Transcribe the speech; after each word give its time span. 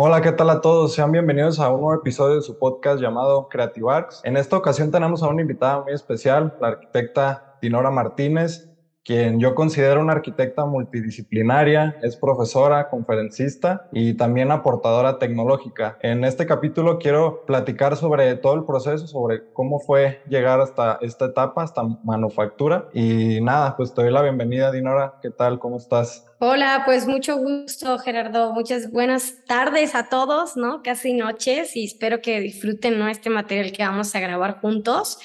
Hola, 0.00 0.22
¿qué 0.22 0.30
tal 0.30 0.48
a 0.50 0.60
todos? 0.60 0.94
Sean 0.94 1.10
bienvenidos 1.10 1.58
a 1.58 1.70
un 1.70 1.80
nuevo 1.80 2.00
episodio 2.00 2.36
de 2.36 2.42
su 2.42 2.56
podcast 2.56 3.00
llamado 3.02 3.48
Creative 3.48 3.92
Arts. 3.92 4.20
En 4.22 4.36
esta 4.36 4.56
ocasión 4.56 4.92
tenemos 4.92 5.24
a 5.24 5.26
una 5.26 5.42
invitada 5.42 5.82
muy 5.82 5.92
especial, 5.92 6.56
la 6.60 6.68
arquitecta 6.68 7.56
Dinora 7.60 7.90
Martínez, 7.90 8.70
quien 9.08 9.40
yo 9.40 9.54
considero 9.54 10.02
una 10.02 10.12
arquitecta 10.12 10.66
multidisciplinaria, 10.66 11.96
es 12.02 12.14
profesora, 12.16 12.90
conferencista 12.90 13.88
y 13.90 14.12
también 14.18 14.50
aportadora 14.50 15.18
tecnológica. 15.18 15.96
En 16.02 16.24
este 16.24 16.44
capítulo 16.44 16.98
quiero 16.98 17.46
platicar 17.46 17.96
sobre 17.96 18.36
todo 18.36 18.56
el 18.56 18.66
proceso, 18.66 19.06
sobre 19.06 19.50
cómo 19.54 19.80
fue 19.80 20.20
llegar 20.28 20.60
hasta 20.60 20.98
esta 21.00 21.24
etapa, 21.24 21.62
hasta 21.62 21.84
manufactura. 22.04 22.90
Y 22.92 23.40
nada, 23.40 23.78
pues 23.78 23.94
te 23.94 24.02
doy 24.02 24.12
la 24.12 24.20
bienvenida, 24.20 24.70
Dinora. 24.70 25.14
¿Qué 25.22 25.30
tal? 25.30 25.58
¿Cómo 25.58 25.78
estás? 25.78 26.26
Hola, 26.40 26.82
pues 26.84 27.06
mucho 27.06 27.38
gusto, 27.38 27.98
Gerardo. 28.00 28.52
Muchas 28.52 28.92
buenas 28.92 29.42
tardes 29.46 29.94
a 29.94 30.10
todos, 30.10 30.58
¿no? 30.58 30.82
Casi 30.82 31.14
noches 31.14 31.74
y 31.76 31.86
espero 31.86 32.20
que 32.20 32.40
disfruten 32.40 32.98
¿no? 32.98 33.08
este 33.08 33.30
material 33.30 33.72
que 33.72 33.82
vamos 33.82 34.14
a 34.14 34.20
grabar 34.20 34.60
juntos. 34.60 35.18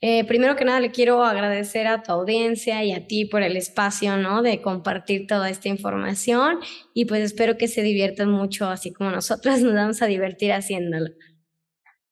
Eh, 0.00 0.24
primero 0.26 0.54
que 0.54 0.64
nada, 0.64 0.78
le 0.78 0.92
quiero 0.92 1.24
agradecer 1.24 1.88
a 1.88 2.02
tu 2.02 2.12
audiencia 2.12 2.84
y 2.84 2.92
a 2.92 3.08
ti 3.08 3.24
por 3.24 3.42
el 3.42 3.56
espacio, 3.56 4.16
¿no? 4.16 4.42
De 4.42 4.62
compartir 4.62 5.26
toda 5.26 5.50
esta 5.50 5.68
información 5.68 6.60
y 6.94 7.06
pues 7.06 7.22
espero 7.22 7.56
que 7.56 7.66
se 7.66 7.82
diviertan 7.82 8.30
mucho, 8.30 8.68
así 8.68 8.92
como 8.92 9.10
nosotros 9.10 9.60
nos 9.62 9.74
vamos 9.74 10.00
a 10.00 10.06
divertir 10.06 10.52
haciéndolo. 10.52 11.10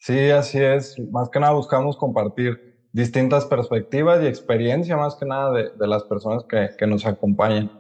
Sí, 0.00 0.30
así 0.30 0.59
es. 0.59 0.96
Más 1.10 1.30
que 1.30 1.38
nada 1.38 1.52
buscamos 1.52 1.96
compartir 1.96 2.88
distintas 2.92 3.45
perspectivas 3.45 4.23
y 4.23 4.26
experiencia, 4.26 4.96
más 4.96 5.14
que 5.14 5.26
nada 5.26 5.52
de, 5.52 5.70
de 5.78 5.87
las 5.87 6.02
personas 6.04 6.45
que, 6.48 6.70
que, 6.76 6.87
nos 6.87 7.06
acompañan. 7.06 7.70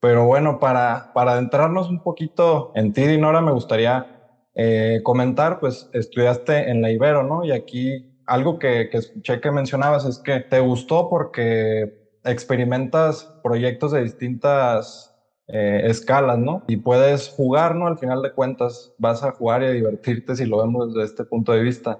Pero 0.00 0.26
bueno, 0.26 0.58
para, 0.58 1.12
para 1.14 1.32
adentrarnos 1.32 1.88
un 1.88 2.02
poquito 2.02 2.72
en 2.74 2.92
ti, 2.92 3.06
Dinora, 3.06 3.40
me 3.40 3.52
gustaría 3.52 4.14
eh, 4.54 5.00
comentar, 5.02 5.60
pues 5.60 5.90
estudiaste 5.92 6.70
en 6.70 6.80
la 6.80 6.90
Ibero, 6.90 7.22
¿no? 7.22 7.44
Y 7.44 7.52
aquí 7.52 8.13
algo 8.26 8.58
que, 8.58 8.88
que 8.90 8.98
escuché 8.98 9.40
que 9.40 9.50
mencionabas 9.50 10.04
es 10.04 10.18
que 10.18 10.40
te 10.40 10.60
gustó 10.60 11.08
porque 11.08 12.04
experimentas 12.24 13.24
proyectos 13.42 13.92
de 13.92 14.02
distintas 14.02 15.14
eh, 15.46 15.82
escalas, 15.84 16.38
¿no? 16.38 16.64
Y 16.66 16.78
puedes 16.78 17.28
jugar, 17.28 17.74
¿no? 17.74 17.86
Al 17.86 17.98
final 17.98 18.22
de 18.22 18.32
cuentas, 18.32 18.94
vas 18.98 19.22
a 19.22 19.32
jugar 19.32 19.62
y 19.62 19.66
a 19.66 19.70
divertirte 19.70 20.36
si 20.36 20.46
lo 20.46 20.58
vemos 20.58 20.94
desde 20.94 21.06
este 21.06 21.24
punto 21.24 21.52
de 21.52 21.60
vista. 21.60 21.98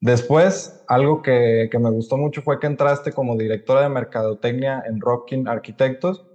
Después, 0.00 0.84
algo 0.88 1.22
que, 1.22 1.68
que 1.70 1.78
me 1.78 1.90
gustó 1.90 2.16
mucho 2.16 2.42
fue 2.42 2.58
que 2.60 2.66
entraste 2.66 3.12
como 3.12 3.36
directora 3.36 3.82
de 3.82 3.88
mercadotecnia 3.88 4.82
en 4.86 5.00
Rocking 5.00 5.48
Arquitectos. 5.48 6.26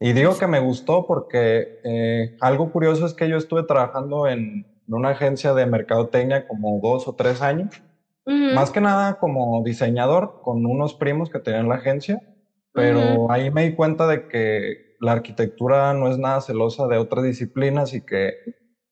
Y 0.00 0.14
digo 0.14 0.36
que 0.38 0.46
me 0.46 0.60
gustó 0.60 1.06
porque 1.06 1.80
eh, 1.84 2.36
algo 2.40 2.72
curioso 2.72 3.04
es 3.04 3.12
que 3.12 3.28
yo 3.28 3.36
estuve 3.36 3.64
trabajando 3.64 4.26
en, 4.26 4.66
en 4.88 4.94
una 4.94 5.10
agencia 5.10 5.52
de 5.52 5.66
mercadotecnia 5.66 6.48
como 6.48 6.80
dos 6.82 7.06
o 7.06 7.14
tres 7.14 7.42
años 7.42 7.82
más 8.30 8.70
que 8.70 8.80
nada 8.80 9.18
como 9.18 9.62
diseñador 9.64 10.40
con 10.42 10.64
unos 10.64 10.94
primos 10.94 11.30
que 11.30 11.40
tenían 11.40 11.68
la 11.68 11.76
agencia, 11.76 12.20
pero 12.72 13.30
ahí 13.30 13.50
me 13.50 13.64
di 13.64 13.74
cuenta 13.74 14.06
de 14.06 14.28
que 14.28 14.96
la 15.00 15.12
arquitectura 15.12 15.92
no 15.94 16.08
es 16.08 16.18
nada 16.18 16.40
celosa 16.40 16.86
de 16.86 16.98
otras 16.98 17.24
disciplinas 17.24 17.94
y 17.94 18.02
que 18.02 18.34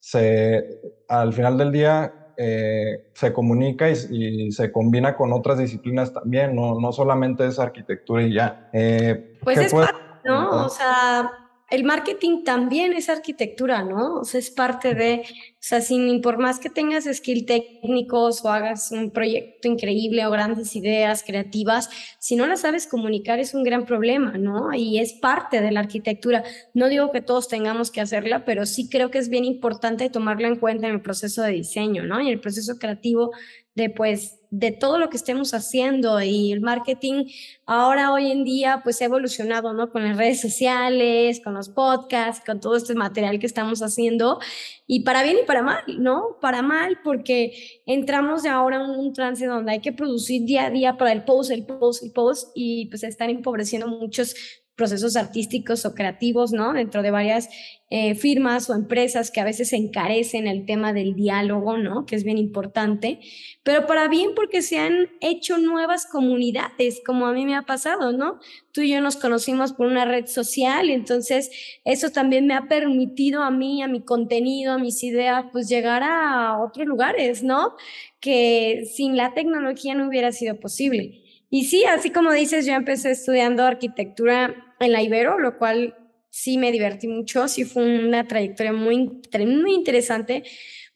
se, 0.01 0.81
al 1.09 1.33
final 1.33 1.59
del 1.59 1.71
día 1.71 2.35
eh, 2.37 3.11
se 3.15 3.33
comunica 3.33 3.91
y, 3.91 4.51
se 4.53 4.73
combina 4.73 5.17
con 5.17 5.33
otras 5.33 5.59
disciplinas 5.59 6.13
también, 6.13 6.55
no, 6.55 6.81
no 6.81 6.93
solamente 6.93 7.47
es 7.47 7.59
arquitectura 7.59 8.23
y 8.23 8.35
ya. 8.35 8.71
Eh, 8.73 9.39
pues 9.43 9.59
es 9.59 9.73
parte, 9.75 10.01
¿no? 10.25 10.67
O 10.67 10.69
sea, 10.69 11.31
el 11.71 11.85
marketing 11.85 12.45
también 12.45 12.93
es 12.93 13.09
arquitectura, 13.09 13.83
¿no? 13.83 14.21
O 14.21 14.25
sea, 14.25 14.41
es 14.41 14.51
parte 14.51 14.95
de, 14.95 15.25
o 15.59 15.67
sea, 15.69 15.81
sin, 15.81 16.21
por 16.21 16.39
más 16.39 16.61
que 16.61 16.71
tengas 16.71 17.05
skill 17.05 17.45
técnicos 17.45 18.45
o 18.45 18.49
hagas 18.49 18.93
un 18.93 19.11
proyecto 19.11 19.67
increíble 19.67 20.25
o 20.25 20.31
grandes 20.31 20.77
ideas 20.77 21.25
creativas, 21.27 21.91
si 22.21 22.37
no 22.37 22.47
las 22.47 22.61
sabes 22.61 22.87
comunicar 22.87 23.41
es 23.41 23.55
un 23.55 23.65
gran 23.65 23.85
problema, 23.85 24.39
¿no? 24.39 24.73
Y 24.73 25.01
es 25.01 25.15
parte 25.15 25.61
de 25.61 25.73
la 25.73 25.81
arquitectura. 25.81 26.45
No 26.75 26.89
digo 26.89 27.11
que 27.11 27.23
todos 27.23 27.49
tengamos 27.49 27.91
que 27.91 28.01
hacerla, 28.01 28.45
pero 28.45 28.67
sí 28.67 28.89
creo 28.89 29.11
que 29.11 29.19
es 29.19 29.29
bien 29.31 29.45
importante 29.45 30.11
tomarlo 30.11 30.47
en 30.47 30.57
cuenta 30.57 30.87
en 30.87 30.95
el 30.95 31.03
proceso 31.03 31.43
de 31.43 31.51
diseño, 31.51 32.05
¿no? 32.05 32.21
Y 32.21 32.31
el 32.31 32.41
proceso 32.41 32.79
creativo 32.79 33.33
de 33.75 33.91
pues 33.91 34.39
de 34.51 34.73
todo 34.73 34.99
lo 34.99 35.11
que 35.11 35.17
estemos 35.17 35.53
haciendo 35.53 36.21
y 36.23 36.53
el 36.53 36.61
marketing 36.61 37.27
ahora 37.67 38.13
hoy 38.13 38.31
en 38.31 38.45
día 38.45 38.81
pues 38.83 39.01
ha 39.01 39.05
evolucionado, 39.05 39.73
¿no? 39.75 39.91
Con 39.91 40.05
las 40.05 40.17
redes 40.17 40.41
sociales, 40.41 41.41
con 41.45 41.55
los 41.55 41.69
podcasts, 41.69 42.43
con 42.45 42.61
todo 42.61 42.77
este 42.77 42.95
material 42.95 43.39
que 43.39 43.47
estamos 43.47 43.83
haciendo 43.83 44.41
y 44.87 45.01
para 45.05 45.23
bien 45.23 45.37
y 45.43 45.47
para 45.49 45.63
mal, 45.63 45.83
¿no? 45.99 46.37
Para 46.43 46.61
mal 46.61 47.01
porque 47.03 47.81
entramos 47.87 48.43
de 48.43 48.51
ahora 48.51 48.77
en 48.77 48.91
un 48.91 49.15
trance 49.15 49.47
donde 49.47 49.73
hay 49.73 49.81
que 49.81 49.95
producir 49.95 50.45
día 50.45 50.67
a 50.67 50.71
día 50.71 50.99
para 50.99 51.11
el 51.11 51.25
post, 51.25 51.51
el 51.51 51.65
post, 51.65 52.03
el 52.05 52.13
post 52.13 52.51
y 52.55 52.87
pues 52.91 53.03
están 53.03 53.31
empobreciendo 53.31 53.89
muchos 53.89 54.37
procesos 54.79 55.17
artísticos 55.17 55.85
o 55.85 55.95
creativos, 55.95 56.53
¿no? 56.53 56.73
Dentro 56.73 57.03
de 57.03 57.11
varias 57.11 57.51
eh, 57.91 58.15
firmas 58.15 58.71
o 58.71 58.75
empresas 58.75 59.33
que 59.33 59.41
a 59.41 59.45
veces 59.45 59.73
encarecen 59.73 60.47
el 60.47 60.67
tema 60.67 60.93
del 60.93 61.15
diálogo, 61.15 61.79
¿no? 61.79 62.07
Que 62.07 62.15
es 62.15 62.23
bien 62.23 62.39
importante, 62.39 63.19
pero 63.65 63.87
para 63.87 64.07
bien 64.07 64.31
porque 64.37 64.63
se 64.63 64.79
han 64.79 65.09
hecho 65.21 65.59
nuevas 65.59 66.07
comunidades, 66.07 67.03
como 67.05 67.27
a 67.27 67.33
mí 67.33 67.45
me 67.45 67.57
ha 67.57 67.63
pasado, 67.63 68.13
¿no? 68.13 68.39
Tú 68.73 68.83
y 68.83 68.91
yo 68.91 69.01
nos 69.01 69.17
conocimos 69.17 69.73
por 69.73 69.89
una 69.89 70.05
red 70.05 70.27
social 70.27 70.91
entonces 70.91 71.51
eso 71.85 72.11
también 72.11 72.47
me 72.47 72.55
ha 72.55 72.69
permitido 72.69 73.43
a 73.43 73.51
mí, 73.51 73.83
a 73.83 73.89
mi 73.89 74.03
contenido, 74.03 74.75
a 74.75 74.79
mis 74.79 75.03
ideas, 75.03 75.47
pues 75.51 75.69
llegar 75.69 76.03
a 76.05 76.59
otros 76.63 76.87
lugares, 76.87 77.43
¿no? 77.43 77.75
Que 78.21 78.85
sin 78.95 79.17
la 79.17 79.35
tecnología 79.35 79.95
no 79.97 80.07
hubiera 80.07 80.31
sido 80.31 80.61
posible. 80.61 81.25
Y 81.51 81.65
sí, 81.65 81.85
así 81.85 82.11
como 82.11 82.33
dices, 82.33 82.67
yo 82.67 82.75
empecé 82.75 83.13
estudiando 83.13 83.65
arquitectura 83.65 84.68
en 84.81 84.93
la 84.93 85.03
Ibero, 85.03 85.39
lo 85.39 85.59
cual 85.59 85.95
sí 86.31 86.59
me 86.59 86.73
divertí 86.73 87.09
mucho, 87.09 87.49
sí 87.49 87.65
fue 87.65 87.85
una 87.85 88.27
trayectoria 88.27 88.73
muy, 88.73 89.21
muy 89.47 89.75
interesante, 89.75 90.45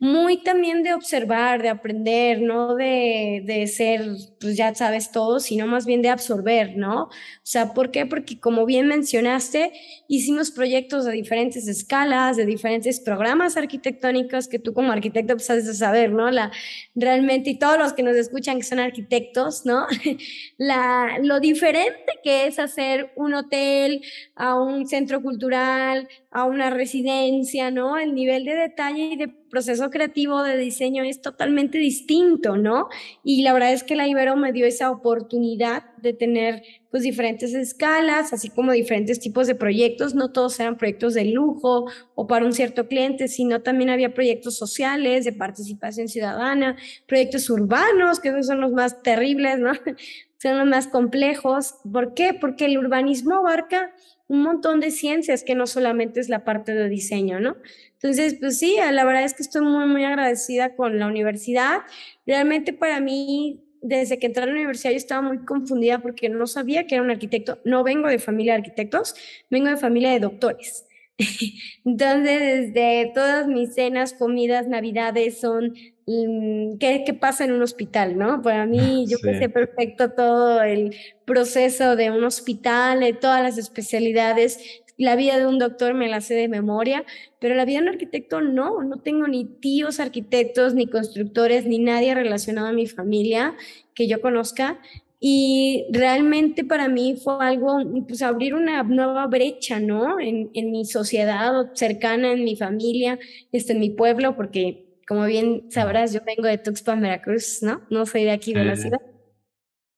muy 0.02 0.42
también 0.42 0.82
de 0.82 0.94
observar, 0.94 1.62
de 1.62 1.68
aprender, 1.68 2.42
no 2.42 2.74
de, 2.74 3.40
de 3.44 3.68
ser, 3.68 4.04
pues 4.40 4.56
ya 4.56 4.74
sabes 4.74 5.12
todo, 5.12 5.38
sino 5.38 5.68
más 5.68 5.86
bien 5.86 6.02
de 6.02 6.08
absorber, 6.08 6.76
¿no? 6.76 7.04
O 7.04 7.10
sea, 7.44 7.72
¿por 7.72 7.92
qué? 7.92 8.04
Porque 8.04 8.40
como 8.40 8.66
bien 8.66 8.88
mencionaste, 8.88 9.70
hicimos 10.08 10.50
proyectos 10.50 11.04
de 11.04 11.12
diferentes 11.12 11.68
escalas, 11.68 12.36
de 12.36 12.46
diferentes 12.46 12.98
programas 12.98 13.56
arquitectónicos 13.56 14.48
que 14.48 14.58
tú 14.58 14.74
como 14.74 14.90
arquitecto 14.90 15.34
pues 15.34 15.48
has 15.50 15.66
de 15.66 15.74
saber, 15.74 16.10
¿no? 16.10 16.32
La, 16.32 16.50
realmente, 16.96 17.50
y 17.50 17.58
todos 17.60 17.78
los 17.78 17.92
que 17.92 18.02
nos 18.02 18.16
escuchan 18.16 18.56
que 18.56 18.64
son 18.64 18.80
arquitectos, 18.80 19.64
¿no? 19.66 19.86
La, 20.58 21.20
lo 21.22 21.38
diferente 21.38 22.14
que 22.24 22.48
es 22.48 22.58
hacer 22.58 23.12
un 23.14 23.34
hotel, 23.34 24.02
a 24.34 24.60
un 24.60 24.88
centro 24.88 25.22
cultural, 25.22 26.08
a 26.32 26.42
una 26.42 26.70
residencia, 26.70 27.70
¿no? 27.70 27.96
El 27.98 28.16
nivel 28.16 28.44
de 28.44 28.56
detalle 28.56 29.04
y 29.04 29.16
de 29.16 29.41
proceso 29.52 29.90
creativo 29.90 30.42
de 30.42 30.56
diseño 30.56 31.04
es 31.04 31.20
totalmente 31.20 31.76
distinto, 31.76 32.56
¿no? 32.56 32.88
Y 33.22 33.42
la 33.42 33.52
verdad 33.52 33.74
es 33.74 33.84
que 33.84 33.96
la 33.96 34.08
Ibero 34.08 34.34
me 34.34 34.50
dio 34.50 34.64
esa 34.64 34.90
oportunidad 34.90 35.94
de 35.98 36.14
tener 36.14 36.62
pues 36.90 37.02
diferentes 37.02 37.52
escalas, 37.52 38.32
así 38.32 38.48
como 38.48 38.72
diferentes 38.72 39.20
tipos 39.20 39.46
de 39.46 39.54
proyectos, 39.54 40.14
no 40.14 40.32
todos 40.32 40.58
eran 40.58 40.78
proyectos 40.78 41.12
de 41.12 41.26
lujo 41.26 41.84
o 42.14 42.26
para 42.26 42.46
un 42.46 42.54
cierto 42.54 42.88
cliente, 42.88 43.28
sino 43.28 43.60
también 43.60 43.90
había 43.90 44.14
proyectos 44.14 44.56
sociales, 44.56 45.26
de 45.26 45.34
participación 45.34 46.08
ciudadana, 46.08 46.78
proyectos 47.06 47.50
urbanos, 47.50 48.20
que 48.20 48.30
esos 48.30 48.46
son 48.46 48.62
los 48.62 48.72
más 48.72 49.02
terribles, 49.02 49.58
¿no? 49.58 49.72
son 50.38 50.58
los 50.58 50.66
más 50.66 50.88
complejos. 50.88 51.74
¿Por 51.92 52.14
qué? 52.14 52.32
Porque 52.32 52.64
el 52.64 52.78
urbanismo 52.78 53.36
abarca 53.36 53.92
un 54.32 54.44
montón 54.44 54.80
de 54.80 54.90
ciencias 54.90 55.44
que 55.44 55.54
no 55.54 55.66
solamente 55.66 56.18
es 56.18 56.30
la 56.30 56.42
parte 56.42 56.72
de 56.72 56.88
diseño, 56.88 57.38
¿no? 57.38 57.54
Entonces, 57.92 58.36
pues 58.40 58.58
sí, 58.58 58.78
la 58.78 59.04
verdad 59.04 59.24
es 59.24 59.34
que 59.34 59.42
estoy 59.42 59.60
muy, 59.60 59.84
muy 59.84 60.04
agradecida 60.04 60.74
con 60.74 60.98
la 60.98 61.06
universidad. 61.06 61.82
Realmente 62.26 62.72
para 62.72 62.98
mí, 62.98 63.62
desde 63.82 64.18
que 64.18 64.28
entré 64.28 64.44
a 64.44 64.46
la 64.46 64.52
universidad, 64.52 64.92
yo 64.92 64.96
estaba 64.96 65.20
muy 65.20 65.44
confundida 65.44 65.98
porque 65.98 66.30
no 66.30 66.46
sabía 66.46 66.86
que 66.86 66.94
era 66.94 67.04
un 67.04 67.10
arquitecto. 67.10 67.58
No 67.66 67.84
vengo 67.84 68.08
de 68.08 68.18
familia 68.18 68.54
de 68.54 68.60
arquitectos, 68.60 69.14
vengo 69.50 69.68
de 69.68 69.76
familia 69.76 70.12
de 70.12 70.20
doctores. 70.20 70.86
Entonces, 71.84 72.72
desde 72.72 73.12
todas 73.14 73.46
mis 73.46 73.74
cenas, 73.74 74.12
comidas, 74.12 74.68
navidades 74.68 75.40
son 75.40 75.74
mm, 76.06 76.78
¿qué, 76.78 77.02
¿qué, 77.04 77.14
pasa 77.14 77.44
en 77.44 77.52
un 77.52 77.62
hospital, 77.62 78.18
¿no? 78.18 78.42
Para 78.42 78.66
mí, 78.66 79.06
yo 79.08 79.18
sé 79.18 79.48
perfecto 79.48 80.10
todo 80.10 80.62
el 80.62 80.94
proceso 81.24 81.96
de 81.96 82.10
un 82.10 82.24
hospital, 82.24 83.00
de 83.00 83.12
todas 83.12 83.42
las 83.42 83.58
especialidades. 83.58 84.82
La 84.98 85.16
vida 85.16 85.38
de 85.38 85.46
un 85.46 85.58
doctor 85.58 85.94
me 85.94 86.08
la 86.08 86.20
sé 86.20 86.34
de 86.34 86.48
memoria, 86.48 87.04
pero 87.40 87.54
la 87.54 87.64
vida 87.64 87.78
de 87.78 87.84
un 87.84 87.88
arquitecto 87.88 88.40
no, 88.40 88.82
no 88.82 88.98
tengo 88.98 89.26
ni 89.26 89.44
tíos 89.44 90.00
arquitectos, 90.00 90.74
ni 90.74 90.86
constructores, 90.86 91.66
ni 91.66 91.78
nadie 91.78 92.14
relacionado 92.14 92.68
a 92.68 92.72
mi 92.72 92.86
familia 92.86 93.56
que 93.94 94.06
yo 94.06 94.20
conozca. 94.20 94.80
Y 95.24 95.86
realmente 95.90 96.64
para 96.64 96.88
mí 96.88 97.14
fue 97.14 97.36
algo, 97.38 97.78
pues 98.08 98.22
abrir 98.22 98.56
una 98.56 98.82
nueva 98.82 99.28
brecha, 99.28 99.78
¿no? 99.78 100.18
En, 100.18 100.50
en 100.52 100.72
mi 100.72 100.84
sociedad 100.84 101.52
cercana, 101.74 102.32
en 102.32 102.42
mi 102.42 102.56
familia, 102.56 103.20
este, 103.52 103.72
en 103.72 103.78
mi 103.78 103.90
pueblo, 103.90 104.34
porque 104.34 104.98
como 105.06 105.26
bien 105.26 105.70
sabrás, 105.70 106.12
yo 106.12 106.22
vengo 106.26 106.48
de 106.48 106.58
Tuxpan, 106.58 107.00
Veracruz, 107.00 107.62
¿no? 107.62 107.82
No 107.88 108.04
soy 108.04 108.24
de 108.24 108.32
aquí 108.32 108.52
de 108.52 108.64
la 108.64 108.74
ciudad. 108.74 109.00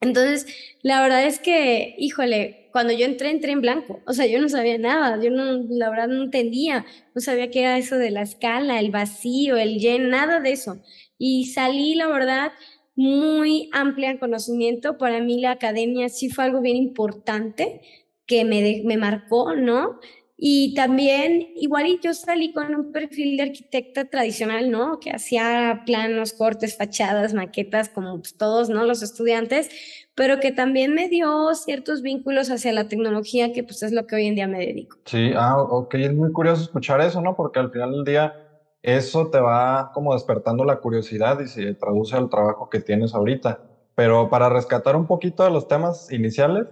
Entonces, 0.03 0.47
la 0.82 1.00
verdad 1.00 1.25
es 1.25 1.38
que, 1.38 1.94
híjole, 1.97 2.69
cuando 2.70 2.93
yo 2.93 3.06
entré, 3.06 3.31
entré 3.31 3.53
en 3.53 3.62
blanco. 3.62 4.03
O 4.06 4.12
sea, 4.12 4.27
yo 4.27 4.38
no 4.43 4.50
sabía 4.50 4.77
nada, 4.77 5.23
yo 5.23 5.31
no, 5.31 5.65
la 5.70 5.88
verdad 5.88 6.09
no 6.09 6.25
entendía, 6.25 6.85
no 7.15 7.23
sabía 7.23 7.50
qué 7.50 7.61
era 7.61 7.79
eso 7.79 7.97
de 7.97 8.11
la 8.11 8.20
escala, 8.20 8.79
el 8.79 8.91
vacío, 8.91 9.56
el 9.56 9.79
yen, 9.79 10.11
nada 10.11 10.41
de 10.41 10.53
eso. 10.53 10.82
Y 11.17 11.47
salí, 11.47 11.94
la 11.94 12.09
verdad, 12.09 12.53
muy 12.96 13.70
amplia 13.73 14.11
en 14.11 14.19
conocimiento. 14.19 14.99
Para 14.99 15.20
mí 15.20 15.41
la 15.41 15.52
academia 15.52 16.08
sí 16.08 16.31
fue 16.31 16.44
algo 16.44 16.61
bien 16.61 16.76
importante 16.76 17.81
que 18.26 18.44
me, 18.44 18.82
me 18.85 18.96
marcó, 18.96 19.55
¿no? 19.55 20.00
Y 20.37 20.75
también, 20.75 21.52
igual 21.55 21.87
yo 22.02 22.12
salí 22.12 22.52
con 22.52 22.75
un 22.75 22.93
perfil 22.93 23.37
de 23.37 23.44
arquitecta 23.44 24.06
tradicional, 24.06 24.70
¿no? 24.70 24.99
Que 24.99 25.11
hacía 25.11 25.82
planos, 25.87 26.32
cortes, 26.32 26.76
fachadas, 26.76 27.35
maquetas, 27.35 27.88
como 27.88 28.19
pues, 28.19 28.37
todos, 28.37 28.69
¿no? 28.69 28.85
Los 28.85 29.02
estudiantes, 29.02 29.70
pero 30.17 30.41
que 30.41 30.50
también 30.50 30.93
me 30.93 31.08
dio 31.08 31.55
ciertos 31.55 32.02
vínculos 32.02 32.50
hacia 32.50 32.73
la 32.73 32.88
tecnología, 32.88 33.52
que 33.52 33.62
pues 33.62 33.82
es 33.85 33.93
lo 33.93 34.06
que 34.06 34.17
hoy 34.17 34.26
en 34.26 34.35
día 34.35 34.49
me 34.49 34.58
dedico. 34.58 34.99
Sí, 35.05 35.31
ah, 35.37 35.56
ok, 35.56 35.94
es 35.94 36.12
muy 36.12 36.32
curioso 36.32 36.62
escuchar 36.62 37.00
eso, 37.00 37.20
¿no? 37.20 37.37
Porque 37.37 37.61
al 37.61 37.70
final 37.70 37.93
del 37.93 38.05
día 38.05 38.44
eso 38.85 39.29
te 39.31 39.41
va 39.41 39.91
como 39.93 40.15
despertando 40.15 40.65
la 40.65 40.77
curiosidad 40.79 41.41
y 41.41 41.49
se 41.49 41.75
traduce 41.77 42.17
al 42.17 42.29
trabajo 42.31 42.69
que 42.71 42.81
tienes 42.81 43.15
ahorita. 43.15 43.61
Pero 43.97 44.29
para 44.31 44.49
rescatar 44.51 44.97
un 44.97 45.07
poquito 45.07 45.45
de 45.45 45.51
los 45.51 45.67
temas 45.69 46.11
iniciales, 46.11 46.67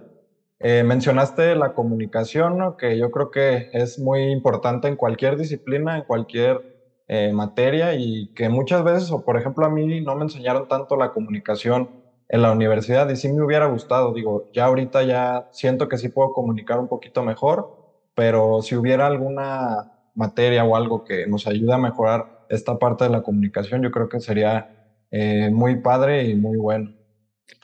eh, 0.59 0.83
mencionaste 0.83 1.55
la 1.55 1.71
comunicación, 1.73 2.59
que 2.77 2.97
yo 2.97 3.11
creo 3.11 3.29
que 3.29 3.67
es 3.71 3.99
muy 3.99 4.31
importante 4.31 4.87
en 4.87 4.95
cualquier 4.95 5.37
disciplina, 5.37 5.97
en 5.97 6.03
cualquier 6.03 6.61
eh, 7.07 7.33
materia 7.33 7.93
y 7.95 8.29
que 8.35 8.49
muchas 8.49 8.83
veces, 8.83 9.11
o 9.11 9.21
por 9.23 9.37
ejemplo 9.37 9.65
a 9.65 9.69
mí 9.69 10.01
no 10.01 10.15
me 10.15 10.23
enseñaron 10.23 10.67
tanto 10.67 10.95
la 10.97 11.09
comunicación 11.09 11.89
en 12.29 12.41
la 12.41 12.51
universidad 12.51 13.09
y 13.09 13.15
sí 13.17 13.31
me 13.31 13.43
hubiera 13.45 13.65
gustado, 13.67 14.13
digo, 14.13 14.43
ya 14.53 14.65
ahorita 14.65 15.03
ya 15.03 15.45
siento 15.51 15.87
que 15.87 15.97
sí 15.97 16.09
puedo 16.09 16.31
comunicar 16.31 16.79
un 16.79 16.87
poquito 16.87 17.23
mejor, 17.23 17.67
pero 18.15 18.61
si 18.61 18.75
hubiera 18.75 19.07
alguna 19.07 19.83
materia 20.15 20.63
o 20.63 20.75
algo 20.75 21.03
que 21.03 21.27
nos 21.27 21.47
ayude 21.47 21.73
a 21.73 21.77
mejorar 21.77 22.45
esta 22.49 22.77
parte 22.77 23.05
de 23.05 23.09
la 23.09 23.23
comunicación, 23.23 23.81
yo 23.81 23.91
creo 23.91 24.09
que 24.09 24.19
sería 24.19 24.69
eh, 25.11 25.49
muy 25.51 25.77
padre 25.77 26.23
y 26.25 26.35
muy 26.35 26.57
bueno. 26.57 26.93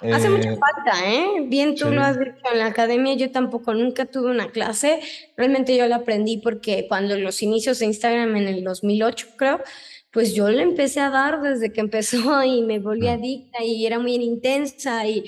Hace 0.02 0.30
mucha 0.30 0.54
eh, 0.54 0.58
falta, 0.58 1.10
¿eh? 1.10 1.46
Bien, 1.48 1.76
tú 1.76 1.90
lo 1.90 2.02
has 2.02 2.18
dicho 2.18 2.32
en 2.52 2.60
la 2.60 2.68
academia, 2.68 3.16
yo 3.16 3.32
tampoco 3.32 3.74
nunca 3.74 4.06
tuve 4.06 4.32
una 4.32 4.50
clase, 4.50 5.00
realmente 5.36 5.76
yo 5.76 5.88
la 5.88 5.98
aprendí 5.98 6.38
porque 6.38 6.86
cuando 6.88 7.18
los 7.18 7.42
inicios 7.42 7.80
de 7.80 7.88
Instagram 7.88 8.36
en 8.36 8.48
el 8.48 8.64
2008 8.64 9.28
creo, 9.38 9.62
pues 10.12 10.34
yo 10.34 10.50
le 10.50 10.64
empecé 10.64 11.02
a 11.02 11.10
dar 11.10 11.42
desde 11.42 11.72
que 11.72 11.82
empezó 11.82 12.44
y 12.44 12.62
me 12.62 12.80
volví 12.80 13.08
mm. 13.08 13.10
adicta 13.10 13.64
y 13.64 13.86
era 13.86 14.00
muy 14.00 14.16
intensa 14.16 15.06
y 15.08 15.26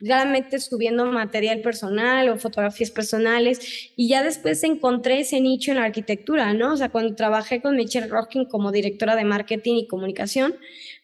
realmente 0.00 0.58
subiendo 0.58 1.04
material 1.06 1.60
personal 1.60 2.28
o 2.28 2.38
fotografías 2.38 2.90
personales 2.90 3.92
y 3.96 4.08
ya 4.08 4.22
después 4.22 4.64
encontré 4.64 5.20
ese 5.20 5.40
nicho 5.40 5.70
en 5.70 5.78
la 5.78 5.84
arquitectura, 5.84 6.52
¿no? 6.54 6.72
O 6.72 6.76
sea, 6.76 6.88
cuando 6.88 7.14
trabajé 7.14 7.60
con 7.60 7.76
Michelle 7.76 8.08
Rocking 8.08 8.46
como 8.46 8.72
directora 8.72 9.14
de 9.16 9.24
marketing 9.24 9.76
y 9.76 9.86
comunicación, 9.86 10.54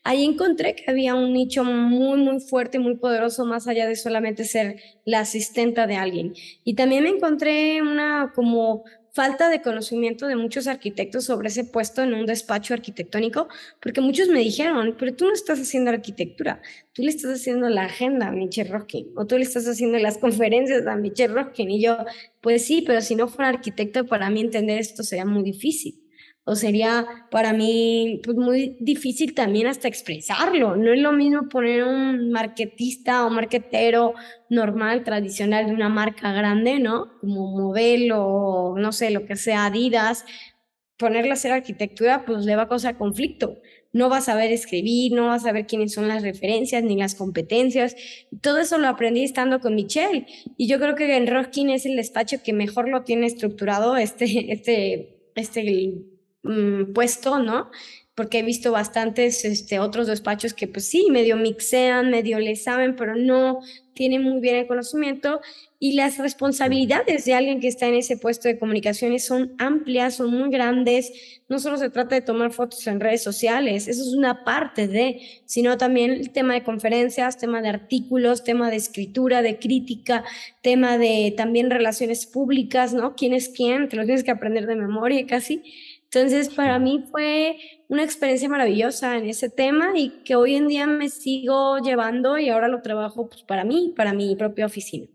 ahí 0.02 0.24
encontré 0.24 0.74
que 0.74 0.90
había 0.90 1.14
un 1.14 1.32
nicho 1.32 1.64
muy, 1.64 2.18
muy 2.18 2.40
fuerte, 2.40 2.78
muy 2.78 2.96
poderoso, 2.96 3.44
más 3.44 3.68
allá 3.68 3.86
de 3.86 3.96
solamente 3.96 4.44
ser 4.44 4.76
la 5.04 5.20
asistenta 5.20 5.86
de 5.86 5.96
alguien. 5.96 6.34
Y 6.64 6.74
también 6.74 7.04
me 7.04 7.10
encontré 7.10 7.82
una 7.82 8.32
como 8.34 8.84
falta 9.16 9.48
de 9.48 9.62
conocimiento 9.62 10.26
de 10.26 10.36
muchos 10.36 10.66
arquitectos 10.66 11.24
sobre 11.24 11.48
ese 11.48 11.64
puesto 11.64 12.02
en 12.02 12.12
un 12.12 12.26
despacho 12.26 12.74
arquitectónico, 12.74 13.48
porque 13.80 14.02
muchos 14.02 14.28
me 14.28 14.40
dijeron, 14.40 14.94
pero 14.98 15.14
tú 15.14 15.24
no 15.24 15.32
estás 15.32 15.58
haciendo 15.58 15.90
arquitectura, 15.90 16.60
tú 16.92 17.00
le 17.00 17.08
estás 17.08 17.40
haciendo 17.40 17.70
la 17.70 17.84
agenda 17.84 18.28
a 18.28 18.30
Michelle 18.30 18.70
Rocking, 18.70 19.06
o 19.16 19.26
tú 19.26 19.38
le 19.38 19.44
estás 19.44 19.66
haciendo 19.66 19.98
las 19.98 20.18
conferencias 20.18 20.86
a 20.86 20.96
Michelle 20.96 21.32
Rocking, 21.32 21.70
y 21.70 21.80
yo, 21.80 21.96
pues 22.42 22.66
sí, 22.66 22.84
pero 22.86 23.00
si 23.00 23.14
no 23.14 23.26
fuera 23.26 23.48
arquitecto, 23.48 24.04
para 24.04 24.28
mí 24.28 24.42
entender 24.42 24.78
esto 24.78 25.02
sería 25.02 25.24
muy 25.24 25.42
difícil 25.42 26.05
o 26.48 26.54
sería 26.54 27.04
para 27.32 27.52
mí 27.52 28.20
pues, 28.24 28.36
muy 28.36 28.76
difícil 28.78 29.34
también 29.34 29.66
hasta 29.66 29.88
expresarlo. 29.88 30.76
No 30.76 30.92
es 30.92 31.00
lo 31.00 31.12
mismo 31.12 31.48
poner 31.48 31.82
un 31.82 32.30
marketista 32.30 33.26
o 33.26 33.30
marketero 33.30 34.14
normal, 34.48 35.02
tradicional 35.02 35.66
de 35.66 35.72
una 35.72 35.88
marca 35.88 36.32
grande, 36.32 36.78
¿no? 36.78 37.18
Como 37.20 37.50
modelo, 37.50 38.76
no 38.78 38.92
sé, 38.92 39.10
lo 39.10 39.26
que 39.26 39.34
sea, 39.34 39.66
Adidas, 39.66 40.24
ponerle 40.96 41.30
a 41.30 41.34
hacer 41.34 41.50
arquitectura, 41.50 42.24
pues 42.24 42.44
le 42.44 42.54
va 42.54 42.62
a 42.62 42.68
causar 42.68 42.96
conflicto. 42.96 43.58
No 43.92 44.08
va 44.08 44.18
a 44.18 44.20
saber 44.20 44.52
escribir, 44.52 45.14
no 45.14 45.26
va 45.26 45.34
a 45.34 45.40
saber 45.40 45.66
quiénes 45.66 45.94
son 45.94 46.06
las 46.06 46.22
referencias 46.22 46.84
ni 46.84 46.96
las 46.96 47.16
competencias. 47.16 47.96
Todo 48.40 48.58
eso 48.58 48.78
lo 48.78 48.86
aprendí 48.86 49.24
estando 49.24 49.58
con 49.58 49.74
Michelle. 49.74 50.26
Y 50.56 50.68
yo 50.68 50.78
creo 50.78 50.94
que 50.94 51.16
en 51.16 51.26
Roskin 51.26 51.70
es 51.70 51.86
el 51.86 51.96
despacho 51.96 52.36
que 52.44 52.52
mejor 52.52 52.88
lo 52.88 53.02
tiene 53.02 53.26
estructurado, 53.26 53.96
este, 53.96 54.52
este, 54.52 55.32
este 55.34 56.15
Mm, 56.46 56.92
puesto, 56.92 57.40
¿no? 57.40 57.70
Porque 58.14 58.38
he 58.38 58.42
visto 58.42 58.72
bastantes 58.72 59.44
este, 59.44 59.78
otros 59.80 60.06
despachos 60.06 60.54
que 60.54 60.68
pues 60.68 60.88
sí, 60.88 61.08
medio 61.10 61.36
mixean, 61.36 62.10
medio 62.10 62.38
le 62.38 62.56
saben, 62.56 62.96
pero 62.96 63.16
no 63.16 63.60
tienen 63.94 64.22
muy 64.22 64.40
bien 64.40 64.56
el 64.56 64.66
conocimiento 64.66 65.40
y 65.78 65.94
las 65.94 66.18
responsabilidades 66.18 67.24
de 67.24 67.34
alguien 67.34 67.60
que 67.60 67.68
está 67.68 67.86
en 67.86 67.94
ese 67.94 68.16
puesto 68.16 68.48
de 68.48 68.58
comunicaciones 68.58 69.26
son 69.26 69.54
amplias, 69.58 70.16
son 70.16 70.30
muy 70.30 70.50
grandes. 70.50 71.12
No 71.48 71.58
solo 71.58 71.76
se 71.76 71.90
trata 71.90 72.14
de 72.14 72.22
tomar 72.22 72.52
fotos 72.52 72.86
en 72.86 73.00
redes 73.00 73.22
sociales, 73.22 73.88
eso 73.88 74.02
es 74.02 74.14
una 74.14 74.44
parte 74.44 74.88
de, 74.88 75.20
sino 75.44 75.76
también 75.76 76.12
el 76.12 76.30
tema 76.30 76.54
de 76.54 76.62
conferencias, 76.62 77.38
tema 77.38 77.60
de 77.60 77.68
artículos, 77.68 78.44
tema 78.44 78.70
de 78.70 78.76
escritura, 78.76 79.42
de 79.42 79.58
crítica, 79.58 80.24
tema 80.62 80.96
de 80.96 81.34
también 81.36 81.70
relaciones 81.70 82.26
públicas, 82.26 82.94
¿no? 82.94 83.14
¿Quién 83.14 83.34
es 83.34 83.48
quién? 83.48 83.88
Te 83.88 83.96
lo 83.96 84.04
tienes 84.04 84.24
que 84.24 84.30
aprender 84.30 84.66
de 84.66 84.76
memoria 84.76 85.26
casi. 85.26 85.62
Entonces, 86.12 86.48
para 86.54 86.78
mí 86.78 87.04
fue 87.10 87.56
una 87.88 88.04
experiencia 88.04 88.48
maravillosa 88.48 89.16
en 89.16 89.26
ese 89.26 89.50
tema 89.50 89.92
y 89.96 90.22
que 90.24 90.36
hoy 90.36 90.54
en 90.54 90.68
día 90.68 90.86
me 90.86 91.08
sigo 91.08 91.78
llevando 91.78 92.38
y 92.38 92.48
ahora 92.48 92.68
lo 92.68 92.80
trabajo 92.80 93.28
pues, 93.28 93.42
para 93.42 93.64
mí, 93.64 93.92
para 93.96 94.12
mi 94.12 94.34
propia 94.36 94.66
oficina. 94.66 95.08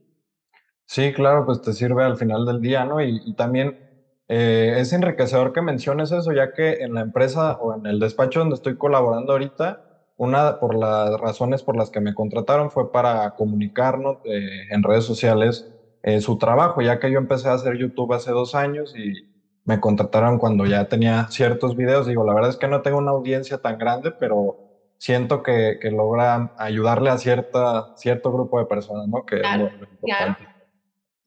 Sí, 0.85 1.13
claro, 1.13 1.45
pues 1.45 1.61
te 1.61 1.71
sirve 1.73 2.03
al 2.03 2.17
final 2.17 2.45
del 2.45 2.59
día, 2.61 2.83
¿no? 2.83 3.01
Y, 3.01 3.33
también 3.35 3.79
eh, 4.27 4.75
es 4.77 4.91
enriquecedor 4.91 5.53
que 5.53 5.61
menciones 5.61 6.11
eso, 6.11 6.33
ya 6.33 6.53
que 6.53 6.83
en 6.83 6.93
la 6.93 7.01
empresa 7.01 7.53
o 7.61 7.73
en 7.73 7.85
el 7.85 7.99
despacho 7.99 8.39
donde 8.39 8.55
estoy 8.55 8.77
colaborando 8.77 9.31
ahorita, 9.31 9.85
una 10.17 10.59
por 10.59 10.75
las 10.75 11.19
razones 11.19 11.63
por 11.63 11.77
las 11.77 11.89
que 11.89 12.01
me 12.01 12.13
contrataron 12.13 12.69
fue 12.69 12.91
para 12.91 13.31
comunicarnos 13.35 14.17
eh, 14.25 14.67
en 14.69 14.83
redes 14.83 15.05
sociales 15.05 15.71
eh, 16.03 16.19
su 16.19 16.37
trabajo, 16.37 16.81
ya 16.81 16.99
que 16.99 17.09
yo 17.09 17.17
empecé 17.17 17.47
a 17.47 17.53
hacer 17.53 17.77
YouTube 17.77 18.13
hace 18.13 18.31
dos 18.31 18.53
años 18.53 18.93
y 18.95 19.30
me 19.65 19.79
contrataron 19.79 20.37
cuando 20.37 20.65
ya 20.65 20.85
tenía 20.85 21.27
ciertos 21.29 21.75
videos. 21.75 22.07
Digo, 22.07 22.25
la 22.25 22.33
verdad 22.33 22.49
es 22.51 22.57
que 22.57 22.67
no 22.67 22.81
tengo 22.81 22.97
una 22.97 23.11
audiencia 23.11 23.57
tan 23.57 23.77
grande, 23.77 24.11
pero 24.11 24.57
siento 24.97 25.43
que, 25.43 25.77
que 25.81 25.91
logra 25.91 26.51
ayudarle 26.57 27.09
a 27.09 27.17
cierta, 27.17 27.89
cierto 27.95 28.31
grupo 28.31 28.59
de 28.59 28.65
personas, 28.65 29.07
¿no? 29.07 29.23
Que 29.25 29.41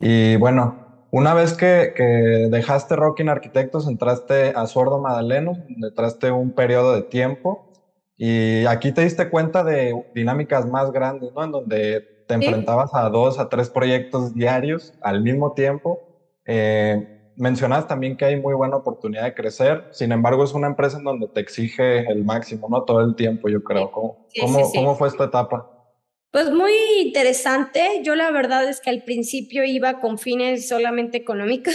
Y 0.01 0.37
bueno, 0.37 0.81
una 1.11 1.35
vez 1.35 1.57
que, 1.57 1.93
que 1.97 2.03
dejaste 2.51 2.97
Rocking 2.97 3.29
Arquitectos, 3.29 3.87
entraste 3.89 4.53
a 4.55 4.67
Sordo 4.67 5.01
Madaleno, 5.01 5.53
entraste 5.69 6.31
un 6.31 6.53
periodo 6.53 6.95
de 6.95 7.03
tiempo 7.03 7.65
y 8.17 8.65
aquí 8.67 8.93
te 8.93 9.03
diste 9.03 9.29
cuenta 9.31 9.65
de 9.65 9.93
dinámicas 10.13 10.67
más 10.67 10.91
grandes, 10.93 11.33
¿no? 11.35 11.45
En 11.45 11.51
donde 11.53 12.05
te 12.27 12.35
enfrentabas 12.35 12.91
a 12.95 13.09
dos, 13.11 13.39
a 13.39 13.49
tres 13.49 13.71
proyectos 13.71 14.33
diarios 14.35 14.95
al 15.01 15.23
mismo 15.23 15.53
tiempo. 15.53 16.03
Eh, 16.47 16.97
mencionas 17.37 17.87
también 17.87 18.17
que 18.17 18.25
hay 18.25 18.41
muy 18.41 18.55
buena 18.55 18.77
oportunidad 18.77 19.25
de 19.25 19.35
crecer, 19.35 19.85
sin 19.91 20.13
embargo 20.13 20.45
es 20.45 20.53
una 20.53 20.67
empresa 20.67 20.99
en 20.99 21.05
donde 21.05 21.29
te 21.29 21.41
exige 21.41 22.01
el 22.11 22.25
máximo, 22.25 22.69
¿no? 22.69 22.83
Todo 22.83 23.01
el 23.01 23.15
tiempo, 23.15 23.49
yo 23.49 23.63
creo. 23.63 23.91
¿Cómo, 23.91 24.27
cómo, 24.73 24.95
fue 24.95 25.09
esta 25.09 25.25
etapa? 25.25 25.71
Pues 26.35 26.51
muy 26.51 26.73
interesante. 27.01 28.01
Yo 28.03 28.17
la 28.17 28.33
verdad 28.33 28.69
es 28.69 28.81
que 28.81 28.91
al 28.91 29.05
principio 29.05 29.63
iba 29.63 30.01
con 30.01 30.19
fines 30.19 30.67
solamente 30.67 31.17
económicos 31.17 31.75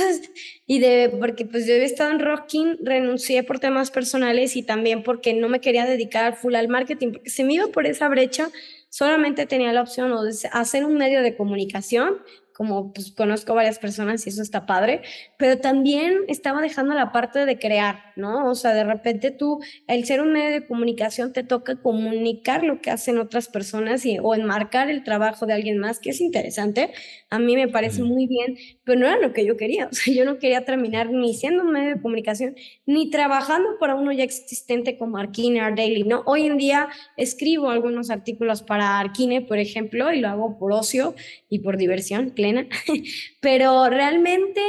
y 0.68 0.80
de 0.80 1.16
porque 1.18 1.46
pues 1.46 1.66
yo 1.66 1.74
había 1.74 1.86
estado 1.86 2.12
en 2.12 2.20
Rocking, 2.20 2.78
renuncié 2.84 3.44
por 3.44 3.60
temas 3.60 3.90
personales 3.90 4.58
y 4.58 4.64
también 4.64 5.04
porque 5.04 5.34
no 5.34 5.48
me 5.48 5.62
quería 5.62 5.86
dedicar 5.86 6.36
full 6.36 6.56
al 6.56 6.68
marketing, 6.68 7.14
porque 7.14 7.30
se 7.30 7.46
me 7.46 7.54
iba 7.54 7.68
por 7.68 7.86
esa 7.86 8.10
brecha, 8.10 8.50
solamente 8.90 9.46
tenía 9.46 9.72
la 9.72 9.82
opción 9.82 10.12
de 10.12 10.50
hacer 10.52 10.84
un 10.84 10.96
medio 10.96 11.22
de 11.22 11.38
comunicación 11.38 12.18
como 12.60 12.92
pues 12.92 13.14
conozco 13.14 13.56
varias 13.56 13.80
personas 13.80 14.28
y 14.28 14.32
eso 14.32 14.42
está 14.42 14.66
padre, 14.66 15.02
pero 15.38 15.62
también 15.62 16.18
estaba 16.28 16.60
dejando 16.60 16.94
la 16.94 17.14
parte 17.14 17.46
de 17.46 17.58
crear, 17.58 18.09
¿no? 18.20 18.50
O 18.50 18.56
sea, 18.56 18.74
de 18.74 18.84
repente 18.84 19.32
tú, 19.32 19.60
el 19.88 20.06
ser 20.06 20.22
un 20.22 20.34
medio 20.34 20.52
de 20.52 20.68
comunicación 20.68 21.34
te 21.34 21.44
toca 21.44 21.82
comunicar 21.82 22.64
lo 22.64 22.82
que 22.82 22.92
hacen 22.92 23.18
otras 23.18 23.48
personas 23.48 24.06
y, 24.06 24.20
o 24.22 24.36
enmarcar 24.36 24.90
el 24.90 25.04
trabajo 25.04 25.46
de 25.46 25.54
alguien 25.54 25.78
más, 25.78 26.00
que 26.00 26.12
es 26.12 26.22
interesante. 26.22 26.92
A 27.30 27.40
mí 27.40 27.56
me 27.56 27.68
parece 27.68 28.04
muy 28.04 28.28
bien, 28.28 28.58
pero 28.84 29.00
no 29.00 29.08
era 29.08 29.18
lo 29.20 29.34
que 29.34 29.46
yo 29.46 29.58
quería. 29.58 29.90
O 30.00 30.02
sea, 30.02 30.14
yo 30.14 30.24
no 30.24 30.38
quería 30.38 30.66
terminar 30.66 31.10
ni 31.10 31.34
siendo 31.34 31.64
un 31.64 31.72
medio 31.72 31.96
de 31.96 32.02
comunicación, 32.02 32.56
ni 32.86 33.10
trabajando 33.10 33.70
para 33.80 33.96
uno 33.96 34.12
ya 34.12 34.24
existente 34.24 34.98
como 34.98 35.18
Arkine 35.18 35.62
Art 35.62 35.78
Daily, 35.78 36.04
¿no? 36.04 36.24
Hoy 36.26 36.46
en 36.46 36.58
día 36.58 36.90
escribo 37.18 37.70
algunos 37.70 38.10
artículos 38.10 38.62
para 38.62 39.00
Arkine, 39.00 39.42
por 39.42 39.58
ejemplo, 39.58 40.12
y 40.14 40.20
lo 40.20 40.30
hago 40.30 40.58
por 40.58 40.72
ocio 40.72 41.16
y 41.50 41.60
por 41.60 41.78
diversión 41.78 42.32
plena, 42.32 42.68
pero 43.42 43.90
realmente 43.90 44.62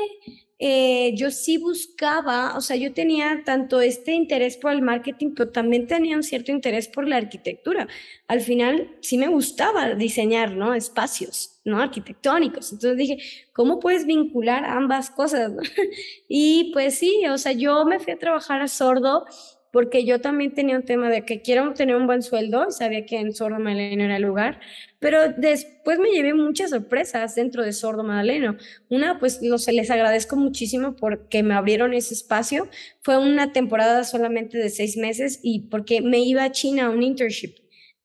eh, 0.62 1.14
yo 1.16 1.30
sí 1.30 1.56
buscaba, 1.56 2.54
o 2.54 2.60
sea, 2.60 2.76
yo 2.76 2.92
tenía 2.92 3.42
tanto 3.46 3.80
este 3.80 4.12
interés 4.12 4.58
por 4.58 4.72
el 4.72 4.82
marketing, 4.82 5.32
pero 5.34 5.50
también 5.50 5.86
tenía 5.86 6.16
un 6.16 6.22
cierto 6.22 6.52
interés 6.52 6.86
por 6.86 7.08
la 7.08 7.16
arquitectura. 7.16 7.88
Al 8.28 8.42
final 8.42 8.94
sí 9.00 9.16
me 9.16 9.28
gustaba 9.28 9.94
diseñar, 9.94 10.52
¿no? 10.52 10.74
Espacios, 10.74 11.60
¿no? 11.64 11.80
Arquitectónicos. 11.80 12.72
Entonces 12.72 12.98
dije, 12.98 13.18
¿cómo 13.54 13.80
puedes 13.80 14.04
vincular 14.04 14.66
ambas 14.66 15.10
cosas? 15.10 15.50
y 16.28 16.70
pues 16.74 16.98
sí, 16.98 17.26
o 17.26 17.38
sea, 17.38 17.52
yo 17.52 17.86
me 17.86 17.98
fui 17.98 18.12
a 18.12 18.18
trabajar 18.18 18.60
a 18.60 18.68
sordo 18.68 19.24
porque 19.72 20.04
yo 20.04 20.20
también 20.20 20.52
tenía 20.52 20.76
un 20.76 20.84
tema 20.84 21.08
de 21.08 21.24
que 21.24 21.42
quiero 21.42 21.72
tener 21.74 21.96
un 21.96 22.06
buen 22.06 22.22
sueldo 22.22 22.66
y 22.68 22.72
sabía 22.72 23.06
que 23.06 23.18
en 23.18 23.32
Sordo 23.34 23.58
Magdaleno 23.58 24.04
era 24.04 24.16
el 24.16 24.22
lugar, 24.22 24.60
pero 24.98 25.32
después 25.36 25.98
me 25.98 26.10
llevé 26.10 26.34
muchas 26.34 26.70
sorpresas 26.70 27.34
dentro 27.34 27.62
de 27.62 27.72
Sordo 27.72 28.02
Magdaleno. 28.02 28.56
Una, 28.88 29.18
pues 29.18 29.40
los, 29.42 29.66
les 29.68 29.90
agradezco 29.90 30.36
muchísimo 30.36 30.96
porque 30.96 31.42
me 31.42 31.54
abrieron 31.54 31.94
ese 31.94 32.14
espacio. 32.14 32.68
Fue 33.00 33.16
una 33.16 33.52
temporada 33.52 34.04
solamente 34.04 34.58
de 34.58 34.70
seis 34.70 34.96
meses 34.96 35.40
y 35.42 35.60
porque 35.70 36.00
me 36.02 36.18
iba 36.20 36.44
a 36.44 36.52
China 36.52 36.86
a 36.86 36.90
un 36.90 37.02
internship. 37.02 37.54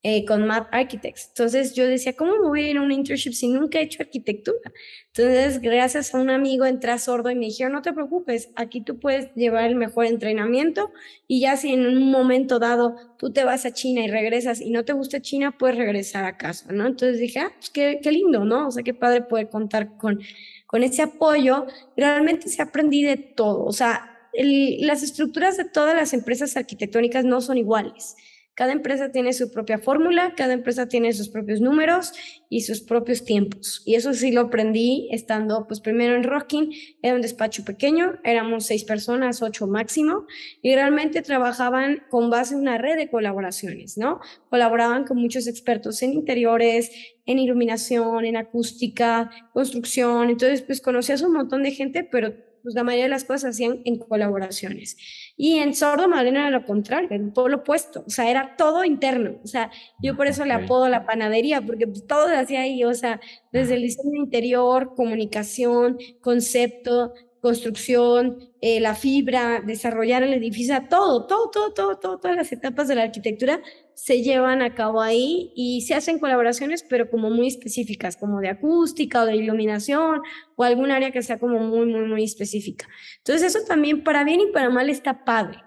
Eh, 0.07 0.23
con 0.23 0.45
Map 0.45 0.67
Architects. 0.71 1.29
Entonces 1.29 1.73
yo 1.73 1.87
decía, 1.87 2.15
¿cómo 2.15 2.33
me 2.33 2.47
voy 2.47 2.61
a 2.61 2.69
ir 2.69 2.77
a 2.77 2.81
un 2.83 2.91
internship 2.91 3.33
si 3.33 3.47
nunca 3.47 3.79
he 3.79 3.85
hecho 3.85 4.03
arquitectura? 4.03 4.71
Entonces, 5.07 5.59
gracias 5.59 6.13
a 6.13 6.19
un 6.19 6.29
amigo 6.29 6.63
entré 6.65 6.91
a 6.91 6.99
sordo 6.99 7.31
y 7.31 7.35
me 7.35 7.47
dijeron, 7.47 7.73
no 7.73 7.81
te 7.81 7.91
preocupes, 7.91 8.51
aquí 8.55 8.81
tú 8.81 8.99
puedes 8.99 9.33
llevar 9.33 9.63
el 9.65 9.73
mejor 9.73 10.05
entrenamiento 10.05 10.91
y 11.27 11.39
ya 11.39 11.57
si 11.57 11.73
en 11.73 11.87
un 11.87 12.11
momento 12.11 12.59
dado 12.59 12.97
tú 13.17 13.33
te 13.33 13.43
vas 13.43 13.65
a 13.65 13.73
China 13.73 14.01
y 14.05 14.07
regresas 14.07 14.61
y 14.61 14.69
no 14.69 14.85
te 14.85 14.93
gusta 14.93 15.21
China, 15.21 15.57
puedes 15.57 15.75
regresar 15.75 16.23
a 16.25 16.37
casa, 16.37 16.71
¿no? 16.71 16.85
Entonces 16.85 17.17
dije, 17.17 17.39
ah, 17.39 17.51
pues 17.55 17.71
qué, 17.71 17.99
qué 18.03 18.11
lindo, 18.11 18.45
¿no? 18.45 18.67
O 18.67 18.71
sea, 18.71 18.83
qué 18.83 18.93
padre 18.93 19.23
poder 19.23 19.49
contar 19.49 19.97
con, 19.97 20.19
con 20.67 20.83
ese 20.83 21.01
apoyo. 21.01 21.65
Realmente 21.97 22.47
se 22.49 22.61
aprendí 22.61 23.01
de 23.01 23.17
todo, 23.17 23.65
o 23.65 23.73
sea, 23.73 24.19
las 24.37 25.01
estructuras 25.01 25.57
de 25.57 25.65
todas 25.65 25.95
las 25.95 26.13
empresas 26.13 26.55
arquitectónicas 26.57 27.25
no 27.25 27.41
son 27.41 27.57
iguales. 27.57 28.15
Cada 28.55 28.71
empresa 28.71 29.11
tiene 29.11 29.33
su 29.33 29.51
propia 29.51 29.79
fórmula, 29.79 30.33
cada 30.35 30.53
empresa 30.53 30.87
tiene 30.87 31.11
sus 31.11 31.27
propios 31.27 31.59
números 31.59 32.13
y 32.49 32.61
sus 32.61 32.79
propios 32.79 33.25
tiempos. 33.25 33.83
Y 33.85 33.95
eso 33.95 34.13
sí 34.13 34.31
lo 34.31 34.41
aprendí 34.41 35.09
estando, 35.11 35.67
pues 35.67 35.81
primero 35.81 36.15
en 36.15 36.23
Rocking, 36.23 36.71
era 37.01 37.15
un 37.15 37.21
despacho 37.21 37.65
pequeño, 37.65 38.13
éramos 38.23 38.65
seis 38.65 38.85
personas, 38.85 39.41
ocho 39.41 39.67
máximo, 39.67 40.25
y 40.61 40.73
realmente 40.73 41.21
trabajaban 41.21 42.03
con 42.09 42.29
base 42.29 42.53
en 42.53 42.61
una 42.61 42.77
red 42.77 42.95
de 42.95 43.09
colaboraciones, 43.09 43.97
¿no? 43.97 44.21
Colaboraban 44.49 45.03
con 45.03 45.17
muchos 45.17 45.47
expertos 45.47 46.01
en 46.01 46.13
interiores, 46.13 46.91
en 47.25 47.39
iluminación, 47.39 48.23
en 48.23 48.37
acústica, 48.37 49.29
construcción. 49.51 50.29
Entonces, 50.29 50.61
pues 50.61 50.79
conocías 50.79 51.21
un 51.21 51.33
montón 51.33 51.61
de 51.61 51.71
gente, 51.71 52.07
pero 52.09 52.33
pues 52.65 52.75
la 52.75 52.83
mayoría 52.83 53.05
de 53.05 53.09
las 53.11 53.23
cosas 53.23 53.41
se 53.41 53.49
hacían 53.49 53.81
en 53.85 53.99
colaboraciones. 53.99 54.97
Y 55.37 55.59
en 55.59 55.75
Sordo 55.75 56.07
Madalena 56.07 56.47
era 56.47 56.49
lo 56.49 56.65
contrario, 56.65 57.09
era 57.11 57.31
todo 57.33 57.47
lo 57.47 57.57
opuesto, 57.57 58.03
o 58.07 58.09
sea, 58.09 58.29
era 58.29 58.55
todo 58.57 58.83
interno, 58.83 59.39
o 59.43 59.47
sea, 59.47 59.71
yo 60.01 60.17
por 60.17 60.27
eso 60.27 60.45
le 60.45 60.53
apodo 60.53 60.89
la 60.89 61.05
panadería, 61.05 61.61
porque 61.61 61.87
pues, 61.87 62.07
todo 62.07 62.27
se 62.27 62.35
hacía 62.35 62.61
ahí, 62.61 62.83
o 62.83 62.93
sea, 62.95 63.21
desde 63.51 63.75
el 63.75 63.83
diseño 63.83 64.15
interior, 64.15 64.95
comunicación, 64.95 65.97
concepto, 66.21 67.13
construcción, 67.45 68.39
eh, 68.59 68.79
la 68.79 68.95
fibra, 68.95 69.61
desarrollar 69.63 70.23
el 70.23 70.33
edificio, 70.33 70.75
todo, 70.89 71.27
todo, 71.27 71.51
todo, 71.51 71.73
todo, 71.75 71.99
todo, 71.99 72.17
todas 72.17 72.35
las 72.35 72.51
etapas 72.51 72.87
de 72.87 72.95
la 72.95 73.03
arquitectura 73.03 73.61
se 73.93 74.23
llevan 74.23 74.63
a 74.63 74.73
cabo 74.73 74.99
ahí 74.99 75.53
y 75.55 75.81
se 75.81 75.93
hacen 75.93 76.17
colaboraciones, 76.17 76.81
pero 76.81 77.07
como 77.07 77.29
muy 77.29 77.45
específicas, 77.45 78.17
como 78.17 78.39
de 78.39 78.49
acústica 78.49 79.21
o 79.21 79.27
de 79.27 79.35
iluminación 79.35 80.21
o 80.55 80.63
algún 80.63 80.89
área 80.89 81.11
que 81.11 81.21
sea 81.21 81.37
como 81.37 81.59
muy, 81.59 81.85
muy, 81.85 82.07
muy 82.07 82.23
específica. 82.23 82.87
Entonces 83.19 83.55
eso 83.55 83.63
también 83.67 84.03
para 84.03 84.23
bien 84.23 84.41
y 84.41 84.47
para 84.47 84.71
mal 84.71 84.89
está 84.89 85.23
padre. 85.23 85.59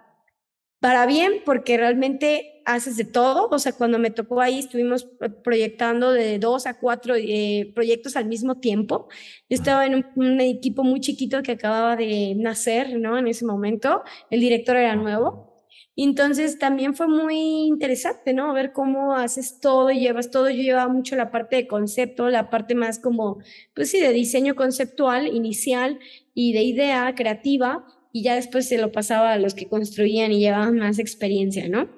Para 0.81 1.07
bien 1.07 1.43
porque 1.45 1.77
realmente 1.77 2.58
haces 2.69 2.97
de 2.97 3.05
todo, 3.05 3.49
o 3.51 3.59
sea, 3.59 3.73
cuando 3.73 3.99
me 3.99 4.11
tocó 4.11 4.41
ahí 4.41 4.59
estuvimos 4.59 5.09
proyectando 5.43 6.13
de 6.13 6.39
dos 6.39 6.67
a 6.67 6.79
cuatro 6.79 7.15
eh, 7.17 7.73
proyectos 7.75 8.17
al 8.17 8.27
mismo 8.27 8.61
tiempo. 8.61 9.09
Yo 9.49 9.57
estaba 9.57 9.87
en 9.87 9.97
un, 9.97 10.07
un, 10.17 10.41
equipo 10.41 10.85
muy 10.85 11.01
chiquito 11.01 11.43
que 11.43 11.53
acababa 11.53 11.97
de 11.97 12.35
nacer, 12.37 12.99
¿no? 12.99 13.19
En 13.19 13.27
ese 13.27 13.45
momento, 13.45 14.03
el 14.31 14.41
director 14.41 14.77
era 14.77 14.97
nuevo 14.97 15.49
entonces 16.05 16.61
también 16.61 16.95
fue 16.95 17.09
muy 17.09 17.67
interesante, 17.67 18.33
¿no? 18.33 18.53
Ver 18.53 18.73
cómo 18.73 19.17
haces 19.17 19.59
todo 19.59 19.91
y 19.91 19.99
llevas 19.99 20.31
todo. 20.31 20.49
Yo 20.49 20.63
llevaba 20.63 20.93
mucho 20.93 21.17
la 21.17 21.33
parte 21.33 21.57
de 21.57 21.67
concepto, 21.67 22.31
la 22.31 22.51
parte 22.51 22.77
más 22.77 23.01
como, 23.01 23.39
pues 23.75 23.91
sí, 23.91 24.01
de 24.01 24.13
diseño 24.13 24.55
conceptual 24.55 25.27
inicial 25.27 25.99
y 26.35 26.53
de 26.53 26.63
idea 26.63 27.13
creativa, 27.17 27.85
y 28.13 28.23
ya 28.23 28.37
después 28.37 28.69
se 28.69 28.79
lo 28.79 28.93
pasaba 28.93 29.33
a 29.33 29.39
los 29.39 29.55
que 29.55 29.67
construían 29.69 30.31
y 30.31 30.39
llevaban 30.39 30.77
más 30.79 31.01
experiencia, 31.01 31.69
¿no? 31.69 31.89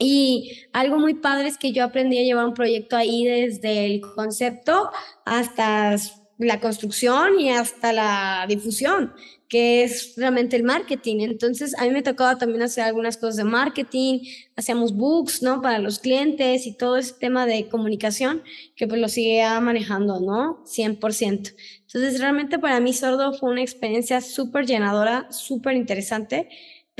Y 0.00 0.64
algo 0.72 0.98
muy 0.98 1.14
padre 1.14 1.46
es 1.46 1.58
que 1.58 1.72
yo 1.72 1.84
aprendí 1.84 2.18
a 2.18 2.24
llevar 2.24 2.46
un 2.46 2.54
proyecto 2.54 2.96
ahí 2.96 3.24
desde 3.24 3.86
el 3.86 4.00
concepto 4.00 4.90
hasta 5.24 5.96
la 6.38 6.58
construcción 6.58 7.38
y 7.38 7.50
hasta 7.50 7.92
la 7.92 8.46
difusión 8.48 9.12
que 9.50 9.82
es 9.82 10.14
realmente 10.16 10.56
el 10.56 10.62
marketing. 10.62 11.16
Entonces, 11.22 11.76
a 11.76 11.82
mí 11.82 11.90
me 11.90 12.02
tocaba 12.02 12.38
también 12.38 12.62
hacer 12.62 12.84
algunas 12.84 13.16
cosas 13.16 13.36
de 13.36 13.44
marketing, 13.44 14.20
hacíamos 14.54 14.94
books, 14.94 15.42
¿no? 15.42 15.60
Para 15.60 15.80
los 15.80 15.98
clientes 15.98 16.68
y 16.68 16.76
todo 16.76 16.96
ese 16.96 17.14
tema 17.14 17.46
de 17.46 17.68
comunicación, 17.68 18.44
que 18.76 18.86
pues 18.86 19.00
lo 19.00 19.08
seguía 19.08 19.60
manejando, 19.60 20.20
¿no? 20.20 20.64
100%. 20.66 21.52
Entonces, 21.80 22.20
realmente 22.20 22.60
para 22.60 22.78
mí 22.78 22.92
Sordo 22.92 23.32
fue 23.32 23.50
una 23.50 23.62
experiencia 23.62 24.20
súper 24.20 24.66
llenadora, 24.66 25.26
súper 25.32 25.74
interesante, 25.74 26.48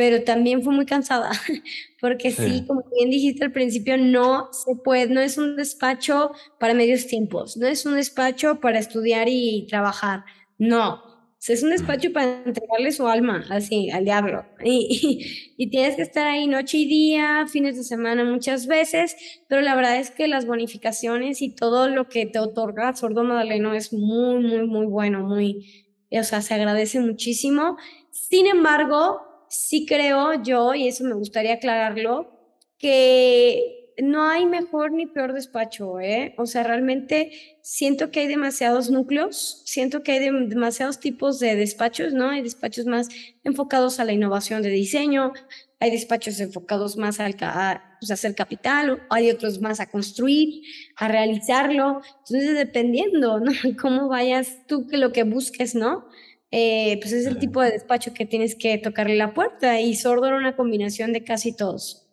pero 0.00 0.24
también 0.24 0.62
fue 0.62 0.72
muy 0.72 0.86
cansada, 0.86 1.30
porque 2.00 2.30
sí. 2.30 2.42
sí, 2.42 2.66
como 2.66 2.82
bien 2.96 3.10
dijiste 3.10 3.44
al 3.44 3.52
principio, 3.52 3.98
no 3.98 4.48
se 4.50 4.74
puede, 4.76 5.12
no 5.12 5.20
es 5.20 5.36
un 5.36 5.56
despacho 5.56 6.30
para 6.58 6.72
medios 6.72 7.06
tiempos, 7.06 7.58
no 7.58 7.66
es 7.66 7.84
un 7.84 7.96
despacho 7.96 8.60
para 8.60 8.78
estudiar 8.78 9.28
y 9.28 9.66
trabajar, 9.68 10.24
no, 10.56 11.02
es 11.46 11.62
un 11.62 11.68
despacho 11.68 12.14
para 12.14 12.42
entregarle 12.46 12.92
su 12.92 13.06
alma 13.06 13.44
así 13.50 13.90
al 13.90 14.06
diablo. 14.06 14.46
Y, 14.64 15.52
y, 15.58 15.68
tienes 15.68 15.96
que 15.96 16.02
estar 16.02 16.26
ahí 16.26 16.46
noche 16.46 16.78
y 16.78 16.86
día, 16.86 17.44
fines 17.46 17.76
de 17.76 17.84
semana 17.84 18.24
muchas 18.24 18.66
veces, 18.66 19.14
pero 19.50 19.60
la 19.60 19.74
verdad 19.74 19.98
es 19.98 20.10
que 20.10 20.28
las 20.28 20.46
bonificaciones 20.46 21.42
y 21.42 21.54
todo 21.54 21.88
lo 21.88 22.08
que 22.08 22.24
te 22.24 22.38
otorga 22.38 22.96
Sordo 22.96 23.22
Madaleno 23.22 23.74
es 23.74 23.92
muy, 23.92 24.42
muy, 24.42 24.66
muy 24.66 24.86
bueno, 24.86 25.20
muy, 25.24 25.98
o 26.10 26.24
sea, 26.24 26.40
se 26.40 26.54
agradece 26.54 27.00
muchísimo. 27.00 27.76
Sin 28.10 28.46
embargo, 28.46 29.29
sí 29.50 29.84
creo 29.84 30.42
yo, 30.42 30.74
y 30.74 30.88
eso 30.88 31.04
me 31.04 31.14
gustaría 31.14 31.54
aclararlo, 31.54 32.30
que 32.78 33.80
no 34.02 34.28
hay 34.28 34.46
mejor 34.46 34.92
ni 34.92 35.06
peor 35.06 35.34
despacho, 35.34 36.00
¿eh? 36.00 36.34
O 36.38 36.46
sea, 36.46 36.62
realmente 36.62 37.32
siento 37.62 38.10
que 38.10 38.20
hay 38.20 38.28
demasiados 38.28 38.90
núcleos, 38.90 39.62
siento 39.66 40.02
que 40.02 40.12
hay 40.12 40.20
demasiados 40.20 41.00
tipos 41.00 41.38
de 41.38 41.56
despachos, 41.56 42.12
¿no? 42.12 42.30
Hay 42.30 42.42
despachos 42.42 42.86
más 42.86 43.08
enfocados 43.44 44.00
a 44.00 44.04
la 44.04 44.12
innovación 44.12 44.62
de 44.62 44.70
diseño, 44.70 45.32
hay 45.80 45.90
despachos 45.90 46.40
enfocados 46.40 46.96
más 46.96 47.20
al, 47.20 47.36
a, 47.40 47.96
pues, 48.00 48.10
hacer 48.10 48.34
capital, 48.34 49.02
hay 49.10 49.30
otros 49.30 49.60
más 49.60 49.80
a 49.80 49.90
construir, 49.90 50.62
a 50.96 51.08
realizarlo. 51.08 52.00
Entonces, 52.26 52.54
dependiendo, 52.54 53.40
¿no? 53.40 53.52
Cómo 53.80 54.08
vayas 54.08 54.66
tú, 54.66 54.86
que 54.86 54.96
lo 54.96 55.12
que 55.12 55.24
busques, 55.24 55.74
¿no? 55.74 56.06
Eh, 56.52 56.98
pues 57.00 57.12
es 57.12 57.26
el 57.26 57.38
tipo 57.38 57.62
de 57.62 57.70
despacho 57.70 58.12
que 58.12 58.26
tienes 58.26 58.56
que 58.56 58.76
tocarle 58.78 59.16
la 59.16 59.34
puerta 59.34 59.80
y 59.80 59.94
sordo 59.94 60.26
era 60.26 60.36
una 60.36 60.56
combinación 60.56 61.12
de 61.12 61.22
casi 61.22 61.56
todos. 61.56 62.08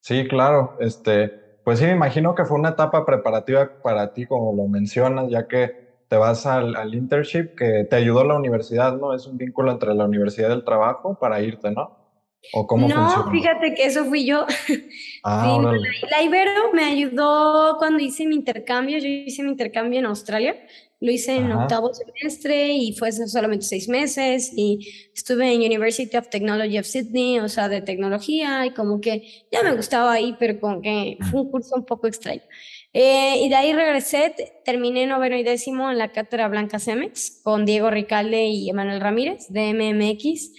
Sí, 0.00 0.26
claro. 0.28 0.76
Este, 0.80 1.28
pues 1.64 1.78
sí, 1.78 1.86
me 1.86 1.92
imagino 1.92 2.34
que 2.34 2.44
fue 2.44 2.58
una 2.58 2.70
etapa 2.70 3.04
preparativa 3.04 3.82
para 3.82 4.12
ti, 4.12 4.26
como 4.26 4.54
lo 4.54 4.68
mencionas, 4.68 5.30
ya 5.30 5.48
que 5.48 5.82
te 6.08 6.16
vas 6.16 6.44
al, 6.46 6.76
al 6.76 6.94
internship 6.94 7.54
que 7.56 7.84
te 7.84 7.96
ayudó 7.96 8.24
la 8.24 8.34
universidad, 8.36 8.96
¿no? 8.96 9.14
Es 9.14 9.26
un 9.26 9.38
vínculo 9.38 9.72
entre 9.72 9.94
la 9.94 10.04
universidad 10.04 10.50
y 10.50 10.52
el 10.52 10.64
trabajo 10.64 11.18
para 11.18 11.40
irte, 11.40 11.70
¿no? 11.70 12.01
¿O 12.52 12.66
cómo 12.66 12.88
no, 12.88 13.30
fíjate 13.30 13.74
que 13.74 13.86
eso 13.86 14.04
fui 14.04 14.24
yo. 14.24 14.46
Ah, 15.24 15.56
la, 16.10 16.20
Ibero 16.20 16.72
me 16.72 16.82
ayudó 16.82 17.76
cuando 17.78 18.00
hice 18.00 18.26
mi 18.26 18.34
intercambio. 18.34 18.98
Yo 18.98 19.06
hice 19.06 19.44
mi 19.44 19.50
intercambio 19.50 20.00
en 20.00 20.06
Australia. 20.06 20.56
Lo 20.98 21.12
hice 21.12 21.36
en 21.36 21.52
octavo 21.52 21.92
semestre 21.94 22.72
y 22.72 22.92
fue 22.94 23.12
solamente 23.12 23.64
seis 23.64 23.88
meses. 23.88 24.52
Y 24.56 24.80
estuve 25.14 25.52
en 25.52 25.60
University 25.60 26.16
of 26.16 26.28
Technology 26.28 26.76
of 26.76 26.86
Sydney, 26.86 27.38
o 27.38 27.48
sea, 27.48 27.68
de 27.68 27.82
tecnología. 27.82 28.66
Y 28.66 28.72
como 28.72 29.00
que 29.00 29.46
ya 29.52 29.62
me 29.62 29.76
gustaba 29.76 30.12
ahí, 30.12 30.34
pero 30.40 30.58
como 30.58 30.82
que 30.82 31.18
fue 31.30 31.42
un 31.42 31.52
curso 31.52 31.76
un 31.76 31.84
poco 31.84 32.08
extraño. 32.08 32.42
Eh, 32.92 33.44
y 33.44 33.48
de 33.48 33.54
ahí 33.54 33.72
regresé, 33.72 34.34
terminé 34.64 35.06
noveno 35.06 35.36
y 35.36 35.44
décimo 35.44 35.88
en 35.88 35.98
la 35.98 36.10
cátedra 36.10 36.48
Blanca 36.48 36.80
Cemex 36.80 37.40
con 37.44 37.64
Diego 37.64 37.90
Ricalde 37.90 38.46
y 38.46 38.68
Emanuel 38.68 39.00
Ramírez 39.00 39.46
de 39.50 39.72
MMX. 39.72 40.50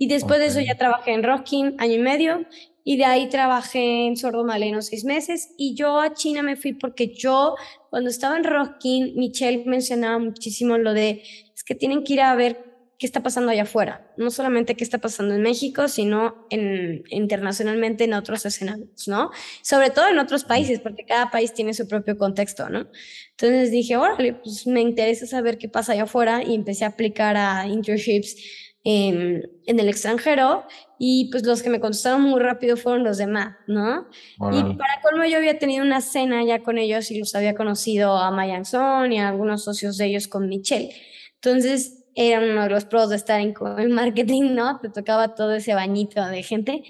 Y 0.00 0.08
después 0.08 0.40
de 0.40 0.46
eso 0.46 0.60
ya 0.60 0.78
trabajé 0.78 1.12
en 1.12 1.22
Rocking 1.22 1.74
año 1.76 1.96
y 1.96 1.98
medio 1.98 2.46
y 2.84 2.96
de 2.96 3.04
ahí 3.04 3.28
trabajé 3.28 4.06
en 4.06 4.16
Sordo 4.16 4.44
Maleno 4.44 4.80
seis 4.80 5.04
meses 5.04 5.50
y 5.58 5.74
yo 5.74 6.00
a 6.00 6.14
China 6.14 6.42
me 6.42 6.56
fui 6.56 6.72
porque 6.72 7.12
yo 7.14 7.54
cuando 7.90 8.08
estaba 8.08 8.38
en 8.38 8.44
Rocking, 8.44 9.12
Michelle 9.16 9.64
mencionaba 9.66 10.18
muchísimo 10.18 10.78
lo 10.78 10.94
de 10.94 11.22
es 11.54 11.64
que 11.64 11.74
tienen 11.74 12.02
que 12.02 12.14
ir 12.14 12.22
a 12.22 12.34
ver 12.34 12.64
qué 12.98 13.04
está 13.04 13.22
pasando 13.22 13.50
allá 13.52 13.64
afuera, 13.64 14.10
no 14.16 14.30
solamente 14.30 14.74
qué 14.74 14.84
está 14.84 14.96
pasando 14.96 15.34
en 15.34 15.42
México, 15.42 15.86
sino 15.86 16.46
en, 16.48 17.02
internacionalmente 17.10 18.04
en 18.04 18.14
otros 18.14 18.46
escenarios, 18.46 19.06
¿no? 19.06 19.30
Sobre 19.60 19.90
todo 19.90 20.08
en 20.08 20.18
otros 20.18 20.44
países, 20.44 20.80
porque 20.80 21.04
cada 21.04 21.30
país 21.30 21.52
tiene 21.52 21.74
su 21.74 21.86
propio 21.86 22.16
contexto, 22.16 22.70
¿no? 22.70 22.88
Entonces 23.32 23.70
dije, 23.70 23.98
órale, 23.98 24.32
pues 24.32 24.66
me 24.66 24.80
interesa 24.80 25.26
saber 25.26 25.58
qué 25.58 25.68
pasa 25.68 25.92
allá 25.92 26.04
afuera 26.04 26.42
y 26.42 26.54
empecé 26.54 26.86
a 26.86 26.88
aplicar 26.88 27.36
a 27.36 27.66
internships 27.66 28.36
en, 28.84 29.50
el 29.66 29.88
extranjero 29.88 30.64
y 30.98 31.30
pues 31.30 31.44
los 31.44 31.62
que 31.62 31.70
me 31.70 31.80
contestaron 31.80 32.22
muy 32.22 32.40
rápido 32.40 32.76
fueron 32.76 33.04
los 33.04 33.18
demás, 33.18 33.56
¿no? 33.66 34.08
Y 34.52 34.74
para 34.74 35.00
colmo 35.02 35.24
yo 35.24 35.38
había 35.38 35.58
tenido 35.58 35.84
una 35.84 36.00
cena 36.00 36.42
ya 36.44 36.62
con 36.62 36.78
ellos 36.78 37.10
y 37.10 37.18
los 37.18 37.34
había 37.34 37.54
conocido 37.54 38.16
a 38.16 38.30
Mayanzón 38.30 39.12
y 39.12 39.20
a 39.20 39.28
algunos 39.28 39.64
socios 39.64 39.96
de 39.96 40.06
ellos 40.06 40.28
con 40.28 40.48
Michelle. 40.48 40.90
Entonces 41.34 42.04
era 42.14 42.40
uno 42.40 42.64
de 42.64 42.70
los 42.70 42.84
pros 42.84 43.10
de 43.10 43.16
estar 43.16 43.40
en 43.40 43.54
el 43.78 43.90
marketing, 43.90 44.54
¿no? 44.54 44.78
Te 44.80 44.90
tocaba 44.90 45.34
todo 45.34 45.54
ese 45.54 45.74
bañito 45.74 46.24
de 46.26 46.42
gente. 46.42 46.82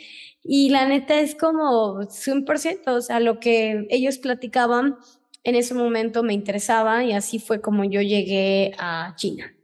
Y 0.43 0.71
la 0.71 0.87
neta 0.89 1.21
es 1.21 1.35
como 1.35 2.01
100%, 2.01 2.89
o 2.89 3.01
sea, 3.03 3.21
lo 3.21 3.41
que 3.41 3.87
ellos 3.91 4.19
platicaban 4.19 4.97
en 5.45 5.55
ese 5.55 5.75
momento 5.75 6.23
me 6.23 6.33
interesaba 6.33 7.05
y 7.05 7.13
así 7.13 7.39
fue 7.39 7.61
como 7.61 7.85
yo 7.85 8.01
llegué 8.01 8.73
a 8.79 9.15
China. 9.17 9.55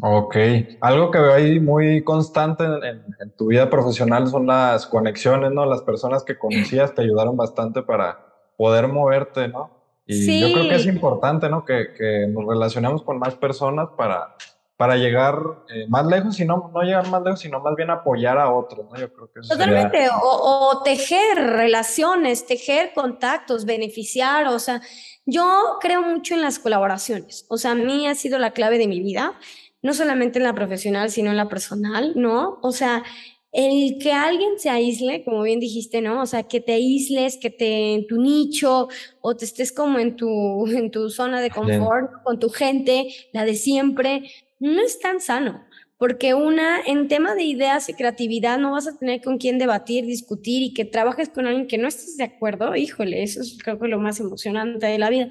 Ok, 0.00 0.36
algo 0.80 1.10
que 1.10 1.18
veo 1.18 1.32
ahí 1.32 1.58
muy 1.58 2.04
constante 2.04 2.64
en, 2.64 3.30
tu 3.36 3.48
vida 3.48 3.68
profesional 3.68 4.28
son 4.28 4.46
las 4.46 4.86
conexiones, 4.86 5.50
¿no? 5.50 5.66
Las 5.66 5.82
personas 5.82 6.22
que 6.22 6.38
conocías 6.38 6.94
te 6.94 7.02
ayudaron 7.02 7.36
bastante 7.36 7.82
para 7.82 8.18
poder 8.56 8.88
moverte, 8.88 9.48
¿no? 9.48 9.70
Y 10.06 10.40
yo 10.40 10.52
creo 10.52 10.68
que 10.68 10.76
es 10.76 10.86
importante, 10.86 11.48
¿no? 11.48 11.64
Que, 11.64 11.92
que 11.96 12.26
nos 12.28 12.46
relacionemos 12.46 13.02
con 13.02 13.18
más 13.18 13.34
personas 13.34 13.88
para, 13.96 14.36
para 14.78 14.96
llegar 14.96 15.34
eh, 15.68 15.86
más 15.88 16.06
lejos 16.06 16.38
y 16.38 16.44
no, 16.44 16.70
no 16.72 16.82
llegar 16.82 17.08
más 17.08 17.20
lejos, 17.24 17.40
sino 17.40 17.58
más 17.58 17.74
bien 17.74 17.90
apoyar 17.90 18.38
a 18.38 18.52
otros, 18.52 18.86
¿no? 18.88 18.96
Yo 18.96 19.12
creo 19.12 19.32
que 19.32 19.40
eso 19.40 19.52
Totalmente, 19.52 20.08
o, 20.08 20.70
o 20.70 20.82
tejer 20.84 21.36
relaciones, 21.36 22.46
tejer 22.46 22.92
contactos, 22.94 23.64
beneficiar, 23.64 24.46
o 24.46 24.60
sea, 24.60 24.80
yo 25.26 25.78
creo 25.80 26.02
mucho 26.02 26.34
en 26.34 26.42
las 26.42 26.60
colaboraciones, 26.60 27.44
o 27.48 27.58
sea, 27.58 27.72
a 27.72 27.74
mí 27.74 28.06
ha 28.06 28.14
sido 28.14 28.38
la 28.38 28.52
clave 28.52 28.78
de 28.78 28.86
mi 28.86 29.00
vida 29.00 29.34
no 29.82 29.94
solamente 29.94 30.38
en 30.38 30.44
la 30.44 30.54
profesional, 30.54 31.10
sino 31.10 31.30
en 31.30 31.36
la 31.36 31.48
personal, 31.48 32.12
¿no? 32.16 32.58
O 32.62 32.72
sea, 32.72 33.04
el 33.52 33.98
que 33.98 34.12
alguien 34.12 34.58
se 34.58 34.70
aísle, 34.70 35.24
como 35.24 35.42
bien 35.42 35.60
dijiste, 35.60 36.00
¿no? 36.02 36.22
O 36.22 36.26
sea, 36.26 36.42
que 36.42 36.60
te 36.60 36.72
aísles, 36.72 37.38
que 37.38 37.50
te 37.50 37.94
en 37.94 38.06
tu 38.06 38.20
nicho 38.20 38.88
o 39.20 39.36
te 39.36 39.44
estés 39.44 39.72
como 39.72 39.98
en 39.98 40.16
tu, 40.16 40.66
en 40.68 40.90
tu 40.90 41.10
zona 41.10 41.40
de 41.40 41.50
confort, 41.50 42.22
con 42.24 42.38
tu 42.38 42.50
gente, 42.50 43.08
la 43.32 43.44
de 43.44 43.54
siempre, 43.54 44.30
no 44.60 44.80
es 44.82 44.98
tan 44.98 45.20
sano 45.20 45.67
porque 45.98 46.32
una, 46.32 46.80
en 46.80 47.08
tema 47.08 47.34
de 47.34 47.42
ideas 47.42 47.88
y 47.88 47.94
creatividad 47.94 48.58
no 48.58 48.72
vas 48.72 48.86
a 48.86 48.96
tener 48.96 49.20
con 49.20 49.36
quién 49.36 49.58
debatir, 49.58 50.06
discutir 50.06 50.62
y 50.62 50.72
que 50.72 50.84
trabajes 50.84 51.28
con 51.28 51.46
alguien 51.46 51.66
que 51.66 51.76
no 51.76 51.88
estés 51.88 52.16
de 52.16 52.24
acuerdo, 52.24 52.74
híjole, 52.76 53.24
eso 53.24 53.40
es 53.40 53.58
creo 53.62 53.80
que 53.80 53.88
lo 53.88 53.98
más 53.98 54.20
emocionante 54.20 54.86
de 54.86 54.98
la 54.98 55.10
vida. 55.10 55.28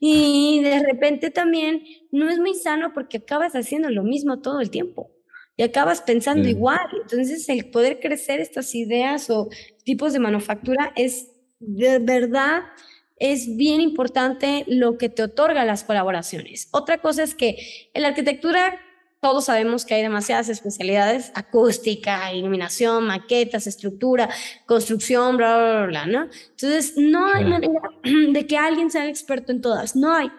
Y 0.00 0.62
de 0.62 0.82
repente 0.82 1.30
también 1.30 1.84
no 2.10 2.30
es 2.30 2.38
muy 2.38 2.54
sano 2.54 2.92
porque 2.94 3.18
acabas 3.18 3.54
haciendo 3.54 3.90
lo 3.90 4.02
mismo 4.04 4.40
todo 4.40 4.60
el 4.60 4.70
tiempo 4.70 5.12
y 5.54 5.62
acabas 5.62 6.00
pensando 6.00 6.48
igual. 6.48 6.88
Entonces, 7.02 7.46
el 7.50 7.70
poder 7.70 8.00
crecer 8.00 8.40
estas 8.40 8.74
ideas 8.74 9.28
o 9.28 9.50
tipos 9.84 10.14
de 10.14 10.18
manufactura 10.18 10.92
es 10.96 11.30
de 11.58 11.98
verdad 11.98 12.62
es 13.18 13.56
bien 13.56 13.80
importante 13.80 14.64
lo 14.66 14.98
que 14.98 15.08
te 15.08 15.22
otorga 15.22 15.64
las 15.64 15.84
colaboraciones. 15.84 16.68
Otra 16.72 16.98
cosa 16.98 17.22
es 17.22 17.34
que 17.34 17.56
en 17.94 18.02
la 18.02 18.08
arquitectura 18.08 18.78
todos 19.20 19.46
sabemos 19.46 19.84
que 19.84 19.94
hay 19.94 20.02
demasiadas 20.02 20.48
especialidades, 20.48 21.32
acústica, 21.34 22.32
iluminación, 22.32 23.06
maquetas, 23.06 23.66
estructura, 23.66 24.28
construcción, 24.66 25.36
bla, 25.36 25.56
bla, 25.56 25.86
bla, 25.86 26.06
¿no? 26.06 26.28
Entonces, 26.50 26.94
no 26.96 27.26
hay 27.26 27.44
manera 27.44 27.80
de 28.32 28.46
que 28.46 28.56
alguien 28.56 28.90
sea 28.90 29.08
experto 29.08 29.52
en 29.52 29.60
todas, 29.60 29.96
no 29.96 30.12
hay, 30.14 30.30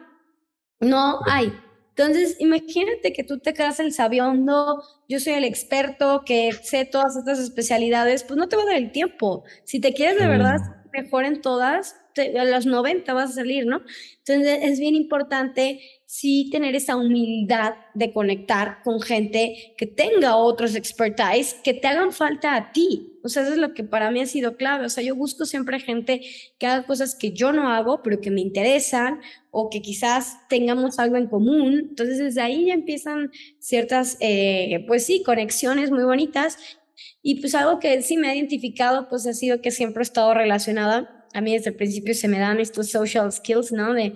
no 0.79 1.19
hay. 1.25 1.53
Entonces, 1.97 2.35
imagínate 2.39 3.11
que 3.11 3.23
tú 3.23 3.39
te 3.39 3.55
quedas 3.55 3.79
el 3.79 3.91
sabiondo, 3.91 4.83
yo 5.09 5.19
soy 5.19 5.33
el 5.33 5.43
experto 5.43 6.21
que 6.23 6.51
sé 6.53 6.85
todas 6.85 7.17
estas 7.17 7.39
especialidades, 7.39 8.23
pues 8.23 8.37
no 8.37 8.47
te 8.47 8.55
va 8.55 8.61
a 8.61 8.65
dar 8.67 8.75
el 8.75 8.91
tiempo. 8.91 9.43
Si 9.63 9.79
te 9.79 9.93
quieres 9.93 10.19
de 10.19 10.27
verdad 10.27 10.59
mejor 10.93 11.25
en 11.25 11.41
todas, 11.41 11.95
a 12.19 12.45
los 12.45 12.65
90 12.65 13.13
vas 13.13 13.31
a 13.31 13.33
salir, 13.33 13.65
¿no? 13.65 13.81
Entonces 14.19 14.59
es 14.61 14.79
bien 14.79 14.95
importante 14.95 15.79
sí 16.07 16.49
tener 16.51 16.73
esa 16.73 16.95
humildad 16.95 17.73
de 17.93 18.13
conectar 18.13 18.81
con 18.83 19.01
gente 19.01 19.73
que 19.77 19.85
tenga 19.85 20.37
otros 20.37 20.73
expertise 20.75 21.55
que 21.63 21.73
te 21.73 21.87
hagan 21.87 22.13
falta 22.13 22.55
a 22.55 22.71
ti. 22.71 23.19
O 23.23 23.29
sea, 23.29 23.43
eso 23.43 23.51
es 23.51 23.57
lo 23.57 23.73
que 23.73 23.83
para 23.83 24.09
mí 24.09 24.21
ha 24.21 24.25
sido 24.25 24.55
clave. 24.55 24.85
O 24.85 24.89
sea, 24.89 25.03
yo 25.03 25.15
busco 25.15 25.45
siempre 25.45 25.81
gente 25.81 26.21
que 26.57 26.65
haga 26.65 26.87
cosas 26.87 27.13
que 27.13 27.33
yo 27.33 27.51
no 27.51 27.69
hago, 27.69 28.01
pero 28.03 28.21
que 28.21 28.31
me 28.31 28.39
interesan 28.39 29.19
o 29.51 29.69
que 29.69 29.81
quizás 29.81 30.37
tengamos 30.47 30.97
algo 30.97 31.17
en 31.17 31.27
común. 31.27 31.87
Entonces, 31.89 32.19
desde 32.19 32.41
ahí 32.41 32.67
ya 32.67 32.73
empiezan 32.73 33.31
ciertas, 33.59 34.15
eh, 34.21 34.85
pues 34.87 35.05
sí, 35.05 35.23
conexiones 35.23 35.91
muy 35.91 36.05
bonitas. 36.05 36.57
Y 37.21 37.41
pues 37.41 37.53
algo 37.53 37.79
que 37.79 38.01
sí 38.01 38.15
me 38.15 38.29
ha 38.29 38.35
identificado, 38.35 39.09
pues 39.09 39.27
ha 39.27 39.33
sido 39.33 39.61
que 39.61 39.71
siempre 39.71 40.01
he 40.01 40.03
estado 40.03 40.33
relacionada 40.33 41.16
a 41.37 41.41
mí 41.41 41.53
desde 41.53 41.69
el 41.69 41.75
principio 41.75 42.15
se 42.15 42.27
me 42.27 42.39
dan 42.39 42.59
estos 42.59 42.89
social 42.89 43.31
skills, 43.31 43.71
¿no? 43.71 43.93
De 43.93 44.15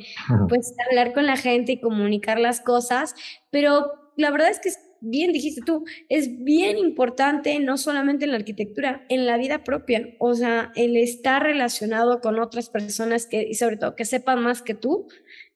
pues 0.50 0.74
hablar 0.90 1.14
con 1.14 1.28
la 1.28 1.38
gente 1.38 1.74
y 1.74 1.80
comunicar 1.80 2.40
las 2.40 2.62
cosas, 2.62 3.14
pero 3.52 3.92
la 4.18 4.32
verdad 4.32 4.50
es 4.50 4.60
que 4.60 4.72
bien 5.02 5.32
dijiste 5.32 5.62
tú, 5.64 5.86
es 6.10 6.44
bien 6.44 6.80
importante 6.80 7.60
no 7.60 7.78
solamente 7.78 8.26
en 8.26 8.32
la 8.32 8.38
arquitectura, 8.38 9.06
en 9.08 9.28
la 9.28 9.38
vida 9.38 9.64
propia, 9.64 10.16
o 10.18 10.34
sea, 10.34 10.72
el 10.76 10.98
estar 10.98 11.44
relacionado 11.44 12.22
con 12.22 12.40
otras 12.40 12.72
personas 12.72 13.28
que, 13.28 13.44
y 13.48 13.54
sobre 13.54 13.78
todo 13.78 13.96
que 13.96 14.06
sepan 14.06 14.42
más 14.42 14.64
que 14.64 14.74
tú, 14.74 15.08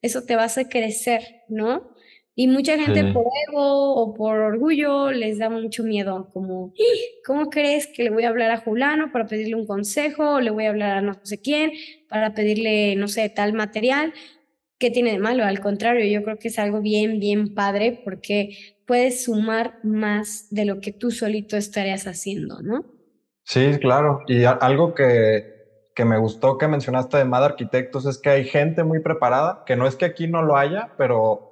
eso 0.04 0.22
te 0.24 0.36
va 0.36 0.44
a 0.44 0.46
hacer 0.46 0.70
crecer, 0.70 1.42
¿no? 1.50 1.95
Y 2.38 2.48
mucha 2.48 2.78
gente 2.78 3.14
por 3.14 3.26
ego 3.48 3.96
o 3.96 4.14
por 4.14 4.38
orgullo 4.38 5.10
les 5.12 5.38
da 5.40 5.50
mucho 5.50 5.84
miedo, 5.84 6.30
como, 6.34 6.74
¿cómo 7.26 7.50
crees 7.50 7.88
que 7.88 8.04
le 8.04 8.10
voy 8.10 8.26
a 8.26 8.30
hablar 8.30 8.52
a 8.52 8.58
Julano 8.58 9.10
para 9.14 9.26
pedirle 9.26 9.56
un 9.56 9.66
consejo? 9.66 10.36
O 10.36 10.42
le 10.42 10.52
voy 10.52 10.66
a 10.66 10.70
hablar 10.70 10.98
a 10.98 11.02
no 11.02 11.14
sé 11.24 11.40
quién 11.40 11.72
para 12.10 12.34
pedirle, 12.34 12.98
no 12.98 13.08
sé, 13.08 13.30
tal 13.30 13.54
material. 13.54 14.14
¿Qué 14.78 14.92
tiene 14.92 15.14
de 15.14 15.20
malo? 15.20 15.46
Al 15.46 15.62
contrario, 15.62 16.06
yo 16.06 16.26
creo 16.26 16.38
que 16.38 16.50
es 16.50 16.60
algo 16.60 16.82
bien, 16.82 17.22
bien 17.22 17.54
padre 17.54 18.02
porque 18.04 18.58
puedes 18.86 19.24
sumar 19.24 19.80
más 19.84 20.48
de 20.50 20.66
lo 20.66 20.82
que 20.82 20.92
tú 20.92 21.12
solito 21.12 21.56
estarías 21.56 22.06
haciendo, 22.06 22.62
¿no? 22.62 22.84
Sí, 23.44 23.78
claro. 23.80 24.24
Y 24.28 24.44
algo 24.44 24.94
que, 24.94 25.46
que 25.96 26.04
me 26.04 26.18
gustó 26.18 26.58
que 26.58 26.68
mencionaste 26.68 27.18
de 27.18 27.26
MAD 27.26 27.46
Arquitectos 27.46 28.06
es 28.06 28.18
que 28.18 28.30
hay 28.30 28.44
gente 28.44 28.84
muy 28.84 29.00
preparada, 29.00 29.64
que 29.66 29.78
no 29.78 29.88
es 29.88 29.96
que 29.96 30.04
aquí 30.04 30.28
no 30.28 30.42
lo 30.42 30.58
haya, 30.58 30.92
pero 30.98 31.45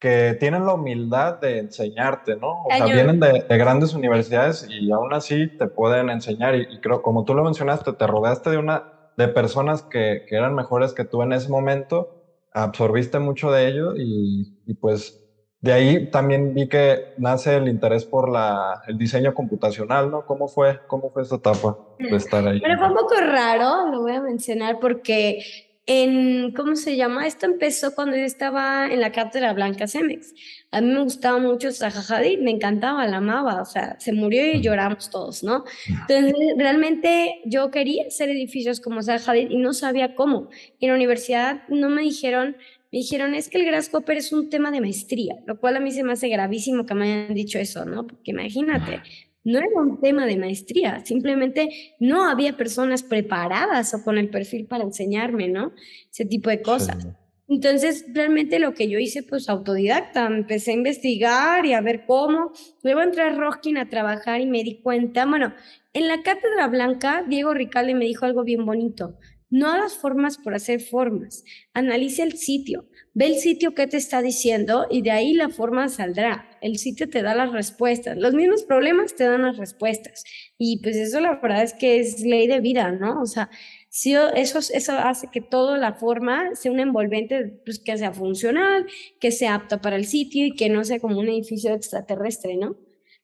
que 0.00 0.34
tienen 0.40 0.64
la 0.64 0.72
humildad 0.72 1.38
de 1.40 1.58
enseñarte, 1.58 2.34
¿no? 2.36 2.64
O 2.64 2.68
sea, 2.70 2.86
vienen 2.86 3.20
de, 3.20 3.44
grandes 3.50 3.92
universidades 3.92 4.66
y 4.68 4.90
aún 4.90 5.12
así 5.12 5.46
te 5.58 5.66
pueden 5.66 6.08
enseñar 6.08 6.54
y, 6.56 6.80
creo, 6.80 7.02
como 7.02 7.24
tú 7.24 7.34
lo 7.34 7.44
mencionaste, 7.44 7.92
te 7.92 8.06
rodeaste 8.06 8.48
de 8.48 8.56
una 8.56 8.84
de 9.18 9.28
personas 9.28 9.82
que, 9.82 10.24
que, 10.26 10.36
eran 10.36 10.54
mejores 10.54 10.94
que 10.94 11.04
tú 11.04 11.22
en 11.22 11.34
ese 11.34 11.50
momento, 11.50 12.08
absorbiste 12.52 13.18
mucho 13.18 13.52
de 13.52 13.68
ello 13.68 13.94
y, 13.94 14.56
y, 14.66 14.74
pues 14.74 15.20
de 15.60 15.72
ahí 15.74 16.10
también 16.10 16.54
vi 16.54 16.66
que 16.66 17.12
nace 17.18 17.56
el 17.56 17.68
interés 17.68 18.06
por 18.06 18.30
la, 18.30 18.80
el 18.86 18.96
diseño 18.96 19.34
computacional, 19.34 20.10
¿no? 20.10 20.24
¿Cómo 20.24 20.48
fue, 20.48 20.80
cómo 20.86 21.10
fue 21.10 21.22
esa 21.22 21.36
etapa 21.36 21.76
de 21.98 22.16
estar 22.16 22.48
ahí? 22.48 22.58
Pero 22.62 22.78
fue 22.78 22.88
un 22.88 22.94
poco 22.94 23.14
raro, 23.20 23.90
lo 23.90 24.00
voy 24.00 24.12
a 24.12 24.22
mencionar 24.22 24.78
porque 24.80 25.40
en, 25.86 26.52
¿cómo 26.52 26.76
se 26.76 26.96
llama? 26.96 27.26
Esto 27.26 27.46
empezó 27.46 27.94
cuando 27.94 28.16
yo 28.16 28.22
estaba 28.22 28.86
en 28.86 29.00
la 29.00 29.12
cátedra 29.12 29.52
Blanca 29.52 29.88
Cemex. 29.88 30.34
A 30.70 30.80
mí 30.80 30.88
me 30.88 31.02
gustaba 31.02 31.38
mucho 31.38 31.72
Zaha 31.72 32.02
Hadid, 32.08 32.38
me 32.40 32.50
encantaba, 32.52 33.06
la 33.06 33.16
amaba, 33.16 33.60
o 33.60 33.64
sea, 33.64 33.98
se 33.98 34.12
murió 34.12 34.52
y 34.52 34.60
lloramos 34.60 35.10
todos, 35.10 35.42
¿no? 35.42 35.64
Entonces, 35.88 36.34
realmente 36.56 37.40
yo 37.44 37.70
quería 37.70 38.06
hacer 38.06 38.30
edificios 38.30 38.80
como 38.80 39.02
Zaha 39.02 39.32
Hadid 39.32 39.50
y 39.50 39.56
no 39.56 39.72
sabía 39.72 40.14
cómo. 40.14 40.48
En 40.80 40.90
la 40.90 40.94
universidad 40.94 41.62
no 41.68 41.88
me 41.88 42.02
dijeron, 42.02 42.56
me 42.92 42.98
dijeron, 42.98 43.34
es 43.34 43.48
que 43.48 43.58
el 43.58 43.66
Grasshopper 43.66 44.16
es 44.16 44.32
un 44.32 44.50
tema 44.50 44.70
de 44.70 44.80
maestría, 44.80 45.36
lo 45.46 45.58
cual 45.58 45.76
a 45.76 45.80
mí 45.80 45.92
se 45.92 46.02
me 46.02 46.12
hace 46.12 46.28
gravísimo 46.28 46.86
que 46.86 46.94
me 46.94 47.04
hayan 47.04 47.34
dicho 47.34 47.58
eso, 47.58 47.84
¿no? 47.84 48.06
Porque 48.06 48.32
imagínate, 48.32 49.00
no 49.44 49.58
era 49.58 49.68
un 49.76 50.00
tema 50.00 50.26
de 50.26 50.36
maestría, 50.36 51.04
simplemente 51.04 51.68
no 51.98 52.28
había 52.28 52.56
personas 52.56 53.02
preparadas 53.02 53.94
o 53.94 54.04
con 54.04 54.18
el 54.18 54.28
perfil 54.28 54.66
para 54.66 54.84
enseñarme, 54.84 55.48
¿no? 55.48 55.72
Ese 56.10 56.24
tipo 56.24 56.50
de 56.50 56.62
cosas. 56.62 57.06
Entonces, 57.48 58.04
realmente 58.14 58.60
lo 58.60 58.74
que 58.74 58.88
yo 58.88 59.00
hice, 59.00 59.24
pues 59.24 59.48
autodidacta, 59.48 60.26
empecé 60.26 60.70
a 60.70 60.74
investigar 60.74 61.66
y 61.66 61.72
a 61.72 61.80
ver 61.80 62.04
cómo. 62.06 62.52
Luego 62.84 63.02
entré 63.02 63.22
a 63.22 63.30
Roskin 63.30 63.76
a 63.76 63.88
trabajar 63.88 64.40
y 64.40 64.46
me 64.46 64.62
di 64.62 64.80
cuenta, 64.80 65.26
bueno, 65.26 65.52
en 65.92 66.06
la 66.06 66.22
cátedra 66.22 66.68
blanca, 66.68 67.24
Diego 67.28 67.52
Ricalde 67.52 67.94
me 67.94 68.04
dijo 68.04 68.24
algo 68.24 68.44
bien 68.44 68.64
bonito. 68.64 69.18
No 69.50 69.66
hagas 69.66 69.94
formas 69.94 70.38
por 70.38 70.54
hacer 70.54 70.80
formas. 70.80 71.44
Analice 71.74 72.22
el 72.22 72.34
sitio. 72.34 72.86
Ve 73.12 73.26
el 73.26 73.36
sitio 73.36 73.74
que 73.74 73.88
te 73.88 73.96
está 73.96 74.22
diciendo 74.22 74.86
y 74.88 75.02
de 75.02 75.10
ahí 75.10 75.32
la 75.34 75.48
forma 75.48 75.88
saldrá. 75.88 76.48
El 76.60 76.78
sitio 76.78 77.08
te 77.08 77.22
da 77.22 77.34
las 77.34 77.50
respuestas. 77.52 78.16
Los 78.16 78.34
mismos 78.34 78.62
problemas 78.62 79.16
te 79.16 79.24
dan 79.24 79.42
las 79.42 79.56
respuestas. 79.56 80.22
Y 80.58 80.80
pues 80.82 80.96
eso 80.96 81.20
la 81.20 81.40
verdad 81.40 81.64
es 81.64 81.74
que 81.74 81.98
es 81.98 82.20
ley 82.20 82.46
de 82.46 82.60
vida, 82.60 82.92
¿no? 82.92 83.20
O 83.20 83.26
sea, 83.26 83.50
si 83.88 84.14
eso, 84.14 84.60
eso 84.60 84.92
hace 84.92 85.28
que 85.32 85.40
toda 85.40 85.76
la 85.76 85.94
forma 85.94 86.54
sea 86.54 86.70
un 86.70 86.78
envolvente 86.78 87.60
pues, 87.64 87.80
que 87.80 87.98
sea 87.98 88.12
funcional, 88.12 88.86
que 89.18 89.32
sea 89.32 89.56
apto 89.56 89.80
para 89.80 89.96
el 89.96 90.04
sitio 90.04 90.46
y 90.46 90.54
que 90.54 90.68
no 90.68 90.84
sea 90.84 91.00
como 91.00 91.18
un 91.18 91.28
edificio 91.28 91.74
extraterrestre, 91.74 92.56
¿no? 92.56 92.76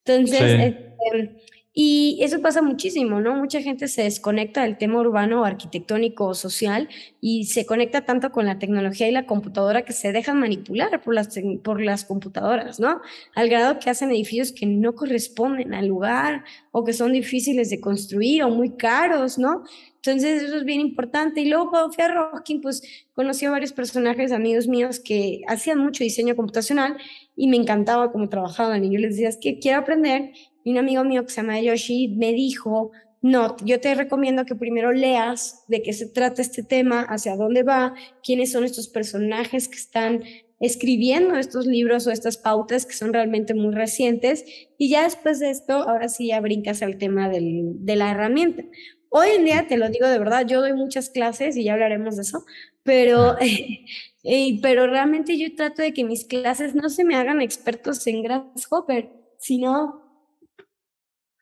Entonces, 0.04 0.40
este, 0.40 1.36
y 1.78 2.20
eso 2.22 2.40
pasa 2.40 2.62
muchísimo, 2.62 3.20
¿no? 3.20 3.36
Mucha 3.36 3.60
gente 3.60 3.86
se 3.86 4.04
desconecta 4.04 4.62
del 4.62 4.78
tema 4.78 4.98
urbano, 4.98 5.44
arquitectónico 5.44 6.24
o 6.24 6.32
social 6.32 6.88
y 7.20 7.44
se 7.44 7.66
conecta 7.66 8.06
tanto 8.06 8.32
con 8.32 8.46
la 8.46 8.58
tecnología 8.58 9.06
y 9.10 9.12
la 9.12 9.26
computadora 9.26 9.82
que 9.82 9.92
se 9.92 10.10
dejan 10.10 10.40
manipular 10.40 11.02
por 11.02 11.12
las, 11.12 11.38
por 11.62 11.82
las 11.82 12.06
computadoras, 12.06 12.80
¿no? 12.80 13.02
Al 13.34 13.50
grado 13.50 13.78
que 13.78 13.90
hacen 13.90 14.10
edificios 14.10 14.52
que 14.52 14.64
no 14.64 14.94
corresponden 14.94 15.74
al 15.74 15.86
lugar 15.86 16.44
o 16.72 16.82
que 16.82 16.94
son 16.94 17.12
difíciles 17.12 17.68
de 17.68 17.78
construir 17.78 18.42
o 18.44 18.48
muy 18.48 18.70
caros, 18.70 19.36
¿no? 19.36 19.64
Entonces 19.96 20.44
eso 20.44 20.56
es 20.56 20.64
bien 20.64 20.80
importante. 20.80 21.42
Y 21.42 21.50
luego 21.50 21.76
a 21.76 22.08
Rocking, 22.08 22.62
pues 22.62 22.82
conocí 23.12 23.44
a 23.44 23.50
varios 23.50 23.74
personajes, 23.74 24.32
amigos 24.32 24.66
míos 24.66 24.98
que 24.98 25.42
hacían 25.46 25.80
mucho 25.80 26.04
diseño 26.04 26.36
computacional 26.36 26.96
y 27.36 27.48
me 27.48 27.58
encantaba 27.58 28.12
cómo 28.12 28.30
trabajaban. 28.30 28.82
Y 28.82 28.92
yo 28.92 28.98
les 28.98 29.10
decía, 29.10 29.28
es 29.28 29.36
que 29.36 29.58
quiero 29.58 29.80
aprender 29.80 30.32
y 30.66 30.72
un 30.72 30.78
amigo 30.78 31.04
mío 31.04 31.22
que 31.22 31.30
se 31.30 31.42
llama 31.42 31.60
Yoshi 31.60 32.08
me 32.08 32.32
dijo, 32.32 32.90
no, 33.22 33.56
yo 33.64 33.78
te 33.78 33.94
recomiendo 33.94 34.44
que 34.44 34.56
primero 34.56 34.90
leas 34.90 35.62
de 35.68 35.80
qué 35.80 35.92
se 35.92 36.06
trata 36.06 36.42
este 36.42 36.64
tema, 36.64 37.02
hacia 37.02 37.36
dónde 37.36 37.62
va, 37.62 37.94
quiénes 38.20 38.50
son 38.50 38.64
estos 38.64 38.88
personajes 38.88 39.68
que 39.68 39.76
están 39.76 40.24
escribiendo 40.58 41.36
estos 41.36 41.66
libros 41.66 42.08
o 42.08 42.10
estas 42.10 42.36
pautas 42.36 42.84
que 42.84 42.94
son 42.94 43.12
realmente 43.12 43.54
muy 43.54 43.76
recientes 43.76 44.44
y 44.76 44.88
ya 44.88 45.04
después 45.04 45.38
de 45.38 45.50
esto, 45.50 45.74
ahora 45.74 46.08
sí 46.08 46.28
ya 46.28 46.40
brincas 46.40 46.82
al 46.82 46.98
tema 46.98 47.28
del, 47.28 47.84
de 47.84 47.94
la 47.94 48.10
herramienta. 48.10 48.64
Hoy 49.08 49.28
en 49.36 49.44
día, 49.44 49.68
te 49.68 49.76
lo 49.76 49.88
digo 49.88 50.08
de 50.08 50.18
verdad, 50.18 50.48
yo 50.48 50.62
doy 50.62 50.72
muchas 50.72 51.10
clases 51.10 51.56
y 51.56 51.62
ya 51.62 51.74
hablaremos 51.74 52.16
de 52.16 52.22
eso, 52.22 52.44
pero, 52.82 53.36
eh, 53.40 54.58
pero 54.62 54.88
realmente 54.88 55.38
yo 55.38 55.54
trato 55.54 55.82
de 55.82 55.94
que 55.94 56.02
mis 56.02 56.24
clases 56.24 56.74
no 56.74 56.88
se 56.88 57.04
me 57.04 57.14
hagan 57.14 57.40
expertos 57.40 58.04
en 58.08 58.24
Grasshopper, 58.24 59.12
sino 59.38 60.05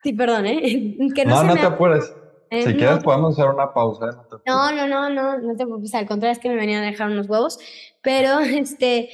Sí, 0.04 0.12
perdón, 0.12 0.46
¿eh? 0.46 0.96
no, 1.26 1.44
no, 1.44 1.54
te 1.54 1.62
apures. 1.62 2.12
Eh, 2.50 2.62
si 2.62 2.74
quieres 2.74 3.02
podemos 3.02 3.32
hacer 3.32 3.50
una 3.50 3.72
pausa. 3.72 4.26
No, 4.46 4.70
no, 4.70 4.86
no, 4.86 5.08
no, 5.08 5.38
no, 5.38 5.56
te 5.56 5.64
preocupes. 5.64 5.94
Al 5.94 6.06
contrario, 6.06 6.32
es 6.32 6.38
que 6.38 6.50
me 6.50 6.56
venían 6.56 6.84
a 6.84 6.90
dejar 6.90 7.10
unos 7.10 7.26
huevos. 7.26 7.58
Pero 8.02 8.38
este, 8.40 9.08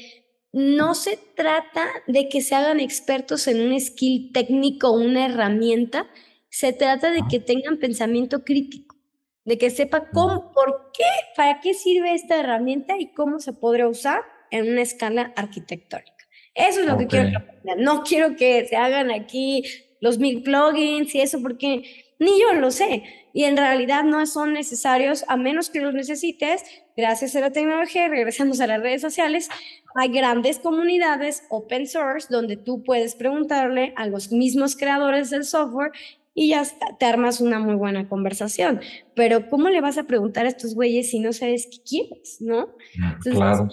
no 0.53 0.94
se 0.94 1.16
trata 1.37 1.87
de 2.09 2.29
que 2.29 2.40
se 2.40 2.57
hagan 2.57 2.81
expertos 2.81 3.46
en 3.46 3.61
un 3.61 3.81
skill 3.81 4.33
técnico, 4.35 4.90
una 4.90 5.26
herramienta. 5.26 6.07
Se 6.48 6.72
trata 6.72 7.12
de 7.12 7.22
que 7.31 7.38
tengan 7.38 7.79
pensamiento 7.79 8.42
crítico, 8.42 8.96
de 9.44 9.59
que 9.59 9.70
sepa 9.70 10.11
cómo, 10.12 10.50
por 10.53 10.90
qué, 10.92 11.05
para 11.37 11.61
qué 11.61 11.72
sirve 11.74 12.14
esta 12.14 12.40
herramienta 12.40 12.98
y 12.98 13.14
cómo 13.14 13.38
se 13.38 13.53
podría 13.53 13.87
usar 13.87 14.22
en 14.50 14.72
una 14.72 14.83
escala 14.83 15.33
arquitectónica. 15.37 16.24
Eso 16.53 16.81
es 16.81 16.87
lo 16.87 16.98
que 16.98 17.07
quiero 17.07 17.38
aprender. 17.38 17.79
No 17.79 18.03
quiero 18.03 18.35
que 18.35 18.66
se 18.66 18.76
hagan 18.76 19.12
aquí 19.12 19.62
los 20.00 20.18
mil 20.18 20.42
plugins 20.42 21.14
y 21.14 21.20
eso, 21.20 21.40
porque 21.40 21.82
ni 22.18 22.40
yo 22.40 22.54
lo 22.54 22.70
sé. 22.70 23.02
Y 23.32 23.44
en 23.44 23.56
realidad 23.56 24.04
no 24.04 24.24
son 24.26 24.52
necesarios 24.52 25.24
a 25.28 25.36
menos 25.36 25.70
que 25.70 25.80
los 25.80 25.94
necesites. 25.94 26.62
Gracias 26.96 27.36
a 27.36 27.40
la 27.40 27.50
tecnología, 27.50 28.08
regresamos 28.08 28.60
a 28.60 28.66
las 28.66 28.80
redes 28.80 29.00
sociales, 29.00 29.48
hay 29.94 30.10
grandes 30.10 30.58
comunidades 30.58 31.44
open 31.48 31.86
source 31.86 32.28
donde 32.30 32.56
tú 32.56 32.82
puedes 32.82 33.14
preguntarle 33.14 33.92
a 33.96 34.06
los 34.06 34.32
mismos 34.32 34.76
creadores 34.76 35.30
del 35.30 35.44
software 35.44 35.92
y 36.34 36.50
ya 36.50 36.62
te 36.98 37.06
armas 37.06 37.40
una 37.40 37.58
muy 37.58 37.74
buena 37.74 38.08
conversación. 38.08 38.80
Pero 39.14 39.48
¿cómo 39.48 39.68
le 39.68 39.80
vas 39.80 39.98
a 39.98 40.04
preguntar 40.04 40.46
a 40.46 40.48
estos 40.48 40.74
güeyes 40.74 41.10
si 41.10 41.20
no 41.20 41.32
sabes 41.32 41.66
qué 41.66 41.78
quieres, 41.82 42.38
no? 42.40 42.68
Mm, 42.96 43.30
claro. 43.30 43.68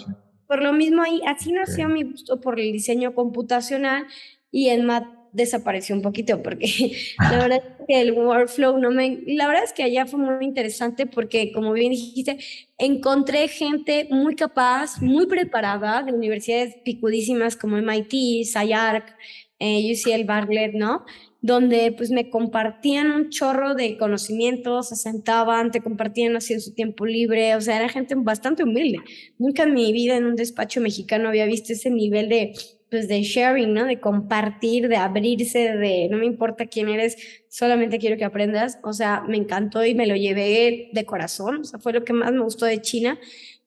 Por 0.47 0.63
lo 0.63 0.73
mismo 0.73 1.01
ahí, 1.01 1.21
así 1.27 1.51
nació 1.51 1.89
mi 1.89 2.03
gusto 2.03 2.39
por 2.39 2.59
el 2.59 2.71
diseño 2.71 3.13
computacional 3.13 4.07
y 4.49 4.69
en 4.69 4.85
desapareció 5.31 5.95
un 5.95 6.01
poquito 6.01 6.41
porque 6.41 6.67
la 7.19 7.39
verdad 7.39 7.63
es 7.63 7.85
que 7.87 8.01
el 8.01 8.11
workflow 8.13 8.77
no 8.77 8.91
me... 8.91 9.19
La 9.27 9.47
verdad 9.47 9.63
es 9.63 9.73
que 9.73 9.83
allá 9.83 10.05
fue 10.05 10.19
muy 10.19 10.45
interesante 10.45 11.05
porque, 11.05 11.51
como 11.51 11.73
bien 11.73 11.91
dijiste, 11.91 12.37
encontré 12.77 13.47
gente 13.47 14.07
muy 14.09 14.35
capaz, 14.35 15.01
muy 15.01 15.25
preparada 15.25 16.03
de 16.03 16.13
universidades 16.13 16.75
picudísimas 16.83 17.55
como 17.55 17.77
MIT, 17.77 18.45
SciArc, 18.45 19.15
eh, 19.59 19.91
UCL 19.91 20.25
Bartlett, 20.25 20.73
¿no? 20.73 21.05
Donde 21.41 21.91
pues 21.91 22.11
me 22.11 22.29
compartían 22.29 23.11
un 23.11 23.29
chorro 23.29 23.75
de 23.75 23.97
conocimientos, 23.97 24.89
se 24.89 24.95
sentaban, 24.95 25.71
te 25.71 25.81
compartían 25.81 26.35
así 26.35 26.53
en 26.53 26.61
su 26.61 26.73
tiempo 26.73 27.05
libre, 27.05 27.55
o 27.55 27.61
sea, 27.61 27.77
era 27.77 27.89
gente 27.89 28.15
bastante 28.15 28.63
humilde. 28.63 28.99
Nunca 29.37 29.63
en 29.63 29.73
mi 29.73 29.91
vida 29.93 30.17
en 30.17 30.25
un 30.25 30.35
despacho 30.35 30.81
mexicano 30.81 31.29
había 31.29 31.45
visto 31.45 31.73
ese 31.73 31.89
nivel 31.89 32.29
de 32.29 32.53
pues 32.89 33.07
de 33.07 33.21
sharing, 33.21 33.73
¿no? 33.73 33.85
De 33.85 33.99
compartir, 33.99 34.87
de 34.87 34.97
abrirse, 34.97 35.75
de 35.77 36.07
no 36.09 36.17
me 36.17 36.25
importa 36.25 36.67
quién 36.67 36.89
eres, 36.89 37.17
solamente 37.49 37.99
quiero 37.99 38.17
que 38.17 38.25
aprendas. 38.25 38.79
O 38.83 38.93
sea, 38.93 39.23
me 39.27 39.37
encantó 39.37 39.83
y 39.85 39.95
me 39.95 40.07
lo 40.07 40.15
llevé 40.15 40.89
de 40.93 41.05
corazón, 41.05 41.61
o 41.61 41.63
sea, 41.63 41.79
fue 41.79 41.93
lo 41.93 42.03
que 42.03 42.13
más 42.13 42.31
me 42.31 42.41
gustó 42.41 42.65
de 42.65 42.81
China. 42.81 43.19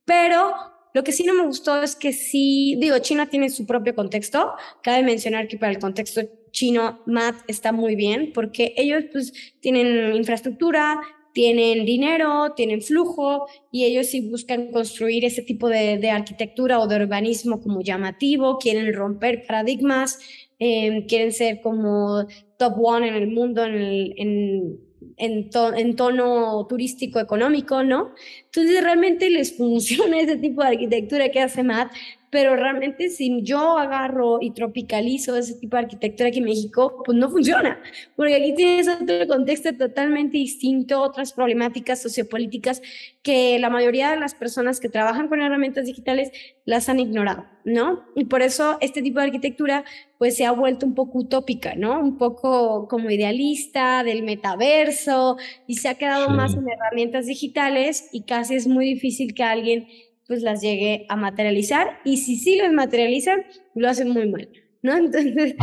Pero 0.04 0.52
lo 0.92 1.04
que 1.04 1.12
sí 1.12 1.24
no 1.24 1.34
me 1.34 1.44
gustó 1.46 1.82
es 1.82 1.94
que 1.94 2.12
sí, 2.12 2.76
digo, 2.78 2.98
China 2.98 3.26
tiene 3.26 3.50
su 3.50 3.66
propio 3.66 3.94
contexto. 3.94 4.52
Cabe 4.82 5.02
mencionar 5.02 5.46
que 5.46 5.56
para 5.56 5.72
el 5.72 5.78
contexto 5.78 6.22
chino, 6.50 7.00
MAT 7.06 7.36
está 7.46 7.72
muy 7.72 7.94
bien 7.94 8.32
porque 8.34 8.74
ellos 8.76 9.04
pues 9.12 9.32
tienen 9.60 10.14
infraestructura, 10.16 11.00
tienen 11.32 11.84
dinero, 11.84 12.52
tienen 12.54 12.82
flujo 12.82 13.46
y 13.70 13.84
ellos 13.84 14.06
sí 14.06 14.28
buscan 14.28 14.70
construir 14.72 15.24
ese 15.24 15.42
tipo 15.42 15.68
de, 15.68 16.10
arquitectura 16.10 16.80
o 16.80 16.86
de 16.86 16.96
urbanismo 16.96 17.60
como 17.60 17.82
llamativo, 17.82 18.58
quieren 18.58 18.92
romper 18.94 19.44
paradigmas, 19.46 20.18
em, 20.58 21.06
quieren 21.06 21.32
ser 21.32 21.60
como 21.60 22.26
top 22.58 22.74
one 22.82 23.08
en 23.08 23.14
el 23.14 23.28
mundo 23.28 23.64
en, 23.64 24.12
en, 24.16 24.80
en, 25.16 25.96
tono 25.96 26.66
turístico 26.68 27.20
económico, 27.20 27.82
¿no? 27.82 28.12
Entonces 28.46 28.82
realmente 28.82 29.30
les 29.30 29.56
funciona 29.56 30.20
ese 30.20 30.36
tipo 30.36 30.62
de 30.62 30.68
arquitectura 30.68 31.28
que 31.30 31.40
hace 31.40 31.62
Matt, 31.62 31.92
pero 32.30 32.54
realmente 32.54 33.10
si 33.10 33.42
yo 33.42 33.76
agarro 33.76 34.38
y 34.40 34.52
tropicalizo 34.52 35.36
ese 35.36 35.54
tipo 35.54 35.76
de 35.76 35.82
arquitectura 35.82 36.28
aquí 36.28 36.38
en 36.38 36.44
México, 36.44 37.02
pues 37.04 37.18
no 37.18 37.28
funciona, 37.28 37.80
porque 38.16 38.36
aquí 38.36 38.54
tienes 38.54 38.88
otro 38.88 39.26
contexto 39.26 39.76
totalmente 39.76 40.38
distinto, 40.38 41.02
otras 41.02 41.32
problemáticas 41.32 42.00
sociopolíticas 42.00 42.82
que 43.22 43.58
la 43.58 43.68
mayoría 43.68 44.10
de 44.10 44.16
las 44.16 44.34
personas 44.34 44.80
que 44.80 44.88
trabajan 44.88 45.28
con 45.28 45.42
herramientas 45.42 45.86
digitales 45.86 46.30
las 46.64 46.88
han 46.88 47.00
ignorado, 47.00 47.44
¿no? 47.64 48.04
Y 48.14 48.26
por 48.26 48.42
eso 48.42 48.78
este 48.80 49.02
tipo 49.02 49.18
de 49.18 49.26
arquitectura 49.26 49.84
pues 50.18 50.36
se 50.36 50.46
ha 50.46 50.52
vuelto 50.52 50.86
un 50.86 50.94
poco 50.94 51.18
utópica, 51.18 51.74
¿no? 51.74 52.00
Un 52.00 52.16
poco 52.16 52.86
como 52.88 53.10
idealista 53.10 54.04
del 54.04 54.22
metaverso 54.22 55.36
y 55.66 55.76
se 55.76 55.88
ha 55.88 55.94
quedado 55.94 56.30
más 56.30 56.54
en 56.54 56.68
herramientas 56.68 57.26
digitales 57.26 58.08
y 58.12 58.22
casi 58.22 58.54
es 58.54 58.66
muy 58.66 58.84
difícil 58.86 59.34
que 59.34 59.42
alguien 59.42 59.86
pues 60.30 60.42
las 60.42 60.60
llegue 60.60 61.06
a 61.08 61.16
materializar 61.16 61.98
y 62.04 62.18
si 62.18 62.36
sí 62.36 62.54
las 62.54 62.72
materializan, 62.72 63.42
lo 63.74 63.88
hacen 63.88 64.10
muy 64.10 64.30
mal, 64.30 64.48
¿no? 64.80 64.96
Entonces, 64.96 65.56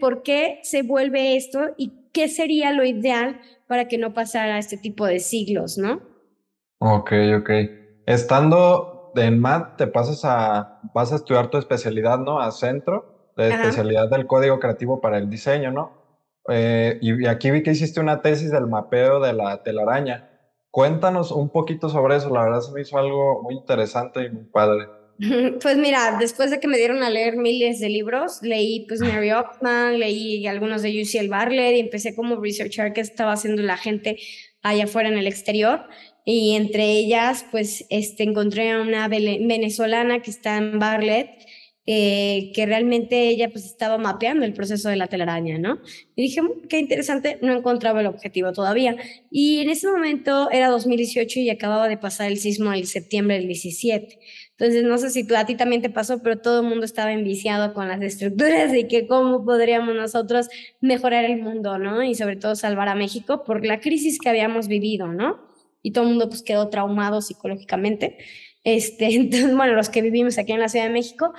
¿por 0.00 0.22
qué 0.22 0.60
se 0.62 0.82
vuelve 0.82 1.34
esto 1.34 1.74
y 1.76 2.08
qué 2.12 2.28
sería 2.28 2.72
lo 2.72 2.84
ideal 2.84 3.40
para 3.66 3.88
que 3.88 3.98
no 3.98 4.14
pasara 4.14 4.58
este 4.58 4.76
tipo 4.76 5.06
de 5.06 5.18
siglos, 5.18 5.76
¿no? 5.76 6.02
Ok, 6.78 7.14
ok. 7.36 7.50
estando 8.06 9.10
en 9.16 9.40
MAT 9.40 9.76
te 9.76 9.88
pasas 9.88 10.24
a, 10.24 10.80
vas 10.94 11.12
a 11.12 11.16
estudiar 11.16 11.50
tu 11.50 11.58
especialidad, 11.58 12.20
¿no? 12.20 12.38
A 12.38 12.52
centro 12.52 13.32
de 13.36 13.48
especialidad 13.48 14.08
del 14.08 14.28
código 14.28 14.60
creativo 14.60 15.00
para 15.00 15.18
el 15.18 15.28
diseño, 15.28 15.72
¿no? 15.72 16.20
Eh, 16.48 17.00
y 17.02 17.26
aquí 17.26 17.50
vi 17.50 17.64
que 17.64 17.72
hiciste 17.72 17.98
una 17.98 18.22
tesis 18.22 18.52
del 18.52 18.68
mapeo 18.68 19.18
de 19.18 19.32
la 19.32 19.64
telaraña. 19.64 20.30
Cuéntanos 20.74 21.30
un 21.30 21.50
poquito 21.50 21.88
sobre 21.88 22.16
eso, 22.16 22.34
la 22.34 22.42
verdad 22.42 22.60
se 22.60 22.72
me 22.72 22.80
hizo 22.80 22.98
algo 22.98 23.44
muy 23.44 23.54
interesante 23.54 24.24
y 24.24 24.30
muy 24.30 24.42
padre. 24.46 24.88
Pues 25.62 25.76
mira, 25.76 26.16
después 26.18 26.50
de 26.50 26.58
que 26.58 26.66
me 26.66 26.76
dieron 26.76 27.04
a 27.04 27.10
leer 27.10 27.36
miles 27.36 27.78
de 27.78 27.88
libros, 27.88 28.40
leí 28.42 28.84
pues 28.88 28.98
Mary 28.98 29.30
Ockman, 29.30 30.00
leí 30.00 30.44
algunos 30.48 30.82
de 30.82 31.00
UCL 31.00 31.28
Bartlett 31.28 31.76
y 31.76 31.78
empecé 31.78 32.16
como 32.16 32.34
researcher 32.34 32.92
que 32.92 33.02
estaba 33.02 33.34
haciendo 33.34 33.62
la 33.62 33.76
gente 33.76 34.18
allá 34.62 34.86
afuera 34.86 35.08
en 35.08 35.16
el 35.16 35.28
exterior. 35.28 35.84
Y 36.24 36.56
entre 36.56 36.90
ellas, 36.90 37.46
pues 37.52 37.86
este, 37.88 38.24
encontré 38.24 38.72
a 38.72 38.80
una 38.80 39.06
venezolana 39.06 40.22
que 40.22 40.32
está 40.32 40.56
en 40.56 40.80
Bartlett 40.80 41.43
eh, 41.86 42.50
que 42.54 42.64
realmente 42.64 43.28
ella 43.28 43.50
pues 43.50 43.66
estaba 43.66 43.98
mapeando 43.98 44.46
el 44.46 44.54
proceso 44.54 44.88
de 44.88 44.96
la 44.96 45.06
telaraña, 45.06 45.58
¿no? 45.58 45.80
Y 46.16 46.22
dije, 46.22 46.40
mm, 46.40 46.62
qué 46.68 46.78
interesante, 46.78 47.38
no 47.42 47.54
encontraba 47.54 48.00
el 48.00 48.06
objetivo 48.06 48.52
todavía. 48.52 48.96
Y 49.30 49.60
en 49.60 49.68
ese 49.68 49.88
momento 49.88 50.50
era 50.50 50.68
2018 50.68 51.40
y 51.40 51.50
acababa 51.50 51.86
de 51.88 51.98
pasar 51.98 52.30
el 52.30 52.38
sismo 52.38 52.72
en 52.72 52.86
septiembre 52.86 53.36
del 53.36 53.48
17. 53.48 54.18
Entonces, 54.56 54.84
no 54.84 54.96
sé 54.96 55.10
si 55.10 55.26
tú, 55.26 55.36
a 55.36 55.44
ti 55.44 55.56
también 55.56 55.82
te 55.82 55.90
pasó, 55.90 56.22
pero 56.22 56.38
todo 56.38 56.60
el 56.60 56.66
mundo 56.68 56.86
estaba 56.86 57.12
enviciado 57.12 57.74
con 57.74 57.86
las 57.86 58.00
estructuras 58.00 58.72
y 58.74 58.84
que 58.88 59.06
cómo 59.06 59.44
podríamos 59.44 59.94
nosotros 59.94 60.48
mejorar 60.80 61.26
el 61.26 61.42
mundo, 61.42 61.76
¿no? 61.76 62.02
Y 62.02 62.14
sobre 62.14 62.36
todo 62.36 62.56
salvar 62.56 62.88
a 62.88 62.94
México 62.94 63.44
por 63.44 63.66
la 63.66 63.80
crisis 63.80 64.18
que 64.18 64.30
habíamos 64.30 64.68
vivido, 64.68 65.08
¿no? 65.08 65.38
Y 65.82 65.90
todo 65.90 66.04
el 66.04 66.10
mundo 66.10 66.30
pues 66.30 66.42
quedó 66.42 66.70
traumado 66.70 67.20
psicológicamente. 67.20 68.16
Este, 68.64 69.06
entonces, 69.14 69.54
bueno, 69.54 69.74
los 69.74 69.90
que 69.90 70.00
vivimos 70.00 70.38
aquí 70.38 70.52
en 70.52 70.60
la 70.60 70.68
Ciudad 70.70 70.86
de 70.86 70.92
México. 70.92 71.34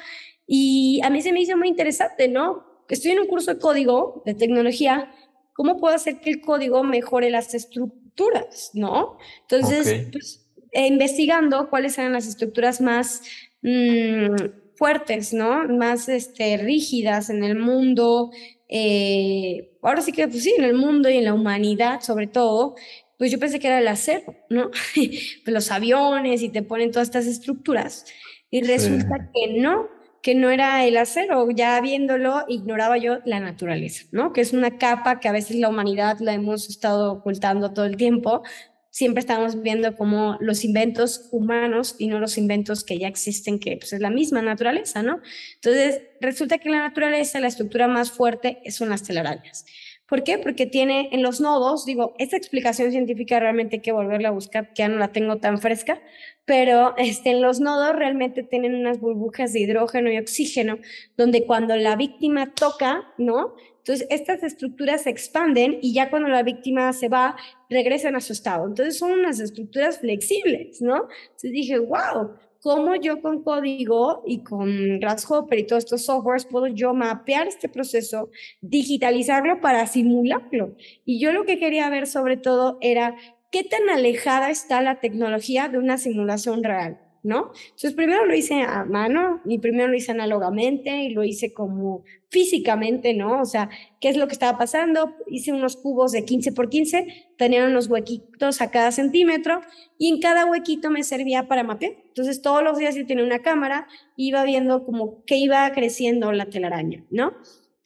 Y 0.47 1.01
a 1.03 1.09
mí 1.09 1.21
se 1.21 1.33
me 1.33 1.41
hizo 1.41 1.57
muy 1.57 1.67
interesante, 1.67 2.27
¿no? 2.27 2.63
Estoy 2.87 3.11
en 3.11 3.19
un 3.19 3.27
curso 3.27 3.53
de 3.53 3.59
código, 3.59 4.21
de 4.25 4.35
tecnología, 4.35 5.11
¿cómo 5.53 5.77
puedo 5.77 5.95
hacer 5.95 6.19
que 6.19 6.29
el 6.29 6.41
código 6.41 6.83
mejore 6.83 7.29
las 7.29 7.53
estructuras, 7.53 8.71
¿no? 8.73 9.17
Entonces, 9.41 10.07
pues, 10.11 10.47
eh, 10.71 10.87
investigando 10.87 11.69
cuáles 11.69 11.97
eran 11.97 12.13
las 12.13 12.27
estructuras 12.27 12.81
más 12.81 13.23
mm, 13.61 14.35
fuertes, 14.75 15.33
¿no? 15.33 15.67
Más 15.67 16.09
este, 16.09 16.57
rígidas 16.57 17.29
en 17.29 17.43
el 17.43 17.57
mundo, 17.57 18.31
eh, 18.67 19.77
ahora 19.81 20.01
sí 20.01 20.11
que, 20.11 20.27
pues 20.27 20.43
sí, 20.43 20.53
en 20.57 20.63
el 20.63 20.73
mundo 20.73 21.09
y 21.09 21.17
en 21.17 21.25
la 21.25 21.33
humanidad 21.33 22.01
sobre 22.01 22.27
todo, 22.27 22.75
pues 23.17 23.31
yo 23.31 23.39
pensé 23.39 23.59
que 23.59 23.67
era 23.67 23.79
el 23.79 23.87
acero, 23.87 24.35
¿no? 24.49 24.71
pues 24.95 25.53
los 25.53 25.71
aviones 25.71 26.41
y 26.41 26.49
te 26.49 26.61
ponen 26.61 26.91
todas 26.91 27.07
estas 27.07 27.27
estructuras. 27.27 28.05
Y 28.51 28.61
resulta 28.61 29.29
que 29.33 29.59
no, 29.59 29.87
que 30.25 30.33
no 30.33 30.49
era 30.49 30.83
el 30.85 30.97
acero, 30.97 31.51
ya 31.51 31.79
viéndolo 31.81 32.45
ignoraba 32.47 32.97
yo 32.97 33.19
la 33.25 33.39
naturaleza, 33.39 34.05
¿no? 34.11 34.33
Que 34.33 34.41
es 34.41 34.53
una 34.53 34.79
capa 34.79 35.19
que 35.19 35.27
a 35.27 35.31
veces 35.31 35.57
la 35.57 35.69
humanidad 35.69 36.17
la 36.19 36.33
hemos 36.33 36.67
estado 36.67 37.11
ocultando 37.11 37.73
todo 37.73 37.85
el 37.85 37.95
tiempo. 37.95 38.41
Siempre 38.89 39.19
estamos 39.19 39.61
viendo 39.61 39.95
como 39.95 40.37
los 40.39 40.65
inventos 40.65 41.29
humanos 41.31 41.95
y 41.99 42.07
no 42.07 42.17
los 42.17 42.39
inventos 42.39 42.83
que 42.83 42.97
ya 42.97 43.07
existen, 43.07 43.59
que 43.59 43.77
pues, 43.77 43.93
es 43.93 43.99
la 43.99 44.09
misma 44.09 44.41
naturaleza, 44.41 45.03
¿no? 45.03 45.21
Entonces, 45.53 46.01
resulta 46.19 46.57
que 46.57 46.71
la 46.71 46.79
naturaleza, 46.79 47.39
la 47.39 47.45
estructura 47.45 47.87
más 47.87 48.09
fuerte 48.09 48.63
son 48.71 48.89
las 48.89 49.03
telarañas. 49.03 49.63
¿Por 50.07 50.23
qué? 50.23 50.37
Porque 50.37 50.67
tiene 50.67 51.09
en 51.11 51.23
los 51.23 51.41
nodos, 51.41 51.83
digo, 51.85 52.13
esta 52.19 52.37
explicación 52.37 52.91
científica 52.91 53.39
realmente 53.39 53.77
hay 53.77 53.81
que 53.81 53.91
volverla 53.91 54.29
a 54.29 54.31
buscar, 54.31 54.67
que 54.73 54.83
ya 54.83 54.87
no 54.87 54.97
la 54.97 55.11
tengo 55.11 55.37
tan 55.37 55.57
fresca, 55.57 55.99
pero 56.45 56.93
este, 56.97 57.31
en 57.31 57.41
los 57.41 57.59
nodos 57.59 57.95
realmente 57.95 58.43
tienen 58.43 58.75
unas 58.75 58.99
burbujas 58.99 59.51
de 59.53 59.61
hidrógeno 59.61 60.11
y 60.11 60.19
oxígeno, 60.19 60.77
donde 61.17 61.45
cuando 61.45 61.75
la 61.75 61.95
víctima 61.95 62.53
toca, 62.53 63.13
¿no? 63.17 63.55
Entonces, 63.79 64.07
estas 64.09 64.43
estructuras 64.43 65.03
se 65.03 65.11
expanden 65.11 65.79
y 65.81 65.93
ya 65.93 66.09
cuando 66.09 66.27
la 66.27 66.43
víctima 66.43 66.91
se 66.93 67.07
va, 67.07 67.35
regresan 67.69 68.15
a 68.15 68.21
su 68.21 68.33
estado. 68.33 68.67
Entonces, 68.67 68.97
son 68.97 69.11
unas 69.11 69.39
estructuras 69.39 69.99
flexibles, 69.99 70.81
¿no? 70.81 71.07
Entonces 71.25 71.51
dije, 71.51 71.79
wow, 71.79 72.35
cómo 72.65 72.95
yo 72.95 73.21
con 73.21 73.43
código 73.43 74.23
y 74.25 74.39
con 74.39 74.99
Grasshopper 74.99 75.59
y 75.59 75.67
todos 75.67 75.83
estos 75.83 76.05
softwares 76.05 76.47
puedo 76.47 76.65
yo 76.65 76.95
mapear 76.95 77.47
este 77.47 77.69
proceso, 77.69 78.31
digitalizarlo 78.59 79.61
para 79.61 79.85
simularlo. 79.85 80.75
Y 81.05 81.19
yo 81.19 81.31
lo 81.31 81.45
que 81.45 81.59
quería 81.59 81.87
ver 81.91 82.07
sobre 82.07 82.37
todo 82.37 82.79
era 82.81 83.17
qué 83.51 83.63
tan 83.63 83.87
alejada 83.91 84.49
está 84.49 84.81
la 84.81 84.99
tecnología 84.99 85.69
de 85.69 85.77
una 85.77 85.99
simulación 85.99 86.63
real. 86.63 87.04
¿No? 87.25 87.51
Entonces 87.63 87.93
primero 87.93 88.23
lo 88.25 88.35
hice 88.35 88.61
a 88.61 88.85
mano 88.85 89.41
y 89.45 89.57
primero 89.57 89.87
lo 89.87 89.97
hice 89.97 90.11
análogamente 90.11 91.03
y 91.03 91.09
lo 91.09 91.23
hice 91.23 91.53
como 91.53 92.03
físicamente, 92.29 93.15
¿no? 93.15 93.41
O 93.41 93.45
sea, 93.45 93.69
¿qué 93.99 94.09
es 94.09 94.17
lo 94.17 94.27
que 94.27 94.33
estaba 94.33 94.57
pasando? 94.59 95.15
Hice 95.27 95.51
unos 95.51 95.75
cubos 95.75 96.11
de 96.11 96.23
15 96.23 96.51
por 96.51 96.69
15, 96.69 97.31
tenían 97.37 97.71
unos 97.71 97.87
huequitos 97.87 98.61
a 98.61 98.69
cada 98.69 98.91
centímetro 98.91 99.61
y 99.97 100.09
en 100.09 100.21
cada 100.21 100.45
huequito 100.45 100.91
me 100.91 101.03
servía 101.03 101.47
para 101.47 101.63
mapear. 101.63 101.93
Entonces 102.07 102.43
todos 102.43 102.63
los 102.63 102.77
días 102.77 102.95
yo 102.95 103.07
tenía 103.07 103.25
una 103.25 103.39
cámara, 103.39 103.87
iba 104.15 104.43
viendo 104.43 104.85
como 104.85 105.25
que 105.25 105.37
iba 105.37 105.69
creciendo 105.71 106.31
la 106.31 106.45
telaraña, 106.45 107.03
¿no? 107.09 107.33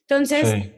Entonces, 0.09 0.71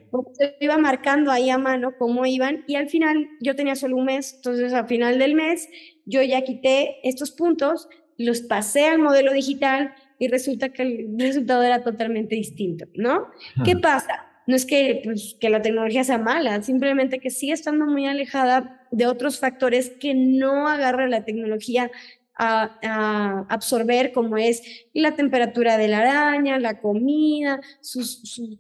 iba 0.60 0.78
marcando 0.78 1.32
ahí 1.32 1.50
a 1.50 1.58
mano 1.58 1.94
cómo 1.98 2.26
iban 2.26 2.66
y 2.68 2.76
al 2.76 2.90
final 2.90 3.30
yo 3.40 3.56
tenía 3.56 3.76
solo 3.76 3.96
un 3.96 4.04
mes, 4.04 4.34
entonces 4.36 4.74
al 4.74 4.88
final 4.88 5.18
del 5.20 5.36
mes 5.36 5.70
yo 6.06 6.22
ya 6.22 6.42
quité 6.42 6.98
estos 7.04 7.32
puntos, 7.32 7.88
los 8.26 8.42
pasé 8.42 8.88
al 8.88 9.00
modelo 9.00 9.34
digital 9.34 9.94
y 10.20 10.28
resulta 10.28 10.70
que 10.70 10.84
el 10.84 11.16
resultado 11.18 11.64
era 11.64 11.84
totalmente 11.84 12.36
distinto, 12.36 12.86
¿no? 12.96 13.28
¿Qué 13.66 13.76
pasa? 13.76 14.28
No 14.48 14.56
es 14.56 14.66
que, 14.66 15.02
pues, 15.04 15.36
que 15.40 15.50
la 15.50 15.62
tecnología 15.62 16.04
sea 16.04 16.18
mala, 16.18 16.62
simplemente 16.62 17.20
que 17.20 17.30
sigue 17.30 17.54
estando 17.54 17.86
muy 17.86 18.06
alejada 18.06 18.86
de 18.92 19.08
otros 19.08 19.40
factores 19.40 19.90
que 19.90 20.14
no 20.14 20.68
agarra 20.68 21.08
la 21.08 21.26
tecnología 21.26 21.90
a, 22.36 23.46
absorber, 23.50 24.12
como 24.12 24.38
es 24.38 24.88
la 24.94 25.16
temperatura 25.16 25.78
de 25.78 25.88
la 25.88 26.00
araña, 26.00 26.60
la 26.60 26.80
comida, 26.80 27.60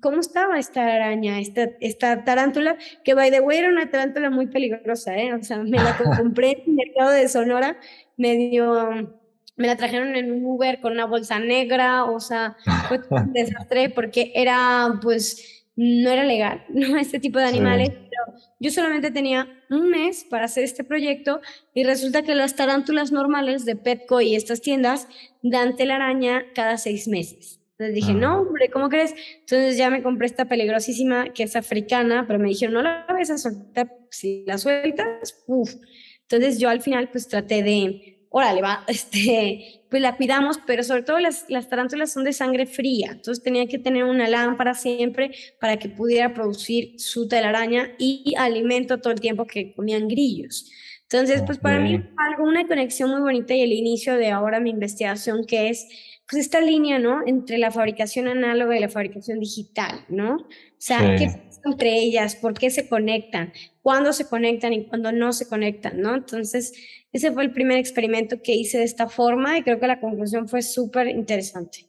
cómo 0.02 0.20
estaba 0.20 0.60
esta 0.60 0.86
araña, 0.86 1.40
esta, 1.40 1.70
esta 1.80 2.24
tarántula, 2.24 2.78
que 3.04 3.14
by 3.14 3.32
the 3.32 3.40
way 3.40 3.58
era 3.58 3.70
una 3.70 3.90
tarántula 3.90 4.30
muy 4.30 4.48
peligrosa, 4.48 5.18
¿eh? 5.18 5.34
O 5.34 5.44
sea, 5.44 5.58
me 5.64 5.78
la 5.78 5.98
compré 6.18 6.52
en 6.52 6.80
el 6.80 6.88
mercado 6.88 7.12
de 7.12 7.28
Sonora, 7.28 7.78
medio 8.18 9.21
me 9.62 9.68
la 9.68 9.78
trajeron 9.78 10.16
en 10.16 10.32
un 10.32 10.44
Uber 10.44 10.82
con 10.82 10.94
una 10.94 11.06
bolsa 11.06 11.40
negra, 11.40 12.06
o 12.06 12.20
sea, 12.20 12.58
fue 12.88 13.00
un 13.10 13.32
desastre 13.34 13.92
porque 13.92 14.32
era, 14.34 15.00
pues, 15.04 15.64
no 15.76 16.10
era 16.10 16.24
legal, 16.24 16.66
¿no? 16.70 16.98
Este 16.98 17.20
tipo 17.20 17.38
de 17.38 17.46
animales, 17.46 17.92
pero 17.92 18.40
yo 18.60 18.72
solamente 18.72 19.12
tenía 19.12 19.48
un 19.70 19.90
mes 19.90 20.26
para 20.28 20.46
hacer 20.46 20.64
este 20.64 20.84
proyecto 20.84 21.42
y 21.76 21.84
resulta 21.84 22.24
que 22.24 22.34
las 22.34 22.56
tarántulas 22.56 23.12
normales 23.12 23.64
de 23.64 23.76
Petco 23.76 24.20
y 24.20 24.36
estas 24.36 24.62
tiendas 24.62 25.08
dan 25.44 25.76
telaraña 25.76 26.44
cada 26.56 26.78
seis 26.78 27.08
meses. 27.08 27.60
Entonces 27.78 27.96
dije, 27.96 28.14
no, 28.14 28.42
hombre, 28.42 28.70
¿cómo 28.70 28.90
crees? 28.90 29.14
Entonces 29.42 29.78
ya 29.78 29.90
me 29.92 30.02
compré 30.02 30.26
esta 30.26 30.46
peligrosísima 30.46 31.34
que 31.34 31.44
es 31.44 31.56
africana, 31.56 32.26
pero 32.28 32.40
me 32.40 32.50
dijeron, 32.50 32.74
no 32.74 32.82
la 32.82 33.06
vas 33.08 33.30
a 33.30 33.38
soltar, 33.38 33.92
si 34.10 34.44
la 34.48 34.58
sueltas, 34.58 35.44
uff. 35.48 35.76
Entonces 36.24 36.60
yo 36.60 36.70
al 36.70 36.82
final 36.82 37.10
pues 37.10 37.28
traté 37.28 37.64
de 37.64 38.21
órale, 38.32 38.62
va, 38.62 38.84
este, 38.88 39.84
pues 39.90 40.02
la 40.02 40.18
cuidamos, 40.18 40.60
pero 40.66 40.84
sobre 40.84 41.04
todo 41.04 41.20
las, 41.20 41.46
las 41.50 41.70
tarántulas 41.70 42.12
son 42.12 42.24
de 42.24 42.34
sangre 42.34 42.66
fría, 42.66 43.10
entonces 43.12 43.44
tenía 43.44 43.68
que 43.68 43.78
tener 43.78 44.06
una 44.06 44.28
lámpara 44.28 44.74
siempre 44.74 45.32
para 45.60 45.78
que 45.78 45.90
pudiera 45.90 46.34
producir 46.34 47.00
su 47.00 47.28
telaraña 47.28 47.92
y 48.00 48.34
alimento 48.38 49.00
todo 49.00 49.14
el 49.14 49.20
tiempo 49.20 49.46
que 49.46 49.74
comían 49.74 50.08
grillos. 50.08 50.72
Entonces, 51.04 51.44
pues 51.46 51.58
para 51.58 51.78
mí 51.82 52.02
algo, 52.16 52.46
una 52.46 52.66
conexión 52.66 53.10
muy 53.10 53.20
bonita 53.20 53.54
y 53.54 53.62
el 53.62 53.74
inicio 53.74 54.16
de 54.16 54.32
ahora 54.32 54.62
mi 54.62 54.70
investigación 54.70 55.46
que 55.46 55.68
es 55.68 55.86
pues 56.30 56.44
esta 56.44 56.62
línea, 56.62 57.00
¿no? 57.00 57.20
Entre 57.28 57.58
la 57.58 57.70
fabricación 57.70 58.30
análoga 58.30 58.78
y 58.78 58.80
la 58.80 58.88
fabricación 58.88 59.42
digital, 59.42 60.06
¿no? 60.08 60.36
O 60.36 60.48
sea, 60.78 61.18
¿qué 61.18 61.26
pasa 61.26 61.62
entre 61.66 62.00
ellas? 62.00 62.38
¿Por 62.38 62.54
qué 62.54 62.70
se 62.70 62.88
conectan? 62.88 63.52
¿Cuándo 63.82 64.14
se 64.14 64.30
conectan 64.30 64.72
y 64.72 64.86
cuándo 64.86 65.12
no 65.12 65.34
se 65.34 65.50
conectan, 65.50 66.00
¿no? 66.00 66.16
Entonces, 66.16 66.74
ese 67.12 67.32
fue 67.32 67.44
el 67.44 67.52
primer 67.52 67.78
experimento 67.78 68.42
que 68.42 68.54
hice 68.54 68.78
de 68.78 68.86
esta 68.86 69.08
forma 69.08 69.58
y 69.58 69.64
creo 69.64 69.80
que 69.80 69.88
la 69.88 70.00
conclusión 70.00 70.48
fue 70.48 70.62
súper 70.62 71.08
interesante. 71.08 71.88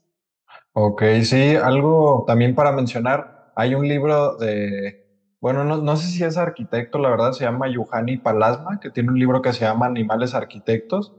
Ok, 0.72 1.02
sí, 1.22 1.54
algo 1.56 2.24
también 2.26 2.54
para 2.54 2.72
mencionar, 2.72 3.52
hay 3.54 3.74
un 3.74 3.87
libro 3.87 4.37
de, 4.37 5.06
bueno, 5.40 5.64
no, 5.64 5.76
no 5.78 5.96
sé 5.96 6.08
si 6.08 6.24
es 6.24 6.37
arquitecto, 6.37 6.98
la 6.98 7.11
verdad, 7.11 7.32
se 7.32 7.44
llama 7.44 7.68
Yuhani 7.68 8.16
Palasma, 8.16 8.80
que 8.80 8.90
tiene 8.90 9.11
un 9.11 9.18
libro 9.18 9.42
que 9.42 9.52
se 9.52 9.61
llama 9.61 9.87
Animales 9.87 10.35
Arquitectos, 10.35 11.12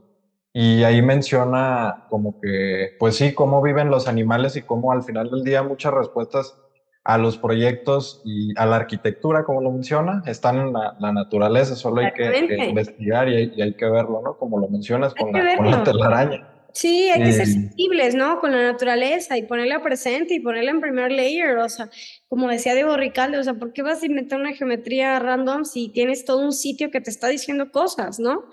y 0.53 0.83
ahí 0.83 1.01
menciona 1.01 2.05
como 2.09 2.39
que, 2.39 2.95
pues 2.99 3.15
sí, 3.15 3.33
cómo 3.33 3.61
viven 3.61 3.89
los 3.89 4.07
animales 4.07 4.55
y 4.55 4.61
cómo 4.61 4.91
al 4.91 5.03
final 5.03 5.29
del 5.29 5.43
día 5.43 5.63
muchas 5.63 5.93
respuestas 5.93 6.55
a 7.03 7.17
los 7.17 7.37
proyectos 7.37 8.21
y 8.23 8.57
a 8.57 8.65
la 8.65 8.77
arquitectura, 8.77 9.43
como 9.43 9.61
lo 9.61 9.71
menciona, 9.71 10.23
están 10.25 10.59
en 10.59 10.73
la, 10.73 11.11
naturaleza, 11.11 11.75
solo 11.75 12.01
hay 12.01 12.13
que, 12.13 12.67
investigar 12.69 13.27
y 13.27 13.61
hay, 13.61 13.73
que 13.73 13.85
verlo, 13.85 14.21
¿no? 14.23 14.37
Como 14.37 14.59
lo 14.59 14.69
mencionas 14.69 15.13
con 15.13 15.31
la, 15.33 15.57
con 15.57 15.69
la, 15.69 15.83
telaraña. 15.83 16.47
Sí, 16.71 17.09
hay 17.09 17.21
que 17.21 17.33
ser 17.33 17.45
sensibles, 17.45 18.15
¿no? 18.15 18.39
Con 18.39 18.51
la 18.51 18.63
naturaleza 18.71 19.37
y 19.37 19.43
ponerla 19.43 19.83
presente 19.83 20.33
y 20.33 20.39
ponerla 20.39 20.71
en 20.71 20.81
primer 20.81 21.11
layer, 21.11 21.57
o 21.57 21.69
sea, 21.69 21.89
como 22.27 22.49
decía 22.49 22.73
Diego 22.73 22.97
Ricalde, 22.97 23.37
o 23.37 23.43
sea, 23.43 23.53
¿por 23.53 23.73
qué 23.73 23.83
vas 23.83 24.01
a 24.01 24.05
inventar 24.07 24.39
una 24.39 24.53
geometría 24.53 25.19
random 25.19 25.65
si 25.65 25.89
tienes 25.89 26.25
todo 26.25 26.39
un 26.43 26.51
sitio 26.51 26.89
que 26.89 26.99
te 26.99 27.11
está 27.11 27.27
diciendo 27.27 27.69
cosas, 27.69 28.19
¿no? 28.19 28.45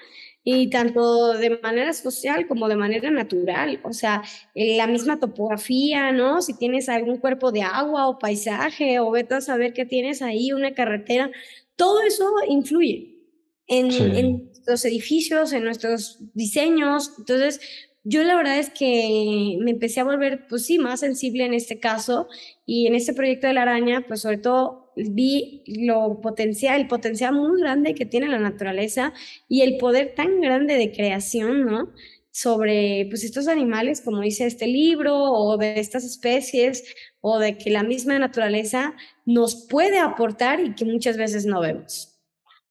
Y 0.43 0.71
tanto 0.71 1.35
de 1.35 1.59
manera 1.63 1.93
social 1.93 2.47
como 2.49 2.69
de 2.69 2.77
manera 2.77 3.11
natural, 3.11 3.81
o 3.85 3.93
sea, 3.93 4.23
la 4.55 4.87
misma 4.87 5.21
topografía, 5.21 6.13
¿no? 6.13 6.41
Si 6.41 6.57
tienes 6.57 6.89
algún 6.89 7.19
cuerpo 7.19 7.53
de 7.53 7.63
agua 7.63 8.09
o 8.09 8.19
paisaje 8.19 9.01
o 9.01 9.11
vete 9.11 9.35
a 9.35 9.41
saber 9.41 9.73
que 9.75 9.85
tienes 9.85 10.23
ahí 10.23 10.53
una 10.53 10.73
carretera, 10.73 11.31
todo 11.77 12.03
eso 12.03 12.25
influye 12.49 13.19
en, 13.67 13.93
en 13.93 14.51
los 14.67 14.85
edificios, 14.85 15.53
en 15.53 15.65
nuestros 15.65 16.19
diseños, 16.35 17.13
entonces 17.19 17.61
yo 18.03 18.25
la 18.25 18.35
verdad 18.35 18.59
es 18.59 18.71
que 18.71 19.59
me 19.61 19.73
empecé 19.73 20.01
a 20.01 20.05
volver, 20.05 20.47
pues 20.49 20.65
sí, 20.65 20.79
más 20.79 21.01
sensible 21.01 21.45
en 21.45 21.53
este 21.53 21.79
caso 21.79 22.29
y 22.65 22.87
en 22.87 22.95
este 22.95 23.13
proyecto 23.13 23.47
de 23.47 23.55
la 23.55 23.63
araña, 23.63 24.05
pues 24.09 24.23
sobre 24.23 24.39
todo 24.39 24.90
vi 25.09 25.63
lo 25.67 26.21
potencial, 26.21 26.81
el 26.81 26.89
potencial 26.89 27.35
muy 27.35 27.61
grande 27.61 27.95
que 27.95 28.07
tiene 28.07 28.29
la 28.29 28.39
naturaleza 28.39 29.13
y 29.49 29.63
el 29.63 29.79
poder 29.79 30.15
tan 30.15 30.41
grande 30.41 30.75
de 30.75 30.93
creación, 30.93 31.67
¿no? 31.67 31.91
Sobre 32.33 33.07
pues 33.09 33.25
estos 33.25 33.49
animales, 33.49 34.03
como 34.03 34.21
dice 34.21 34.47
este 34.47 34.67
libro, 34.67 35.17
o 35.17 35.57
de 35.57 35.81
estas 35.81 36.05
especies, 36.05 36.95
o 37.21 37.39
de 37.39 37.59
que 37.59 37.71
la 37.71 37.83
misma 37.83 38.19
naturaleza 38.19 38.95
nos 39.27 39.67
puede 39.69 39.99
aportar 39.99 40.61
y 40.61 40.75
que 40.75 40.85
muchas 40.85 41.17
veces 41.17 41.47
no 41.47 41.61
vemos. 41.61 42.21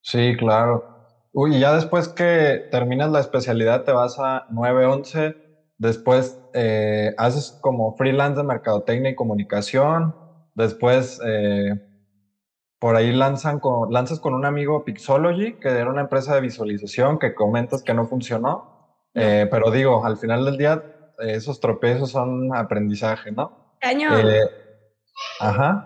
Sí, 0.01 0.35
claro. 0.37 0.99
Uy, 1.31 1.59
ya 1.59 1.73
después 1.75 2.07
que 2.07 2.67
terminas 2.71 3.11
la 3.11 3.19
especialidad 3.19 3.83
te 3.83 3.91
vas 3.91 4.17
a 4.17 4.47
911, 4.49 5.35
después 5.77 6.39
eh, 6.53 7.13
haces 7.17 7.57
como 7.61 7.95
freelance 7.95 8.37
de 8.37 8.47
mercadotecnia 8.47 9.11
y 9.11 9.15
comunicación, 9.15 10.15
después 10.55 11.21
eh, 11.25 11.79
por 12.79 12.95
ahí 12.95 13.11
lanzan 13.11 13.59
con, 13.59 13.91
lanzas 13.91 14.19
con 14.19 14.33
un 14.33 14.45
amigo 14.45 14.83
Pixology, 14.85 15.59
que 15.59 15.69
era 15.69 15.89
una 15.89 16.01
empresa 16.01 16.33
de 16.33 16.41
visualización 16.41 17.19
que 17.19 17.35
comentas 17.35 17.83
que 17.83 17.93
no 17.93 18.07
funcionó, 18.07 18.97
eh, 19.13 19.47
pero 19.51 19.69
digo, 19.69 20.05
al 20.05 20.17
final 20.17 20.45
del 20.45 20.57
día 20.57 20.81
esos 21.19 21.59
tropiezos 21.59 22.11
son 22.11 22.55
aprendizaje, 22.55 23.31
¿no? 23.31 23.75
Cañón. 23.79 24.25
ajá. 25.39 25.85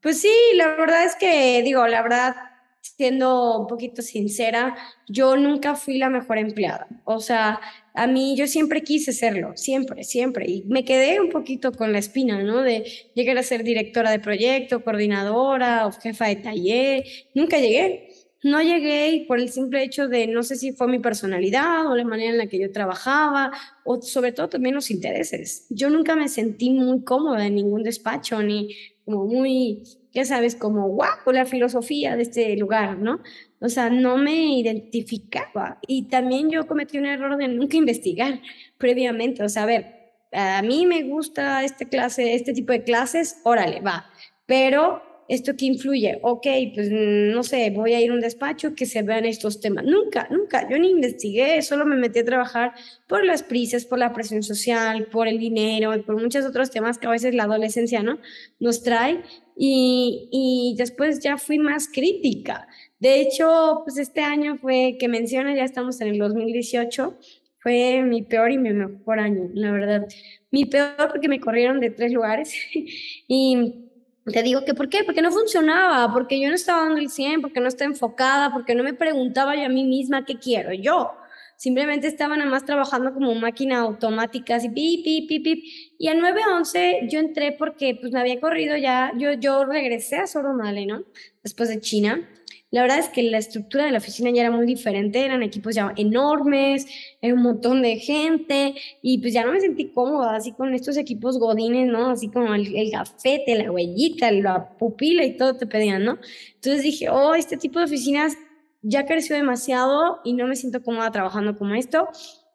Pues 0.00 0.20
sí, 0.20 0.32
la 0.54 0.68
verdad 0.76 1.04
es 1.04 1.16
que, 1.16 1.60
digo, 1.64 1.86
la 1.88 2.02
verdad, 2.02 2.36
siendo 2.80 3.60
un 3.60 3.66
poquito 3.66 4.02
sincera, 4.02 4.74
yo 5.08 5.36
nunca 5.36 5.74
fui 5.74 5.98
la 5.98 6.10
mejor 6.10 6.38
empleada. 6.38 6.88
O 7.04 7.20
sea, 7.20 7.60
a 7.94 8.06
mí 8.06 8.36
yo 8.36 8.46
siempre 8.46 8.82
quise 8.82 9.12
serlo, 9.12 9.52
siempre, 9.56 10.04
siempre. 10.04 10.46
Y 10.48 10.64
me 10.64 10.84
quedé 10.84 11.20
un 11.20 11.30
poquito 11.30 11.72
con 11.72 11.92
la 11.92 11.98
espina, 11.98 12.42
¿no? 12.42 12.62
De 12.62 12.84
llegar 13.14 13.38
a 13.38 13.42
ser 13.42 13.64
directora 13.64 14.10
de 14.10 14.20
proyecto, 14.20 14.82
coordinadora 14.84 15.86
o 15.86 15.92
jefa 15.92 16.26
de 16.26 16.36
taller. 16.36 17.04
Nunca 17.34 17.58
llegué. 17.58 18.08
No 18.44 18.62
llegué 18.62 19.24
por 19.26 19.40
el 19.40 19.48
simple 19.48 19.82
hecho 19.82 20.06
de, 20.06 20.28
no 20.28 20.44
sé 20.44 20.54
si 20.54 20.70
fue 20.70 20.86
mi 20.86 21.00
personalidad 21.00 21.88
o 21.88 21.96
la 21.96 22.04
manera 22.04 22.30
en 22.30 22.38
la 22.38 22.46
que 22.46 22.60
yo 22.60 22.70
trabajaba 22.70 23.50
o 23.84 24.00
sobre 24.00 24.30
todo 24.30 24.48
también 24.48 24.76
los 24.76 24.92
intereses. 24.92 25.66
Yo 25.70 25.90
nunca 25.90 26.14
me 26.14 26.28
sentí 26.28 26.70
muy 26.70 27.02
cómoda 27.02 27.46
en 27.46 27.56
ningún 27.56 27.82
despacho 27.82 28.40
ni 28.40 28.68
como 29.08 29.24
muy 29.24 29.82
ya 30.12 30.24
sabes, 30.24 30.56
como, 30.56 30.88
wow, 30.88 31.32
la 31.32 31.44
filosofía 31.46 32.16
de 32.16 32.22
este 32.22 32.56
lugar, 32.56 32.98
¿no? 32.98 33.20
O 33.60 33.68
sea, 33.68 33.88
no 33.88 34.16
me 34.16 34.58
identificaba. 34.58 35.78
Y 35.86 36.08
también 36.08 36.50
yo 36.50 36.66
cometí 36.66 36.98
un 36.98 37.06
error 37.06 37.36
de 37.36 37.48
nunca 37.48 37.76
investigar 37.76 38.40
previamente. 38.78 39.42
O 39.44 39.48
sea, 39.48 39.62
a 39.62 39.66
ver, 39.66 40.12
a 40.32 40.60
mí 40.62 40.86
me 40.86 41.04
gusta 41.04 41.62
este 41.64 41.88
clase, 41.88 42.34
este 42.34 42.52
tipo 42.52 42.72
de 42.72 42.82
clases, 42.82 43.40
órale, 43.44 43.80
va. 43.80 44.06
Pero 44.46 45.02
¿esto 45.28 45.52
qué 45.56 45.66
influye? 45.66 46.18
Ok, 46.22 46.46
pues 46.74 46.90
no 46.90 47.42
sé, 47.42 47.70
voy 47.70 47.92
a 47.92 48.00
ir 48.00 48.10
a 48.10 48.14
un 48.14 48.20
despacho 48.20 48.74
que 48.74 48.86
se 48.86 49.02
vean 49.02 49.26
estos 49.26 49.60
temas. 49.60 49.84
Nunca, 49.84 50.26
nunca, 50.30 50.68
yo 50.68 50.78
ni 50.78 50.90
investigué, 50.90 51.60
solo 51.62 51.84
me 51.84 51.96
metí 51.96 52.20
a 52.20 52.24
trabajar 52.24 52.72
por 53.06 53.24
las 53.24 53.42
prisas, 53.42 53.84
por 53.84 53.98
la 53.98 54.12
presión 54.12 54.42
social, 54.42 55.06
por 55.06 55.28
el 55.28 55.38
dinero 55.38 55.94
y 55.94 56.00
por 56.00 56.20
muchos 56.20 56.44
otros 56.46 56.70
temas 56.70 56.98
que 56.98 57.06
a 57.06 57.10
veces 57.10 57.34
la 57.34 57.44
adolescencia, 57.44 58.02
¿no? 58.02 58.18
Nos 58.58 58.82
trae 58.82 59.22
y, 59.56 60.28
y 60.32 60.74
después 60.78 61.20
ya 61.20 61.36
fui 61.36 61.58
más 61.58 61.88
crítica. 61.88 62.66
De 62.98 63.20
hecho, 63.20 63.82
pues 63.84 63.98
este 63.98 64.22
año 64.22 64.56
fue 64.56 64.96
que 64.98 65.08
menciona, 65.08 65.54
ya 65.54 65.64
estamos 65.64 66.00
en 66.00 66.08
el 66.08 66.18
2018, 66.18 67.18
fue 67.60 68.02
mi 68.02 68.22
peor 68.22 68.50
y 68.50 68.58
mi 68.58 68.72
mejor 68.72 69.18
año, 69.18 69.50
la 69.54 69.70
verdad. 69.72 70.06
Mi 70.50 70.64
peor 70.64 70.94
porque 71.10 71.28
me 71.28 71.40
corrieron 71.40 71.80
de 71.80 71.90
tres 71.90 72.12
lugares 72.12 72.54
y 73.28 73.87
te 74.28 74.42
digo 74.42 74.64
que 74.64 74.74
¿por 74.74 74.88
qué? 74.88 75.04
Porque 75.04 75.22
no 75.22 75.30
funcionaba, 75.30 76.12
porque 76.12 76.40
yo 76.40 76.48
no 76.48 76.54
estaba 76.54 76.84
dando 76.84 76.98
el 76.98 77.10
100, 77.10 77.40
porque 77.40 77.60
no 77.60 77.68
estaba 77.68 77.90
enfocada, 77.90 78.52
porque 78.52 78.74
no 78.74 78.82
me 78.82 78.94
preguntaba 78.94 79.54
yo 79.56 79.66
a 79.66 79.68
mí 79.68 79.84
misma 79.84 80.24
qué 80.24 80.38
quiero 80.38 80.72
yo. 80.72 81.12
Simplemente 81.56 82.06
estaba 82.06 82.36
nada 82.36 82.48
más 82.48 82.64
trabajando 82.64 83.12
como 83.12 83.34
máquina 83.34 83.80
automática, 83.80 84.54
así 84.54 84.68
pip, 84.68 85.04
pip, 85.04 85.28
pip, 85.28 85.42
pip. 85.42 85.64
Y 85.98 86.06
a 86.06 86.14
9-11 86.14 87.08
yo 87.10 87.18
entré 87.18 87.50
porque 87.50 87.96
pues 88.00 88.12
me 88.12 88.20
había 88.20 88.40
corrido 88.40 88.76
ya, 88.76 89.12
yo, 89.16 89.32
yo 89.32 89.64
regresé 89.64 90.18
a 90.18 90.28
Soromale, 90.28 90.86
¿no? 90.86 91.02
Después 91.42 91.68
de 91.68 91.80
China. 91.80 92.28
La 92.70 92.82
verdad 92.82 92.98
es 92.98 93.08
que 93.08 93.22
la 93.22 93.38
estructura 93.38 93.84
de 93.84 93.92
la 93.92 93.98
oficina 93.98 94.30
ya 94.30 94.42
era 94.42 94.50
muy 94.50 94.66
diferente, 94.66 95.24
eran 95.24 95.42
equipos 95.42 95.74
ya 95.74 95.92
enormes, 95.96 96.86
era 97.22 97.34
un 97.34 97.42
montón 97.42 97.80
de 97.80 97.96
gente 97.96 98.74
y 99.00 99.18
pues 99.18 99.32
ya 99.32 99.44
no 99.44 99.52
me 99.52 99.60
sentí 99.60 99.90
cómoda 99.90 100.36
así 100.36 100.52
con 100.52 100.74
estos 100.74 100.98
equipos 100.98 101.38
godines, 101.38 101.88
¿no? 101.88 102.10
Así 102.10 102.28
como 102.28 102.54
el, 102.54 102.76
el 102.76 102.90
gafete, 102.90 103.54
la 103.56 103.70
huellita, 103.70 104.30
la 104.32 104.76
pupila 104.76 105.24
y 105.24 105.36
todo 105.36 105.56
te 105.56 105.66
pedían, 105.66 106.04
¿no? 106.04 106.18
Entonces 106.56 106.82
dije, 106.82 107.08
oh, 107.08 107.34
este 107.34 107.56
tipo 107.56 107.78
de 107.78 107.86
oficinas 107.86 108.36
ya 108.82 109.06
creció 109.06 109.34
demasiado 109.34 110.20
y 110.24 110.34
no 110.34 110.46
me 110.46 110.56
siento 110.56 110.82
cómoda 110.82 111.10
trabajando 111.10 111.56
como 111.56 111.74
esto. 111.74 112.08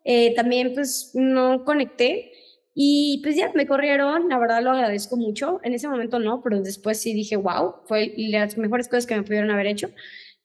Eh, 0.06 0.36
también 0.36 0.74
pues 0.74 1.12
no 1.14 1.64
conecté 1.64 2.33
y 2.76 3.20
pues 3.24 3.36
ya 3.36 3.52
me 3.54 3.68
corrieron, 3.68 4.30
la 4.30 4.40
verdad 4.40 4.64
lo 4.64 4.72
agradezco 4.72 5.16
mucho. 5.16 5.60
En 5.64 5.74
ese 5.74 5.88
momento 5.88 6.20
no, 6.20 6.42
pero 6.42 6.62
después 6.62 7.00
sí 7.00 7.14
dije, 7.14 7.36
wow, 7.36 7.76
fue 7.86 8.14
las 8.18 8.58
mejores 8.58 8.88
cosas 8.88 9.06
que 9.06 9.16
me 9.16 9.24
pudieron 9.24 9.52
haber 9.52 9.68
hecho. 9.68 9.90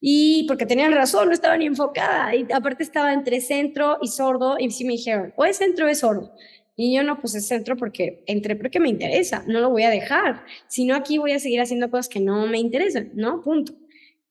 Y 0.01 0.45
porque 0.47 0.67
tenían 0.67 0.93
razón, 0.93 1.29
no 1.29 1.35
estaba 1.35 1.57
ni 1.57 1.67
enfocada. 1.67 2.35
Y 2.35 2.47
aparte 2.53 2.83
estaba 2.83 3.13
entre 3.13 3.41
centro 3.41 3.99
y 4.03 4.09
sordo 4.09 4.57
y 4.59 4.71
sí 4.71 4.85
me 4.85 4.93
dijeron, 4.93 5.33
o 5.37 5.45
es 5.45 5.57
centro 5.57 5.87
o 5.87 5.89
es 5.89 6.01
sordo. 6.01 6.33
Y 6.77 6.95
yo 6.95 7.03
no, 7.03 7.19
pues 7.19 7.35
es 7.35 7.49
centro 7.49 7.77
porque 7.77 8.23
entré 8.27 8.55
porque 8.55 8.79
me 8.79 8.89
interesa, 8.89 9.43
no 9.49 9.61
lo 9.61 9.71
voy 9.71 9.83
a 9.83 9.91
dejar. 9.91 10.45
Si 10.69 10.85
no, 10.85 10.95
aquí 10.95 11.19
voy 11.19 11.33
a 11.33 11.41
seguir 11.41 11.61
haciendo 11.61 11.91
cosas 11.91 12.09
que 12.09 12.21
no 12.21 12.47
me 12.47 12.59
interesan, 12.59 13.11
¿no? 13.15 13.41
Punto. 13.43 13.73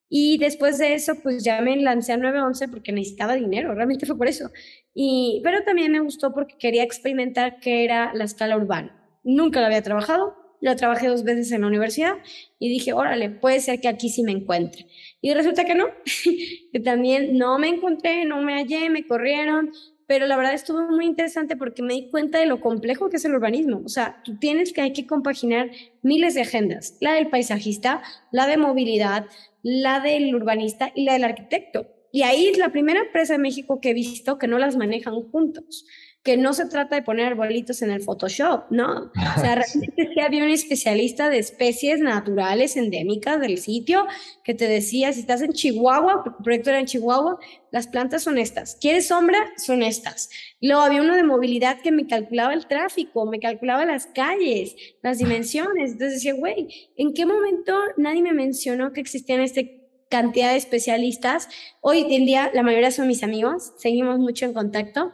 Y 0.09 0.37
después 0.37 0.77
de 0.77 0.93
eso, 0.93 1.15
pues 1.21 1.43
ya 1.43 1.61
me 1.61 1.75
lancé 1.77 2.13
a 2.13 2.17
911 2.17 2.69
porque 2.69 2.91
necesitaba 2.91 3.35
dinero, 3.35 3.73
realmente 3.73 4.05
fue 4.05 4.17
por 4.17 4.27
eso. 4.27 4.49
Y, 4.93 5.41
pero 5.43 5.63
también 5.63 5.91
me 5.91 5.99
gustó 5.99 6.33
porque 6.33 6.55
quería 6.57 6.83
experimentar 6.83 7.59
qué 7.59 7.83
era 7.83 8.13
la 8.13 8.23
escala 8.23 8.55
urbana. 8.55 8.95
Nunca 9.23 9.59
lo 9.59 9.65
había 9.65 9.81
trabajado, 9.81 10.35
lo 10.61 10.75
trabajé 10.75 11.07
dos 11.07 11.23
veces 11.23 11.51
en 11.51 11.61
la 11.61 11.67
universidad 11.67 12.15
y 12.59 12.69
dije, 12.69 12.93
órale, 12.93 13.29
puede 13.29 13.59
ser 13.59 13.79
que 13.79 13.87
aquí 13.87 14.09
sí 14.09 14.23
me 14.23 14.31
encuentre. 14.31 14.87
Y 15.21 15.33
resulta 15.33 15.65
que 15.65 15.75
no, 15.75 15.85
que 16.71 16.79
también 16.79 17.37
no 17.37 17.59
me 17.59 17.67
encontré, 17.67 18.25
no 18.25 18.41
me 18.41 18.53
hallé, 18.53 18.89
me 18.89 19.05
corrieron, 19.05 19.71
pero 20.07 20.25
la 20.25 20.37
verdad 20.37 20.53
estuvo 20.53 20.81
muy 20.89 21.05
interesante 21.05 21.57
porque 21.57 21.83
me 21.83 21.93
di 21.93 22.09
cuenta 22.09 22.39
de 22.39 22.45
lo 22.45 22.61
complejo 22.61 23.09
que 23.09 23.17
es 23.17 23.25
el 23.25 23.35
urbanismo. 23.35 23.81
O 23.85 23.89
sea, 23.89 24.21
tú 24.23 24.37
tienes 24.37 24.71
que 24.71 24.81
hay 24.81 24.93
que 24.93 25.05
compaginar 25.05 25.69
miles 26.01 26.33
de 26.33 26.41
agendas, 26.41 26.97
la 27.01 27.13
del 27.13 27.27
paisajista, 27.27 28.01
la 28.31 28.47
de 28.47 28.55
movilidad, 28.55 29.25
la 29.69 29.99
del 29.99 30.33
urbanista 30.33 30.93
y 30.95 31.03
la 31.03 31.11
del 31.11 31.25
arquitecto. 31.25 31.87
Y 32.13 32.21
ahí 32.21 32.47
es 32.47 32.57
la 32.57 32.71
primera 32.71 33.01
empresa 33.01 33.35
en 33.35 33.41
México 33.41 33.81
que 33.81 33.89
he 33.89 33.93
visto 33.93 34.37
que 34.37 34.47
no 34.47 34.59
las 34.59 34.77
manejan 34.77 35.21
juntos, 35.29 35.85
que 36.27 36.35
no 36.35 36.51
se 36.51 36.65
trata 36.65 36.97
de 36.97 37.03
poner 37.03 37.27
arbolitos 37.27 37.81
en 37.81 37.89
el 37.89 38.01
Photoshop, 38.01 38.65
no. 38.69 39.13
O 39.37 39.39
sea, 39.39 39.55
realmente 39.63 40.09
sí 40.13 40.19
había 40.19 40.43
un 40.43 40.49
especialista 40.49 41.29
de 41.29 41.37
especies 41.37 42.01
naturales 42.01 42.75
endémicas 42.75 43.39
del 43.39 43.57
sitio 43.59 44.05
que 44.43 44.53
te 44.53 44.67
decía, 44.67 45.13
si 45.13 45.21
estás 45.21 45.41
en 45.41 45.53
Chihuahua, 45.53 46.23
el 46.25 46.43
proyecto 46.43 46.71
era 46.71 46.81
en 46.81 46.85
Chihuahua, 46.85 47.39
las 47.71 47.87
plantas 47.87 48.23
son 48.23 48.37
estas. 48.37 48.75
¿Quieres 48.75 49.07
sombra? 49.07 49.39
Son 49.55 49.81
estas. 49.81 50.29
luego 50.59 50.81
había 50.81 51.01
uno 51.01 51.15
de 51.15 51.23
movilidad 51.23 51.79
que 51.79 51.93
me 51.93 52.07
calculaba 52.07 52.53
el 52.53 52.67
tráfico, 52.67 53.25
me 53.25 53.39
calculaba 53.39 53.85
las 53.85 54.07
calles, 54.07 54.75
las 55.01 55.19
dimensiones. 55.19 55.93
Entonces 55.93 56.15
decía, 56.15 56.33
güey, 56.33 56.91
¿en 56.97 57.13
qué 57.13 57.25
momento 57.25 57.73
nadie 57.95 58.21
me 58.21 58.33
mencionó 58.33 58.91
que 58.91 58.99
existían 58.99 59.39
este 59.39 59.77
cantidad 60.09 60.51
de 60.51 60.57
especialistas. 60.57 61.49
Hoy 61.81 62.05
en 62.09 62.25
día 62.25 62.51
la 62.53 62.63
mayoría 62.63 62.91
son 62.91 63.07
mis 63.07 63.23
amigos, 63.23 63.73
seguimos 63.77 64.19
mucho 64.19 64.45
en 64.45 64.53
contacto, 64.53 65.11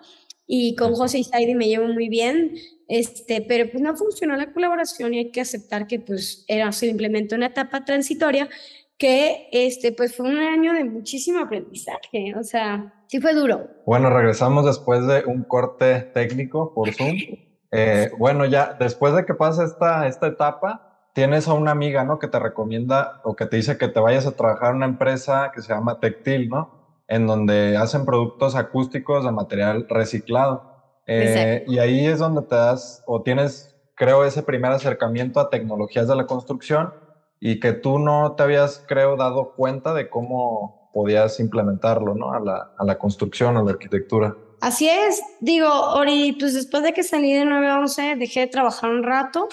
y 0.48 0.76
con 0.76 0.94
José 0.94 1.20
y 1.20 1.24
Saidi 1.24 1.56
me 1.56 1.68
llevo 1.68 1.88
muy 1.88 2.10
bien, 2.10 2.56
este, 2.88 3.42
pero 3.42 3.70
pues 3.72 3.82
no 3.82 3.96
funcionó 3.96 4.36
la 4.36 4.52
colaboración 4.52 5.14
y 5.14 5.20
hay 5.20 5.32
que 5.32 5.42
aceptar 5.42 5.88
que 5.88 6.00
pues 6.00 6.46
era 6.48 6.72
simplemente 6.72 7.36
una 7.36 7.48
etapa 7.48 7.86
transitoria 7.86 8.50
que 8.98 9.50
este, 9.52 9.92
pues 9.92 10.16
fue 10.16 10.30
un 10.30 10.38
año 10.38 10.74
de 10.74 10.84
muchísimo 10.84 11.40
aprendizaje, 11.40 12.36
o 12.38 12.44
sea, 12.44 12.94
sí 13.08 13.20
fue 13.20 13.34
duro. 13.34 13.68
Bueno, 13.86 14.10
regresamos 14.10 14.66
después 14.66 15.06
de 15.08 15.24
un 15.26 15.44
corte 15.44 16.00
técnico 16.14 16.74
por 16.74 16.94
Zoom. 16.94 17.18
Eh, 17.76 18.12
bueno, 18.20 18.46
ya 18.46 18.78
después 18.80 19.16
de 19.16 19.26
que 19.26 19.34
pasa 19.34 19.64
esta, 19.64 20.06
esta 20.08 20.28
etapa, 20.28 21.10
tienes 21.14 21.48
a 21.48 21.54
una 21.54 21.72
amiga, 21.72 22.04
¿no? 22.04 22.20
Que 22.20 22.28
te 22.28 22.38
recomienda 22.38 23.20
o 23.24 23.36
que 23.36 23.48
te 23.48 23.56
dice 23.56 23.80
que 23.80 23.88
te 23.88 24.00
vayas 24.00 24.28
a 24.28 24.36
trabajar 24.36 24.70
en 24.70 24.76
una 24.76 24.86
empresa 24.86 25.52
que 25.54 25.64
se 25.64 25.74
llama 25.74 26.00
Tectil, 26.00 26.50
¿no? 26.50 26.83
En 27.14 27.28
donde 27.28 27.78
hacen 27.78 28.06
productos 28.06 28.56
acústicos 28.56 29.24
de 29.24 29.32
material 29.32 29.86
reciclado. 29.88 30.74
Eh, 31.06 31.64
y 31.68 31.78
ahí 31.78 32.06
es 32.08 32.18
donde 32.18 32.42
te 32.42 32.56
das 32.56 33.04
o 33.06 33.22
tienes, 33.22 33.76
creo, 33.94 34.26
ese 34.26 34.42
primer 34.42 34.72
acercamiento 34.72 35.40
a 35.40 35.50
tecnologías 35.50 36.08
de 36.08 36.16
la 36.16 36.26
construcción 36.26 36.94
y 37.40 37.60
que 37.60 37.74
tú 37.74 38.00
no 38.00 38.34
te 38.36 38.44
habías, 38.44 38.84
creo, 38.88 39.16
dado 39.16 39.54
cuenta 39.54 39.94
de 39.94 40.10
cómo 40.10 40.90
podías 40.94 41.40
implementarlo, 41.40 42.16
¿no? 42.16 42.34
A 42.34 42.40
la, 42.40 42.72
a 42.78 42.84
la 42.84 42.98
construcción, 42.98 43.58
a 43.58 43.64
la 43.64 43.72
arquitectura. 43.72 44.36
Así 44.62 44.88
es, 44.88 45.22
digo, 45.42 45.68
Ori, 45.70 46.38
pues 46.40 46.54
después 46.54 46.84
de 46.84 46.94
que 46.94 47.04
salí 47.04 47.34
de 47.34 47.44
9 47.44 47.68
a 47.68 47.80
11, 47.80 48.16
dejé 48.16 48.40
de 48.40 48.48
trabajar 48.48 48.90
un 48.90 49.04
rato 49.04 49.50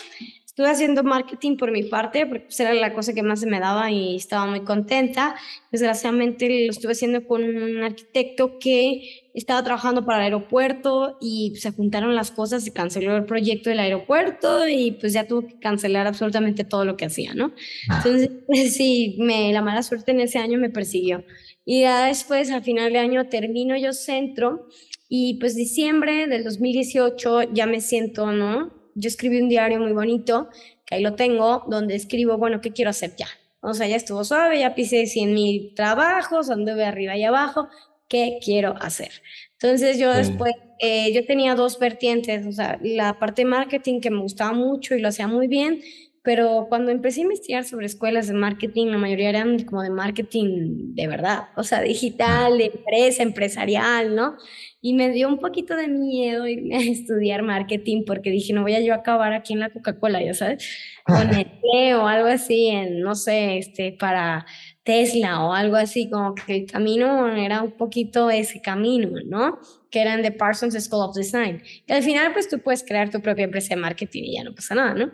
Estuve 0.61 0.73
haciendo 0.73 1.03
marketing 1.03 1.57
por 1.57 1.71
mi 1.71 1.85
parte, 1.85 2.27
porque 2.27 2.45
pues, 2.45 2.61
era 2.61 2.75
la 2.75 2.93
cosa 2.93 3.15
que 3.15 3.23
más 3.23 3.41
se 3.41 3.47
me 3.47 3.59
daba 3.59 3.91
y 3.91 4.17
estaba 4.17 4.45
muy 4.45 4.61
contenta. 4.61 5.35
Desgraciadamente 5.73 6.67
lo 6.67 6.71
estuve 6.71 6.93
haciendo 6.93 7.25
con 7.27 7.43
un 7.43 7.83
arquitecto 7.83 8.59
que 8.59 9.31
estaba 9.33 9.65
trabajando 9.65 10.05
para 10.05 10.19
el 10.19 10.25
aeropuerto 10.25 11.17
y 11.19 11.55
se 11.57 11.71
juntaron 11.71 12.15
las 12.15 12.31
cosas, 12.31 12.63
se 12.63 12.75
canceló 12.75 13.17
el 13.17 13.25
proyecto 13.25 13.71
del 13.71 13.79
aeropuerto 13.79 14.69
y 14.69 14.91
pues 15.01 15.15
ya 15.15 15.27
tuvo 15.27 15.49
que 15.49 15.59
cancelar 15.59 16.07
absolutamente 16.07 16.65
todo 16.65 16.85
lo 16.85 16.95
que 16.95 17.07
hacía, 17.07 17.33
¿no? 17.33 17.55
Ah. 17.89 18.03
Entonces, 18.05 18.31
sí, 18.77 19.17
me, 19.19 19.55
la 19.55 19.63
mala 19.63 19.83
suerte 19.83 20.11
en 20.11 20.21
ese 20.21 20.41
año 20.41 20.59
me 20.59 20.69
persiguió. 20.69 21.25
Y 21.65 21.81
ya 21.81 22.05
después, 22.05 22.51
al 22.51 22.63
final 22.63 22.93
de 22.93 22.99
año, 22.99 23.31
termino 23.31 23.79
yo 23.79 23.95
centro 23.95 24.69
y 25.09 25.39
pues 25.41 25.55
diciembre 25.57 26.27
del 26.27 26.45
2018 26.45 27.55
ya 27.55 27.65
me 27.65 27.81
siento, 27.81 28.31
¿no? 28.31 28.79
Yo 28.95 29.09
escribí 29.09 29.41
un 29.41 29.49
diario 29.49 29.81
muy 29.81 29.93
bonito, 29.93 30.49
que 30.85 30.97
ahí 30.97 31.03
lo 31.03 31.15
tengo, 31.15 31.65
donde 31.69 31.95
escribo, 31.95 32.39
bueno, 32.39 32.61
¿qué 32.61 32.73
quiero 32.73 32.91
hacer 32.91 33.15
ya? 33.17 33.29
O 33.61 33.75
sea, 33.75 33.87
ya 33.87 33.97
estuvo 33.97 34.25
suave, 34.25 34.61
ya 34.61 34.75
pisé 34.75 35.07
100 35.07 35.35
mil 35.35 35.75
trabajos, 35.75 36.51
anduve 36.51 36.85
arriba 36.85 37.17
y 37.17 37.25
abajo, 37.25 37.69
¿qué 38.09 38.39
quiero 38.43 38.75
hacer? 38.81 39.11
Entonces 39.53 39.99
yo 39.99 40.13
después, 40.13 40.55
eh, 40.79 41.13
yo 41.13 41.27
tenía 41.27 41.55
dos 41.55 41.79
vertientes, 41.79 42.47
o 42.47 42.53
sea, 42.53 42.79
la 42.83 43.19
parte 43.19 43.43
de 43.43 43.47
marketing 43.47 44.01
que 44.01 44.11
me 44.11 44.21
gustaba 44.21 44.53
mucho 44.53 44.95
y 44.95 45.01
lo 45.01 45.09
hacía 45.09 45.29
muy 45.29 45.47
bien, 45.47 45.83
pero 46.23 46.67
cuando 46.69 46.91
empecé 46.91 47.21
a 47.21 47.25
investigar 47.25 47.65
sobre 47.65 47.87
escuelas 47.87 48.29
de 48.29 48.35
marketing, 48.35 48.89
la 48.89 48.99
mayoría 48.99 49.31
eran 49.31 49.65
como 49.65 49.83
de 49.83 49.91
marketing 49.91 50.95
de 50.95 51.07
verdad, 51.07 51.49
o 51.57 51.63
sea, 51.63 51.81
digital, 51.81 52.59
de 52.59 52.67
empresa, 52.67 53.23
empresarial, 53.23 54.15
¿no? 54.15 54.37
Y 54.83 54.95
me 54.95 55.11
dio 55.11 55.29
un 55.29 55.39
poquito 55.39 55.77
de 55.77 55.89
miedo 55.89 56.47
irme 56.47 56.77
a 56.77 56.81
estudiar 56.81 57.43
marketing 57.43 58.05
porque 58.07 58.31
dije, 58.31 58.53
no 58.53 58.63
voy 58.63 58.75
a 58.75 58.81
yo 58.81 58.93
acabar 58.93 59.33
aquí 59.33 59.55
en 59.55 59.61
la 59.61 59.71
Coca-Cola, 59.71 60.23
ya 60.23 60.35
sabes, 60.35 60.69
con 61.05 61.33
el 61.35 61.47
o 61.97 62.07
algo 62.07 62.29
así, 62.29 62.69
en, 62.69 63.01
no 63.01 63.15
sé, 63.15 63.59
este, 63.59 63.93
para 63.93 64.45
Tesla 64.83 65.45
o 65.45 65.53
algo 65.53 65.77
así, 65.77 66.11
como 66.11 66.35
que 66.35 66.57
el 66.57 66.67
camino 66.67 67.35
era 67.35 67.63
un 67.63 67.73
poquito 67.73 68.31
ese 68.31 68.61
camino, 68.61 69.11
¿no? 69.27 69.59
Que 69.91 70.01
eran 70.01 70.23
de 70.23 70.33
Parsons 70.33 70.75
School 70.83 71.09
of 71.09 71.17
Design. 71.17 71.63
Y 71.87 71.93
al 71.93 72.03
final, 72.03 72.33
pues 72.33 72.49
tú 72.49 72.59
puedes 72.59 72.83
crear 72.83 73.11
tu 73.11 73.21
propia 73.21 73.45
empresa 73.45 73.75
de 73.75 73.81
marketing 73.81 74.23
y 74.25 74.37
ya 74.37 74.45
no 74.45 74.55
pasa 74.55 74.75
nada, 74.75 74.95
¿no? 74.95 75.13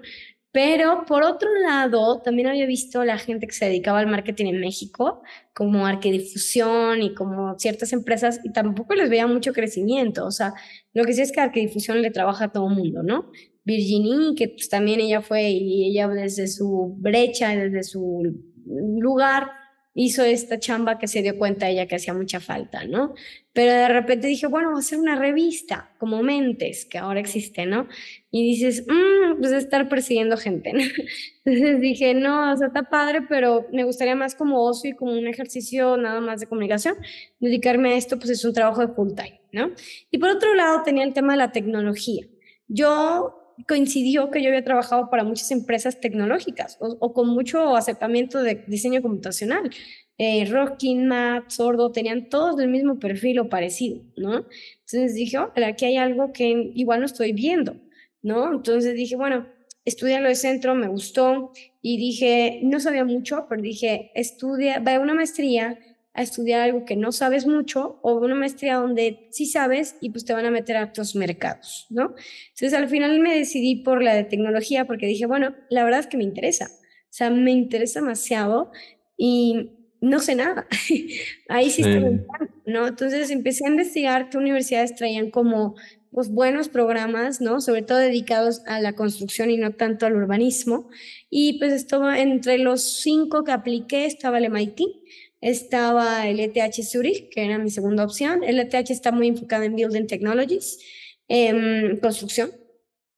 Pero 0.57 1.05
por 1.05 1.23
otro 1.23 1.51
lado, 1.61 2.23
también 2.23 2.49
había 2.49 2.65
visto 2.65 3.05
la 3.05 3.19
gente 3.19 3.47
que 3.47 3.53
se 3.53 3.67
dedicaba 3.67 3.99
al 3.99 4.07
marketing 4.07 4.47
en 4.47 4.61
México, 4.61 5.23
como 5.53 5.85
Arquedifusión 5.85 7.03
y 7.03 7.13
como 7.13 7.59
ciertas 7.59 7.93
empresas, 7.93 8.41
y 8.43 8.53
tampoco 8.53 8.95
les 8.95 9.11
veía 9.11 9.27
mucho 9.27 9.53
crecimiento. 9.53 10.25
O 10.25 10.31
sea, 10.31 10.55
lo 10.95 11.05
que 11.05 11.13
sí 11.13 11.21
es 11.21 11.31
que 11.31 11.43
Arquedifusión 11.43 12.01
le 12.01 12.11
trabaja 12.11 12.47
a 12.47 12.53
todo 12.53 12.71
el 12.71 12.75
mundo, 12.75 13.03
¿no? 13.03 13.31
Virginie, 13.65 14.35
que 14.35 14.49
pues 14.49 14.71
también 14.71 15.01
ella 15.01 15.21
fue 15.21 15.51
y 15.51 15.91
ella 15.91 16.09
desde 16.09 16.49
su 16.49 16.95
brecha, 17.01 17.51
desde 17.51 17.83
su 17.83 18.23
lugar, 18.65 19.51
hizo 19.99 20.23
esta 20.23 20.61
chamba 20.61 20.99
que 20.99 21.09
se 21.09 21.23
dio 21.23 21.39
cuenta 21.39 21.71
ella 21.71 21.87
que 21.87 21.97
hacía 21.97 22.13
mucha 22.13 22.39
falta, 22.39 22.85
¿no? 22.85 23.15
Pero 23.55 23.73
de 23.73 23.89
repente 23.89 24.27
dije, 24.27 24.47
bueno, 24.47 24.69
voy 24.69 24.77
a 24.77 24.81
hacer 24.81 24.99
una 24.99 25.17
revista 25.17 25.91
como 25.99 26.23
Mentes, 26.23 26.85
que 26.85 26.99
ahora 26.99 27.19
existe, 27.19 27.65
¿no? 27.65 27.89
Y 28.31 28.45
dices, 28.47 28.85
mmm, 28.87 29.41
pues 29.41 29.53
estar 29.53 29.89
persiguiendo 29.89 30.37
gente, 30.37 30.75
¿no? 30.75 30.81
Entonces 31.47 31.81
dije, 31.81 32.13
no, 32.13 32.53
o 32.53 32.57
sea, 32.59 32.67
está 32.67 32.91
padre, 32.91 33.23
pero 33.27 33.67
me 33.73 33.85
gustaría 33.85 34.15
más 34.15 34.35
como 34.35 34.63
ocio 34.63 34.91
y 34.91 34.95
como 34.95 35.13
un 35.13 35.27
ejercicio 35.27 35.97
nada 35.97 36.21
más 36.21 36.41
de 36.41 36.47
comunicación. 36.47 36.97
Dedicarme 37.41 37.95
a 37.95 37.97
esto, 37.97 38.19
pues 38.19 38.29
es 38.29 38.45
un 38.45 38.53
trabajo 38.53 38.87
de 38.87 38.93
full 38.93 39.15
time, 39.15 39.41
¿no? 39.53 39.71
Y 40.11 40.19
por 40.19 40.29
otro 40.29 40.55
lado 40.55 40.83
tenía 40.85 41.05
el 41.05 41.15
tema 41.15 41.33
de 41.33 41.39
la 41.39 41.53
tecnología. 41.53 42.27
Yo 42.69 43.36
coincidió 43.67 44.31
que 44.31 44.43
yo 44.43 44.49
había 44.49 44.65
trabajado 44.65 45.11
para 45.11 45.25
muchas 45.25 45.51
empresas 45.51 46.01
tecnológicas 46.01 46.77
o, 46.81 47.13
con 47.13 47.29
mucho 47.29 47.77
acercamiento 47.77 48.43
de 48.43 48.65
diseño 48.67 49.03
computacional. 49.03 49.71
Eh, 50.19 50.47
Rocking, 50.47 51.07
Mac, 51.07 51.51
Sordo, 51.51 51.93
tenían 51.93 52.29
todos 52.29 52.57
del 52.57 52.69
mismo 52.69 52.99
perfil 52.99 53.39
o 53.41 53.49
parecido, 53.49 54.03
¿no? 54.17 54.47
Entonces 54.81 55.15
dije, 55.15 55.39
oh, 55.39 55.53
aquí 55.67 55.85
hay 55.85 55.97
algo 55.97 56.33
que 56.33 56.73
igual 56.75 57.01
no 57.01 57.07
estoy 57.07 57.33
viendo, 57.33 57.77
¿no? 58.23 58.53
Entonces 58.53 58.95
dije, 58.95 59.17
bueno, 59.17 59.47
estudiarlo 59.85 60.29
de 60.29 60.35
centro, 60.35 60.75
me 60.75 60.89
gustó 60.89 61.53
y 61.81 61.99
dije, 61.99 62.61
no 62.63 62.81
sabía 62.81 63.05
mucho, 63.05 63.47
pero 63.49 63.63
dije, 63.63 64.11
estudia, 64.15 64.81
va 64.81 64.97
a 64.97 65.01
una 65.01 65.15
maestría 65.15 65.79
a 66.17 66.23
estudiar 66.23 66.61
algo 66.61 66.85
que 66.85 66.97
no 66.97 67.13
sabes 67.13 67.47
mucho 67.47 67.99
o 68.03 68.15
una 68.15 68.35
maestría 68.35 68.77
donde 68.77 69.29
sí 69.31 69.47
sabes 69.47 69.97
y 70.01 70.11
pues 70.11 70.25
te 70.25 70.33
van 70.33 70.47
a 70.47 70.51
meter 70.51 70.77
a 70.77 70.85
otros 70.85 71.15
mercados, 71.15 71.87
¿no? 71.91 72.15
Entonces 72.49 72.75
al 72.75 72.89
final 72.89 73.21
me 73.21 73.37
decidí 73.37 73.77
por 73.77 74.03
la 74.03 74.15
de 74.15 74.25
tecnología 74.25 74.87
porque 74.87 75.07
dije, 75.07 75.27
bueno, 75.27 75.55
la 75.71 75.85
verdad 75.85 76.01
es 76.01 76.07
que 76.07 76.17
me 76.17 76.25
interesa, 76.25 76.67
o 76.67 77.13
sea, 77.13 77.31
me 77.31 77.53
interesa 77.53 78.01
demasiado 78.01 78.73
y 79.17 79.71
no 80.01 80.21
sé 80.21 80.35
nada. 80.35 80.67
Ahí 81.49 81.71
sí, 81.71 81.83
estoy, 81.83 82.23
¿no? 82.67 82.87
Entonces 82.87 83.31
empecé 83.31 83.67
a 83.67 83.71
investigar 83.71 84.31
qué 84.31 84.39
universidades 84.39 84.95
traían 84.95 85.31
como 85.31 85.77
pues 86.17 86.31
buenos 86.31 86.71
programas, 86.71 87.43
¿no? 87.43 87.61
Sobre 87.61 87.83
todo 87.83 87.99
dedicados 87.99 88.63
a 88.67 88.81
la 88.81 88.95
construcción 88.95 89.51
y 89.51 89.59
no 89.59 89.73
tanto 89.73 90.07
al 90.07 90.17
urbanismo. 90.17 90.89
Y 91.29 91.59
pues 91.59 91.75
estuvo 91.75 92.11
entre 92.11 92.57
los 92.57 93.03
cinco 93.03 93.45
que 93.45 93.53
apliqué 93.53 94.07
estaba 94.07 94.39
el 94.39 94.47
MIT, 94.47 94.81
estaba 95.41 96.27
el 96.27 96.41
ETH 96.41 96.83
Zurich, 96.83 97.29
que 97.31 97.45
era 97.45 97.59
mi 97.59 97.71
segunda 97.71 98.05
opción. 98.05 98.43
El 98.43 98.59
ETH 98.59 98.91
está 98.91 99.13
muy 99.13 99.29
enfocado 99.29 99.65
en 99.65 99.77
Building 99.77 100.07
Technologies, 100.07 100.79
en 101.29 101.99
construcción. 101.99 102.51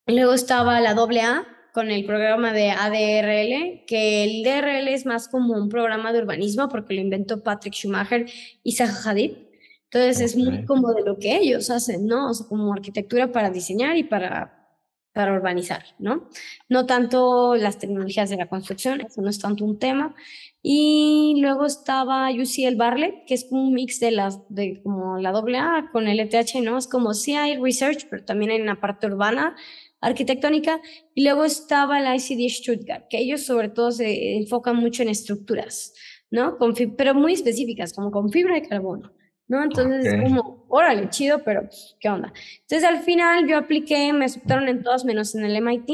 Luego 0.06 0.34
estaba 0.34 0.80
la 0.80 0.92
AA 0.92 1.46
con 1.72 1.90
el 1.90 2.04
programa 2.06 2.52
de 2.52 2.70
ADRL, 2.70 3.84
que 3.86 4.24
el 4.24 4.42
DRL 4.42 4.88
es 4.88 5.06
más 5.06 5.28
como 5.28 5.54
un 5.54 5.68
programa 5.68 6.12
de 6.12 6.20
urbanismo 6.20 6.68
porque 6.68 6.94
lo 6.94 7.00
inventó 7.00 7.42
Patrick 7.42 7.74
Schumacher 7.74 8.26
y 8.62 8.72
Zaha 8.72 9.10
Hadid. 9.10 9.32
Entonces 9.84 10.20
es 10.20 10.36
muy 10.36 10.64
como 10.64 10.92
de 10.92 11.02
lo 11.02 11.18
que 11.18 11.36
ellos 11.36 11.70
hacen, 11.70 12.06
¿no? 12.06 12.30
O 12.30 12.34
sea, 12.34 12.46
como 12.46 12.72
arquitectura 12.72 13.32
para 13.32 13.50
diseñar 13.50 13.96
y 13.96 14.04
para 14.04 14.57
para 15.18 15.32
urbanizar, 15.32 15.82
¿no? 15.98 16.28
No 16.68 16.86
tanto 16.86 17.56
las 17.56 17.80
tecnologías 17.80 18.30
de 18.30 18.36
la 18.36 18.48
construcción, 18.48 19.00
eso 19.00 19.20
no 19.20 19.28
es 19.28 19.40
tanto 19.40 19.64
un 19.64 19.76
tema. 19.76 20.14
Y 20.62 21.34
luego 21.40 21.66
estaba 21.66 22.30
UCL 22.30 22.76
Barlett, 22.76 23.24
que 23.26 23.34
es 23.34 23.48
un 23.50 23.74
mix 23.74 23.98
de 23.98 24.12
las, 24.12 24.48
de 24.48 24.80
como 24.80 25.18
la 25.18 25.30
AA 25.30 25.90
con 25.90 26.06
el 26.06 26.20
ETH, 26.20 26.54
¿no? 26.62 26.78
Es 26.78 26.86
como 26.86 27.14
sí 27.14 27.34
hay 27.34 27.56
research, 27.56 28.06
pero 28.08 28.24
también 28.24 28.52
hay 28.52 28.60
una 28.60 28.80
parte 28.80 29.08
urbana, 29.08 29.56
arquitectónica. 30.00 30.80
Y 31.16 31.24
luego 31.24 31.44
estaba 31.44 31.98
la 31.98 32.14
ICD 32.14 32.48
Stuttgart, 32.48 33.08
que 33.10 33.18
ellos 33.18 33.42
sobre 33.42 33.70
todo 33.70 33.90
se 33.90 34.36
enfocan 34.36 34.76
mucho 34.76 35.02
en 35.02 35.08
estructuras, 35.08 35.94
¿no? 36.30 36.58
Con, 36.58 36.74
pero 36.96 37.12
muy 37.12 37.32
específicas, 37.32 37.92
como 37.92 38.12
con 38.12 38.30
fibra 38.30 38.54
de 38.54 38.62
carbono. 38.62 39.17
¿No? 39.48 39.64
Entonces 39.64 40.04
es 40.04 40.22
como, 40.22 40.64
órale, 40.68 41.08
chido, 41.08 41.42
pero 41.42 41.68
¿qué 41.98 42.08
onda? 42.08 42.32
Entonces 42.60 42.84
al 42.84 43.00
final 43.00 43.48
yo 43.48 43.56
apliqué, 43.56 44.12
me 44.12 44.26
aceptaron 44.26 44.68
en 44.68 44.82
todos 44.82 45.04
menos 45.04 45.34
en 45.34 45.44
el 45.44 45.56
MIT. 45.60 45.90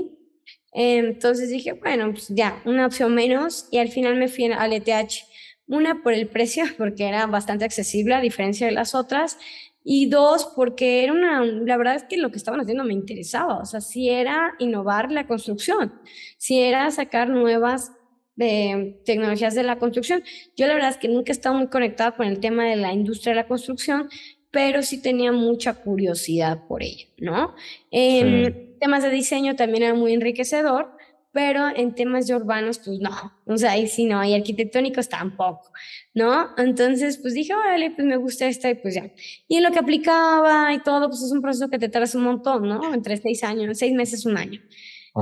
Entonces 0.72 1.50
dije, 1.50 1.72
bueno, 1.72 2.10
pues 2.10 2.28
ya, 2.28 2.60
una 2.64 2.86
opción 2.86 3.14
menos 3.14 3.68
y 3.70 3.78
al 3.78 3.88
final 3.88 4.16
me 4.16 4.28
fui 4.28 4.46
al 4.46 4.72
ETH. 4.72 5.24
Una 5.66 6.02
por 6.02 6.12
el 6.12 6.26
precio, 6.28 6.64
porque 6.78 7.06
era 7.06 7.26
bastante 7.26 7.64
accesible 7.64 8.14
a 8.14 8.20
diferencia 8.20 8.66
de 8.66 8.72
las 8.72 8.94
otras. 8.94 9.38
Y 9.86 10.08
dos, 10.08 10.50
porque 10.56 11.04
era 11.04 11.12
una, 11.12 11.44
la 11.44 11.76
verdad 11.76 11.94
es 11.94 12.04
que 12.04 12.16
lo 12.16 12.30
que 12.30 12.38
estaban 12.38 12.60
haciendo 12.60 12.84
me 12.84 12.94
interesaba. 12.94 13.58
O 13.58 13.66
sea, 13.66 13.82
si 13.82 14.08
era 14.08 14.54
innovar 14.58 15.12
la 15.12 15.26
construcción, 15.26 16.00
si 16.38 16.58
era 16.58 16.90
sacar 16.90 17.28
nuevas 17.28 17.92
de 18.36 19.00
tecnologías 19.04 19.54
de 19.54 19.62
la 19.62 19.78
construcción. 19.78 20.22
Yo 20.56 20.66
la 20.66 20.74
verdad 20.74 20.90
es 20.90 20.96
que 20.96 21.08
nunca 21.08 21.32
he 21.32 21.34
estado 21.34 21.54
muy 21.54 21.68
conectada 21.68 22.12
con 22.12 22.26
el 22.26 22.40
tema 22.40 22.64
de 22.64 22.76
la 22.76 22.92
industria 22.92 23.32
de 23.32 23.42
la 23.42 23.48
construcción, 23.48 24.08
pero 24.50 24.82
sí 24.82 25.02
tenía 25.02 25.32
mucha 25.32 25.74
curiosidad 25.74 26.66
por 26.68 26.82
ella, 26.82 27.06
¿no? 27.18 27.54
En 27.90 28.78
temas 28.78 29.02
de 29.02 29.10
diseño 29.10 29.56
también 29.56 29.82
era 29.82 29.94
muy 29.94 30.12
enriquecedor, 30.12 30.96
pero 31.32 31.66
en 31.74 31.96
temas 31.96 32.28
de 32.28 32.36
urbanos, 32.36 32.78
pues 32.78 33.00
no, 33.00 33.10
o 33.44 33.56
sea, 33.56 33.72
ahí 33.72 33.88
sí 33.88 34.04
no, 34.04 34.24
y 34.24 34.34
arquitectónicos 34.34 35.08
tampoco, 35.08 35.72
¿no? 36.14 36.50
Entonces, 36.56 37.18
pues 37.18 37.34
dije, 37.34 37.52
vale, 37.52 37.90
pues 37.90 38.06
me 38.06 38.16
gusta 38.16 38.46
esta 38.46 38.70
y 38.70 38.76
pues 38.76 38.94
ya. 38.94 39.10
Y 39.48 39.56
en 39.56 39.64
lo 39.64 39.72
que 39.72 39.80
aplicaba 39.80 40.72
y 40.72 40.78
todo, 40.84 41.08
pues 41.08 41.22
es 41.22 41.32
un 41.32 41.42
proceso 41.42 41.68
que 41.68 41.80
te 41.80 41.88
tardas 41.88 42.14
un 42.14 42.22
montón, 42.22 42.68
¿no? 42.68 42.94
Entre 42.94 43.16
seis 43.16 43.42
años, 43.42 43.76
seis 43.76 43.92
meses, 43.92 44.24
un 44.24 44.36
año. 44.36 44.60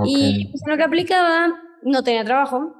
Y 0.04 0.48
pues 0.50 0.62
en 0.62 0.70
lo 0.70 0.76
que 0.76 0.82
aplicaba, 0.82 1.54
no 1.82 2.02
tenía 2.02 2.24
trabajo, 2.24 2.74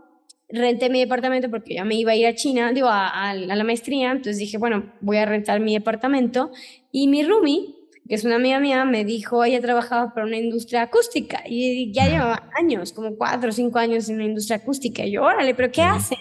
renté 0.53 0.90
mi 0.90 1.00
departamento 1.00 1.50
porque 1.50 1.74
ya 1.74 1.84
me 1.84 1.94
iba 1.94 2.12
a 2.12 2.14
ir 2.14 2.26
a 2.26 2.34
China, 2.34 2.72
digo, 2.72 2.88
a, 2.88 3.30
a 3.30 3.34
la 3.34 3.64
maestría, 3.64 4.11
entonces 4.11 4.38
dije, 4.38 4.59
bueno, 4.59 4.92
voy 5.00 5.16
a 5.16 5.24
rentar 5.24 5.61
mi 5.61 5.74
departamento 5.74 6.53
y 6.90 7.09
mi 7.09 7.22
roomie, 7.22 7.74
que 8.09 8.16
es 8.16 8.24
una 8.24 8.36
amiga 8.36 8.61
mía, 8.61 8.84
me 8.84 9.05
dijo, 9.05 9.44
ella 9.44 9.61
trabajaba 9.61 10.12
para 10.12 10.26
una 10.26 10.36
industria 10.36 10.82
acústica 10.82 11.42
y 11.46 11.92
ya 11.92 12.09
llevaba 12.09 12.50
años, 12.59 12.92
como 12.92 13.16
cuatro 13.16 13.50
o 13.50 13.53
cinco 13.53 13.78
años 13.78 14.09
en 14.09 14.18
la 14.18 14.24
industria 14.24 14.57
acústica. 14.57 15.05
Y 15.05 15.12
yo, 15.12 15.22
órale, 15.22 15.55
¿pero 15.55 15.72
qué 15.72 15.82
hacen? 15.82 16.18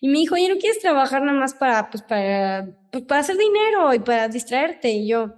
Y 0.00 0.08
me 0.08 0.18
dijo, 0.18 0.36
oye, 0.36 0.48
¿no 0.48 0.56
quieres 0.56 0.78
trabajar 0.80 1.22
nada 1.22 1.38
más 1.38 1.54
para, 1.54 1.90
pues, 1.90 2.02
para, 2.02 2.68
pues, 2.90 3.04
para 3.04 3.20
hacer 3.20 3.36
dinero 3.36 3.92
y 3.92 3.98
para 3.98 4.28
distraerte? 4.28 4.90
Y 4.90 5.08
yo, 5.08 5.34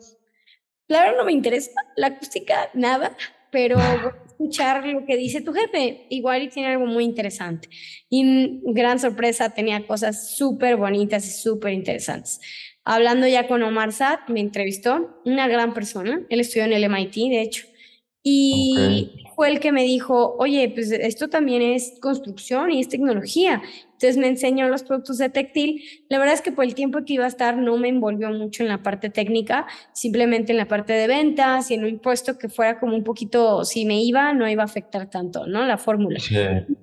claro, 0.87 1.17
no 1.17 1.25
me 1.25 1.33
interesa 1.33 1.73
la 1.97 2.09
acústica, 2.09 2.69
nada, 2.75 3.17
pero 3.51 3.79
a 3.79 4.15
escuchar 4.39 4.87
lo 4.87 5.05
que 5.05 5.17
dice 5.17 5.41
tu 5.41 5.53
jefe. 5.53 6.07
Igual 6.11 6.45
y 6.45 6.49
tiene 6.49 6.69
algo 6.69 6.87
muy 6.87 7.05
interesante. 7.05 7.69
Y 8.09 8.61
gran 8.73 9.01
sorpresa, 9.01 9.51
tenía 9.51 9.87
cosas 9.87 10.37
súper 10.37 10.77
bonitas 10.77 11.27
y 11.27 11.31
súper 11.31 11.73
interesantes. 11.73 12.41
Hablando 12.85 13.27
ya 13.27 13.49
con 13.49 13.63
Omar 13.63 13.93
Sad, 13.93 14.21
me 14.29 14.41
entrevistó, 14.41 15.21
una 15.25 15.49
gran 15.49 15.75
persona, 15.75 16.23
él 16.31 16.41
estudió 16.41 16.65
en 16.65 16.73
el 16.73 16.85
MIT, 16.85 17.15
de 17.15 17.43
hecho, 17.43 17.67
y 18.23 19.25
fue 19.37 19.49
el 19.51 19.61
que 19.61 19.73
me 19.73 19.83
dijo, 19.83 20.37
oye, 20.39 20.71
pues 20.71 20.91
esto 20.91 21.29
también 21.29 21.63
es 21.63 21.99
construcción 22.01 22.71
y 22.71 22.81
es 22.81 22.89
tecnología. 22.89 23.63
Entonces 23.99 24.17
me 24.17 24.29
enseñó 24.29 24.69
los 24.69 24.85
productos 24.85 25.19
de 25.19 25.29
Tectil. 25.29 25.83
La 26.09 26.21
verdad 26.21 26.35
es 26.35 26.41
que 26.41 26.53
por 26.53 26.65
el 26.65 26.77
tiempo 26.77 27.01
que 27.05 27.15
iba 27.15 27.25
a 27.25 27.29
estar 27.29 27.57
no 27.57 27.77
me 27.79 27.89
envolvió 27.89 28.31
mucho 28.31 28.63
en 28.63 28.69
la 28.69 28.81
parte 28.81 29.11
técnica, 29.11 29.67
simplemente 29.93 30.53
en 30.53 30.59
la 30.59 30.69
parte 30.69 30.93
de 30.93 31.09
ventas 31.09 31.69
y 31.73 31.75
en 31.75 31.85
un 31.85 31.99
puesto 31.99 32.39
que 32.39 32.49
fuera 32.49 32.79
como 32.79 32.95
un 32.95 33.03
poquito, 33.03 33.65
si 33.65 33.85
me 33.85 34.01
iba, 34.01 34.33
no 34.35 34.49
iba 34.49 34.63
a 34.63 34.67
afectar 34.67 35.11
tanto, 35.11 35.49
¿no? 35.49 35.67
La 35.67 35.79
fórmula. 35.79 36.21
Sí, 36.21 36.37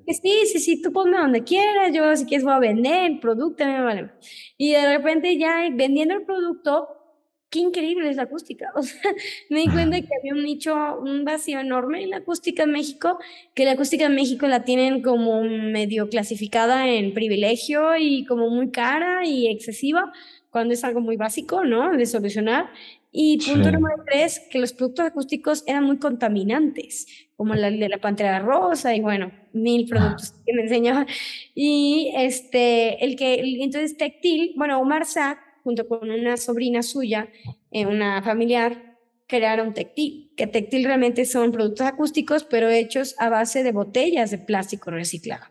sí, 0.07 0.45
sí, 0.45 0.59
sí, 0.59 0.81
tú 0.81 0.91
ponme 0.91 1.17
donde 1.17 1.45
quieras, 1.45 1.93
yo 1.93 2.13
si 2.17 2.25
quieres 2.25 2.43
voy 2.43 2.53
a 2.53 2.59
vender 2.59 3.11
el 3.11 3.19
producto, 3.21 3.65
me 3.65 3.81
vale. 3.81 4.09
Y 4.57 4.73
de 4.73 4.97
repente 4.97 5.37
ya 5.37 5.69
vendiendo 5.71 6.15
el 6.15 6.25
producto, 6.25 6.89
qué 7.55 7.61
increíble 7.61 8.09
es 8.09 8.17
la 8.17 8.23
acústica. 8.23 8.71
O 8.75 8.83
sea, 8.83 8.99
me 9.49 9.61
di 9.61 9.69
cuenta 9.69 10.01
que 10.01 10.09
había 10.19 10.33
un 10.33 10.43
nicho, 10.43 10.75
un 10.99 11.23
vacío 11.23 11.61
enorme 11.61 12.03
en 12.03 12.09
la 12.09 12.17
acústica 12.17 12.63
en 12.63 12.71
México, 12.71 13.17
que 13.53 13.63
la 13.63 13.71
acústica 13.71 14.05
en 14.05 14.15
México 14.15 14.45
la 14.47 14.65
tienen 14.65 15.01
como 15.01 15.41
medio 15.43 16.09
clasificada 16.09 16.89
en 16.89 17.13
privilegio 17.13 17.95
y 17.95 18.25
como 18.25 18.49
muy 18.49 18.71
cara 18.71 19.25
y 19.25 19.47
excesiva, 19.47 20.11
cuando 20.49 20.73
es 20.73 20.83
algo 20.83 20.99
muy 20.99 21.15
básico, 21.15 21.63
¿no? 21.63 21.95
De 21.95 22.05
solucionar. 22.05 22.69
Y 23.17 23.37
punto 23.37 23.71
número 23.71 24.03
tres, 24.05 24.41
que 24.51 24.59
los 24.59 24.73
productos 24.73 25.05
acústicos 25.05 25.63
eran 25.65 25.85
muy 25.85 25.97
contaminantes, 25.97 27.07
como 27.37 27.55
la 27.55 27.71
de 27.71 27.87
la 27.87 27.99
pantera 27.99 28.39
rosa 28.39 28.93
y 28.93 28.99
bueno, 28.99 29.31
mil 29.53 29.87
productos 29.87 30.33
que 30.45 30.53
me 30.53 30.63
enseñaban. 30.63 31.07
Y 31.53 32.11
este, 32.17 33.05
el 33.05 33.15
que, 33.15 33.35
entonces 33.61 33.95
Tectil, 33.95 34.51
bueno, 34.57 34.81
Omar 34.81 35.05
Sack 35.05 35.44
junto 35.65 35.87
con 35.87 36.11
una 36.11 36.37
sobrina 36.37 36.83
suya, 36.83 37.27
eh, 37.71 37.87
una 37.87 38.21
familiar, 38.21 38.99
crearon 39.25 39.73
Tectil, 39.73 40.31
que 40.37 40.45
Tectil 40.45 40.85
realmente 40.85 41.25
son 41.25 41.51
productos 41.51 41.87
acústicos, 41.87 42.43
pero 42.43 42.69
hechos 42.69 43.15
a 43.17 43.29
base 43.29 43.63
de 43.63 43.71
botellas 43.71 44.29
de 44.29 44.37
plástico 44.37 44.91
reciclado. 44.91 45.45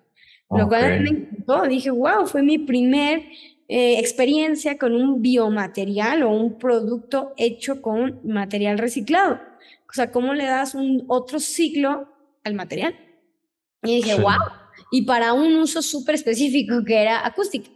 Lo 0.48 0.68
cual 0.68 1.00
me 1.00 1.08
encantó, 1.08 1.62
dije, 1.66 1.90
wow, 1.90 2.28
fue 2.28 2.42
mi 2.42 2.58
primer 2.58 3.24
eh, 3.66 3.98
experiencia 3.98 4.78
con 4.78 4.94
un 4.94 5.20
biomaterial 5.20 6.22
o 6.22 6.30
un 6.30 6.58
producto 6.58 7.32
hecho 7.36 7.82
con 7.82 8.20
material 8.22 8.78
reciclado. 8.78 9.40
O 9.88 9.92
sea, 9.92 10.12
¿cómo 10.12 10.32
le 10.32 10.44
das 10.44 10.76
un 10.76 11.06
otro 11.08 11.40
ciclo 11.40 12.06
al 12.44 12.54
material? 12.54 12.94
Y 13.82 13.96
dije, 13.96 14.14
wow, 14.14 14.38
y 14.92 15.02
para 15.02 15.32
un 15.32 15.56
uso 15.56 15.82
súper 15.82 16.14
específico 16.14 16.84
que 16.84 17.02
era 17.02 17.26
acústica. 17.26 17.68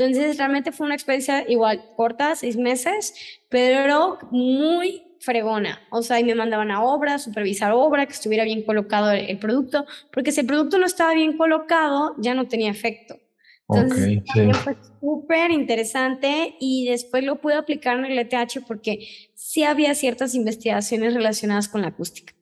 Entonces, 0.00 0.38
realmente 0.38 0.72
fue 0.72 0.86
una 0.86 0.94
experiencia 0.94 1.44
igual 1.46 1.82
corta, 1.94 2.34
seis 2.34 2.56
meses, 2.56 3.14
pero 3.50 4.18
muy 4.30 5.02
fregona. 5.20 5.78
O 5.90 6.00
sea, 6.00 6.18
y 6.18 6.24
me 6.24 6.34
mandaban 6.34 6.70
a 6.70 6.82
obra, 6.82 7.18
supervisar 7.18 7.72
obra, 7.72 8.06
que 8.06 8.14
estuviera 8.14 8.44
bien 8.44 8.62
colocado 8.62 9.12
el, 9.12 9.38
producto, 9.38 9.84
porque 10.10 10.32
si 10.32 10.40
el 10.40 10.46
producto 10.46 10.78
no 10.78 10.86
estaba 10.86 11.12
bien 11.12 11.36
colocado, 11.36 12.14
ya 12.16 12.34
no 12.34 12.48
tenía 12.48 12.70
efecto. 12.70 13.16
Entonces, 13.68 14.22
fue 14.64 14.76
súper 15.00 15.50
interesante 15.50 16.56
y 16.58 16.88
después 16.88 17.22
lo 17.22 17.36
pude 17.36 17.54
aplicar 17.54 17.98
en 17.98 18.06
el 18.06 18.18
ETH 18.18 18.64
porque 18.66 19.06
sí 19.34 19.64
había 19.64 19.94
ciertas 19.94 20.34
investigaciones 20.34 21.12
relacionadas 21.12 21.68
con 21.68 21.82
la 21.82 21.88
acústica. 21.88 22.32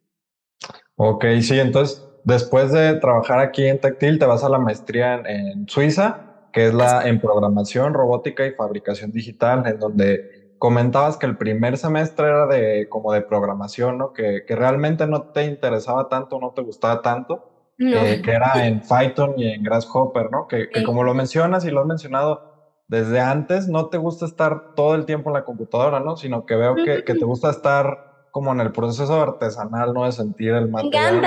Ok, 0.95 1.25
sí, 1.41 1.59
entonces 1.59 2.05
después 2.23 2.71
de 2.73 2.95
trabajar 3.01 3.41
aquí 3.41 3.67
en 3.67 3.81
Tactil, 3.81 4.19
te 4.19 4.27
vas 4.27 4.45
a 4.45 4.49
la 4.49 4.59
maestría 4.59 5.23
en 5.27 5.69
Suiza 5.69 6.28
que 6.59 6.67
es 6.67 6.75
la 6.75 7.07
en 7.07 7.21
programación, 7.21 7.95
robótica 7.95 8.45
y 8.45 8.51
fabricación 8.51 9.13
digital, 9.13 9.65
en 9.65 9.79
donde 9.79 10.57
comentabas 10.59 11.17
que 11.17 11.27
el 11.27 11.37
primer 11.37 11.79
semestre 11.79 12.27
era 12.27 12.49
de 12.49 12.89
como 12.89 13.13
de 13.13 13.21
programación, 13.21 13.97
¿no? 13.97 14.13
Que, 14.13 14.43
que 14.45 14.57
realmente 14.57 15.07
no 15.07 15.23
te 15.31 15.45
interesaba 15.45 16.09
tanto, 16.09 16.41
no 16.41 16.51
te 16.51 16.63
gustaba 16.63 17.01
tanto, 17.01 17.49
eh, 17.79 18.21
que 18.25 18.33
era 18.33 18.55
en 18.67 18.81
Python 18.81 19.35
y 19.37 19.47
en 19.47 19.63
Grasshopper, 19.63 20.33
¿no? 20.33 20.49
Que, 20.49 20.69
que 20.69 20.83
como 20.83 21.05
lo 21.05 21.15
mencionas 21.15 21.65
y 21.65 21.71
lo 21.71 21.83
has 21.83 21.87
mencionado 21.87 22.75
desde 22.89 23.21
antes, 23.21 23.69
no 23.69 23.87
te 23.87 23.99
gusta 23.99 24.27
estar 24.27 24.75
todo 24.75 24.97
el 24.97 25.05
tiempo 25.05 25.31
en 25.31 25.35
la 25.35 25.45
computadora, 25.45 26.01
¿no? 26.01 26.17
Sino 26.17 26.45
que 26.45 26.57
veo 26.57 26.75
que, 26.75 27.05
que 27.05 27.15
te 27.15 27.25
gusta 27.25 27.51
estar 27.51 28.08
como 28.31 28.53
en 28.53 28.61
el 28.61 28.73
proceso 28.73 29.21
artesanal, 29.21 29.93
¿no? 29.95 30.05
De 30.05 30.13
sentir 30.13 30.51
el 30.51 30.69
material 30.69 31.21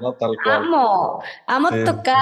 ¿no? 0.00 0.12
Tal 0.14 0.30
cual. 0.42 0.56
Amo, 0.64 1.20
amo 1.46 1.68
tocar, 1.84 2.16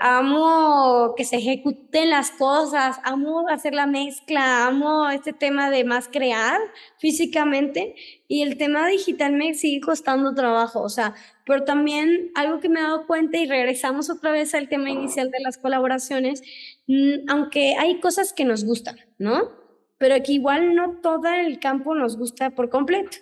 amo 0.00 1.14
que 1.16 1.24
se 1.24 1.36
ejecuten 1.36 2.10
las 2.10 2.30
cosas, 2.32 3.00
amo 3.04 3.48
hacer 3.48 3.74
la 3.74 3.86
mezcla, 3.86 4.66
amo 4.66 5.08
este 5.10 5.32
tema 5.32 5.70
de 5.70 5.84
más 5.84 6.08
crear 6.08 6.58
físicamente 6.98 7.94
y 8.26 8.42
el 8.42 8.58
tema 8.58 8.86
digital 8.86 9.32
me 9.32 9.54
sigue 9.54 9.80
costando 9.80 10.34
trabajo, 10.34 10.82
o 10.82 10.88
sea, 10.88 11.14
pero 11.46 11.64
también 11.64 12.30
algo 12.34 12.60
que 12.60 12.68
me 12.68 12.80
he 12.80 12.82
dado 12.82 13.06
cuenta 13.06 13.38
y 13.38 13.46
regresamos 13.46 14.10
otra 14.10 14.32
vez 14.32 14.54
al 14.54 14.68
tema 14.68 14.90
inicial 14.90 15.30
de 15.30 15.40
las 15.40 15.56
colaboraciones, 15.56 16.42
mm, 16.86 17.30
aunque 17.30 17.74
hay 17.76 18.00
cosas 18.00 18.34
que 18.34 18.44
nos 18.44 18.64
gustan, 18.64 18.96
¿no? 19.18 19.50
Pero 19.96 20.22
que 20.22 20.32
igual 20.32 20.74
no 20.74 21.00
todo 21.00 21.26
el 21.28 21.58
campo 21.58 21.94
nos 21.94 22.18
gusta 22.18 22.50
por 22.50 22.68
completo. 22.68 23.16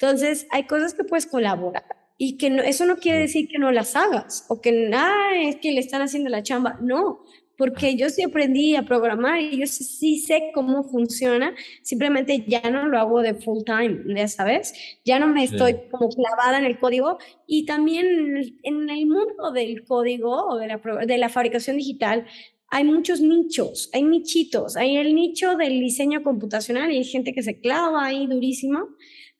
Entonces, 0.00 0.46
hay 0.50 0.64
cosas 0.64 0.94
que 0.94 1.04
puedes 1.04 1.26
colaborar 1.26 1.84
y 2.16 2.38
que 2.38 2.48
no, 2.48 2.62
eso 2.62 2.86
no 2.86 2.96
quiere 2.96 3.18
decir 3.18 3.48
que 3.48 3.58
no 3.58 3.70
las 3.70 3.96
hagas 3.96 4.46
o 4.48 4.62
que 4.62 4.90
ah, 4.94 5.30
es 5.42 5.56
que 5.56 5.72
le 5.72 5.80
están 5.80 6.00
haciendo 6.00 6.30
la 6.30 6.42
chamba. 6.42 6.78
No, 6.80 7.20
porque 7.58 7.94
yo 7.96 8.08
sí 8.08 8.22
aprendí 8.22 8.76
a 8.76 8.86
programar 8.86 9.38
y 9.40 9.58
yo 9.58 9.66
sí, 9.66 10.18
sé 10.20 10.52
cómo 10.54 10.84
funciona, 10.84 11.54
simplemente 11.82 12.42
ya 12.46 12.70
no 12.70 12.86
lo 12.86 12.98
hago 12.98 13.20
de 13.20 13.34
full 13.34 13.62
time, 13.66 14.00
ya 14.16 14.26
sabes, 14.28 14.72
ya 15.04 15.18
no 15.18 15.28
me 15.28 15.44
estoy 15.44 15.76
como 15.90 16.08
clavada 16.08 16.56
en 16.58 16.64
el 16.64 16.78
código 16.78 17.18
y 17.46 17.66
también 17.66 18.58
en 18.62 18.88
el 18.88 19.06
mundo 19.06 19.52
del 19.52 19.84
código 19.84 20.46
o 20.46 20.56
de 20.56 20.68
la, 20.68 20.80
de 21.06 21.18
la 21.18 21.28
fabricación 21.28 21.76
digital 21.76 22.24
hay 22.70 22.84
muchos 22.84 23.20
nichos, 23.20 23.90
hay 23.92 24.04
nichitos, 24.04 24.76
hay 24.76 24.96
el 24.96 25.14
nicho 25.14 25.56
del 25.56 25.80
diseño 25.80 26.22
computacional 26.22 26.90
y 26.90 26.98
hay 26.98 27.04
gente 27.04 27.34
que 27.34 27.42
se 27.42 27.60
clava 27.60 28.06
ahí 28.06 28.26
durísimo 28.26 28.88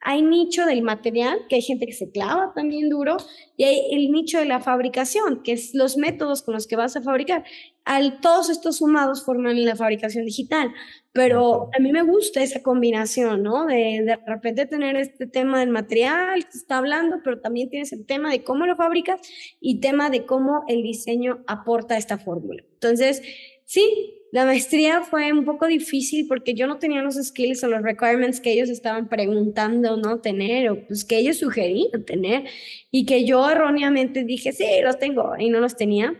hay 0.03 0.23
nicho 0.23 0.65
del 0.65 0.83
material, 0.83 1.47
que 1.49 1.57
hay 1.57 1.63
gente 1.63 1.85
que 1.85 1.93
se 1.93 2.11
clava 2.11 2.53
también 2.55 2.89
duro, 2.89 3.19
y 3.57 3.65
hay 3.65 3.81
el 3.93 4.11
nicho 4.11 4.39
de 4.39 4.47
la 4.47 4.61
fabricación, 4.61 5.43
que 5.43 5.53
es 5.53 5.75
los 5.75 5.99
métodos 5.99 6.43
con 6.43 6.55
los 6.55 6.67
que 6.67 6.77
vas 6.77 6.97
a 6.97 7.03
fabricar. 7.03 7.45
Al, 7.85 8.21
todos 8.21 8.49
estos 8.49 8.79
sumados 8.79 9.25
forman 9.25 9.63
la 9.65 9.77
fabricación 9.77 10.25
digital, 10.25 10.73
pero 11.13 11.69
a 11.77 11.81
mí 11.83 11.93
me 11.93 12.03
gusta 12.03 12.43
esa 12.43 12.63
combinación, 12.63 13.43
¿no? 13.43 13.67
De 13.67 14.03
de 14.05 14.17
repente 14.27 14.65
tener 14.67 14.97
este 14.97 15.27
tema 15.27 15.61
del 15.61 15.71
material 15.71 16.45
que 16.45 16.57
está 16.57 16.79
hablando, 16.79 17.19
pero 17.23 17.41
también 17.41 17.69
tienes 17.69 17.93
el 17.93 18.07
tema 18.07 18.31
de 18.31 18.43
cómo 18.43 18.65
lo 18.65 18.77
fabricas 18.77 19.21
y 19.61 19.81
tema 19.81 20.09
de 20.09 20.25
cómo 20.25 20.65
el 20.69 20.83
diseño 20.83 21.43
aporta 21.47 21.99
esta 21.99 22.17
fórmula. 22.17 22.63
Entonces, 22.73 23.23
sí, 23.65 24.20
la 24.33 24.45
maestría 24.45 25.03
fue 25.03 25.33
un 25.33 25.45
poco 25.45 25.67
difícil 25.67 26.27
porque 26.29 26.55
yo 26.55 26.67
no 26.67 26.79
tenía 26.79 27.03
los 27.03 27.17
skills 27.17 27.65
o 27.65 27.69
los 27.69 27.83
requirements 27.83 28.41
que 28.41 28.53
ellos 28.53 28.69
estaban 28.71 29.09
preguntando 29.09 29.97
no 29.97 30.21
tener 30.21 30.71
o 30.71 30.87
pues 30.87 31.05
que 31.05 31.19
ellos 31.19 31.39
sugerían 31.39 32.05
tener. 32.05 32.45
Y 32.91 33.07
que 33.07 33.25
yo 33.25 33.49
erróneamente 33.51 34.25
dije, 34.25 34.53
sí, 34.53 34.65
los 34.83 34.99
tengo 34.99 35.33
y 35.39 35.51
no 35.51 35.61
los 35.61 35.77
tenía. 35.77 36.15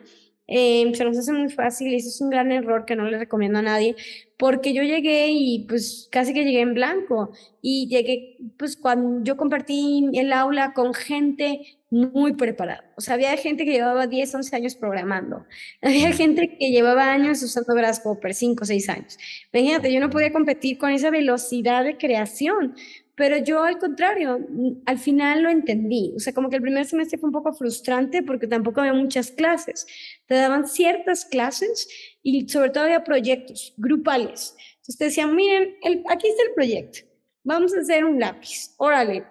eh, 0.53 0.91
se 0.95 1.05
nos 1.05 1.17
hace 1.17 1.33
muy 1.33 1.49
fácil 1.51 1.89
y 1.89 1.95
eso 1.97 2.09
es 2.09 2.21
un 2.21 2.31
gran 2.31 2.51
error 2.51 2.85
que 2.85 2.97
no 2.97 3.05
le 3.09 3.19
recomiendo 3.19 3.61
a 3.61 3.63
nadie, 3.63 3.95
porque 4.37 4.73
yo 4.75 4.83
llegué 4.83 5.29
y 5.31 5.67
pues 5.69 6.09
casi 6.11 6.35
que 6.35 6.45
llegué 6.45 6.61
en 6.63 6.75
blanco. 6.75 7.31
Y 7.63 7.89
llegué 7.89 8.37
pues 8.59 8.77
cuando 8.77 9.23
yo 9.25 9.37
compartí 9.37 10.09
el 10.15 10.33
aula 10.33 10.73
con 10.75 10.95
gente 10.95 11.80
muy 11.91 12.35
preparada. 12.35 12.85
O 12.97 13.01
sea, 13.01 13.15
había 13.15 13.37
gente 13.37 13.65
que 13.65 13.73
llevaba 13.73 14.07
10, 14.07 14.35
11 14.37 14.57
años 14.57 14.75
programando. 14.77 15.45
Había 15.83 16.13
gente 16.13 16.57
que 16.57 16.71
llevaba 16.71 17.13
años 17.13 17.43
usando 17.43 17.75
Grasshopper, 17.75 18.33
5, 18.33 18.65
6 18.65 18.89
años. 18.89 19.19
Imagínate, 19.53 19.93
yo 19.93 20.01
no 20.01 20.09
podía 20.09 20.33
competir 20.33 20.79
con 20.79 20.91
esa 20.91 21.11
velocidad 21.11 21.85
de 21.85 21.99
creación. 21.99 22.75
Pero 23.17 23.37
yo 23.37 23.65
al 23.65 23.79
contrario, 23.79 24.39
al 24.87 24.99
final 24.99 25.43
lo 25.43 25.51
entendí. 25.51 26.15
O 26.17 26.21
sea, 26.21 26.33
como 26.33 26.49
que 26.49 26.57
el 26.57 26.63
primer 26.63 26.87
semestre 26.87 27.19
fue 27.19 27.29
un 27.29 27.35
poco 27.35 27.53
frustrante 27.53 28.23
porque 28.23 28.47
tampoco 28.47 28.81
había 28.81 28.95
muchas 28.95 29.31
clases. 29.31 29.87
Te 30.27 30.37
daban 30.37 30.67
ciertas 30.67 31.27
clases 31.27 31.89
y 32.23 32.49
sobre 32.49 32.71
todo 32.71 32.85
había 32.85 33.05
proyectos 33.05 33.75
grupales. 33.77 34.55
Entonces 34.77 34.97
te 34.97 35.05
decían, 35.05 35.37
miren, 35.37 35.77
el, 35.83 36.03
aquí 36.09 36.29
está 36.29 36.45
el 36.45 36.55
proyecto. 36.55 37.01
Vamos 37.45 37.75
a 37.75 37.81
hacer 37.81 38.07
un 38.07 38.19
lápiz. 38.19 38.75
Órale, 38.79 39.27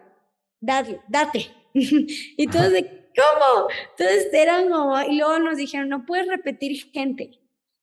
date, 0.61 0.99
date. 1.07 1.58
y 2.37 2.47
todos 2.47 2.71
de, 2.71 2.83
¿cómo? 3.15 3.67
Entonces 3.97 4.33
eran 4.33 4.69
como, 4.69 5.01
y 5.01 5.17
luego 5.17 5.39
nos 5.39 5.57
dijeron, 5.57 5.89
no 5.89 6.05
puedes 6.05 6.27
repetir 6.27 6.91
gente. 6.91 7.39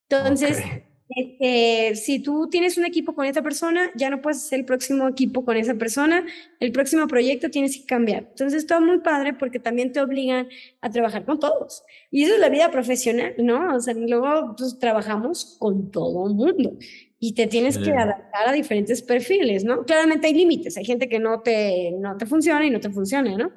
Entonces, 0.08 0.62
este, 1.08 1.94
si 1.96 2.20
tú 2.20 2.48
tienes 2.50 2.78
un 2.78 2.84
equipo 2.84 3.14
con 3.14 3.26
esa 3.26 3.42
persona, 3.42 3.90
ya 3.94 4.10
no 4.10 4.20
puedes 4.20 4.44
hacer 4.44 4.60
el 4.60 4.64
próximo 4.64 5.08
equipo 5.08 5.44
con 5.44 5.56
esa 5.56 5.74
persona, 5.74 6.24
el 6.60 6.72
próximo 6.72 7.06
proyecto 7.06 7.50
tienes 7.50 7.76
que 7.76 7.86
cambiar. 7.86 8.26
Entonces, 8.30 8.62
está 8.62 8.80
muy 8.80 8.98
padre 8.98 9.32
porque 9.34 9.58
también 9.58 9.92
te 9.92 10.00
obligan 10.00 10.48
a 10.80 10.90
trabajar 10.90 11.24
con 11.24 11.38
todos. 11.38 11.84
Y 12.10 12.24
eso 12.24 12.34
es 12.34 12.40
la 12.40 12.48
vida 12.48 12.70
profesional, 12.70 13.34
¿no? 13.38 13.76
O 13.76 13.80
sea, 13.80 13.94
luego 13.94 14.54
pues, 14.56 14.78
trabajamos 14.78 15.56
con 15.58 15.90
todo 15.90 16.28
el 16.28 16.34
mundo 16.34 16.76
y 17.18 17.34
te 17.34 17.46
tienes 17.46 17.78
que 17.78 17.92
adaptar 17.92 18.48
a 18.48 18.52
diferentes 18.52 19.00
perfiles, 19.02 19.64
¿no? 19.64 19.84
Claramente 19.84 20.26
hay 20.26 20.34
límites, 20.34 20.76
hay 20.76 20.84
gente 20.84 21.08
que 21.08 21.18
no 21.18 21.40
te, 21.40 21.92
no 21.92 22.16
te 22.16 22.26
funciona 22.26 22.64
y 22.66 22.70
no 22.70 22.80
te 22.80 22.90
funciona, 22.90 23.36
¿no? 23.36 23.52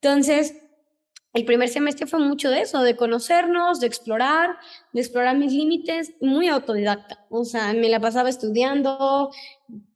Entonces, 0.00 0.54
el 1.34 1.44
primer 1.44 1.68
semestre 1.68 2.06
fue 2.06 2.18
mucho 2.20 2.48
de 2.48 2.62
eso, 2.62 2.82
de 2.82 2.96
conocernos, 2.96 3.80
de 3.80 3.86
explorar, 3.86 4.56
de 4.94 5.00
explorar 5.02 5.36
mis 5.36 5.52
límites, 5.52 6.14
muy 6.22 6.48
autodidacta. 6.48 7.26
O 7.28 7.44
sea, 7.44 7.74
me 7.74 7.90
la 7.90 8.00
pasaba 8.00 8.30
estudiando, 8.30 9.30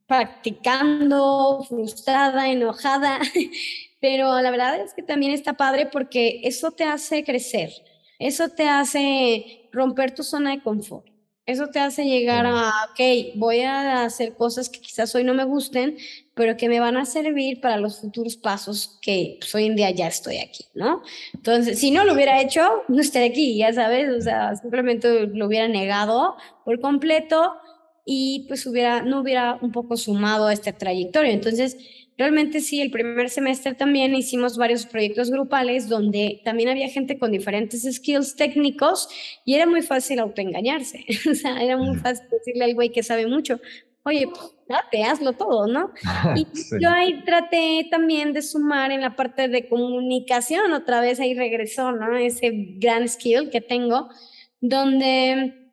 practicando, 0.05 1.65
frustrada, 1.67 2.49
enojada, 2.49 3.19
pero 3.99 4.39
la 4.39 4.51
verdad 4.51 4.79
es 4.81 4.93
que 4.93 5.01
también 5.01 5.31
está 5.31 5.53
padre 5.53 5.87
porque 5.87 6.41
eso 6.43 6.69
te 6.69 6.83
hace 6.83 7.23
crecer, 7.23 7.71
eso 8.19 8.49
te 8.49 8.67
hace 8.69 9.69
romper 9.71 10.13
tu 10.13 10.21
zona 10.21 10.51
de 10.51 10.61
confort. 10.61 11.10
Eso 11.45 11.67
te 11.67 11.79
hace 11.79 12.05
llegar 12.05 12.45
a, 12.45 12.69
ok, 12.91 13.35
voy 13.35 13.61
a 13.61 14.03
hacer 14.03 14.35
cosas 14.35 14.69
que 14.69 14.79
quizás 14.79 15.13
hoy 15.15 15.23
no 15.23 15.33
me 15.33 15.43
gusten, 15.43 15.97
pero 16.35 16.55
que 16.55 16.69
me 16.69 16.79
van 16.79 16.97
a 16.97 17.05
servir 17.05 17.59
para 17.59 17.77
los 17.77 17.99
futuros 17.99 18.37
pasos 18.37 18.99
que 19.01 19.37
pues, 19.39 19.53
hoy 19.55 19.65
en 19.65 19.75
día 19.75 19.89
ya 19.89 20.07
estoy 20.07 20.37
aquí, 20.37 20.65
¿no? 20.75 21.01
Entonces, 21.33 21.79
si 21.79 21.89
no 21.89 22.05
lo 22.05 22.13
hubiera 22.13 22.41
hecho, 22.41 22.61
no 22.87 23.01
estaría 23.01 23.29
aquí, 23.29 23.57
ya 23.57 23.73
sabes, 23.73 24.09
o 24.11 24.21
sea, 24.21 24.55
simplemente 24.55 25.27
lo 25.27 25.47
hubiera 25.47 25.67
negado 25.67 26.35
por 26.63 26.79
completo 26.79 27.53
y 28.05 28.45
pues 28.47 28.65
hubiera, 28.67 29.01
no 29.01 29.21
hubiera 29.21 29.57
un 29.61 29.71
poco 29.71 29.97
sumado 29.97 30.47
a 30.47 30.53
esta 30.53 30.73
trayectoria. 30.73 31.31
Entonces, 31.31 31.77
Realmente 32.21 32.61
sí, 32.61 32.79
el 32.79 32.91
primer 32.91 33.31
semestre 33.31 33.73
también 33.73 34.13
hicimos 34.13 34.55
varios 34.55 34.85
proyectos 34.85 35.31
grupales 35.31 35.89
donde 35.89 36.39
también 36.45 36.69
había 36.69 36.87
gente 36.87 37.17
con 37.17 37.31
diferentes 37.31 37.81
skills 37.91 38.35
técnicos 38.35 39.09
y 39.43 39.55
era 39.55 39.65
muy 39.65 39.81
fácil 39.81 40.19
autoengañarse. 40.19 41.03
o 41.31 41.33
sea, 41.33 41.59
era 41.59 41.77
muy 41.77 41.97
fácil 41.97 42.27
decirle 42.29 42.65
al 42.65 42.75
güey 42.75 42.91
que 42.91 43.01
sabe 43.01 43.25
mucho, 43.25 43.59
oye, 44.03 44.27
pues, 44.27 44.53
date, 44.69 45.03
hazlo 45.03 45.33
todo, 45.33 45.65
¿no? 45.65 45.93
Y 46.35 46.45
yo 46.79 46.91
ahí 46.91 47.23
traté 47.25 47.87
también 47.89 48.33
de 48.33 48.43
sumar 48.43 48.91
en 48.91 49.01
la 49.01 49.15
parte 49.15 49.47
de 49.47 49.67
comunicación, 49.67 50.73
otra 50.73 51.01
vez 51.01 51.19
ahí 51.19 51.33
regresó, 51.33 51.91
¿no? 51.91 52.15
Ese 52.15 52.51
gran 52.77 53.09
skill 53.09 53.49
que 53.49 53.61
tengo, 53.61 54.09
donde 54.59 55.71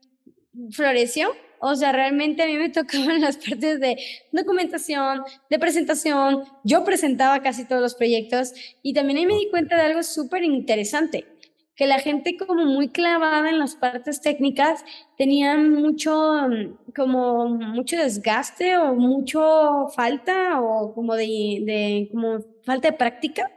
floreció 0.71 1.29
o 1.61 1.75
sea, 1.75 1.93
realmente 1.93 2.43
a 2.43 2.47
mí 2.47 2.57
me 2.57 2.69
tocaban 2.71 3.21
las 3.21 3.37
partes 3.37 3.81
de 3.81 3.99
documentación, 4.33 5.23
de 5.51 5.59
presentación. 5.59 6.45
Yo 6.65 6.85
presentaba 6.85 7.43
casi 7.43 7.67
todos 7.67 7.83
los 7.83 7.95
proyectos 7.95 8.53
y 8.83 8.95
también 8.95 9.19
ahí 9.19 9.27
me 9.27 9.35
di 9.35 9.51
cuenta 9.51 9.77
de 9.77 9.83
algo 9.83 10.03
súper 10.03 10.45
interesante, 10.45 11.27
que 11.75 11.87
la 11.87 12.01
gente 12.01 12.37
como 12.37 12.65
muy 12.65 12.89
clavada 12.89 13.49
en 13.49 13.59
las 13.59 13.77
partes 13.77 14.21
técnicas 14.21 14.85
tenía 15.17 15.57
mucho, 15.57 16.49
como 16.97 17.49
mucho 17.49 17.97
desgaste 17.97 18.77
o 18.77 18.95
mucho 18.95 19.89
falta 19.95 20.61
o 20.61 20.93
como 20.95 21.15
de, 21.15 21.63
de 21.65 22.09
como 22.13 22.41
falta 22.65 22.91
de 22.91 22.97
práctica 22.97 23.51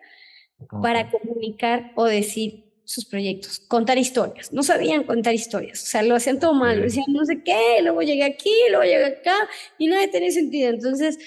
para 0.81 1.09
comunicar 1.09 1.91
o 1.95 2.05
decir 2.05 2.70
sus 2.91 3.05
proyectos, 3.05 3.59
contar 3.59 3.97
historias. 3.97 4.51
No 4.51 4.63
sabían 4.63 5.03
contar 5.03 5.33
historias, 5.33 5.83
o 5.83 5.85
sea, 5.85 6.03
lo 6.03 6.15
hacían 6.15 6.39
todo 6.39 6.53
mal, 6.53 6.81
decían 6.81 7.05
no 7.09 7.25
sé 7.25 7.41
qué, 7.43 7.81
luego 7.81 8.01
llegué 8.01 8.23
aquí, 8.23 8.53
luego 8.69 8.83
llegué 8.83 9.05
acá, 9.05 9.35
y 9.77 9.87
no 9.87 9.95
tenía 10.11 10.31
sentido. 10.31 10.69
Entonces, 10.69 11.17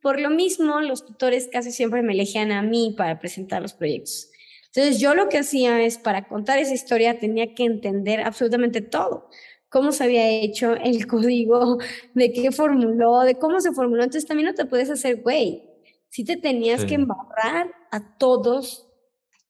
por 0.00 0.20
lo 0.20 0.30
mismo, 0.30 0.80
los 0.80 1.06
tutores 1.06 1.48
casi 1.50 1.70
siempre 1.70 2.02
me 2.02 2.12
elegían 2.12 2.50
a 2.50 2.62
mí 2.62 2.94
para 2.96 3.20
presentar 3.20 3.62
los 3.62 3.72
proyectos. 3.72 4.30
Entonces, 4.66 5.00
yo 5.00 5.14
lo 5.14 5.28
que 5.28 5.38
hacía 5.38 5.80
es, 5.82 5.98
para 5.98 6.26
contar 6.26 6.58
esa 6.58 6.74
historia, 6.74 7.18
tenía 7.18 7.54
que 7.54 7.64
entender 7.64 8.20
absolutamente 8.20 8.80
todo. 8.80 9.28
Cómo 9.68 9.92
se 9.92 10.04
había 10.04 10.28
hecho 10.28 10.72
el 10.74 11.06
código, 11.06 11.78
de 12.14 12.32
qué 12.32 12.50
formuló, 12.50 13.20
de 13.20 13.36
cómo 13.36 13.60
se 13.60 13.72
formuló. 13.72 14.02
Entonces, 14.02 14.26
también 14.26 14.48
no 14.48 14.54
te 14.54 14.64
puedes 14.64 14.90
hacer, 14.90 15.22
güey, 15.22 15.62
si 16.08 16.24
te 16.24 16.36
tenías 16.36 16.84
que 16.84 16.94
embarrar 16.94 17.72
a 17.90 18.18
todos 18.18 18.91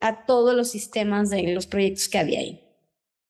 a 0.03 0.26
todos 0.26 0.55
los 0.55 0.68
sistemas 0.68 1.30
de 1.30 1.55
los 1.55 1.66
proyectos 1.66 2.09
que 2.09 2.18
había 2.18 2.40
ahí. 2.40 2.61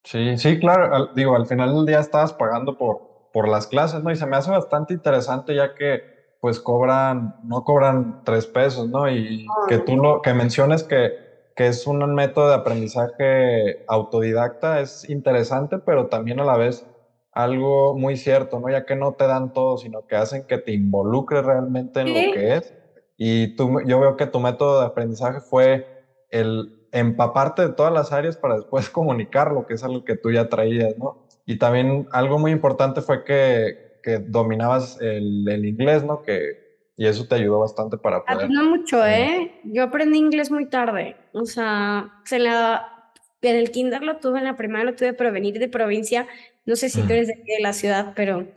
Sí, 0.03 0.37
sí, 0.37 0.59
claro. 0.59 1.11
digo, 1.15 1.35
al 1.35 1.45
final 1.45 1.73
del 1.73 1.85
día 1.85 1.99
estabas 1.99 2.33
pagando 2.33 2.77
por, 2.77 3.29
por 3.31 3.47
las 3.47 3.67
clases, 3.67 4.03
¿no? 4.03 4.11
Y 4.11 4.15
se 4.15 4.25
me 4.25 4.35
hace 4.35 4.51
bastante 4.51 4.93
interesante 4.93 5.55
ya 5.55 5.75
que 5.75 6.01
pues 6.41 6.59
cobran, 6.59 7.37
no 7.45 7.63
cobran 7.63 8.21
tres 8.25 8.47
pesos, 8.47 8.89
¿no? 8.89 9.09
Y 9.09 9.47
que 9.69 9.77
tú 9.77 9.95
lo, 9.95 10.21
que 10.21 10.33
menciones 10.33 10.83
que, 10.83 11.13
que 11.55 11.67
es 11.67 11.87
un 11.87 12.13
método 12.15 12.49
de 12.49 12.55
aprendizaje 12.55 13.85
autodidacta 13.87 14.81
es 14.81 15.09
interesante, 15.09 15.77
pero 15.77 16.07
también 16.07 16.41
a 16.41 16.43
la 16.43 16.57
vez 16.57 16.85
algo 17.31 17.97
muy 17.97 18.17
cierto, 18.17 18.59
¿no? 18.59 18.69
Ya 18.69 18.85
que 18.85 18.95
no 18.95 19.13
te 19.13 19.25
dan 19.25 19.53
todo, 19.53 19.77
sino 19.77 20.05
que 20.05 20.17
hacen 20.17 20.45
que 20.45 20.57
te 20.57 20.73
involucres 20.73 21.45
realmente 21.45 22.01
en 22.01 22.07
lo 22.09 22.33
que 22.33 22.55
es. 22.57 22.73
Y 23.15 23.55
tú, 23.55 23.79
yo 23.85 23.99
veo 23.99 24.17
que 24.17 24.27
tu 24.27 24.39
método 24.39 24.81
de 24.81 24.87
aprendizaje 24.87 25.39
fue 25.39 25.92
el 26.33 26.87
empaparte 26.91 27.61
de 27.61 27.73
todas 27.73 27.93
las 27.93 28.11
áreas 28.11 28.35
para 28.35 28.55
después 28.55 28.89
comunicarlo, 28.89 29.65
que 29.65 29.75
es 29.75 29.83
algo 29.83 30.03
que 30.03 30.17
tú 30.17 30.31
ya 30.31 30.49
traías, 30.49 30.97
¿no? 30.97 31.25
Y 31.45 31.57
también 31.57 32.07
algo 32.11 32.39
muy 32.39 32.51
importante 32.51 33.01
fue 33.01 33.23
que, 33.23 33.99
que 34.01 34.17
dominabas 34.19 34.99
el, 35.01 35.47
el, 35.47 35.65
inglés, 35.65 36.03
¿no? 36.03 36.21
Que, 36.23 36.63
y 36.95 37.05
eso 37.05 37.27
te 37.27 37.35
ayudó 37.35 37.59
bastante 37.59 37.97
para 37.97 38.23
poder... 38.23 38.49
No 38.49 38.69
mucho, 38.69 39.05
¿eh? 39.05 39.59
Yo 39.65 39.83
aprendí 39.83 40.17
inglés 40.17 40.51
muy 40.51 40.69
tarde. 40.69 41.17
O 41.33 41.45
sea, 41.45 42.13
se 42.23 42.39
la, 42.39 43.11
en 43.41 43.55
el 43.57 43.71
kinder 43.71 44.03
lo 44.03 44.17
tuve, 44.17 44.39
en 44.39 44.45
la 44.45 44.55
primaria 44.55 44.91
lo 44.91 44.95
tuve, 44.95 45.13
pero 45.13 45.33
venir 45.33 45.59
de 45.59 45.67
provincia, 45.67 46.27
no 46.65 46.77
sé 46.77 46.87
si 46.87 47.01
tú 47.01 47.11
eres 47.11 47.27
de, 47.27 47.35
de 47.35 47.61
la 47.61 47.73
ciudad, 47.73 48.13
pero 48.15 48.47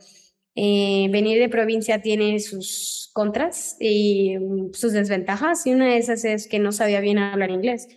eh, 0.59 1.07
venir 1.11 1.37
de 1.37 1.49
provincia 1.49 2.01
tiene 2.01 2.39
sus 2.39 3.11
contras 3.13 3.77
y 3.79 4.39
mm, 4.39 4.73
sus 4.73 4.91
desventajas 4.91 5.67
y 5.67 5.73
una 5.73 5.85
de 5.85 5.97
esas 5.97 6.25
es 6.25 6.47
que 6.47 6.57
no 6.57 6.71
sabía 6.71 6.99
bien 6.99 7.19
hablar 7.19 7.51
inglés. 7.51 7.87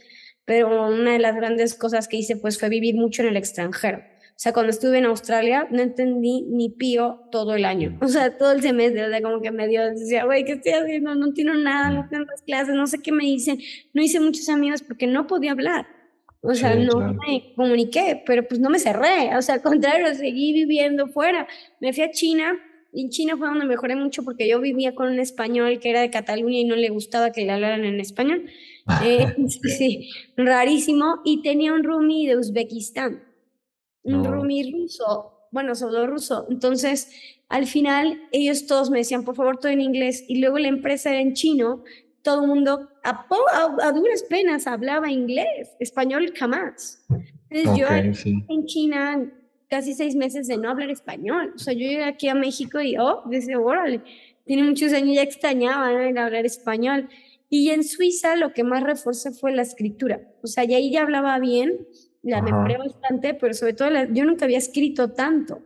Pero 0.44 0.88
una 0.88 1.12
de 1.12 1.20
las 1.20 1.34
grandes 1.36 1.74
cosas 1.74 2.06
que 2.06 2.18
hice 2.18 2.36
pues 2.36 2.58
fue 2.58 2.68
vivir 2.68 2.96
mucho 2.96 3.22
en 3.22 3.28
el 3.28 3.38
extranjero. 3.38 4.00
O 4.00 4.42
sea, 4.42 4.52
cuando 4.52 4.70
estuve 4.70 4.98
en 4.98 5.06
Australia 5.06 5.68
no 5.70 5.80
entendí 5.80 6.42
ni 6.50 6.68
pío 6.68 7.22
todo 7.32 7.54
el 7.54 7.64
año. 7.64 7.98
O 8.02 8.08
sea, 8.08 8.36
todo 8.36 8.52
el 8.52 8.61
semestre, 8.61 9.06
o 9.06 9.08
sea, 9.08 9.22
como 9.22 9.40
que 9.40 9.50
me 9.52 9.66
dio, 9.66 9.82
decía, 9.86 10.26
güey, 10.26 10.44
¿qué 10.44 10.52
estoy 10.52 10.72
haciendo? 10.72 11.14
No 11.14 11.28
entiendo 11.28 11.54
nada, 11.54 11.90
no 11.90 12.08
tengo 12.11 12.24
las 12.24 12.42
clases, 12.42 12.74
no 12.74 12.86
sé 12.86 12.98
qué 12.98 13.11
me 13.11 13.24
dicen. 13.24 13.58
No 13.94 14.02
hice 14.02 14.20
muchos 14.20 14.50
amigos 14.50 14.82
porque 14.82 15.06
no 15.06 15.26
podía 15.26 15.52
hablar. 15.52 15.86
O 16.43 16.55
sea, 16.55 16.74
no 16.74 16.99
me 17.12 17.53
comuniqué, 17.55 18.22
pero 18.24 18.47
pues 18.49 18.61
no 18.61 18.70
me 18.70 18.78
cerré. 18.78 19.36
O 19.36 19.43
sea, 19.43 19.57
al 19.57 19.62
contrario, 19.62 20.14
seguí 20.14 20.53
viviendo 20.53 21.07
fuera. 21.09 21.47
Me 21.80 21.93
fui 21.93 22.03
a 22.03 22.11
China 22.11 22.59
y 22.93 23.03
en 23.03 23.11
China 23.11 23.36
fue 23.36 23.49
donde 23.49 23.66
mejoré 23.66 23.95
mucho 23.95 24.24
porque 24.24 24.49
yo 24.49 24.61
vivía 24.61 24.95
con 24.95 25.09
un 25.09 25.20
español 25.20 25.78
que 25.80 25.91
era 25.91 26.01
de 26.01 26.11
Cataluña 26.11 26.59
y 26.59 26.64
no 26.64 26.76
le 26.76 26.88
gustaba 26.88 27.30
que 27.30 27.45
le 27.45 27.53
hablaran 27.53 27.84
en 27.84 28.01
español. 28.01 28.47
Eh, 29.05 29.26
sí, 29.78 30.11
rarísimo. 30.36 31.20
Y 31.24 31.43
tenía 31.43 31.72
un 31.72 31.84
roomie 31.84 32.28
de 32.28 32.36
Uzbekistán, 32.36 33.22
un 34.03 34.24
roomie 34.24 34.72
ruso, 34.72 35.47
bueno, 35.53 35.74
solo 35.74 36.07
ruso. 36.07 36.47
Entonces, 36.51 37.11
al 37.49 37.66
final, 37.66 38.22
ellos 38.32 38.66
todos 38.66 38.91
me 38.91 38.99
decían, 38.99 39.24
por 39.24 39.36
favor, 39.36 39.59
todo 39.59 39.70
en 39.70 39.80
inglés. 39.80 40.24
Y 40.26 40.41
luego 40.41 40.59
la 40.59 40.68
empresa 40.68 41.11
era 41.11 41.20
en 41.20 41.34
chino 41.34 41.84
todo 42.22 42.42
el 42.42 42.48
mundo 42.48 42.88
a, 43.02 43.92
duras 43.92 44.22
penas 44.28 44.66
hablaba 44.66 45.10
inglés, 45.10 45.70
español 45.78 46.32
jamás. 46.36 47.04
Entonces 47.48 47.78
yo 47.78 47.86
en 48.48 48.66
China 48.66 49.32
casi 49.70 49.94
seis 49.94 50.14
meses 50.16 50.48
de 50.48 50.58
no 50.58 50.68
hablar 50.68 50.90
español. 50.90 51.52
O 51.54 51.58
sea, 51.58 51.72
yo 51.72 51.80
llegué 51.80 52.04
aquí 52.04 52.28
a 52.28 52.34
México 52.34 52.80
y, 52.80 52.96
oh, 52.98 53.22
desde 53.26 53.56
órale, 53.56 54.02
tiene 54.44 54.64
muchos 54.64 54.92
años 54.92 55.14
ya 55.14 55.22
extrañaba 55.22 55.92
¿no? 55.92 56.20
hablar 56.20 56.44
español. 56.44 57.08
Y 57.48 57.70
en 57.70 57.84
Suiza 57.84 58.36
lo 58.36 58.52
que 58.52 58.64
más 58.64 58.82
reforzó 58.82 59.32
fue 59.32 59.52
la 59.52 59.62
escritura. 59.62 60.20
O 60.42 60.46
sea, 60.46 60.64
y 60.64 60.74
ahí 60.74 60.90
ya 60.90 61.02
hablaba 61.02 61.38
bien, 61.38 61.86
la 62.22 62.42
mejoré 62.42 62.76
bastante, 62.76 63.34
pero 63.34 63.54
sobre 63.54 63.72
todo 63.72 63.88
yo 64.12 64.24
nunca 64.24 64.44
había 64.44 64.58
escrito 64.58 65.12
tanto 65.12 65.62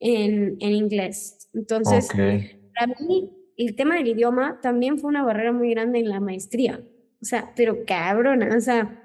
en, 0.00 0.56
en 0.60 0.72
inglés. 0.72 1.48
Entonces, 1.54 2.08
para 2.08 2.94
mí, 3.00 3.30
el 3.56 3.76
tema 3.76 3.96
del 3.96 4.08
idioma 4.08 4.60
también 4.60 4.98
fue 4.98 5.08
una 5.08 5.24
barrera 5.24 5.52
muy 5.52 5.70
grande 5.70 5.98
en 5.98 6.08
la 6.08 6.20
maestría. 6.20 6.80
O 7.20 7.24
sea, 7.24 7.52
pero 7.54 7.84
cabrona, 7.86 8.56
o 8.56 8.60
sea, 8.60 9.02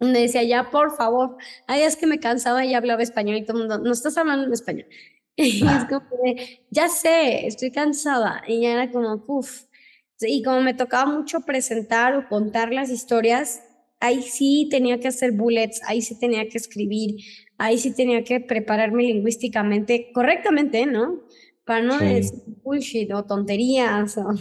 me 0.00 0.20
decía, 0.20 0.42
ya, 0.42 0.70
por 0.70 0.96
favor, 0.96 1.36
hay 1.66 1.80
días 1.80 1.96
que 1.96 2.06
me 2.06 2.18
cansaba 2.18 2.64
y 2.64 2.74
hablaba 2.74 3.02
español 3.02 3.36
y 3.36 3.44
todo 3.44 3.56
el 3.58 3.68
mundo, 3.68 3.78
no 3.78 3.92
estás 3.92 4.16
hablando 4.18 4.46
en 4.46 4.52
español. 4.52 4.86
Y 5.36 5.66
es 5.66 5.84
como 5.88 6.02
ya 6.70 6.88
sé, 6.88 7.46
estoy 7.46 7.72
cansada. 7.72 8.42
Y 8.46 8.60
ya 8.60 8.72
era 8.72 8.92
como, 8.92 9.24
uff. 9.26 9.64
Y 10.20 10.42
como 10.44 10.60
me 10.60 10.74
tocaba 10.74 11.10
mucho 11.10 11.40
presentar 11.40 12.14
o 12.14 12.28
contar 12.28 12.72
las 12.72 12.88
historias, 12.88 13.60
ahí 14.00 14.22
sí 14.22 14.68
tenía 14.70 15.00
que 15.00 15.08
hacer 15.08 15.32
bullets, 15.32 15.80
ahí 15.86 16.02
sí 16.02 16.18
tenía 16.18 16.48
que 16.48 16.58
escribir, 16.58 17.16
ahí 17.58 17.78
sí 17.78 17.94
tenía 17.94 18.22
que 18.22 18.40
prepararme 18.40 19.02
lingüísticamente 19.02 20.12
correctamente, 20.12 20.86
¿no? 20.86 21.22
Para 21.64 21.82
no 21.82 21.98
decir 21.98 22.40
bullshit 22.62 23.12
o 23.12 23.24
tonterías. 23.24 24.16
O... 24.18 24.32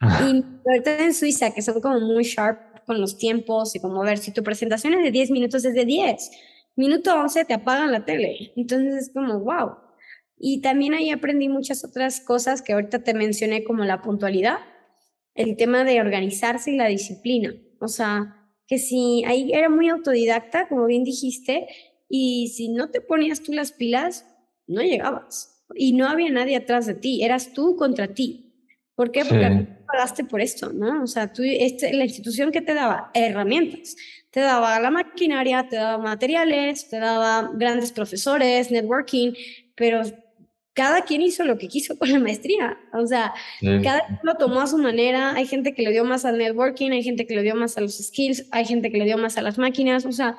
Y 0.00 0.44
ahorita 0.66 1.04
en 1.04 1.14
Suiza, 1.14 1.52
que 1.52 1.62
son 1.62 1.80
como 1.80 2.00
muy 2.00 2.24
sharp 2.24 2.84
con 2.86 3.00
los 3.00 3.18
tiempos 3.18 3.74
y 3.76 3.80
como 3.80 4.00
ver 4.02 4.18
si 4.18 4.32
tu 4.32 4.42
presentación 4.42 4.94
es 4.94 5.02
de 5.02 5.10
10 5.10 5.30
minutos 5.30 5.64
es 5.64 5.74
de 5.74 5.84
10. 5.84 6.30
Minuto 6.76 7.14
11 7.14 7.44
te 7.44 7.54
apagan 7.54 7.92
la 7.92 8.04
tele. 8.04 8.52
Entonces 8.56 8.94
es 8.94 9.10
como, 9.12 9.38
wow. 9.40 9.76
Y 10.38 10.62
también 10.62 10.94
ahí 10.94 11.10
aprendí 11.10 11.48
muchas 11.48 11.84
otras 11.84 12.20
cosas 12.20 12.62
que 12.62 12.72
ahorita 12.72 13.04
te 13.04 13.14
mencioné 13.14 13.62
como 13.62 13.84
la 13.84 14.00
puntualidad, 14.00 14.58
el 15.34 15.56
tema 15.56 15.84
de 15.84 16.00
organizarse 16.00 16.72
y 16.72 16.76
la 16.76 16.86
disciplina. 16.86 17.54
O 17.80 17.88
sea, 17.88 18.48
que 18.66 18.78
si 18.78 19.22
ahí 19.26 19.52
era 19.52 19.68
muy 19.68 19.88
autodidacta, 19.88 20.68
como 20.68 20.86
bien 20.86 21.04
dijiste, 21.04 21.68
y 22.08 22.48
si 22.48 22.70
no 22.70 22.90
te 22.90 23.00
ponías 23.00 23.42
tú 23.42 23.52
las 23.52 23.72
pilas, 23.72 24.24
no 24.66 24.80
llegabas. 24.80 25.59
Y 25.74 25.92
no 25.92 26.08
había 26.08 26.30
nadie 26.30 26.56
atrás 26.56 26.86
de 26.86 26.94
ti, 26.94 27.24
eras 27.24 27.52
tú 27.52 27.76
contra 27.76 28.08
ti. 28.08 28.46
¿Por 28.94 29.10
qué? 29.12 29.24
Porque 29.24 29.66
pagaste 29.86 30.24
por 30.24 30.40
esto, 30.40 30.72
¿no? 30.72 31.02
O 31.02 31.06
sea, 31.06 31.32
tú, 31.32 31.42
este, 31.42 31.92
la 31.94 32.04
institución 32.04 32.52
que 32.52 32.60
te 32.60 32.74
daba 32.74 33.10
herramientas, 33.14 33.96
te 34.30 34.40
daba 34.40 34.78
la 34.78 34.90
maquinaria, 34.90 35.66
te 35.68 35.76
daba 35.76 35.98
materiales, 35.98 36.88
te 36.88 36.98
daba 36.98 37.50
grandes 37.54 37.92
profesores, 37.92 38.70
networking, 38.70 39.32
pero 39.74 40.02
cada 40.74 41.02
quien 41.02 41.22
hizo 41.22 41.44
lo 41.44 41.58
que 41.58 41.68
quiso 41.68 41.98
con 41.98 42.12
la 42.12 42.18
maestría. 42.18 42.78
O 42.92 43.06
sea, 43.06 43.34
cada 43.82 44.06
quien 44.06 44.20
lo 44.22 44.34
tomó 44.36 44.60
a 44.60 44.66
su 44.66 44.78
manera. 44.78 45.34
Hay 45.34 45.46
gente 45.46 45.74
que 45.74 45.82
le 45.82 45.90
dio 45.90 46.04
más 46.04 46.24
al 46.24 46.38
networking, 46.38 46.90
hay 46.90 47.02
gente 47.02 47.26
que 47.26 47.34
le 47.34 47.42
dio 47.42 47.54
más 47.54 47.76
a 47.76 47.80
los 47.80 47.98
skills, 47.98 48.46
hay 48.50 48.64
gente 48.64 48.90
que 48.92 48.98
le 48.98 49.04
dio 49.04 49.18
más 49.18 49.36
a 49.36 49.42
las 49.42 49.58
máquinas. 49.58 50.06
O 50.06 50.12
sea, 50.12 50.36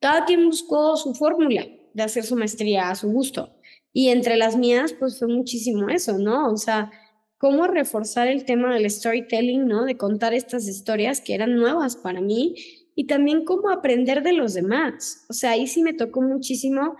cada 0.00 0.24
quien 0.24 0.46
buscó 0.46 0.96
su 0.96 1.14
fórmula 1.14 1.66
de 1.94 2.02
hacer 2.02 2.24
su 2.24 2.36
maestría 2.36 2.90
a 2.90 2.94
su 2.94 3.10
gusto. 3.10 3.55
Y 3.98 4.10
entre 4.10 4.36
las 4.36 4.58
mías, 4.58 4.92
pues 4.92 5.18
fue 5.18 5.26
muchísimo 5.26 5.88
eso, 5.88 6.18
¿no? 6.18 6.52
O 6.52 6.58
sea, 6.58 6.90
cómo 7.38 7.66
reforzar 7.66 8.28
el 8.28 8.44
tema 8.44 8.74
del 8.74 8.90
storytelling, 8.90 9.66
¿no? 9.66 9.86
De 9.86 9.96
contar 9.96 10.34
estas 10.34 10.68
historias 10.68 11.22
que 11.22 11.34
eran 11.34 11.56
nuevas 11.56 11.96
para 11.96 12.20
mí 12.20 12.56
y 12.94 13.06
también 13.06 13.46
cómo 13.46 13.70
aprender 13.70 14.22
de 14.22 14.34
los 14.34 14.52
demás. 14.52 15.24
O 15.30 15.32
sea, 15.32 15.52
ahí 15.52 15.66
sí 15.66 15.82
me 15.82 15.94
tocó 15.94 16.20
muchísimo 16.20 16.94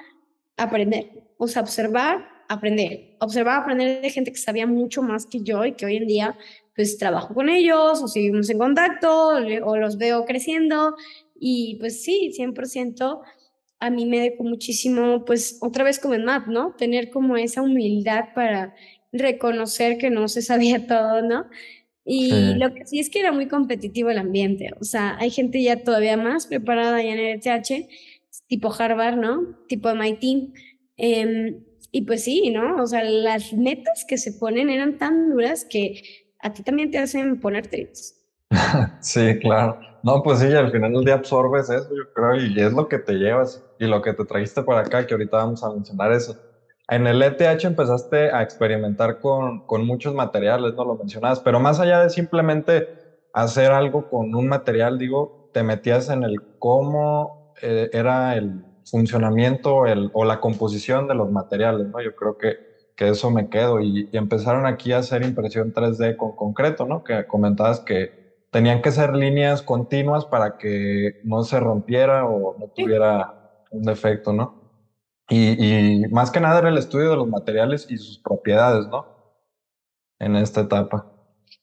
aprender, 0.57 1.11
o 1.37 1.47
sea, 1.47 1.61
observar, 1.61 2.27
aprender, 2.49 3.19
observar, 3.21 3.61
aprender 3.61 4.01
de 4.01 4.09
gente 4.09 4.33
que 4.33 4.39
sabía 4.39 4.67
mucho 4.67 5.03
más 5.03 5.27
que 5.27 5.43
yo 5.43 5.67
y 5.67 5.73
que 5.73 5.85
hoy 5.85 5.97
en 5.97 6.07
día 6.07 6.39
pues 6.75 6.97
trabajo 6.97 7.35
con 7.35 7.51
ellos 7.51 8.03
o 8.03 8.09
seguimos 8.09 8.49
en 8.49 8.57
contacto 8.57 9.35
o 9.65 9.77
los 9.77 9.99
veo 9.99 10.25
creciendo 10.25 10.97
y 11.39 11.77
pues 11.79 12.03
sí, 12.03 12.33
100% 12.35 13.21
a 13.79 13.91
mí 13.91 14.07
me 14.07 14.21
dejó 14.21 14.45
muchísimo, 14.45 15.25
pues 15.25 15.59
otra 15.61 15.85
vez 15.85 15.99
como 15.99 16.15
en 16.15 16.25
MAP, 16.25 16.49
¿no? 16.49 16.75
Tener 16.77 17.11
como 17.11 17.37
esa 17.37 17.63
humildad 17.63 18.27
para 18.35 18.75
reconocer 19.13 19.99
que 19.99 20.11
no 20.11 20.29
se 20.29 20.43
sabía 20.43 20.87
todo, 20.89 21.23
¿no? 21.23 21.47
Y 22.05 22.55
lo 22.55 22.73
que 22.73 22.87
sí 22.87 23.01
es 23.01 23.11
que 23.11 23.19
era 23.19 23.33
muy 23.33 23.49
competitivo 23.49 24.11
el 24.11 24.19
ambiente, 24.19 24.71
o 24.81 24.85
sea, 24.85 25.17
hay 25.19 25.31
gente 25.31 25.61
ya 25.61 25.83
todavía 25.83 26.17
más 26.17 26.47
preparada 26.47 27.03
ya 27.03 27.13
en 27.13 27.19
el 27.19 27.41
ETH, 27.45 27.89
tipo 28.47 28.73
Harvard, 28.73 29.17
¿no? 29.17 29.57
Tipo 29.67 29.91
MIT. 29.91 30.53
Eh, 30.99 31.59
y 31.91 32.03
pues 32.03 32.25
sí, 32.25 32.51
¿no? 32.51 32.83
O 32.83 32.87
sea, 32.87 33.03
las 33.05 33.53
metas 33.53 34.05
que 34.05 34.19
se 34.19 34.33
ponen 34.33 34.71
eran 34.71 34.99
tan 34.99 35.31
duras 35.31 35.65
que 35.65 36.03
a 36.39 36.53
ti 36.53 36.63
también 36.63 36.91
te 36.91 36.99
hacen 36.99 37.41
ponerte. 37.41 37.91
sí, 39.01 39.39
claro. 39.41 39.79
No, 40.03 40.23
pues 40.23 40.39
sí, 40.39 40.53
al 40.55 40.71
final 40.71 40.93
del 40.93 41.05
día 41.05 41.15
absorbes 41.15 41.69
eso, 41.69 41.89
yo 41.91 42.05
creo, 42.13 42.37
y 42.37 42.61
es 42.61 42.73
lo 42.73 42.89
que 42.89 42.99
te 42.99 43.15
llevas 43.15 43.65
y 43.79 43.87
lo 43.87 44.03
que 44.03 44.15
te 44.15 44.25
trajiste 44.25 44.63
para 44.63 44.81
acá, 44.83 45.07
que 45.07 45.15
ahorita 45.15 45.39
vamos 45.39 45.65
a 45.65 45.71
mencionar 45.71 46.13
eso. 46.13 46.37
En 46.89 47.07
el 47.09 47.21
ETH 47.23 47.65
empezaste 47.65 48.31
a 48.31 48.43
experimentar 48.43 49.19
con, 49.19 49.61
con, 49.67 49.85
muchos 49.85 50.15
materiales, 50.15 50.75
no 50.75 50.85
lo 50.85 50.97
mencionabas, 50.97 51.41
pero 51.41 51.59
más 51.59 51.81
allá 51.81 52.01
de 52.03 52.11
simplemente 52.11 52.87
hacer 53.33 53.73
algo 53.73 54.09
con 54.09 54.35
un 54.35 54.47
material, 54.49 54.97
digo, 54.99 55.51
te 55.53 55.65
metías 55.65 56.09
en 56.09 56.23
el 56.23 56.37
cómo 56.59 57.53
eh, 57.61 57.89
era 57.93 58.37
el 58.37 58.65
funcionamiento 58.85 59.87
el, 59.87 60.11
o 60.13 60.25
la 60.25 60.39
composición 60.41 61.09
de 61.09 61.15
los 61.17 61.31
materiales, 61.31 61.89
¿no? 61.89 62.01
Yo 62.01 62.15
creo 62.15 62.37
que, 62.37 62.57
que 62.95 63.09
eso 63.09 63.31
me 63.31 63.49
quedo 63.49 63.81
y, 63.81 64.09
empezaron 64.13 64.67
aquí 64.67 64.93
a 64.93 64.99
hacer 64.99 65.23
impresión 65.25 65.73
3D 65.73 66.17
con 66.17 66.37
concreto, 66.37 66.87
¿no? 66.87 67.03
Que 67.03 67.27
comentabas 67.27 67.81
que 67.81 68.26
tenían 68.57 68.81
que 68.81 68.91
ser 68.91 69.15
líneas 69.15 69.61
continuas 69.61 70.25
para 70.25 70.57
que 70.57 71.21
no 71.25 71.45
se 71.45 71.61
rompiera 71.61 72.25
o 72.25 72.57
no 72.59 72.69
tuviera 72.69 73.67
un 73.71 73.83
defecto, 73.83 74.33
¿no? 74.33 74.73
Y, 75.29 76.05
más 76.11 76.31
que 76.31 76.41
nada 76.41 76.61
era 76.61 76.71
el 76.71 76.79
estudio 76.79 77.11
de 77.11 77.17
los 77.17 77.29
materiales 77.29 77.87
y 77.91 77.99
sus 77.99 78.19
propiedades, 78.19 78.87
¿no? 78.87 79.05
En 80.19 80.37
esta 80.37 80.63
etapa. 80.63 81.05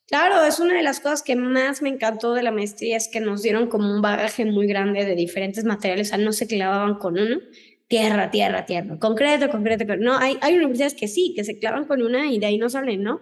Claro, 0.06 0.44
es 0.44 0.60
una 0.60 0.76
de 0.76 0.84
las 0.84 1.00
cosas 1.00 1.24
que 1.24 1.36
más 1.36 1.82
me 1.82 1.90
encantó 1.90 2.36
de 2.36 2.44
la 2.44 2.52
maestría, 2.52 2.96
es 2.96 3.08
que 3.08 3.22
nos 3.22 3.42
dieron 3.42 3.70
como 3.70 3.92
un 3.92 4.04
bagaje 4.04 4.46
muy 4.46 4.68
grande 4.68 5.04
de 5.04 5.16
diferentes 5.16 5.66
materiales, 5.66 6.10
o 6.10 6.16
sea, 6.16 6.24
no 6.24 6.32
se 6.32 6.46
clavaban 6.46 7.00
con 7.00 7.18
uno, 7.18 7.38
tierra, 7.88 8.32
tierra, 8.32 8.66
tierra, 8.66 8.98
concreto, 8.98 9.50
concreto, 9.50 9.96
no, 9.98 10.18
hay, 10.18 10.38
hay 10.42 10.56
universidades 10.58 10.96
que 10.96 11.08
sí, 11.08 11.34
que 11.36 11.44
se 11.44 11.60
clavan 11.60 11.86
con 11.86 12.02
una 12.02 12.32
y 12.32 12.40
de 12.40 12.48
ahí 12.48 12.58
no 12.58 12.70
salen, 12.70 13.04
¿no? 13.04 13.22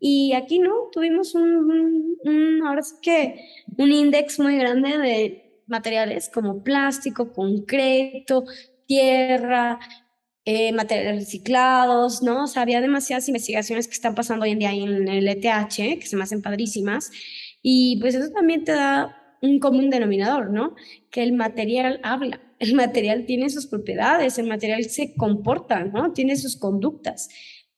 Y 0.00 0.32
aquí 0.32 0.58
no, 0.58 0.88
tuvimos 0.92 1.34
un, 1.34 2.16
un 2.24 2.62
ahora 2.66 2.82
sí 2.82 2.96
que 3.00 3.36
un 3.76 3.92
índice 3.92 4.42
muy 4.42 4.56
grande 4.56 4.98
de 4.98 5.62
materiales 5.66 6.30
como 6.32 6.62
plástico, 6.64 7.32
concreto, 7.32 8.44
tierra, 8.86 9.78
eh, 10.44 10.72
materiales 10.72 11.24
reciclados, 11.24 12.22
¿no? 12.22 12.44
O 12.44 12.46
sea, 12.46 12.62
había 12.62 12.80
demasiadas 12.80 13.28
investigaciones 13.28 13.86
que 13.86 13.92
están 13.92 14.14
pasando 14.14 14.44
hoy 14.44 14.52
en 14.52 14.58
día 14.58 14.72
en 14.72 15.06
el 15.06 15.28
ETH, 15.28 16.00
que 16.00 16.06
se 16.06 16.16
me 16.16 16.22
hacen 16.22 16.40
padrísimas, 16.40 17.10
y 17.60 18.00
pues 18.00 18.14
eso 18.14 18.32
también 18.32 18.64
te 18.64 18.72
da 18.72 19.17
un 19.42 19.58
común 19.58 19.90
denominador, 19.90 20.50
¿no? 20.50 20.74
Que 21.10 21.22
el 21.22 21.32
material 21.32 22.00
habla, 22.02 22.40
el 22.58 22.74
material 22.74 23.24
tiene 23.26 23.50
sus 23.50 23.66
propiedades, 23.66 24.38
el 24.38 24.46
material 24.46 24.84
se 24.84 25.14
comporta, 25.14 25.84
¿no? 25.84 26.12
Tiene 26.12 26.36
sus 26.36 26.56
conductas. 26.56 27.28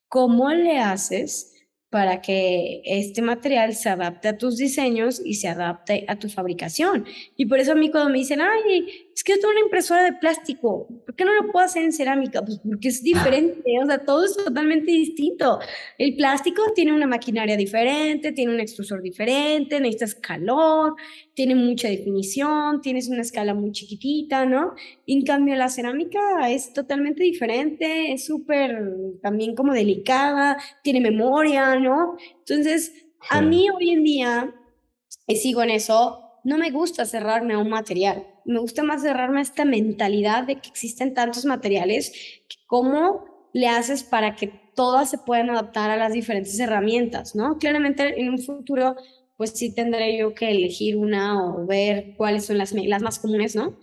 ¿Cómo 0.09 0.51
le 0.51 0.79
haces 0.79 1.51
para 1.91 2.23
que 2.23 2.83
este 2.85 3.21
material 3.21 3.75
se 3.75 3.89
adapte 3.89 4.29
a 4.29 4.39
tus 4.39 4.57
diseños 4.57 5.21
y 5.25 5.35
se 5.35 5.49
adapte 5.49 6.05
a 6.07 6.19
tu 6.19 6.29
fabricación. 6.29 7.05
Y 7.37 7.47
por 7.47 7.59
eso 7.59 7.73
a 7.73 7.75
mí 7.75 7.91
cuando 7.91 8.11
me 8.11 8.19
dicen, 8.19 8.41
ay, 8.41 9.10
es 9.21 9.25
que 9.25 9.35
yo 9.35 9.41
tengo 9.41 9.53
una 9.53 9.61
impresora 9.61 10.05
de 10.05 10.15
plástico, 10.15 10.89
¿por 11.05 11.15
qué 11.15 11.27
no 11.27 11.35
lo 11.35 11.53
puedo 11.53 11.63
hacer 11.63 11.83
en 11.83 11.93
cerámica? 11.93 12.43
Pues 12.43 12.59
porque 12.67 12.89
es 12.89 13.03
diferente, 13.03 13.63
o 13.83 13.85
sea, 13.85 13.99
todo 13.99 14.25
es 14.25 14.35
totalmente 14.35 14.91
distinto. 14.93 15.59
El 15.99 16.17
plástico 16.17 16.63
tiene 16.75 16.95
una 16.95 17.07
maquinaria 17.07 17.55
diferente, 17.55 18.33
tiene 18.33 18.55
un 18.55 18.61
extrusor 18.61 19.03
diferente, 19.03 19.79
necesitas 19.79 20.15
calor, 20.15 20.95
tiene 21.35 21.55
mucha 21.55 21.89
definición, 21.89 22.81
tienes 22.81 23.11
una 23.11 23.21
escala 23.21 23.53
muy 23.53 23.73
chiquitita, 23.73 24.47
¿no? 24.47 24.73
En 25.07 25.23
cambio, 25.23 25.55
la 25.55 25.69
cerámica 25.69 26.51
es 26.51 26.73
totalmente 26.73 27.23
diferente, 27.23 28.15
es 28.15 28.25
súper 28.25 28.83
también 29.21 29.55
como 29.55 29.75
delicada, 29.75 30.57
tiene 30.83 31.03
memoria, 31.03 31.79
¿no? 31.79 32.17
Entonces, 32.39 32.95
a 33.29 33.43
mí 33.43 33.69
hoy 33.69 33.91
en 33.91 34.03
día, 34.03 34.55
y 35.27 35.37
sigo 35.37 35.63
en 35.63 35.69
eso, 35.69 36.39
no 36.43 36.57
me 36.57 36.71
gusta 36.71 37.05
cerrarme 37.05 37.53
a 37.53 37.59
un 37.59 37.69
material, 37.69 38.27
me 38.45 38.61
gusta 38.61 38.83
más 38.83 39.03
cerrarme 39.03 39.41
a 39.41 39.43
esta 39.43 39.65
mentalidad 39.65 40.45
de 40.45 40.57
que 40.57 40.69
existen 40.69 41.15
tantos 41.15 41.45
materiales, 41.45 42.13
cómo 42.67 43.49
le 43.53 43.69
haces 43.69 44.05
para 44.05 44.37
que 44.37 44.49
todas 44.75 45.11
se 45.11 45.19
puedan 45.19 45.51
adaptar 45.51 45.91
a 45.91 45.97
las 45.97 46.13
diferentes 46.13 46.59
herramientas, 46.61 47.35
¿no? 47.35 47.59
Claramente 47.59 48.21
en 48.21 48.31
un 48.31 48.39
futuro, 48.39 48.97
pues 49.37 49.51
sí 49.51 49.75
tendré 49.75 50.17
yo 50.19 50.35
que 50.35 50.51
elegir 50.51 50.97
una 50.97 51.45
o 51.45 51.67
ver 51.67 52.15
cuáles 52.17 52.47
son 52.47 52.59
las, 52.59 52.73
las 52.73 53.03
más 53.03 53.19
comunes, 53.19 53.57
¿no? 53.57 53.79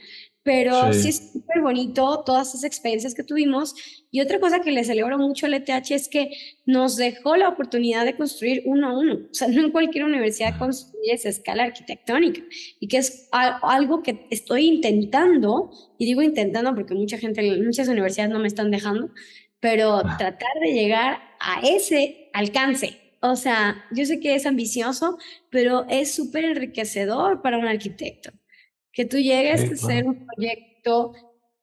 Pero 0.48 0.94
sí, 0.94 1.10
es 1.10 1.32
súper 1.34 1.62
bonito 1.62 2.24
todas 2.26 2.48
esas 2.48 2.64
experiencias 2.64 3.14
que 3.14 3.26
tuvimos. 3.26 3.76
Y 4.12 4.22
otra 4.22 4.40
cosa 4.40 4.62
que 4.62 4.72
le 4.72 4.86
celebro 4.86 5.18
mucho 5.18 5.46
al 5.46 5.56
ETH 5.56 5.92
es 5.92 6.08
que 6.08 6.30
nos 6.66 6.96
dejó 6.96 7.36
la 7.36 7.50
oportunidad 7.50 8.06
de 8.06 8.16
construir 8.16 8.62
uno 8.64 8.88
a 8.88 8.98
uno. 8.98 9.16
O 9.30 9.34
sea, 9.34 9.48
no 9.50 9.62
en 9.62 9.72
cualquier 9.72 10.06
universidad 10.06 10.58
construye 10.58 11.12
esa 11.12 11.28
escala 11.28 11.64
arquitectónica. 11.64 12.42
Y 12.80 12.88
que 12.88 12.96
es 12.96 13.28
algo 13.62 14.02
que 14.04 14.26
estoy 14.30 14.68
intentando, 14.68 15.70
y 15.98 16.06
digo 16.06 16.22
intentando 16.22 16.74
porque 16.74 16.94
mucha 16.94 17.18
gente, 17.18 17.42
muchas 17.62 17.90
universidades 17.90 18.32
no 18.32 18.40
me 18.40 18.48
están 18.48 18.72
dejando, 18.72 19.10
pero 19.60 20.02
tratar 20.18 20.62
de 20.62 20.72
llegar 20.72 21.20
a 21.42 21.60
ese 21.68 22.30
alcance. 22.32 22.98
O 23.20 23.36
sea, 23.36 23.84
yo 23.92 24.06
sé 24.06 24.22
que 24.22 24.34
es 24.36 24.46
ambicioso, 24.46 25.18
pero 25.50 25.86
es 25.90 26.16
súper 26.16 26.46
enriquecedor 26.46 27.42
para 27.42 27.58
un 27.58 27.68
arquitecto. 27.68 28.32
Que 28.98 29.06
tú 29.06 29.18
llegues 29.18 29.62
a 29.62 29.74
hacer 29.74 30.08
un 30.08 30.26
proyecto 30.26 31.14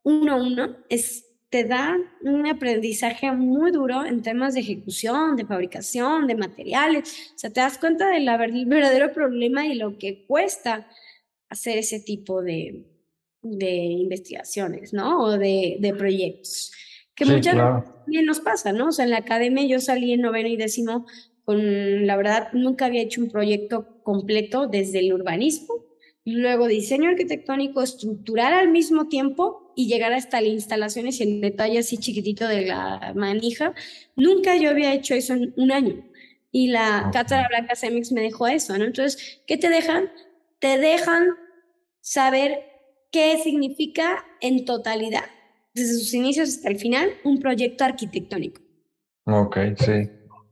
uno 0.05 0.35
a 0.35 0.37
uno, 0.37 0.77
es, 0.89 1.27
te 1.51 1.65
da 1.65 1.97
un 2.23 2.47
aprendizaje 2.47 3.33
muy 3.33 3.73
duro 3.73 4.05
en 4.05 4.23
temas 4.23 4.55
de 4.55 4.61
ejecución, 4.61 5.35
de 5.35 5.45
fabricación, 5.45 6.29
de 6.29 6.37
materiales. 6.37 7.33
O 7.35 7.39
sea, 7.39 7.51
te 7.51 7.61
das 7.61 7.77
cuenta 7.77 8.09
del 8.09 8.31
verdadero 8.67 9.13
problema 9.13 9.67
y 9.67 9.75
lo 9.75 9.99
que 9.99 10.25
cuesta 10.27 10.87
hacer 11.49 11.77
ese 11.77 11.99
tipo 11.99 12.41
de, 12.41 12.85
de 13.43 13.75
investigaciones, 13.75 14.93
¿no? 14.93 15.21
O 15.25 15.33
de, 15.33 15.79
de 15.81 15.93
proyectos. 15.93 16.71
Que 17.17 17.25
muchas 17.25 17.57
veces 18.07 18.25
nos 18.25 18.39
pasa, 18.39 18.73
¿no? 18.73 18.91
O 18.91 18.93
sea, 18.93 19.07
en 19.07 19.11
la 19.11 19.19
academia 19.19 19.67
yo 19.67 19.81
salí 19.81 20.13
en 20.13 20.21
noveno 20.21 20.47
y 20.47 20.57
décimo 20.57 21.05
con, 21.45 22.07
la 22.07 22.17
verdad, 22.17 22.53
nunca 22.53 22.87
había 22.87 23.03
hecho 23.03 23.21
un 23.21 23.29
proyecto 23.29 24.01
completo 24.05 24.69
desde 24.69 25.01
el 25.01 25.13
urbanismo 25.13 25.94
luego 26.25 26.67
diseño 26.67 27.11
arquitectónico 27.11 27.83
estructural 27.83 28.55
al 28.55 28.69
mismo 28.69 29.09
tiempo 29.09 29.73
y 29.77 29.89
llegar 29.89 30.13
hasta 30.13 30.41
las 30.41 30.51
instalaciones 30.51 31.21
y 31.21 31.25
el 31.25 31.41
detalle 31.41 31.79
así 31.79 31.99
chiquitito 31.99 32.49
de 32.49 32.67
la 32.67 33.13
manija. 33.15 33.75
Nunca 34.17 34.57
yo 34.57 34.71
había 34.71 34.95
hecho 34.95 35.15
eso 35.15 35.35
en 35.35 35.53
un 35.57 35.73
año. 35.73 36.03
Y 36.51 36.69
la 36.69 37.11
Cátedra 37.13 37.49
Blanca 37.49 37.75
Semix 37.75 38.13
me 38.13 38.23
dejó 38.23 38.47
eso, 38.47 38.79
¿no? 38.79 38.85
Entonces, 38.85 39.43
¿qué 39.47 39.57
te 39.57 39.69
dejan? 39.69 40.11
Te 40.61 40.79
dejan 40.79 41.29
saber 42.01 42.61
qué 43.11 43.39
significa 43.43 44.25
en 44.41 44.65
totalidad, 44.65 45.25
desde 45.75 45.95
sus 45.99 46.15
inicios 46.15 46.49
hasta 46.51 46.69
el 46.69 46.79
final, 46.79 47.11
un 47.25 47.41
proyecto 47.41 47.85
arquitectónico. 47.85 48.63
Ok, 49.27 49.59
sí 49.79 50.09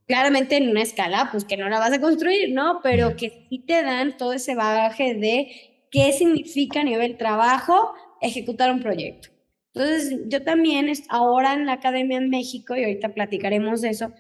claramente 0.07 0.57
en 0.57 0.69
una 0.69 0.83
escala, 0.83 1.29
pues 1.31 1.45
que 1.45 1.57
no 1.57 1.69
la 1.69 1.79
vas 1.79 1.93
a 1.93 2.01
construir, 2.01 2.53
¿no? 2.53 2.81
Pero 2.83 3.17
que 3.17 3.47
sí 3.49 3.59
te 3.67 3.83
dan 3.83 4.17
todo 4.17 4.33
ese 4.33 4.55
bagaje 4.55 5.15
de 5.15 5.49
qué 5.91 6.13
significa 6.13 6.81
a 6.81 6.85
nivel 6.85 7.17
trabajo 7.17 7.93
ejecutar 8.21 8.73
un 8.73 8.81
proyecto. 8.81 9.29
Entonces, 9.75 10.21
yo 10.27 10.43
también 10.43 10.93
ahora 11.09 11.55
en 11.55 11.67
la 11.67 11.75
Academia 11.75 12.19
en 12.19 12.29
México, 12.29 12.77
y 12.77 12.85
ahorita 12.85 13.15
platicaremos 13.15 13.81
de 13.81 13.91
eso, 13.91 14.13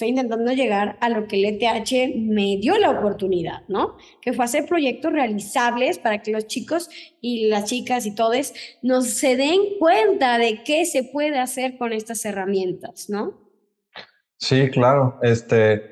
estoy 0.00 0.08
intentando 0.08 0.52
llegar 0.52 0.96
a 1.00 1.08
lo 1.10 1.26
que 1.26 1.36
el 1.36 1.44
ETH 1.44 2.16
me 2.16 2.56
dio 2.56 2.78
la 2.78 2.90
oportunidad, 2.90 3.68
¿no? 3.68 3.96
Que 4.22 4.32
fue 4.32 4.44
hacer 4.44 4.64
proyectos 4.64 5.12
realizables 5.12 5.98
para 5.98 6.22
que 6.22 6.30
los 6.30 6.46
chicos 6.46 6.88
y 7.20 7.48
las 7.48 7.66
chicas 7.66 8.06
y 8.06 8.14
todos 8.14 8.54
nos 8.80 9.08
se 9.08 9.36
den 9.36 9.60
cuenta 9.78 10.38
de 10.38 10.62
qué 10.64 10.86
se 10.86 11.04
puede 11.04 11.38
hacer 11.38 11.76
con 11.76 11.92
estas 11.92 12.24
herramientas, 12.24 13.10
¿no? 13.10 13.49
Sí, 14.40 14.70
claro. 14.70 15.18
Este, 15.22 15.82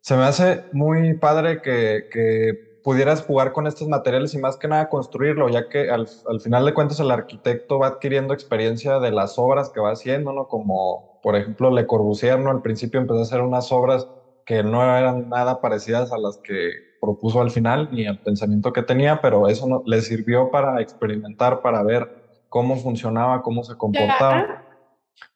se 0.00 0.16
me 0.16 0.24
hace 0.24 0.64
muy 0.72 1.14
padre 1.14 1.60
que, 1.62 2.04
que, 2.10 2.52
pudieras 2.84 3.24
jugar 3.24 3.50
con 3.50 3.66
estos 3.66 3.88
materiales 3.88 4.32
y 4.34 4.38
más 4.38 4.56
que 4.56 4.68
nada 4.68 4.88
construirlo, 4.88 5.48
ya 5.48 5.68
que 5.68 5.90
al, 5.90 6.06
al, 6.28 6.40
final 6.40 6.64
de 6.64 6.72
cuentas 6.72 7.00
el 7.00 7.10
arquitecto 7.10 7.80
va 7.80 7.88
adquiriendo 7.88 8.32
experiencia 8.32 9.00
de 9.00 9.10
las 9.10 9.40
obras 9.40 9.70
que 9.70 9.80
va 9.80 9.90
haciendo, 9.90 10.32
¿no? 10.32 10.46
Como, 10.46 11.18
por 11.20 11.34
ejemplo, 11.34 11.72
Le 11.72 11.84
Corbusier, 11.84 12.38
¿no? 12.38 12.52
Al 12.52 12.62
principio 12.62 13.00
empezó 13.00 13.18
a 13.18 13.22
hacer 13.22 13.40
unas 13.40 13.72
obras 13.72 14.06
que 14.44 14.62
no 14.62 14.84
eran 14.84 15.28
nada 15.28 15.60
parecidas 15.60 16.12
a 16.12 16.18
las 16.18 16.38
que 16.44 16.70
propuso 17.00 17.40
al 17.40 17.50
final, 17.50 17.88
ni 17.90 18.06
al 18.06 18.20
pensamiento 18.20 18.72
que 18.72 18.82
tenía, 18.82 19.20
pero 19.20 19.48
eso 19.48 19.66
no, 19.66 19.82
le 19.84 20.00
sirvió 20.00 20.52
para 20.52 20.80
experimentar, 20.80 21.62
para 21.62 21.82
ver 21.82 22.08
cómo 22.48 22.76
funcionaba, 22.76 23.42
cómo 23.42 23.64
se 23.64 23.74
comportaba. 23.74 24.65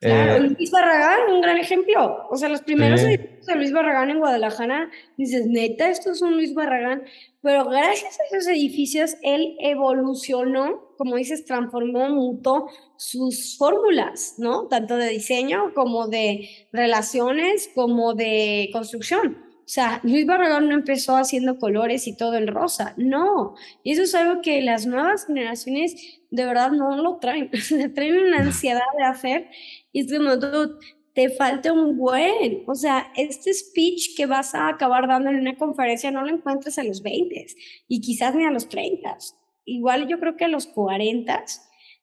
Eh, 0.02 0.38
Luis 0.40 0.70
Barragán, 0.70 1.30
un 1.30 1.40
gran 1.40 1.58
ejemplo. 1.58 2.26
O 2.30 2.36
sea, 2.36 2.48
los 2.48 2.62
primeros 2.62 3.00
edificios 3.02 3.46
de 3.46 3.54
Luis 3.56 3.72
Barragán 3.72 4.10
en 4.10 4.18
Guadalajara, 4.18 4.90
dices, 5.16 5.46
neta, 5.46 5.90
esto 5.90 6.12
es 6.12 6.22
un 6.22 6.34
Luis 6.34 6.54
Barragán. 6.54 7.02
Pero 7.42 7.64
gracias 7.66 8.18
a 8.18 8.36
esos 8.36 8.48
edificios, 8.48 9.16
él 9.22 9.56
evolucionó, 9.60 10.94
como 10.96 11.16
dices, 11.16 11.44
transformó, 11.44 12.08
mutó 12.08 12.68
sus 12.96 13.56
fórmulas, 13.58 14.34
¿no? 14.38 14.68
Tanto 14.68 14.96
de 14.96 15.08
diseño 15.08 15.72
como 15.74 16.08
de 16.08 16.48
relaciones, 16.72 17.70
como 17.74 18.14
de 18.14 18.70
construcción. 18.72 19.49
O 19.70 19.72
sea, 19.72 20.00
Luis 20.02 20.26
Barragán 20.26 20.68
no 20.68 20.74
empezó 20.74 21.14
haciendo 21.14 21.56
colores 21.60 22.08
y 22.08 22.16
todo 22.16 22.34
en 22.34 22.48
rosa, 22.48 22.92
no. 22.96 23.54
Y 23.84 23.92
eso 23.92 24.02
es 24.02 24.16
algo 24.16 24.42
que 24.42 24.60
las 24.62 24.84
nuevas 24.84 25.26
generaciones 25.26 25.94
de 26.28 26.44
verdad 26.44 26.72
no 26.72 26.96
lo 26.96 27.18
traen, 27.18 27.52
traen 27.94 28.18
una 28.18 28.40
ansiedad 28.40 28.80
de 28.98 29.04
hacer 29.04 29.48
y 29.92 30.00
es 30.00 30.12
como, 30.12 30.32
te 31.12 31.30
falta 31.30 31.72
un 31.72 31.96
buen, 31.96 32.64
o 32.66 32.74
sea, 32.74 33.12
este 33.14 33.54
speech 33.54 34.16
que 34.16 34.26
vas 34.26 34.56
a 34.56 34.66
acabar 34.66 35.06
dando 35.06 35.30
en 35.30 35.36
una 35.36 35.56
conferencia 35.56 36.10
no 36.10 36.22
lo 36.22 36.34
encuentras 36.34 36.76
a 36.78 36.82
los 36.82 37.00
20 37.00 37.46
y 37.86 38.00
quizás 38.00 38.34
ni 38.34 38.44
a 38.44 38.50
los 38.50 38.68
30. 38.68 39.18
Igual 39.66 40.08
yo 40.08 40.18
creo 40.18 40.36
que 40.36 40.46
a 40.46 40.48
los 40.48 40.66
40, 40.66 41.44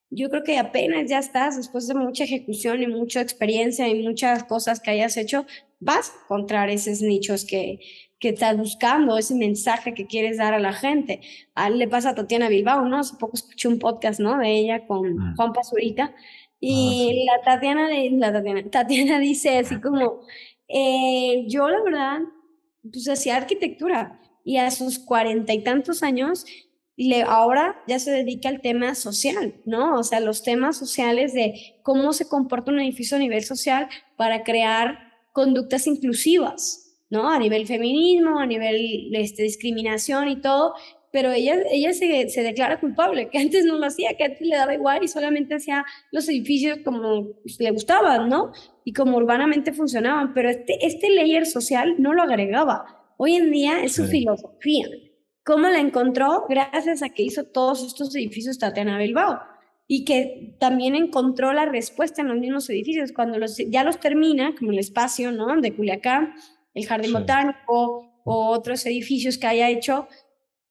yo 0.10 0.30
creo 0.30 0.44
que 0.44 0.58
apenas 0.58 1.10
ya 1.10 1.20
estás, 1.20 1.58
después 1.58 1.88
de 1.88 1.94
mucha 1.94 2.24
ejecución 2.24 2.82
y 2.82 2.88
mucha 2.88 3.22
experiencia 3.22 3.88
y 3.88 4.04
muchas 4.04 4.44
cosas 4.44 4.80
que 4.80 4.92
hayas 4.92 5.18
hecho, 5.18 5.46
vas 5.80 6.10
a 6.10 6.24
encontrar 6.24 6.70
esos 6.70 7.02
nichos 7.02 7.46
que, 7.46 7.80
que 8.20 8.30
estás 8.30 8.58
buscando, 8.58 9.18
ese 9.18 9.36
mensaje 9.36 9.94
que 9.94 10.08
quieres 10.08 10.38
dar 10.38 10.54
a 10.54 10.60
la 10.60 10.74
gente. 10.74 11.22
A 11.56 11.68
él 11.68 11.78
le 11.78 11.88
pasa 11.88 12.12
a 12.12 12.16
Tatiana 12.16 12.50
Bilbao, 12.50 12.86
¿no? 12.86 13.00
Hace 13.00 13.18
poco 13.18 13.36
escuché 13.36 13.68
un 13.68 13.80
podcast, 13.80 14.20
¿no? 14.20 14.38
De 14.38 14.50
ella 14.58 14.88
con 14.88 15.14
mm. 15.14 15.36
Juan 15.36 15.54
Pazurita. 15.54 16.16
Y 16.60 17.28
ah, 17.30 17.38
la, 17.38 17.44
Tatiana, 17.44 17.90
la 18.12 18.34
Tatiana, 18.34 18.70
Tatiana 18.70 19.20
dice 19.20 19.60
así 19.60 19.80
como, 19.82 20.22
eh, 20.68 21.46
yo 21.48 21.70
la 21.70 21.82
verdad, 21.84 22.20
pues 22.92 23.08
hacía 23.08 23.36
arquitectura 23.36 24.20
y 24.44 24.58
a 24.58 24.72
sus 24.72 24.98
cuarenta 25.00 25.54
y 25.54 25.62
tantos 25.62 26.02
años, 26.04 26.46
le, 26.98 27.22
ahora 27.22 27.76
ya 27.88 28.00
se 28.00 28.12
dedica 28.12 28.50
al 28.50 28.60
tema 28.60 28.96
social, 28.96 29.54
¿no? 29.66 30.00
O 30.00 30.04
sea, 30.04 30.20
los 30.20 30.42
temas 30.42 30.78
sociales 30.78 31.32
de 31.34 31.54
cómo 31.84 32.12
se 32.12 32.28
comporta 32.28 32.72
un 32.72 32.80
edificio 32.80 33.18
a 33.18 33.20
nivel 33.20 33.44
social 33.44 33.88
para 34.18 34.44
crear 34.44 34.98
conductas 35.32 35.86
inclusivas, 35.86 36.98
¿no? 37.12 37.30
A 37.30 37.38
nivel 37.38 37.68
feminismo, 37.68 38.40
a 38.40 38.48
nivel 38.48 39.14
este, 39.14 39.44
discriminación 39.44 40.28
y 40.28 40.42
todo, 40.42 40.74
pero 41.12 41.32
ella, 41.32 41.58
ella 41.72 41.94
se, 41.94 42.30
se, 42.30 42.42
declara 42.42 42.80
culpable, 42.80 43.30
que 43.30 43.38
antes 43.38 43.64
no 43.64 43.78
lo 43.78 43.86
hacía, 43.86 44.18
que 44.18 44.24
antes 44.24 44.42
le 44.42 44.56
daba 44.56 44.74
igual 44.74 45.04
y 45.04 45.08
solamente 45.08 45.56
hacía 45.56 45.86
los 46.12 46.28
edificios 46.28 46.80
como 46.84 47.28
le 47.60 47.72
gustaban, 47.72 48.28
¿no? 48.28 48.52
Y 48.84 48.94
como 48.94 49.18
urbanamente 49.18 49.72
funcionaban, 49.72 50.34
pero 50.34 50.50
este, 50.50 50.84
este 50.86 51.12
layer 51.12 51.46
social 51.46 51.96
no 52.00 52.14
lo 52.14 52.24
agregaba. 52.24 53.14
Hoy 53.18 53.36
en 53.36 53.52
día 53.52 53.84
es 53.84 53.94
su 53.94 54.06
filosofía. 54.06 54.88
¿Cómo 55.48 55.70
la 55.70 55.80
encontró? 55.80 56.46
Gracias 56.50 57.02
a 57.02 57.08
que 57.08 57.24
hizo 57.24 57.46
todos 57.46 57.82
estos 57.82 58.14
edificios 58.14 58.60
Tatiana 58.60 58.98
Bilbao 58.98 59.40
y 59.88 60.04
que 60.04 60.58
también 60.60 60.94
encontró 60.94 61.54
la 61.54 61.64
respuesta 61.64 62.22
en 62.22 62.28
los 62.28 62.38
mismos 62.38 62.70
edificios. 62.70 63.14
Cuando 63.14 63.40
los, 63.40 63.56
ya 63.56 63.86
los 63.86 63.98
termina, 63.98 64.54
como 64.60 64.72
el 64.74 64.80
espacio 64.80 65.32
¿no? 65.32 65.56
de 65.62 65.74
Culiacán, 65.74 66.34
el 66.74 66.86
Jardín 66.86 67.14
Botánico 67.14 68.12
o 68.26 68.48
otros 68.50 68.86
edificios 68.88 69.38
que 69.38 69.48
haya 69.48 69.70
hecho, 69.70 70.10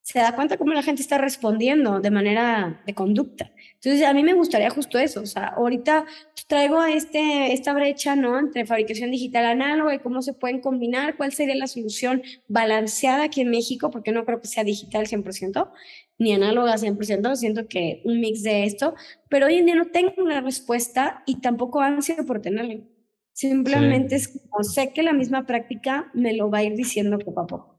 se 0.03 0.19
da 0.19 0.37
cuenta 0.37 0.59
cómo 0.59 0.75
la 0.75 0.83
gente 0.83 1.01
está 1.01 1.17
respondiendo 1.17 2.01
de 2.01 2.11
manera 2.11 2.83
de 2.85 2.93
conducta. 2.95 3.51
Entonces, 3.87 4.09
a 4.09 4.15
mí 4.15 4.25
me 4.25 4.35
gustaría 4.35 4.69
justo 4.69 4.99
eso. 4.99 5.21
O 5.21 5.27
sea, 5.27 5.47
ahorita 5.57 6.07
traigo 6.49 6.83
este, 6.83 7.53
esta 7.53 7.73
brecha, 7.73 8.17
¿no? 8.17 8.37
Entre 8.37 8.67
fabricación 8.67 9.13
digital 9.13 9.45
análoga 9.45 9.95
y 9.95 10.01
cómo 10.01 10.23
se 10.23 10.33
pueden 10.33 10.61
combinar, 10.61 11.17
cuál 11.17 11.33
sería 11.33 11.55
la 11.55 11.69
solución 11.69 12.21
balanceada 12.49 13.23
aquí 13.23 13.43
en 13.43 13.51
México, 13.51 13.93
porque 13.93 14.11
no 14.11 14.25
creo 14.25 14.41
que 14.41 14.49
sea 14.49 14.65
digital 14.65 15.07
100%, 15.07 15.71
ni 16.19 16.33
análoga 16.33 16.75
100%, 16.75 17.37
siento 17.37 17.69
que 17.69 18.03
un 18.05 18.19
mix 18.19 18.43
de 18.43 18.65
esto, 18.65 18.95
pero 19.29 19.47
hoy 19.47 19.55
en 19.55 19.67
día 19.67 19.77
no 19.77 19.87
tengo 19.87 20.15
una 20.17 20.41
respuesta 20.41 21.23
y 21.25 21.41
tampoco 21.41 21.81
ansia 21.81 22.17
por 22.27 22.41
tenerla. 22.41 22.81
Simplemente 23.35 24.17
es 24.17 24.27
como 24.51 24.65
sé 24.65 24.93
que 24.93 25.05
la 25.05 25.13
misma 25.13 25.47
práctica 25.47 26.11
me 26.13 26.33
lo 26.33 26.51
va 26.51 26.59
a 26.59 26.65
ir 26.65 26.75
diciendo 26.75 27.19
poco 27.19 27.41
a 27.41 27.47
poco. 27.47 27.77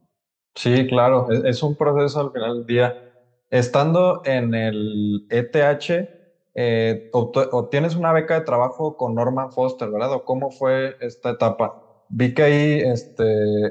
Sí, 0.54 0.86
claro, 0.86 1.30
es, 1.30 1.62
un 1.62 1.76
proceso 1.76 2.18
al 2.20 2.32
final 2.32 2.56
del 2.58 2.66
día. 2.66 3.07
Estando 3.50 4.20
en 4.24 4.54
el 4.54 5.26
ETH, 5.30 6.08
eh, 6.54 7.08
obtienes 7.12 7.94
una 7.94 8.12
beca 8.12 8.34
de 8.34 8.44
trabajo 8.44 8.96
con 8.96 9.14
Norman 9.14 9.50
Foster, 9.52 9.90
¿verdad? 9.90 10.12
¿O 10.12 10.24
cómo 10.24 10.50
fue 10.50 10.96
esta 11.00 11.30
etapa? 11.30 11.82
Vi 12.08 12.34
que 12.34 12.42
ahí 12.42 12.80
este, 12.80 13.24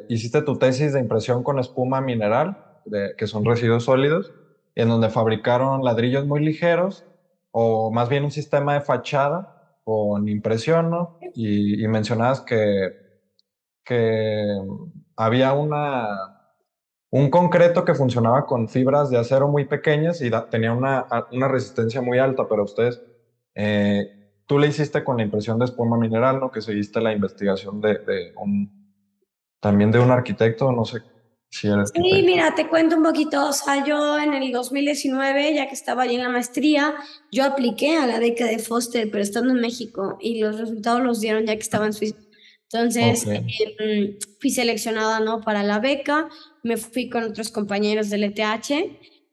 hiciste 0.07 0.41
tu 0.41 0.57
tesis 0.57 0.93
de 0.93 0.99
impresión 0.99 1.43
con 1.43 1.59
espuma 1.59 2.01
mineral, 2.01 2.57
que 3.17 3.27
son 3.27 3.43
residuos 3.45 3.83
sólidos, 3.83 4.33
en 4.75 4.87
donde 4.89 5.09
fabricaron 5.09 5.83
ladrillos 5.83 6.25
muy 6.25 6.39
ligeros 6.43 7.03
o 7.51 7.91
más 7.91 8.07
bien 8.09 8.23
un 8.23 8.31
sistema 8.31 8.75
de 8.75 8.81
fachada 8.81 9.79
con 9.83 10.27
impresión, 10.27 10.89
¿no? 10.89 11.17
Y, 11.33 11.83
y 11.83 11.87
mencionabas 11.87 12.41
que 12.41 12.91
había 15.15 15.53
una 15.53 16.36
un 17.09 17.29
concreto 17.29 17.85
que 17.85 17.93
funcionaba 17.93 18.45
con 18.45 18.67
fibras 18.67 19.09
de 19.09 19.17
acero 19.17 19.47
muy 19.47 19.65
pequeñas 19.65 20.21
y 20.21 20.29
tenía 20.49 20.73
una, 20.73 21.05
una, 21.31 21.47
resistencia 21.47 22.01
muy 22.01 22.19
alta, 22.19 22.47
pero 22.49 22.63
ustedes, 22.63 23.01
eh, 23.55 24.31
tú 24.45 24.59
le 24.59 24.67
hiciste 24.67 25.03
con 25.03 25.17
la 25.17 25.23
impresión 25.23 25.57
de 25.57 25.65
espuma 25.65 25.97
mineral, 25.97 26.39
¿no? 26.39 26.51
Que 26.51 26.61
seguiste 26.61 26.99
la 26.99 27.13
investigación 27.13 27.79
de, 27.79 27.99
de 27.99 28.33
un, 28.35 28.93
también 29.59 29.91
de 29.91 29.99
un 29.99 30.11
arquitecto, 30.11 30.71
no 30.71 30.83
sé 30.83 31.01
si 31.49 31.67
eres. 31.67 31.91
Sí, 31.95 32.23
mira, 32.25 32.53
te 32.55 32.67
cuento 32.67 32.97
un 32.97 33.03
poquito, 33.03 33.47
o 33.47 33.53
sea, 33.53 33.85
yo 33.85 34.19
en 34.19 34.33
el 34.33 34.51
2019, 34.51 35.53
ya 35.55 35.67
que 35.67 35.73
estaba 35.75 36.03
allí 36.03 36.15
en 36.15 36.23
la 36.23 36.29
maestría, 36.29 36.95
yo 37.31 37.45
apliqué 37.45 37.97
a 37.97 38.05
la 38.05 38.19
beca 38.19 38.45
de 38.45 38.59
Foster, 38.59 39.09
pero 39.09 39.23
estando 39.23 39.53
en 39.53 39.61
México, 39.61 40.17
y 40.19 40.41
los 40.41 40.59
resultados 40.59 41.01
los 41.01 41.21
dieron 41.21 41.45
ya 41.45 41.53
que 41.53 41.61
estaba 41.61 41.85
en 41.85 41.93
Suiza. 41.93 42.17
Entonces, 42.71 43.25
em, 43.25 44.17
fui 44.41 44.49
seleccionada 44.49 45.19
¿no? 45.21 45.41
para 45.41 45.63
la 45.63 45.79
beca, 45.79 46.27
me 46.63 46.75
fui 46.75 47.09
con 47.09 47.23
otros 47.23 47.49
compañeros 47.49 48.09
del 48.09 48.25
ETH 48.25 48.71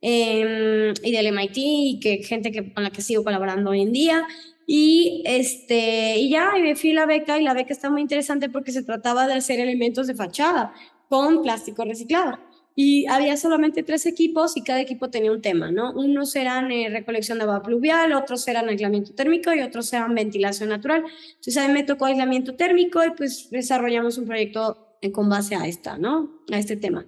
em, 0.00 0.94
y 1.02 1.12
del 1.12 1.26
MIT, 1.26 1.56
y 1.56 2.00
que, 2.00 2.22
gente 2.22 2.52
que, 2.52 2.72
con 2.72 2.84
la 2.84 2.90
que 2.90 3.02
sigo 3.02 3.24
colaborando 3.24 3.70
hoy 3.70 3.82
en 3.82 3.92
día. 3.92 4.26
Y, 4.66 5.22
este, 5.26 6.16
y 6.18 6.30
ya, 6.30 6.52
y 6.56 6.62
me 6.62 6.76
fui 6.76 6.92
a 6.92 6.94
la 6.94 7.06
beca, 7.06 7.38
y 7.38 7.42
la 7.42 7.54
beca 7.54 7.72
está 7.72 7.90
muy 7.90 8.02
interesante 8.02 8.48
porque 8.48 8.72
se 8.72 8.82
trataba 8.82 9.26
de 9.26 9.34
hacer 9.34 9.58
elementos 9.60 10.06
de 10.06 10.14
fachada 10.14 10.72
con 11.08 11.42
plástico 11.42 11.84
reciclado. 11.84 12.38
Y 12.76 13.06
había 13.06 13.36
solamente 13.36 13.82
tres 13.82 14.04
equipos 14.06 14.56
y 14.56 14.62
cada 14.62 14.80
equipo 14.80 15.08
tenía 15.08 15.30
un 15.30 15.40
tema, 15.40 15.70
¿no? 15.70 15.92
Unos 15.92 16.34
eran 16.34 16.72
eh, 16.72 16.88
recolección 16.90 17.38
de 17.38 17.44
agua 17.44 17.62
pluvial, 17.62 18.12
otros 18.12 18.46
eran 18.48 18.68
aislamiento 18.68 19.14
térmico 19.14 19.54
y 19.54 19.60
otros 19.60 19.92
eran 19.92 20.14
ventilación 20.14 20.70
natural. 20.70 21.04
Entonces 21.28 21.56
a 21.56 21.68
mí 21.68 21.74
me 21.74 21.84
tocó 21.84 22.06
aislamiento 22.06 22.56
térmico 22.56 23.04
y 23.04 23.10
pues 23.10 23.48
desarrollamos 23.50 24.18
un 24.18 24.26
proyecto 24.26 24.98
con 25.12 25.28
base 25.28 25.54
a 25.54 25.66
esta, 25.66 25.98
¿no? 25.98 26.42
A 26.50 26.58
este 26.58 26.76
tema. 26.76 27.06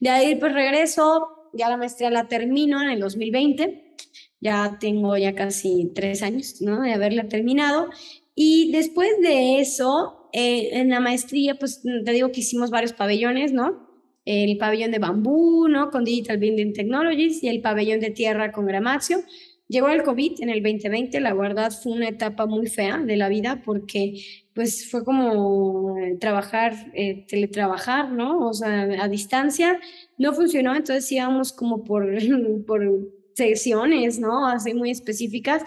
De 0.00 0.10
ahí 0.10 0.34
pues 0.34 0.52
regreso, 0.52 1.50
ya 1.52 1.68
la 1.68 1.76
maestría 1.76 2.10
la 2.10 2.28
termino 2.28 2.82
en 2.82 2.90
el 2.90 3.00
2020, 3.00 3.96
ya 4.40 4.78
tengo 4.80 5.16
ya 5.16 5.34
casi 5.34 5.92
tres 5.94 6.22
años, 6.22 6.60
¿no? 6.60 6.82
De 6.82 6.92
haberla 6.92 7.28
terminado. 7.28 7.88
Y 8.34 8.72
después 8.72 9.10
de 9.20 9.60
eso, 9.60 10.28
eh, 10.32 10.70
en 10.72 10.90
la 10.90 11.00
maestría, 11.00 11.54
pues 11.54 11.82
te 11.82 12.12
digo 12.12 12.32
que 12.32 12.40
hicimos 12.40 12.70
varios 12.70 12.92
pabellones, 12.92 13.52
¿no? 13.52 13.83
El 14.24 14.56
pabellón 14.56 14.90
de 14.90 14.98
bambú, 14.98 15.68
¿no? 15.68 15.90
Con 15.90 16.04
Digital 16.04 16.38
Building 16.38 16.72
Technologies 16.72 17.42
y 17.42 17.48
el 17.48 17.60
pabellón 17.60 18.00
de 18.00 18.10
tierra 18.10 18.52
con 18.52 18.66
Gramaxio. 18.66 19.18
Llegó 19.66 19.88
el 19.88 20.02
COVID 20.02 20.42
en 20.42 20.50
el 20.50 20.62
2020, 20.62 21.20
la 21.20 21.32
verdad 21.32 21.72
fue 21.72 21.92
una 21.92 22.08
etapa 22.08 22.44
muy 22.44 22.66
fea 22.66 22.98
de 22.98 23.16
la 23.16 23.30
vida 23.30 23.62
porque 23.64 24.20
pues 24.54 24.90
fue 24.90 25.04
como 25.04 25.98
eh, 25.98 26.16
trabajar, 26.20 26.74
eh, 26.94 27.24
teletrabajar, 27.26 28.12
¿no? 28.12 28.46
O 28.46 28.52
sea, 28.52 28.82
a 28.82 29.08
distancia. 29.08 29.80
No 30.18 30.32
funcionó, 30.32 30.74
entonces 30.76 31.10
íbamos 31.10 31.52
como 31.52 31.82
por, 31.82 32.06
por 32.66 33.10
sesiones, 33.34 34.18
¿no? 34.18 34.46
Así 34.46 34.74
muy 34.74 34.90
específicas, 34.90 35.62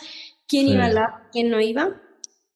quién 0.47 0.67
iba 0.67 0.85
a 0.85 0.91
la, 0.91 1.29
quién 1.31 1.49
no 1.49 1.59
iba. 1.59 2.01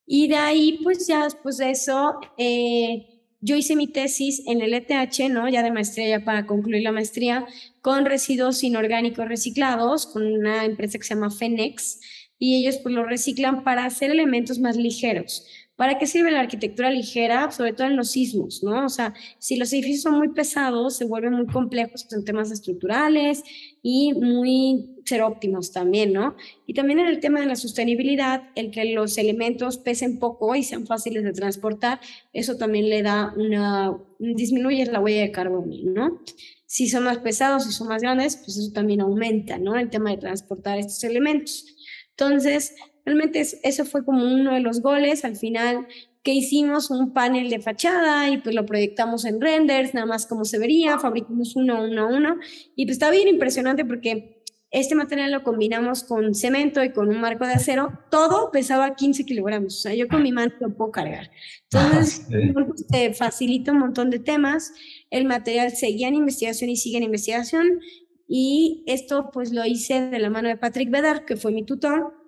Y 0.05 0.27
de 0.27 0.35
ahí, 0.35 0.79
pues 0.83 1.07
ya 1.07 1.23
después 1.23 1.57
de 1.57 1.71
eso, 1.71 2.19
eh, 2.37 3.11
yo 3.41 3.55
hice 3.55 3.75
mi 3.75 3.87
tesis 3.87 4.43
en 4.45 4.61
el 4.61 4.73
ETH, 4.73 5.29
¿no? 5.29 5.49
Ya 5.49 5.63
de 5.63 5.71
maestría, 5.71 6.19
ya 6.19 6.23
para 6.23 6.45
concluir 6.45 6.83
la 6.83 6.91
maestría, 6.91 7.45
con 7.81 8.05
residuos 8.05 8.63
inorgánicos 8.63 9.27
reciclados, 9.27 10.05
con 10.05 10.25
una 10.25 10.63
empresa 10.65 10.97
que 10.97 11.03
se 11.03 11.15
llama 11.15 11.31
Fenex, 11.31 11.99
y 12.37 12.61
ellos 12.61 12.77
pues 12.77 12.95
lo 12.95 13.03
reciclan 13.03 13.63
para 13.63 13.85
hacer 13.85 14.11
elementos 14.11 14.59
más 14.59 14.75
ligeros. 14.77 15.45
¿Para 15.75 15.97
qué 15.97 16.05
sirve 16.05 16.29
la 16.29 16.41
arquitectura 16.41 16.91
ligera? 16.91 17.49
Sobre 17.49 17.73
todo 17.73 17.87
en 17.87 17.95
los 17.95 18.11
sismos, 18.11 18.61
¿no? 18.63 18.85
O 18.85 18.89
sea, 18.89 19.15
si 19.39 19.55
los 19.55 19.73
edificios 19.73 20.03
son 20.03 20.17
muy 20.19 20.29
pesados, 20.29 20.95
se 20.95 21.05
vuelven 21.05 21.33
muy 21.33 21.47
complejos 21.47 22.05
en 22.11 22.23
temas 22.23 22.51
estructurales 22.51 23.43
y 23.81 24.13
muy 24.13 24.90
ser 25.05 25.21
óptimos 25.21 25.71
también, 25.71 26.13
¿no? 26.13 26.35
Y 26.65 26.73
también 26.73 26.99
en 26.99 27.07
el 27.07 27.19
tema 27.19 27.39
de 27.39 27.45
la 27.45 27.55
sostenibilidad, 27.55 28.49
el 28.55 28.71
que 28.71 28.85
los 28.85 29.17
elementos 29.17 29.77
pesen 29.77 30.19
poco 30.19 30.55
y 30.55 30.63
sean 30.63 30.85
fáciles 30.85 31.23
de 31.23 31.33
transportar, 31.33 31.99
eso 32.33 32.57
también 32.57 32.89
le 32.89 33.01
da 33.01 33.33
una, 33.35 33.97
disminuye 34.19 34.85
la 34.85 34.99
huella 34.99 35.21
de 35.21 35.31
carbono, 35.31 35.75
¿no? 35.83 36.21
Si 36.65 36.87
son 36.87 37.03
más 37.03 37.17
pesados, 37.17 37.65
si 37.65 37.71
son 37.71 37.89
más 37.89 38.01
grandes, 38.01 38.37
pues 38.37 38.57
eso 38.57 38.71
también 38.71 39.01
aumenta, 39.01 39.57
¿no? 39.57 39.77
El 39.77 39.89
tema 39.89 40.11
de 40.11 40.17
transportar 40.17 40.79
estos 40.79 41.03
elementos. 41.03 41.65
Entonces, 42.11 42.75
Realmente 43.05 43.41
eso 43.63 43.85
fue 43.85 44.05
como 44.05 44.23
uno 44.23 44.53
de 44.53 44.59
los 44.59 44.81
goles. 44.81 45.25
Al 45.25 45.35
final 45.35 45.87
que 46.23 46.33
hicimos 46.33 46.91
un 46.91 47.13
panel 47.13 47.49
de 47.49 47.59
fachada 47.59 48.29
y 48.29 48.37
pues 48.37 48.53
lo 48.53 48.65
proyectamos 48.65 49.25
en 49.25 49.41
renders, 49.41 49.95
nada 49.95 50.05
más 50.05 50.27
como 50.27 50.45
se 50.45 50.59
vería, 50.59 50.99
fabricamos 50.99 51.55
uno, 51.55 51.83
uno, 51.83 52.07
uno. 52.07 52.37
Y 52.75 52.85
pues 52.85 52.97
está 52.97 53.09
bien 53.09 53.27
impresionante 53.27 53.85
porque 53.85 54.40
este 54.72 54.95
material 54.95 55.32
lo 55.32 55.43
combinamos 55.43 56.03
con 56.03 56.34
cemento 56.34 56.84
y 56.84 56.91
con 56.91 57.09
un 57.09 57.19
marco 57.19 57.45
de 57.45 57.53
acero. 57.53 57.91
Todo 58.09 58.51
pesaba 58.51 58.95
15 58.95 59.26
kilogramos. 59.26 59.78
O 59.78 59.82
sea, 59.82 59.93
yo 59.93 60.07
con 60.07 60.24
mi 60.24 60.32
mano 60.32 60.53
lo 60.59 60.74
puedo 60.74 60.91
cargar. 60.91 61.30
Entonces, 61.69 62.26
te 62.89 63.13
facilita 63.13 63.74
un 63.74 63.80
montón 63.80 64.09
de 64.09 64.19
temas. 64.19 64.74
El 65.09 65.26
material 65.26 65.72
seguía 65.72 66.07
en 66.07 66.15
investigación 66.15 66.69
y 66.69 66.78
sigue 66.78 66.97
en 66.97 67.03
investigación. 67.03 67.82
Y 68.28 68.84
esto 68.88 69.30
pues 69.32 69.51
lo 69.51 69.65
hice 69.65 70.07
de 70.07 70.19
la 70.19 70.30
mano 70.30 70.47
de 70.47 70.57
Patrick 70.57 70.89
Bedar, 70.89 71.26
que 71.26 71.36
fue 71.36 71.51
mi 71.51 71.63
tutor 71.63 72.22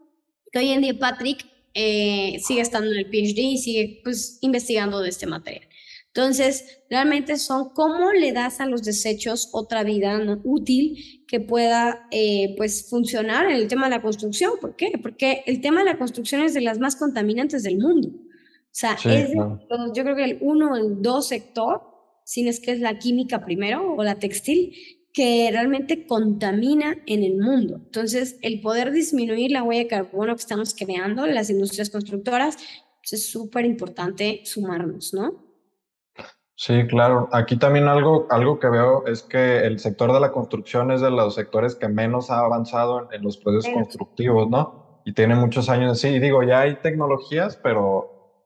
que 0.54 0.60
hoy 0.60 0.70
en 0.70 0.82
día 0.82 0.98
Patrick 0.98 1.46
eh, 1.74 2.38
sigue 2.40 2.62
estando 2.62 2.92
en 2.92 3.00
el 3.00 3.06
PhD 3.08 3.40
y 3.40 3.58
sigue 3.58 4.02
pues 4.04 4.38
investigando 4.42 5.02
de 5.02 5.10
este 5.10 5.26
material. 5.26 5.68
Entonces, 6.16 6.84
realmente 6.92 7.38
son 7.38 7.70
cómo 7.70 8.12
le 8.12 8.34
das 8.34 8.60
a 8.60 8.68
los 8.68 8.84
desechos 8.84 9.50
otra 9.52 9.84
vida 9.84 10.22
útil 10.44 11.26
que 11.28 11.40
pueda 11.40 12.08
eh, 12.12 12.54
pues 12.56 12.88
funcionar 12.88 13.50
en 13.50 13.56
el 13.56 13.68
tema 13.68 13.86
de 13.86 13.96
la 13.96 14.02
construcción. 14.04 14.52
¿Por 14.62 14.76
qué? 14.76 14.92
Porque 15.02 15.44
el 15.48 15.60
tema 15.60 15.80
de 15.80 15.86
la 15.86 15.98
construcción 15.98 16.44
es 16.44 16.54
de 16.54 16.62
las 16.62 16.78
más 16.78 16.96
contaminantes 16.96 17.64
del 17.64 17.80
mundo. 17.80 18.10
O 18.10 18.76
sea, 18.76 18.96
es 19.06 19.32
yo 19.34 20.04
creo 20.04 20.16
que 20.16 20.24
el 20.24 20.38
uno 20.42 20.74
o 20.74 20.76
el 20.76 21.02
dos 21.02 21.30
sector, 21.30 21.82
si 22.26 22.44
no 22.44 22.52
es 22.52 22.60
que 22.60 22.74
es 22.74 22.80
la 22.80 23.00
química 23.00 23.44
primero 23.44 23.96
o 23.96 24.04
la 24.04 24.20
textil, 24.20 24.76
que 25.14 25.50
realmente 25.52 26.06
contamina 26.06 26.96
en 27.08 27.24
el 27.24 27.38
mundo. 27.38 27.82
Entonces, 27.86 28.38
el 28.44 28.62
poder 28.62 28.92
disminuir 28.92 29.52
la 29.52 29.64
huella 29.64 29.84
de 29.84 29.88
carbono 29.88 30.36
que 30.36 30.42
estamos 30.42 30.76
creando 30.76 31.26
en 31.26 31.34
las 31.34 31.50
industrias 31.50 31.90
constructoras 31.90 32.58
pues, 33.02 33.14
es 33.14 33.32
súper 33.32 33.66
importante 33.66 34.42
sumarnos, 34.44 35.16
¿no? 35.16 35.53
Sí, 36.66 36.88
claro. 36.88 37.28
Aquí 37.34 37.58
también 37.58 37.90
algo, 37.90 38.26
algo 38.30 38.58
que 38.58 38.70
veo 38.70 39.06
es 39.06 39.22
que 39.22 39.66
el 39.66 39.80
sector 39.80 40.14
de 40.14 40.22
la 40.22 40.32
construcción 40.32 40.92
es 40.92 41.02
de 41.02 41.12
los 41.12 41.36
sectores 41.36 41.76
que 41.76 41.90
menos 41.90 42.32
ha 42.32 42.40
avanzado 42.40 43.10
en, 43.12 43.22
los 43.22 43.36
procesos 43.36 43.74
constructivos, 43.74 44.50
¿no? 44.50 45.02
Y 45.04 45.12
tiene 45.12 45.36
muchos 45.36 45.68
años 45.68 45.92
así. 45.92 46.08
Y 46.08 46.20
digo, 46.20 46.42
ya 46.42 46.62
hay 46.62 46.76
tecnologías, 46.76 47.58
pero 47.58 48.40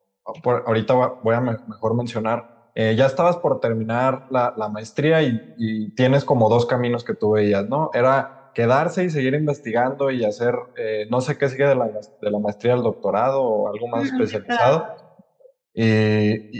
ahorita 0.65 0.95
voy 1.21 1.35
a 1.35 1.41
mejor 1.41 1.93
mencionar 1.93 2.57
eh, 2.73 2.95
ya 2.95 3.05
estabas 3.05 3.37
por 3.37 3.59
terminar 3.59 4.25
la, 4.31 4.69
maestría 4.71 5.21
y, 5.21 5.91
tienes 5.95 6.25
como 6.25 6.49
dos 6.49 6.65
caminos 6.65 7.03
que 7.03 7.13
tú 7.13 7.33
veías, 7.33 7.69
¿no? 7.69 7.91
Era 7.93 8.51
quedarse 8.55 9.03
y 9.03 9.11
seguir 9.11 9.35
investigando 9.35 10.09
y 10.09 10.25
hacer, 10.25 10.55
eh, 10.75 11.05
no 11.11 11.21
sé 11.21 11.37
qué 11.37 11.49
sigue 11.49 11.67
de 11.67 11.75
la, 11.75 11.85
de 11.85 12.31
la 12.31 12.39
maestría 12.39 12.73
al 12.73 12.81
doctorado 12.81 13.43
o 13.43 13.67
algo 13.67 13.87
más 13.87 14.05
especializado, 14.05 15.06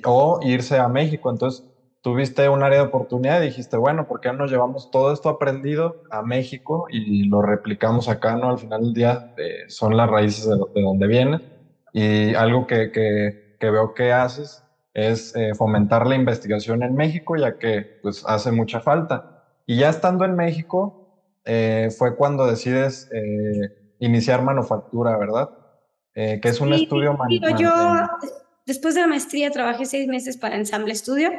o 0.06 0.40
irse 0.44 0.78
a 0.78 0.88
México. 0.88 1.30
Entonces, 1.30 1.66
tuviste 2.02 2.48
un 2.50 2.64
área 2.64 2.80
de 2.80 2.86
oportunidad 2.86 3.42
y 3.42 3.48
dijiste, 3.48 3.76
bueno, 3.78 4.08
¿por 4.08 4.22
qué 4.22 4.32
no 4.32 4.46
llevamos 4.46 4.92
todo 4.92 5.12
esto 5.12 5.30
aprendido 5.30 6.04
a 6.10 6.22
México 6.22 6.88
y 6.90 7.26
lo 7.26 7.42
replicamos 7.42 8.08
acá, 8.08 8.36
¿no? 8.36 8.50
Al 8.50 8.60
final 8.60 8.82
del 8.82 8.94
día 8.94 9.34
eh, 9.38 9.66
son 9.68 9.98
las 9.98 10.10
raíces 10.10 10.48
de, 10.48 10.82
donde 10.82 11.08
vienen. 11.08 11.42
Y 11.94 12.34
algo 12.36 12.68
que, 12.68 12.92
que, 12.92 13.58
que 13.60 13.72
veo 13.72 13.94
que 13.94 14.14
haces 14.14 14.64
es 14.94 15.36
eh, 15.36 15.54
fomentar 15.54 16.08
la 16.08 16.16
investigación 16.16 16.82
en 16.82 16.96
México, 16.96 17.36
ya 17.36 17.60
que 17.60 18.00
pues 18.02 18.24
hace 18.26 18.52
mucha 18.52 18.80
falta. 18.80 19.44
Y 19.66 19.78
ya 19.78 19.90
estando 19.90 20.26
en 20.26 20.36
México, 20.36 21.22
eh, 21.46 21.90
fue 21.96 22.16
cuando 22.16 22.48
decides 22.48 23.10
eh, 23.14 23.94
iniciar 24.00 24.42
manufactura, 24.42 25.18
¿verdad? 25.18 25.50
que 26.16 26.42
es 26.42 26.60
un 26.62 26.74
estudio... 26.74 27.16
yo 27.60 27.70
después 28.68 28.94
de 28.94 29.02
la 29.02 29.08
maestría 29.08 29.50
trabajé 29.50 29.86
seis 29.86 30.08
meses 30.08 30.38
para 30.38 30.56
Ensamble 30.56 30.94
Estudio. 30.94 31.32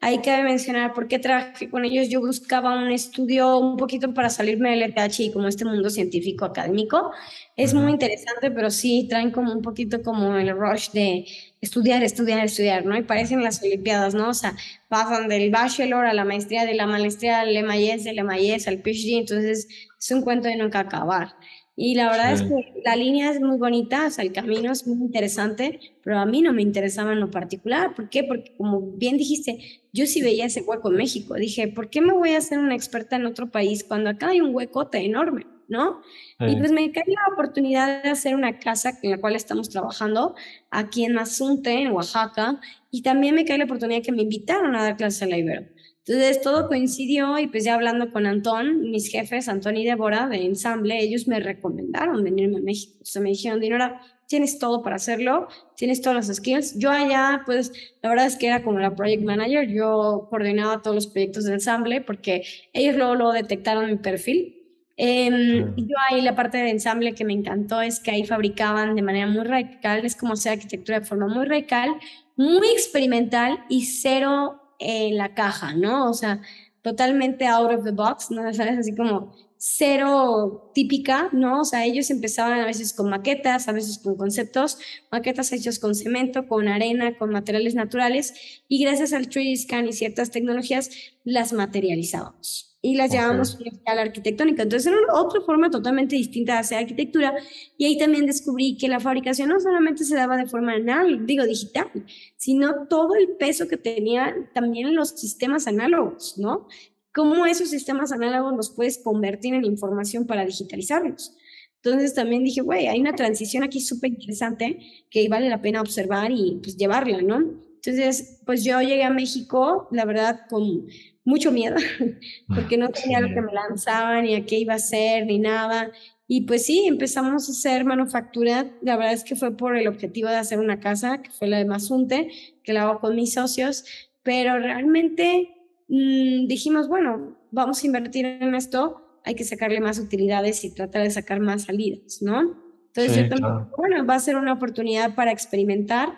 Ahí 0.00 0.20
cabe 0.22 0.44
mencionar 0.44 0.94
por 0.94 1.08
qué 1.08 1.18
trabajé 1.18 1.68
con 1.68 1.84
ellos. 1.84 2.08
Yo 2.08 2.20
buscaba 2.20 2.78
un 2.78 2.90
estudio 2.90 3.58
un 3.58 3.76
poquito 3.76 4.14
para 4.14 4.30
salirme 4.30 4.70
del 4.70 4.82
ETH 4.82 5.20
y 5.20 5.32
como 5.32 5.48
este 5.48 5.64
mundo 5.64 5.90
científico 5.90 6.44
académico. 6.44 7.10
Es 7.56 7.74
muy 7.74 7.90
interesante, 7.92 8.50
pero 8.50 8.70
sí 8.70 9.06
traen 9.10 9.30
como 9.30 9.52
un 9.52 9.62
poquito 9.62 10.02
como 10.02 10.36
el 10.36 10.56
rush 10.56 10.90
de 10.92 11.26
estudiar, 11.60 12.02
estudiar, 12.02 12.44
estudiar, 12.44 12.86
¿no? 12.86 12.96
Y 12.96 13.02
parecen 13.02 13.42
las 13.42 13.62
Olimpiadas, 13.62 14.14
¿no? 14.14 14.30
O 14.30 14.34
sea, 14.34 14.54
pasan 14.88 15.28
del 15.28 15.50
bachelor 15.50 16.06
a 16.06 16.14
la 16.14 16.24
maestría, 16.24 16.64
de 16.64 16.74
la 16.74 16.86
maestría 16.86 17.40
al 17.40 17.56
MIS, 17.64 18.04
del 18.04 18.22
MIS 18.24 18.68
al 18.68 18.78
PhD, 18.78 19.18
entonces 19.18 19.68
es 19.98 20.10
un 20.10 20.22
cuento 20.22 20.48
de 20.48 20.56
nunca 20.56 20.80
acabar. 20.80 21.34
Y 21.78 21.94
la 21.94 22.10
verdad 22.10 22.32
es 22.32 22.42
que 22.42 22.80
la 22.84 22.96
línea 22.96 23.30
es 23.30 23.38
muy 23.38 23.58
bonita, 23.58 24.06
o 24.06 24.10
sea, 24.10 24.24
el 24.24 24.32
camino 24.32 24.72
es 24.72 24.86
muy 24.86 24.96
interesante, 24.96 25.78
pero 26.02 26.18
a 26.18 26.24
mí 26.24 26.40
no 26.40 26.54
me 26.54 26.62
interesaba 26.62 27.12
en 27.12 27.20
lo 27.20 27.30
particular. 27.30 27.94
¿Por 27.94 28.08
qué? 28.08 28.24
Porque 28.24 28.54
como 28.56 28.80
bien 28.92 29.18
dijiste, 29.18 29.82
yo 29.92 30.06
sí 30.06 30.22
veía 30.22 30.46
ese 30.46 30.62
hueco 30.62 30.90
en 30.90 30.96
México. 30.96 31.34
Dije, 31.34 31.68
¿por 31.68 31.90
qué 31.90 32.00
me 32.00 32.14
voy 32.14 32.30
a 32.30 32.38
hacer 32.38 32.58
una 32.58 32.74
experta 32.74 33.16
en 33.16 33.26
otro 33.26 33.50
país 33.50 33.84
cuando 33.84 34.08
acá 34.08 34.28
hay 34.28 34.40
un 34.40 34.54
huecote 34.54 35.04
enorme? 35.04 35.46
¿no? 35.68 36.00
Y 36.38 36.56
pues 36.56 36.70
me 36.70 36.90
cae 36.92 37.04
la 37.06 37.32
oportunidad 37.32 38.02
de 38.02 38.10
hacer 38.10 38.34
una 38.34 38.58
casa 38.58 38.98
en 39.02 39.10
la 39.10 39.20
cual 39.20 39.34
estamos 39.34 39.68
trabajando 39.68 40.34
aquí 40.70 41.04
en 41.04 41.14
Mazunte, 41.14 41.72
en 41.72 41.92
Oaxaca, 41.92 42.60
y 42.90 43.02
también 43.02 43.34
me 43.34 43.44
cae 43.44 43.58
la 43.58 43.64
oportunidad 43.64 44.02
que 44.02 44.12
me 44.12 44.22
invitaron 44.22 44.76
a 44.76 44.82
dar 44.82 44.96
clases 44.96 45.22
a 45.22 45.26
la 45.26 45.38
Ibero. 45.38 45.66
Entonces 46.06 46.40
todo 46.40 46.68
coincidió 46.68 47.38
y 47.38 47.48
pues 47.48 47.64
ya 47.64 47.74
hablando 47.74 48.12
con 48.12 48.26
Antón, 48.26 48.90
mis 48.90 49.10
jefes, 49.10 49.48
Antón 49.48 49.76
y 49.76 49.84
Débora 49.84 50.28
de 50.28 50.44
ensamble, 50.44 51.00
ellos 51.00 51.26
me 51.26 51.40
recomendaron 51.40 52.22
venirme 52.22 52.58
a 52.58 52.62
México. 52.62 52.98
O 53.02 53.04
sea, 53.04 53.20
me 53.20 53.30
dijeron, 53.30 53.60
Dinora, 53.60 54.00
tienes 54.28 54.58
todo 54.58 54.82
para 54.82 54.96
hacerlo, 54.96 55.48
tienes 55.76 56.00
todas 56.00 56.28
las 56.28 56.36
skills. 56.36 56.78
Yo 56.78 56.90
allá, 56.90 57.42
pues 57.44 57.72
la 58.02 58.10
verdad 58.10 58.26
es 58.26 58.36
que 58.36 58.46
era 58.46 58.62
como 58.62 58.78
la 58.78 58.94
project 58.94 59.24
manager, 59.24 59.68
yo 59.68 60.28
coordinaba 60.30 60.80
todos 60.80 60.94
los 60.94 61.06
proyectos 61.08 61.44
de 61.44 61.54
ensamble 61.54 62.00
porque 62.00 62.44
ellos 62.72 62.96
luego, 62.96 63.14
lo 63.16 63.32
detectaron 63.32 63.86
mi 63.86 63.96
perfil 63.96 64.56
eh, 64.98 65.66
yo 65.76 65.96
ahí 66.10 66.22
la 66.22 66.34
parte 66.34 66.56
de 66.56 66.70
ensamble 66.70 67.14
que 67.14 67.24
me 67.24 67.34
encantó 67.34 67.82
es 67.82 68.00
que 68.00 68.12
ahí 68.12 68.24
fabricaban 68.24 68.94
de 68.94 69.02
manera 69.02 69.26
muy 69.26 69.44
radical, 69.44 70.04
es 70.06 70.16
como 70.16 70.32
hacer 70.32 70.52
arquitectura 70.52 71.00
de 71.00 71.06
forma 71.06 71.28
muy 71.28 71.44
radical, 71.44 71.90
muy 72.36 72.68
experimental 72.68 73.64
y 73.68 73.84
cero 73.84 74.62
en 74.78 75.16
la 75.16 75.34
caja, 75.34 75.74
¿no? 75.74 76.10
O 76.10 76.14
sea, 76.14 76.40
totalmente 76.82 77.46
out 77.46 77.72
of 77.72 77.84
the 77.84 77.92
box, 77.92 78.30
¿no? 78.30 78.42
¿Sabes? 78.54 78.78
Así 78.78 78.94
como 78.94 79.34
cero 79.58 80.70
típica, 80.74 81.30
¿no? 81.32 81.62
O 81.62 81.64
sea, 81.64 81.84
ellos 81.84 82.10
empezaban 82.10 82.60
a 82.60 82.66
veces 82.66 82.92
con 82.92 83.10
maquetas, 83.10 83.68
a 83.68 83.72
veces 83.72 83.98
con 83.98 84.16
conceptos, 84.16 84.78
maquetas 85.10 85.52
hechas 85.52 85.78
con 85.78 85.94
cemento, 85.94 86.46
con 86.46 86.68
arena, 86.68 87.16
con 87.16 87.30
materiales 87.30 87.74
naturales, 87.74 88.62
y 88.68 88.82
gracias 88.84 89.12
al 89.12 89.28
3D 89.28 89.56
Scan 89.56 89.88
y 89.88 89.92
ciertas 89.92 90.30
tecnologías 90.30 90.90
las 91.24 91.52
materializábamos 91.52 92.65
y 92.86 92.94
las 92.94 93.12
llamamos 93.12 93.58
la 93.84 94.00
arquitectónica. 94.00 94.62
Entonces 94.62 94.92
era 94.92 95.12
otra 95.12 95.40
forma 95.40 95.68
totalmente 95.70 96.14
distinta 96.14 96.52
de 96.52 96.58
hacer 96.60 96.78
arquitectura 96.78 97.34
y 97.76 97.84
ahí 97.84 97.98
también 97.98 98.26
descubrí 98.26 98.76
que 98.76 98.86
la 98.86 99.00
fabricación 99.00 99.48
no 99.48 99.58
solamente 99.58 100.04
se 100.04 100.14
daba 100.14 100.36
de 100.36 100.46
forma 100.46 100.74
anal, 100.74 101.26
digo 101.26 101.44
digital, 101.44 101.90
sino 102.36 102.86
todo 102.86 103.16
el 103.16 103.30
peso 103.30 103.66
que 103.66 103.76
tenían 103.76 104.50
también 104.54 104.94
los 104.94 105.08
sistemas 105.10 105.66
análogos, 105.66 106.38
¿no? 106.38 106.68
Cómo 107.12 107.44
esos 107.46 107.70
sistemas 107.70 108.12
análogos 108.12 108.54
los 108.56 108.70
puedes 108.70 108.98
convertir 108.98 109.54
en 109.54 109.64
información 109.64 110.24
para 110.24 110.44
digitalizarlos. 110.44 111.36
Entonces 111.82 112.14
también 112.14 112.44
dije, 112.44 112.60
güey, 112.60 112.86
hay 112.86 113.00
una 113.00 113.16
transición 113.16 113.64
aquí 113.64 113.80
súper 113.80 114.12
interesante 114.12 114.78
que 115.10 115.28
vale 115.28 115.48
la 115.48 115.60
pena 115.60 115.80
observar 115.80 116.30
y 116.30 116.60
pues 116.62 116.76
llevarla, 116.76 117.20
¿no? 117.20 117.38
Entonces, 117.82 118.40
pues 118.46 118.62
yo 118.62 118.80
llegué 118.80 119.02
a 119.02 119.10
México, 119.10 119.88
la 119.90 120.04
verdad, 120.04 120.42
con 120.48 120.86
mucho 121.26 121.50
miedo, 121.52 121.76
porque 122.48 122.78
no 122.78 122.88
tenía 122.88 123.20
lo 123.20 123.28
que 123.28 123.42
me 123.42 123.52
lanzaban, 123.52 124.24
ni 124.24 124.34
a 124.34 124.46
qué 124.46 124.60
iba 124.60 124.74
a 124.74 124.78
ser, 124.78 125.26
ni 125.26 125.38
nada. 125.38 125.92
Y 126.28 126.42
pues 126.42 126.64
sí, 126.64 126.86
empezamos 126.86 127.48
a 127.48 127.52
hacer 127.52 127.84
manufactura. 127.84 128.70
La 128.80 128.96
verdad 128.96 129.12
es 129.12 129.24
que 129.24 129.36
fue 129.36 129.56
por 129.56 129.76
el 129.76 129.88
objetivo 129.88 130.28
de 130.28 130.36
hacer 130.36 130.58
una 130.58 130.80
casa, 130.80 131.20
que 131.22 131.30
fue 131.30 131.48
la 131.48 131.58
de 131.58 131.64
Mazunte, 131.64 132.30
que 132.62 132.72
la 132.72 132.84
hago 132.84 133.00
con 133.00 133.16
mis 133.16 133.34
socios, 133.34 133.84
pero 134.22 134.58
realmente 134.58 135.50
mm, 135.88 136.46
dijimos, 136.46 136.88
bueno, 136.88 137.36
vamos 137.50 137.82
a 137.82 137.86
invertir 137.86 138.24
en 138.24 138.54
esto, 138.54 139.20
hay 139.24 139.34
que 139.34 139.44
sacarle 139.44 139.80
más 139.80 139.98
utilidades 139.98 140.64
y 140.64 140.72
tratar 140.72 141.02
de 141.02 141.10
sacar 141.10 141.40
más 141.40 141.64
salidas, 141.64 142.22
¿no? 142.22 142.64
Entonces, 142.94 143.28
bueno, 143.76 144.06
va 144.06 144.14
a 144.14 144.20
ser 144.20 144.36
una 144.36 144.54
oportunidad 144.54 145.14
para 145.14 145.32
experimentar, 145.32 146.08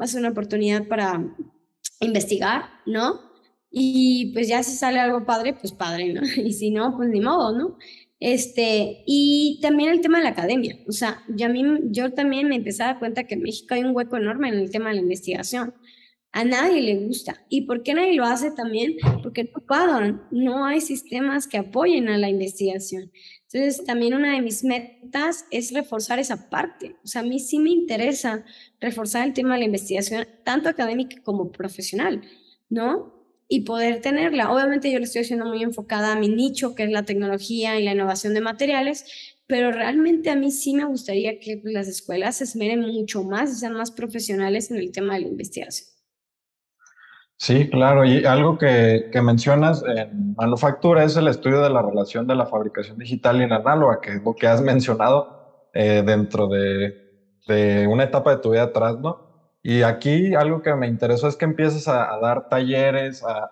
va 0.00 0.04
a 0.04 0.06
ser 0.06 0.20
una 0.20 0.30
oportunidad 0.30 0.86
para 0.86 1.24
investigar, 2.00 2.64
¿no? 2.86 3.27
Y 3.70 4.32
pues 4.32 4.48
ya 4.48 4.62
si 4.62 4.76
sale 4.76 4.98
algo 4.98 5.24
padre, 5.26 5.54
pues 5.54 5.72
padre, 5.72 6.12
¿no? 6.12 6.22
Y 6.36 6.52
si 6.52 6.70
no, 6.70 6.96
pues 6.96 7.08
ni 7.10 7.20
modo, 7.20 7.56
¿no? 7.56 7.78
Este, 8.20 9.04
y 9.06 9.60
también 9.62 9.90
el 9.90 10.00
tema 10.00 10.18
de 10.18 10.24
la 10.24 10.30
academia. 10.30 10.78
O 10.88 10.92
sea, 10.92 11.22
yo, 11.28 11.46
a 11.46 11.48
mí, 11.50 11.62
yo 11.90 12.12
también 12.12 12.48
me 12.48 12.56
empecé 12.56 12.82
a 12.82 12.86
dar 12.86 12.98
cuenta 12.98 13.24
que 13.24 13.34
en 13.34 13.42
México 13.42 13.74
hay 13.74 13.84
un 13.84 13.94
hueco 13.94 14.16
enorme 14.16 14.48
en 14.48 14.54
el 14.54 14.70
tema 14.70 14.88
de 14.88 14.96
la 14.96 15.02
investigación. 15.02 15.74
A 16.32 16.44
nadie 16.44 16.82
le 16.82 17.06
gusta. 17.06 17.44
¿Y 17.48 17.62
por 17.62 17.82
qué 17.82 17.94
nadie 17.94 18.14
lo 18.14 18.24
hace 18.24 18.50
también? 18.50 18.96
Porque 19.22 19.44
no 19.44 19.64
pagan, 19.66 20.22
no 20.30 20.66
hay 20.66 20.80
sistemas 20.80 21.46
que 21.46 21.58
apoyen 21.58 22.08
a 22.08 22.18
la 22.18 22.28
investigación. 22.28 23.10
Entonces, 23.50 23.84
también 23.86 24.14
una 24.14 24.34
de 24.34 24.42
mis 24.42 24.62
metas 24.62 25.46
es 25.50 25.72
reforzar 25.72 26.18
esa 26.18 26.50
parte. 26.50 26.96
O 27.02 27.06
sea, 27.06 27.22
a 27.22 27.24
mí 27.24 27.38
sí 27.40 27.58
me 27.58 27.70
interesa 27.70 28.44
reforzar 28.78 29.26
el 29.26 29.32
tema 29.32 29.54
de 29.54 29.60
la 29.60 29.66
investigación, 29.66 30.26
tanto 30.44 30.68
académica 30.68 31.16
como 31.22 31.50
profesional, 31.50 32.22
¿no? 32.68 33.17
Y 33.48 33.62
poder 33.62 34.00
tenerla. 34.00 34.52
Obviamente 34.52 34.92
yo 34.92 34.98
lo 34.98 35.04
estoy 35.04 35.22
haciendo 35.22 35.46
muy 35.46 35.62
enfocada 35.62 36.12
a 36.12 36.18
mi 36.18 36.28
nicho, 36.28 36.74
que 36.74 36.84
es 36.84 36.90
la 36.90 37.04
tecnología 37.04 37.80
y 37.80 37.84
la 37.84 37.92
innovación 37.92 38.34
de 38.34 38.42
materiales, 38.42 39.36
pero 39.46 39.72
realmente 39.72 40.28
a 40.30 40.36
mí 40.36 40.50
sí 40.50 40.74
me 40.74 40.84
gustaría 40.84 41.40
que 41.40 41.60
las 41.64 41.88
escuelas 41.88 42.36
se 42.36 42.44
esmeren 42.44 42.80
mucho 42.80 43.24
más 43.24 43.50
y 43.50 43.54
sean 43.54 43.72
más 43.72 43.90
profesionales 43.90 44.70
en 44.70 44.76
el 44.76 44.92
tema 44.92 45.14
de 45.14 45.20
la 45.20 45.28
investigación. 45.28 45.88
Sí, 47.40 47.70
claro, 47.70 48.04
y 48.04 48.24
algo 48.24 48.58
que, 48.58 49.10
que 49.12 49.22
mencionas 49.22 49.82
en 49.86 50.34
manufactura 50.34 51.04
es 51.04 51.16
el 51.16 51.28
estudio 51.28 51.62
de 51.62 51.70
la 51.70 51.82
relación 51.82 52.26
de 52.26 52.34
la 52.34 52.46
fabricación 52.46 52.98
digital 52.98 53.40
y 53.40 53.44
en 53.44 53.52
análoga, 53.52 54.00
que 54.00 54.10
es 54.10 54.22
lo 54.24 54.34
que 54.34 54.48
has 54.48 54.60
mencionado 54.60 55.68
eh, 55.72 56.02
dentro 56.04 56.48
de, 56.48 57.08
de 57.46 57.86
una 57.86 58.04
etapa 58.04 58.32
de 58.32 58.42
tu 58.42 58.50
vida 58.50 58.64
atrás, 58.64 58.98
¿no? 58.98 59.27
Y 59.68 59.82
aquí 59.82 60.34
algo 60.34 60.62
que 60.62 60.74
me 60.74 60.86
interesó 60.86 61.28
es 61.28 61.36
que 61.36 61.44
empieces 61.44 61.88
a, 61.88 62.18
dar 62.22 62.48
talleres, 62.48 63.22
a, 63.22 63.50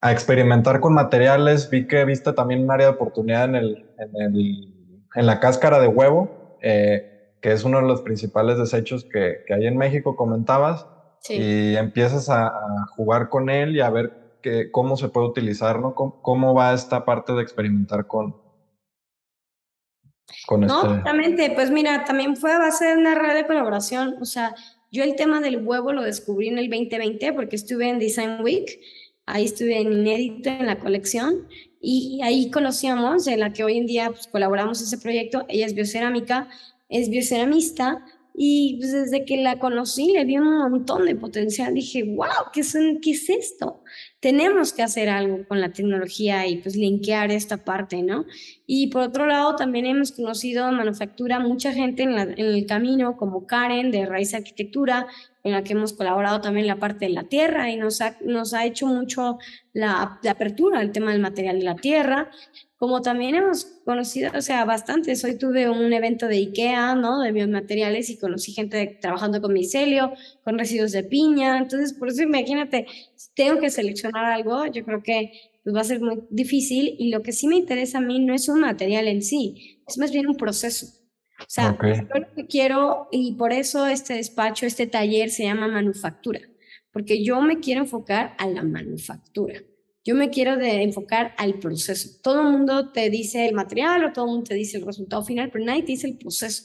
a, 0.00 0.12
experimentar 0.12 0.78
con 0.78 0.94
materiales. 0.94 1.68
Vi 1.68 1.88
que 1.88 2.04
viste 2.04 2.32
también 2.32 2.62
un 2.62 2.70
área 2.70 2.86
de 2.86 2.92
oportunidad 2.92 3.46
en, 3.46 3.56
el, 3.56 3.90
en, 3.98 4.22
el, 4.22 4.72
en 5.16 5.26
la 5.26 5.40
cáscara 5.40 5.80
de 5.80 5.88
huevo, 5.88 6.56
eh, 6.62 7.34
que 7.42 7.50
es 7.50 7.64
uno 7.64 7.78
de 7.80 7.88
los 7.88 8.02
principales 8.02 8.56
desechos 8.56 9.02
que, 9.02 9.38
que 9.48 9.54
hay 9.54 9.66
en 9.66 9.76
México, 9.76 10.14
comentabas. 10.14 10.86
Y 11.28 11.74
empiezas 11.74 12.30
a, 12.30 12.52
jugar 12.94 13.30
con 13.30 13.50
él 13.50 13.74
y 13.74 13.80
a 13.80 13.90
ver 13.90 14.38
que, 14.42 14.70
cómo 14.70 14.96
se 14.96 15.08
puede 15.08 15.26
utilizar, 15.26 15.80
¿no? 15.80 15.96
¿Cómo, 15.96 16.22
¿Cómo, 16.22 16.54
va 16.54 16.72
esta 16.72 17.04
parte 17.04 17.32
de 17.32 17.42
experimentar 17.42 18.06
con, 18.06 18.36
con 20.46 20.60
no, 20.60 21.02
este... 21.20 21.50
Pues 21.50 21.72
mira, 21.72 22.04
también 22.04 22.36
fue 22.36 22.52
a 22.52 22.58
base 22.58 22.86
de 22.86 22.96
una 22.96 23.16
red 23.16 23.34
de 23.34 23.46
colaboración. 23.46 24.18
O 24.20 24.24
sea, 24.24 24.54
yo 24.94 25.02
el 25.02 25.16
tema 25.16 25.40
del 25.40 25.66
huevo 25.66 25.92
lo 25.92 26.02
descubrí 26.02 26.46
en 26.46 26.58
el 26.58 26.70
2020 26.70 27.32
porque 27.32 27.56
estuve 27.56 27.88
en 27.88 27.98
Design 27.98 28.42
Week, 28.42 28.78
ahí 29.26 29.44
estuve 29.44 29.80
en 29.80 29.92
Inédito 29.92 30.50
en 30.50 30.66
la 30.66 30.78
colección. 30.78 31.48
Y 31.80 32.20
ahí 32.22 32.48
conocíamos, 32.48 33.26
en 33.26 33.40
la 33.40 33.52
que 33.52 33.64
hoy 33.64 33.76
en 33.76 33.86
día 33.86 34.10
pues, 34.10 34.28
colaboramos 34.28 34.80
ese 34.80 34.96
proyecto, 34.98 35.46
ella 35.48 35.66
es 35.66 35.74
biocerámica, 35.74 36.48
es 36.88 37.10
bioceramista 37.10 38.04
y 38.34 38.78
pues, 38.78 38.92
desde 38.92 39.24
que 39.24 39.36
la 39.36 39.58
conocí 39.58 40.10
le 40.12 40.24
vi 40.24 40.38
un 40.38 40.70
montón 40.70 41.06
de 41.06 41.14
potencial, 41.14 41.72
dije, 41.72 42.02
wow, 42.02 42.50
¿qué 42.52 42.62
¿qué 43.00 43.10
es 43.12 43.30
esto? 43.30 43.84
tenemos 44.24 44.72
que 44.72 44.82
hacer 44.82 45.10
algo 45.10 45.46
con 45.46 45.60
la 45.60 45.70
tecnología 45.70 46.46
y 46.46 46.56
pues 46.56 46.76
linkear 46.76 47.30
esta 47.30 47.58
parte, 47.58 48.02
¿no? 48.02 48.24
Y 48.66 48.86
por 48.86 49.02
otro 49.02 49.26
lado, 49.26 49.54
también 49.54 49.84
hemos 49.84 50.12
conocido 50.12 50.72
manufactura, 50.72 51.40
mucha 51.40 51.74
gente 51.74 52.04
en, 52.04 52.14
el 52.14 52.64
camino, 52.64 53.18
como 53.18 53.46
Karen 53.46 53.90
de 53.90 54.06
Raíz 54.06 54.32
Arquitectura, 54.32 55.08
en 55.42 55.52
la 55.52 55.62
que 55.62 55.74
hemos 55.74 55.92
colaborado 55.92 56.40
también 56.40 56.66
la 56.66 56.78
parte 56.78 57.04
de 57.04 57.10
la 57.10 57.24
tierra 57.24 57.70
y 57.70 57.76
nos 57.76 58.00
ha, 58.00 58.16
nos 58.24 58.54
ha 58.54 58.64
hecho 58.64 58.86
mucho 58.86 59.36
la, 59.74 60.18
la 60.22 60.30
apertura 60.30 60.78
al 60.80 60.90
tema 60.90 61.12
del 61.12 61.20
material 61.20 61.58
de 61.58 61.64
la 61.66 61.76
tierra 61.76 62.30
como 62.84 63.00
también 63.00 63.34
hemos 63.34 63.64
conocido, 63.86 64.30
o 64.36 64.42
sea, 64.42 64.66
bastantes. 64.66 65.24
Hoy 65.24 65.38
tuve 65.38 65.70
un 65.70 65.90
evento 65.94 66.28
de 66.28 66.36
IKEA, 66.36 66.94
¿no? 66.94 67.22
De 67.22 67.32
biomateriales 67.32 68.10
y 68.10 68.18
conocí 68.18 68.52
gente 68.52 68.98
trabajando 69.00 69.40
con 69.40 69.54
micelio, 69.54 70.12
con 70.44 70.58
residuos 70.58 70.92
de 70.92 71.02
piña. 71.02 71.56
Entonces, 71.56 71.94
por 71.94 72.08
eso 72.08 72.22
imagínate, 72.22 72.86
si 73.16 73.32
tengo 73.34 73.58
que 73.58 73.70
seleccionar 73.70 74.26
algo, 74.26 74.66
yo 74.66 74.84
creo 74.84 75.02
que 75.02 75.32
pues, 75.62 75.74
va 75.74 75.80
a 75.80 75.84
ser 75.84 76.02
muy 76.02 76.24
difícil. 76.28 76.94
Y 76.98 77.08
lo 77.08 77.22
que 77.22 77.32
sí 77.32 77.48
me 77.48 77.56
interesa 77.56 77.96
a 77.96 78.02
mí 78.02 78.20
no 78.20 78.34
es 78.34 78.50
un 78.50 78.60
material 78.60 79.08
en 79.08 79.22
sí, 79.22 79.80
es 79.88 79.96
más 79.96 80.12
bien 80.12 80.26
un 80.26 80.36
proceso. 80.36 80.84
O 81.40 81.48
sea, 81.48 81.74
yo 81.80 82.20
lo 82.20 82.34
que 82.34 82.46
quiero, 82.46 83.08
y 83.10 83.32
por 83.32 83.54
eso 83.54 83.86
este 83.86 84.12
despacho, 84.12 84.66
este 84.66 84.86
taller 84.86 85.30
se 85.30 85.44
llama 85.44 85.68
manufactura, 85.68 86.40
porque 86.92 87.24
yo 87.24 87.40
me 87.40 87.60
quiero 87.60 87.80
enfocar 87.80 88.34
a 88.36 88.46
la 88.46 88.62
manufactura. 88.62 89.54
Yo 90.04 90.14
me 90.14 90.30
quiero 90.30 90.56
de 90.56 90.82
enfocar 90.82 91.34
al 91.38 91.58
proceso. 91.58 92.10
Todo 92.22 92.42
el 92.42 92.48
mundo 92.48 92.92
te 92.92 93.10
dice 93.10 93.46
el 93.46 93.54
material 93.54 94.04
o 94.04 94.12
todo 94.12 94.26
el 94.26 94.30
mundo 94.32 94.48
te 94.48 94.54
dice 94.54 94.76
el 94.76 94.86
resultado 94.86 95.24
final, 95.24 95.50
pero 95.50 95.64
nadie 95.64 95.82
te 95.82 95.92
dice 95.92 96.06
el 96.08 96.18
proceso. 96.18 96.64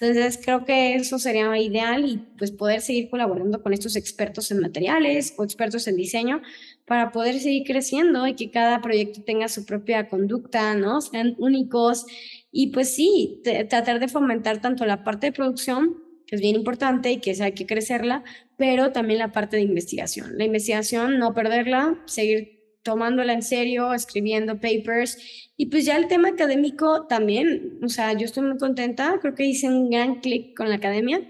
Entonces 0.00 0.40
creo 0.44 0.64
que 0.64 0.96
eso 0.96 1.18
sería 1.20 1.56
ideal 1.56 2.04
y 2.04 2.16
pues 2.36 2.50
poder 2.50 2.80
seguir 2.80 3.08
colaborando 3.10 3.62
con 3.62 3.72
estos 3.72 3.94
expertos 3.94 4.50
en 4.50 4.58
materiales 4.60 5.34
o 5.38 5.44
expertos 5.44 5.86
en 5.86 5.96
diseño 5.96 6.42
para 6.84 7.12
poder 7.12 7.38
seguir 7.38 7.62
creciendo 7.64 8.26
y 8.26 8.34
que 8.34 8.50
cada 8.50 8.80
proyecto 8.80 9.22
tenga 9.22 9.48
su 9.48 9.64
propia 9.64 10.08
conducta, 10.08 10.74
¿no? 10.74 11.00
Sean 11.00 11.36
únicos 11.38 12.06
Y 12.50 12.68
pues 12.68 12.94
sí, 12.94 13.42
tratar 13.68 14.00
de 14.00 14.08
fomentar 14.08 14.60
tanto 14.60 14.84
la 14.86 15.04
parte 15.04 15.28
de 15.28 15.32
producción, 15.32 15.96
que 16.26 16.36
es 16.36 16.40
bien 16.40 16.56
importante 16.56 17.12
y 17.12 17.20
que 17.20 17.36
hay 17.42 17.52
que 17.52 17.66
crecerla, 17.66 18.24
pero 18.56 18.92
también 18.92 19.18
la 19.18 19.32
parte 19.32 19.56
de 19.56 19.62
investigación. 19.62 20.38
La 20.38 20.44
investigación, 20.44 21.18
no 21.18 21.34
perderla, 21.34 22.02
seguir 22.06 22.53
tomándola 22.84 23.32
en 23.32 23.42
serio, 23.42 23.92
escribiendo 23.92 24.60
papers. 24.60 25.18
Y 25.56 25.66
pues 25.66 25.84
ya 25.84 25.96
el 25.96 26.06
tema 26.06 26.28
académico 26.28 27.06
también, 27.08 27.80
o 27.82 27.88
sea, 27.88 28.12
yo 28.12 28.24
estoy 28.26 28.44
muy 28.44 28.58
contenta, 28.58 29.18
creo 29.20 29.34
que 29.34 29.44
hice 29.44 29.68
un 29.68 29.90
gran 29.90 30.20
clic 30.20 30.56
con 30.56 30.68
la 30.68 30.76
academia 30.76 31.20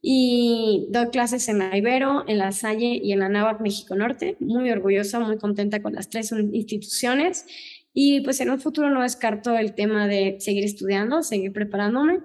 y 0.00 0.86
doy 0.90 1.06
clases 1.10 1.48
en 1.48 1.60
la 1.60 1.76
Ibero, 1.76 2.24
en 2.26 2.38
la 2.38 2.50
Salle 2.50 3.00
y 3.02 3.12
en 3.12 3.20
la 3.20 3.28
NAVAC 3.28 3.60
México 3.60 3.94
Norte. 3.94 4.36
Muy 4.40 4.68
orgullosa, 4.70 5.20
muy 5.20 5.38
contenta 5.38 5.80
con 5.80 5.94
las 5.94 6.08
tres 6.10 6.32
instituciones. 6.32 7.46
Y 7.94 8.22
pues 8.22 8.40
en 8.40 8.50
un 8.50 8.58
futuro 8.58 8.90
no 8.90 9.02
descarto 9.02 9.56
el 9.56 9.74
tema 9.74 10.08
de 10.08 10.36
seguir 10.40 10.64
estudiando, 10.64 11.22
seguir 11.22 11.52
preparándome, 11.52 12.20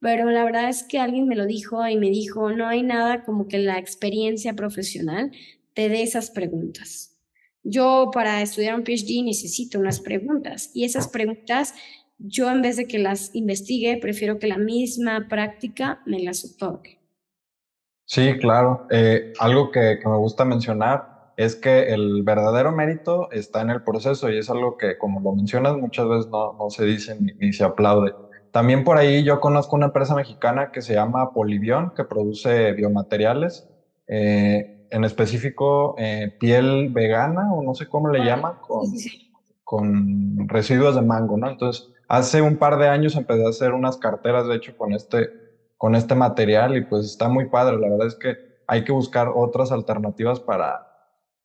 pero 0.00 0.30
la 0.30 0.44
verdad 0.44 0.68
es 0.68 0.82
que 0.82 0.98
alguien 0.98 1.26
me 1.28 1.36
lo 1.36 1.46
dijo 1.46 1.86
y 1.88 1.96
me 1.96 2.10
dijo, 2.10 2.52
no 2.52 2.66
hay 2.66 2.82
nada 2.82 3.22
como 3.24 3.48
que 3.48 3.58
la 3.58 3.78
experiencia 3.78 4.54
profesional 4.54 5.32
te 5.72 5.88
dé 5.88 6.02
esas 6.02 6.30
preguntas. 6.30 7.13
Yo 7.64 8.10
para 8.12 8.42
estudiar 8.42 8.74
un 8.74 8.84
PhD 8.84 9.24
necesito 9.24 9.78
unas 9.78 10.00
preguntas 10.00 10.70
y 10.74 10.84
esas 10.84 11.08
preguntas 11.08 11.74
yo 12.18 12.50
en 12.50 12.62
vez 12.62 12.76
de 12.76 12.86
que 12.86 12.98
las 12.98 13.34
investigue, 13.34 13.98
prefiero 14.00 14.38
que 14.38 14.46
la 14.46 14.58
misma 14.58 15.26
práctica 15.28 16.00
me 16.06 16.20
las 16.20 16.44
otorgue. 16.44 17.00
Sí, 18.06 18.38
claro. 18.38 18.86
Eh, 18.90 19.32
algo 19.38 19.70
que, 19.70 19.98
me 20.04 20.16
gusta 20.16 20.44
mencionar 20.44 21.32
es 21.36 21.56
que 21.56 21.92
el 21.92 22.22
verdadero 22.22 22.70
mérito 22.70 23.30
está 23.32 23.62
en 23.62 23.70
el 23.70 23.82
proceso 23.82 24.30
y 24.30 24.38
es 24.38 24.50
algo 24.50 24.76
que, 24.76 24.98
como 24.98 25.20
lo 25.20 25.34
mencionas, 25.34 25.76
muchas 25.76 26.08
veces 26.08 26.26
no, 26.28 26.52
no 26.52 26.70
se 26.70 26.84
dice 26.84 27.18
ni, 27.18 27.52
se 27.52 27.64
aplaude. 27.64 28.14
También 28.52 28.84
por 28.84 28.98
ahí 28.98 29.24
yo 29.24 29.40
conozco 29.40 29.74
una 29.74 29.86
empresa 29.86 30.14
mexicana 30.14 30.70
que 30.70 30.80
se 30.80 30.94
llama 30.94 31.32
Polivion, 31.32 31.92
que 31.96 32.04
produce 32.04 32.72
biomateriales, 32.72 33.68
eh, 34.06 34.73
en 34.94 35.04
específico 35.04 35.94
eh, 35.98 36.34
piel 36.38 36.90
vegana 36.90 37.52
o 37.52 37.62
no 37.62 37.74
sé 37.74 37.88
cómo 37.88 38.08
le 38.08 38.24
llaman, 38.24 38.54
con, 38.60 38.86
con 39.64 40.48
residuos 40.48 40.94
de 40.94 41.02
mango, 41.02 41.36
¿no? 41.36 41.50
Entonces, 41.50 41.92
hace 42.08 42.40
un 42.40 42.56
par 42.56 42.78
de 42.78 42.88
años 42.88 43.16
empecé 43.16 43.44
a 43.44 43.48
hacer 43.48 43.72
unas 43.72 43.96
carteras, 43.96 44.46
de 44.46 44.56
hecho, 44.56 44.76
con 44.76 44.92
este 44.92 45.44
con 45.84 45.94
este 45.94 46.14
material 46.14 46.76
y 46.76 46.80
pues 46.82 47.04
está 47.04 47.28
muy 47.28 47.46
padre. 47.50 47.78
La 47.78 47.90
verdad 47.90 48.06
es 48.06 48.14
que 48.14 48.36
hay 48.66 48.84
que 48.84 48.92
buscar 48.92 49.30
otras 49.34 49.72
alternativas 49.72 50.40
para, 50.40 50.86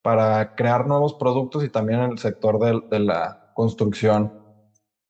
para 0.02 0.56
crear 0.56 0.88
nuevos 0.88 1.14
productos 1.16 1.64
y 1.64 1.70
también 1.70 2.00
en 2.02 2.12
el 2.12 2.20
sector 2.20 2.60
de, 2.60 3.00
la 3.00 3.52
construcción. 3.54 4.42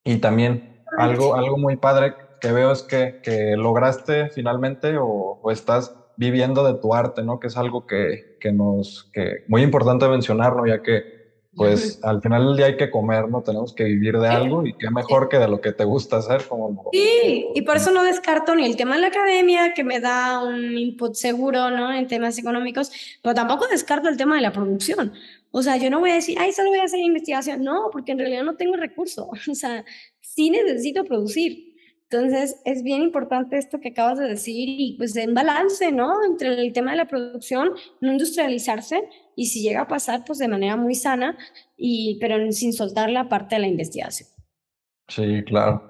Y 0.03 0.17
también 0.17 0.83
algo, 0.97 1.35
algo 1.35 1.57
muy 1.57 1.75
padre 1.75 2.15
que 2.41 2.51
veo 2.51 2.71
es 2.71 2.81
que, 2.81 3.21
que 3.21 3.55
lograste 3.55 4.29
finalmente 4.29 4.97
o, 4.97 5.39
o, 5.41 5.51
estás 5.51 5.95
viviendo 6.19 6.65
de 6.65 6.77
tu 6.79 6.93
arte, 6.93 7.23
¿no? 7.23 7.39
Que 7.39 7.47
es 7.47 7.55
algo 7.55 7.87
que, 7.87 8.35
que 8.41 8.51
nos, 8.51 9.09
que 9.13 9.45
muy 9.47 9.61
importante 9.61 10.05
mencionarlo, 10.09 10.67
ya 10.67 10.83
que 10.83 11.17
pues 11.55 11.97
al 12.03 12.21
final 12.21 12.45
del 12.45 12.57
día 12.57 12.65
hay 12.65 12.75
que 12.75 12.91
comer, 12.91 13.29
¿no? 13.29 13.41
Tenemos 13.41 13.73
que 13.73 13.85
vivir 13.85 14.19
de 14.19 14.27
algo 14.27 14.65
y 14.65 14.73
qué 14.73 14.91
mejor 14.91 15.29
que 15.29 15.39
de 15.39 15.47
lo 15.47 15.61
que 15.61 15.71
te 15.71 15.85
gusta 15.85 16.17
hacer. 16.17 16.43
Como... 16.43 16.89
Sí, 16.91 17.47
y 17.55 17.61
por 17.61 17.77
eso 17.77 17.91
no 17.91 18.03
descarto 18.03 18.53
ni 18.53 18.65
el 18.65 18.75
tema 18.75 18.95
de 18.95 19.01
la 19.01 19.07
academia, 19.07 19.73
que 19.73 19.85
me 19.85 20.01
da 20.01 20.43
un 20.43 20.77
input 20.77 21.15
seguro, 21.15 21.71
¿no? 21.71 21.93
En 21.93 22.05
temas 22.07 22.37
económicos, 22.37 22.91
pero 23.23 23.33
tampoco 23.33 23.67
descarto 23.67 24.09
el 24.09 24.17
tema 24.17 24.35
de 24.35 24.41
la 24.41 24.51
producción. 24.51 25.13
O 25.51 25.63
sea, 25.63 25.77
yo 25.77 25.89
no 25.89 26.01
voy 26.01 26.11
a 26.11 26.15
decir, 26.15 26.37
ay, 26.37 26.51
solo 26.51 26.69
voy 26.69 26.79
a 26.79 26.83
hacer 26.83 26.99
investigación. 26.99 27.63
No, 27.63 27.87
porque 27.93 28.11
en 28.11 28.19
realidad 28.19 28.43
no 28.43 28.57
tengo 28.57 28.75
recursos. 28.75 29.25
O 29.49 29.55
sea, 29.55 29.85
sí 30.19 30.49
necesito 30.49 31.05
producir. 31.05 31.68
Entonces, 32.11 32.59
es 32.65 32.81
bien 32.81 33.03
importante 33.03 33.57
esto 33.59 33.79
que 33.79 33.89
acabas 33.89 34.17
de 34.17 34.27
decir 34.27 34.67
y 34.67 34.95
pues 34.97 35.15
en 35.15 35.35
balance, 35.35 35.91
¿no? 35.91 36.23
Entre 36.23 36.59
el 36.59 36.73
tema 36.73 36.91
de 36.91 36.97
la 36.97 37.07
producción, 37.07 37.69
no 38.01 38.11
industrializarse 38.11 39.07
y 39.35 39.45
si 39.45 39.61
llega 39.61 39.81
a 39.81 39.87
pasar, 39.87 40.23
pues 40.25 40.39
de 40.39 40.47
manera 40.47 40.75
muy 40.75 40.95
sana, 40.95 41.37
y, 41.77 42.17
pero 42.19 42.51
sin 42.51 42.73
soltar 42.73 43.11
la 43.11 43.29
parte 43.29 43.55
de 43.55 43.61
la 43.61 43.67
investigación. 43.67 44.27
Sí, 45.07 45.43
claro. 45.45 45.83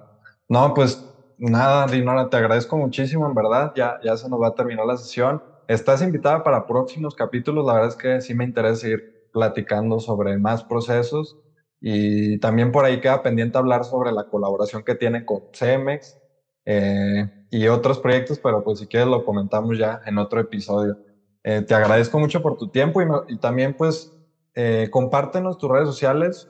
No, 0.49 0.73
pues 0.73 1.01
nada, 1.37 1.87
Dinora, 1.87 2.29
te 2.29 2.35
agradezco 2.35 2.75
muchísimo, 2.75 3.25
en 3.25 3.33
verdad, 3.33 3.71
ya, 3.73 3.97
ya 4.03 4.17
se 4.17 4.27
nos 4.27 4.41
va 4.41 4.49
a 4.49 4.55
terminar 4.55 4.85
la 4.85 4.97
sesión. 4.97 5.41
Estás 5.69 6.01
invitada 6.01 6.43
para 6.43 6.67
próximos 6.67 7.15
capítulos, 7.15 7.65
la 7.65 7.73
verdad 7.75 7.89
es 7.89 7.95
que 7.95 8.19
sí 8.19 8.33
me 8.33 8.43
interesa 8.43 8.89
ir 8.89 9.29
platicando 9.31 9.99
sobre 10.01 10.37
más 10.37 10.65
procesos 10.65 11.37
y 11.81 12.39
también 12.39 12.71
por 12.71 12.85
ahí 12.85 12.99
queda 12.99 13.21
pendiente 13.23 13.57
hablar 13.57 13.85
sobre 13.85 14.11
la 14.11 14.25
colaboración 14.25 14.83
que 14.83 14.95
tienen 14.95 15.25
con 15.25 15.43
CEMEX 15.53 16.17
eh, 16.65 17.29
y 17.49 17.67
otros 17.67 17.99
proyectos, 17.99 18.39
pero 18.39 18.63
pues 18.63 18.79
si 18.79 18.87
quieres 18.87 19.07
lo 19.07 19.23
comentamos 19.23 19.77
ya 19.77 20.01
en 20.05 20.17
otro 20.17 20.39
episodio. 20.39 20.97
Eh, 21.43 21.61
te 21.61 21.73
agradezco 21.73 22.19
mucho 22.19 22.41
por 22.41 22.57
tu 22.57 22.69
tiempo 22.69 23.01
y, 23.27 23.37
también 23.39 23.73
pues 23.75 24.11
eh, 24.55 24.89
compártenos 24.91 25.57
tus 25.57 25.69
redes 25.69 25.87
sociales 25.87 26.49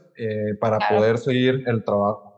para 0.59 0.79
poder 0.89 1.17
seguir 1.17 1.63
el 1.65 1.85
trabajo. 1.85 2.28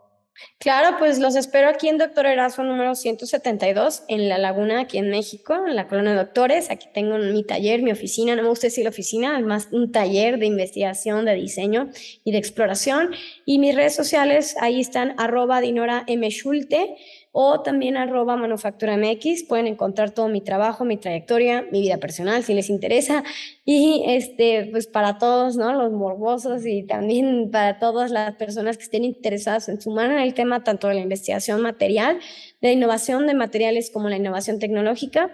Claro, 0.59 0.97
pues 0.99 1.19
los 1.19 1.35
espero 1.35 1.69
aquí 1.69 1.87
en 1.89 1.97
Doctor 1.97 2.25
Erasmo 2.25 2.63
número 2.63 2.93
172 2.95 4.03
en 4.07 4.29
La 4.29 4.37
Laguna, 4.37 4.81
aquí 4.81 4.97
en 4.97 5.09
México, 5.09 5.55
en 5.67 5.75
la 5.75 5.87
colonia 5.87 6.11
de 6.11 6.17
doctores. 6.17 6.69
Aquí 6.69 6.87
tengo 6.93 7.17
mi 7.17 7.43
taller, 7.43 7.81
mi 7.81 7.91
oficina, 7.91 8.35
no 8.35 8.43
me 8.43 8.49
gusta 8.49 8.67
decir 8.67 8.87
oficina, 8.87 9.35
además 9.35 9.69
un 9.71 9.91
taller 9.91 10.37
de 10.37 10.45
investigación, 10.45 11.25
de 11.25 11.35
diseño 11.35 11.89
y 12.23 12.31
de 12.31 12.37
exploración. 12.37 13.11
Y 13.45 13.59
mis 13.59 13.75
redes 13.75 13.95
sociales, 13.95 14.55
ahí 14.59 14.79
están 14.79 15.15
arroba 15.17 15.61
Dinora 15.61 16.03
M. 16.07 16.29
Schulte 16.29 16.95
o 17.31 17.61
también 17.61 17.97
arroba 17.97 18.35
manufactura 18.35 18.97
MX. 18.97 19.43
Pueden 19.43 19.67
encontrar 19.67 20.11
todo 20.11 20.27
mi 20.27 20.41
trabajo, 20.41 20.83
mi 20.83 20.97
trayectoria, 20.97 21.65
mi 21.71 21.81
vida 21.81 21.97
personal, 21.97 22.43
si 22.43 22.53
les 22.53 22.69
interesa. 22.69 23.23
Y 23.63 24.03
este, 24.07 24.67
pues 24.71 24.87
para 24.87 25.17
todos, 25.17 25.55
¿no? 25.55 25.73
Los 25.73 25.91
morbosos 25.91 26.65
y 26.65 26.83
también 26.83 27.49
para 27.51 27.79
todas 27.79 28.11
las 28.11 28.35
personas 28.35 28.77
que 28.77 28.83
estén 28.83 29.05
interesadas 29.05 29.69
en 29.69 29.79
sumar 29.79 30.11
en 30.11 30.19
el 30.19 30.33
tema 30.33 30.63
tanto 30.63 30.87
de 30.87 30.95
la 30.95 31.01
investigación 31.01 31.61
material, 31.61 32.19
de 32.61 32.67
la 32.67 32.73
innovación 32.73 33.27
de 33.27 33.33
materiales 33.33 33.89
como 33.91 34.09
la 34.09 34.17
innovación 34.17 34.59
tecnológica 34.59 35.33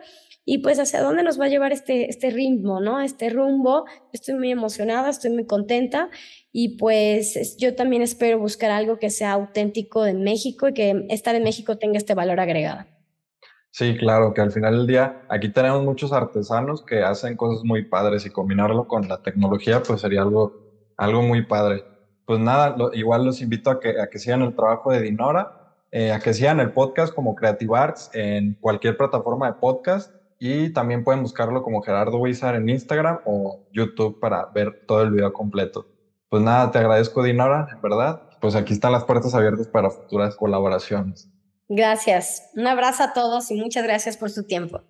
y 0.49 0.60
pues 0.60 0.80
hacia 0.80 1.02
dónde 1.02 1.24
nos 1.24 1.38
va 1.38 1.45
a 1.45 1.49
llevar 1.49 1.74
este, 1.74 2.10
este 2.10 2.30
ritmo, 2.30 2.80
¿no? 2.80 3.02
Este 3.02 3.30
rumbo. 3.30 3.84
Estoy 4.14 4.36
muy 4.36 4.49
emocionada, 4.49 5.10
estoy 5.10 5.32
muy 5.32 5.45
contenta 5.45 6.10
y 6.52 6.78
pues 6.78 7.57
yo 7.57 7.76
también 7.76 8.02
espero 8.02 8.40
buscar 8.40 8.72
algo 8.72 8.98
que 8.98 9.10
sea 9.10 9.34
auténtico 9.34 10.03
de 10.03 10.14
México 10.14 10.69
y 10.69 10.74
que 10.74 11.06
estar 11.10 11.36
en 11.36 11.44
México 11.44 11.78
tenga 11.78 11.98
este 11.98 12.15
valor 12.15 12.40
agregado. 12.40 12.86
Sí, 13.72 13.95
claro, 13.95 14.34
que 14.34 14.41
al 14.41 14.52
final 14.52 14.76
del 14.76 14.88
día 14.88 15.22
aquí 15.30 15.49
tenemos 15.49 15.84
muchos 15.84 16.11
artesanos 16.11 16.84
que 16.84 17.03
hacen 17.03 17.38
cosas 17.38 17.64
muy 17.64 17.86
padres 17.86 18.26
y 18.26 18.32
combinarlo 18.32 18.88
con 18.88 19.07
la 19.07 19.22
tecnología 19.22 19.84
pues 19.84 20.02
sería 20.02 20.24
algo, 20.24 20.53
algo 20.98 21.22
muy 21.22 21.45
padre. 21.45 21.84
Pues 22.26 22.40
nada, 22.40 22.76
igual 22.94 23.26
los 23.26 23.41
invito 23.41 23.69
a 23.69 23.80
que, 23.80 24.02
a 24.02 24.07
que 24.07 24.18
sigan 24.18 24.41
el 24.41 24.56
trabajo 24.56 24.91
de 24.91 25.02
Dinora, 25.02 25.76
eh, 25.91 26.11
a 26.11 26.19
que 26.19 26.34
sigan 26.34 26.60
el 26.60 26.72
podcast 26.72 27.14
como 27.14 27.36
Creative 27.36 27.78
Arts 27.78 28.10
en 28.14 28.56
cualquier 28.60 28.98
plataforma 28.98 29.48
de 29.48 29.60
podcast 29.60 30.11
y 30.40 30.74
también 30.74 31.03
pueden 31.03 31.22
buscarlo 31.22 31.61
como 31.61 31.82
Gerardo 31.82 32.18
Wizard 32.18 32.56
en 32.56 32.69
Instagram 32.69 33.19
o 33.26 33.68
YouTube 33.72 34.19
para 34.19 34.48
ver 34.48 34.86
todo 34.88 35.03
el 35.03 35.11
video 35.11 35.32
completo. 35.34 35.86
Pues 36.30 36.44
nada, 36.44 36.72
te 36.72 36.78
agradezco, 36.78 37.24
Dinora, 37.24 37.80
verdad. 37.82 38.22
Pues 38.41 38.56
aquí 38.56 38.74
están 38.74 38.91
las 38.91 39.06
puertas 39.06 39.34
abiertas 39.34 39.68
para 39.68 39.90
futuras 39.90 40.36
colaboraciones. 40.36 41.30
Gracias. 41.70 42.49
Un 42.56 42.68
abrazo 42.68 43.04
a 43.04 43.14
todos 43.14 43.49
y 43.52 43.56
muchas 43.56 43.84
gracias 43.84 44.18
por 44.18 44.30
su 44.30 44.45
tiempo. 44.45 44.82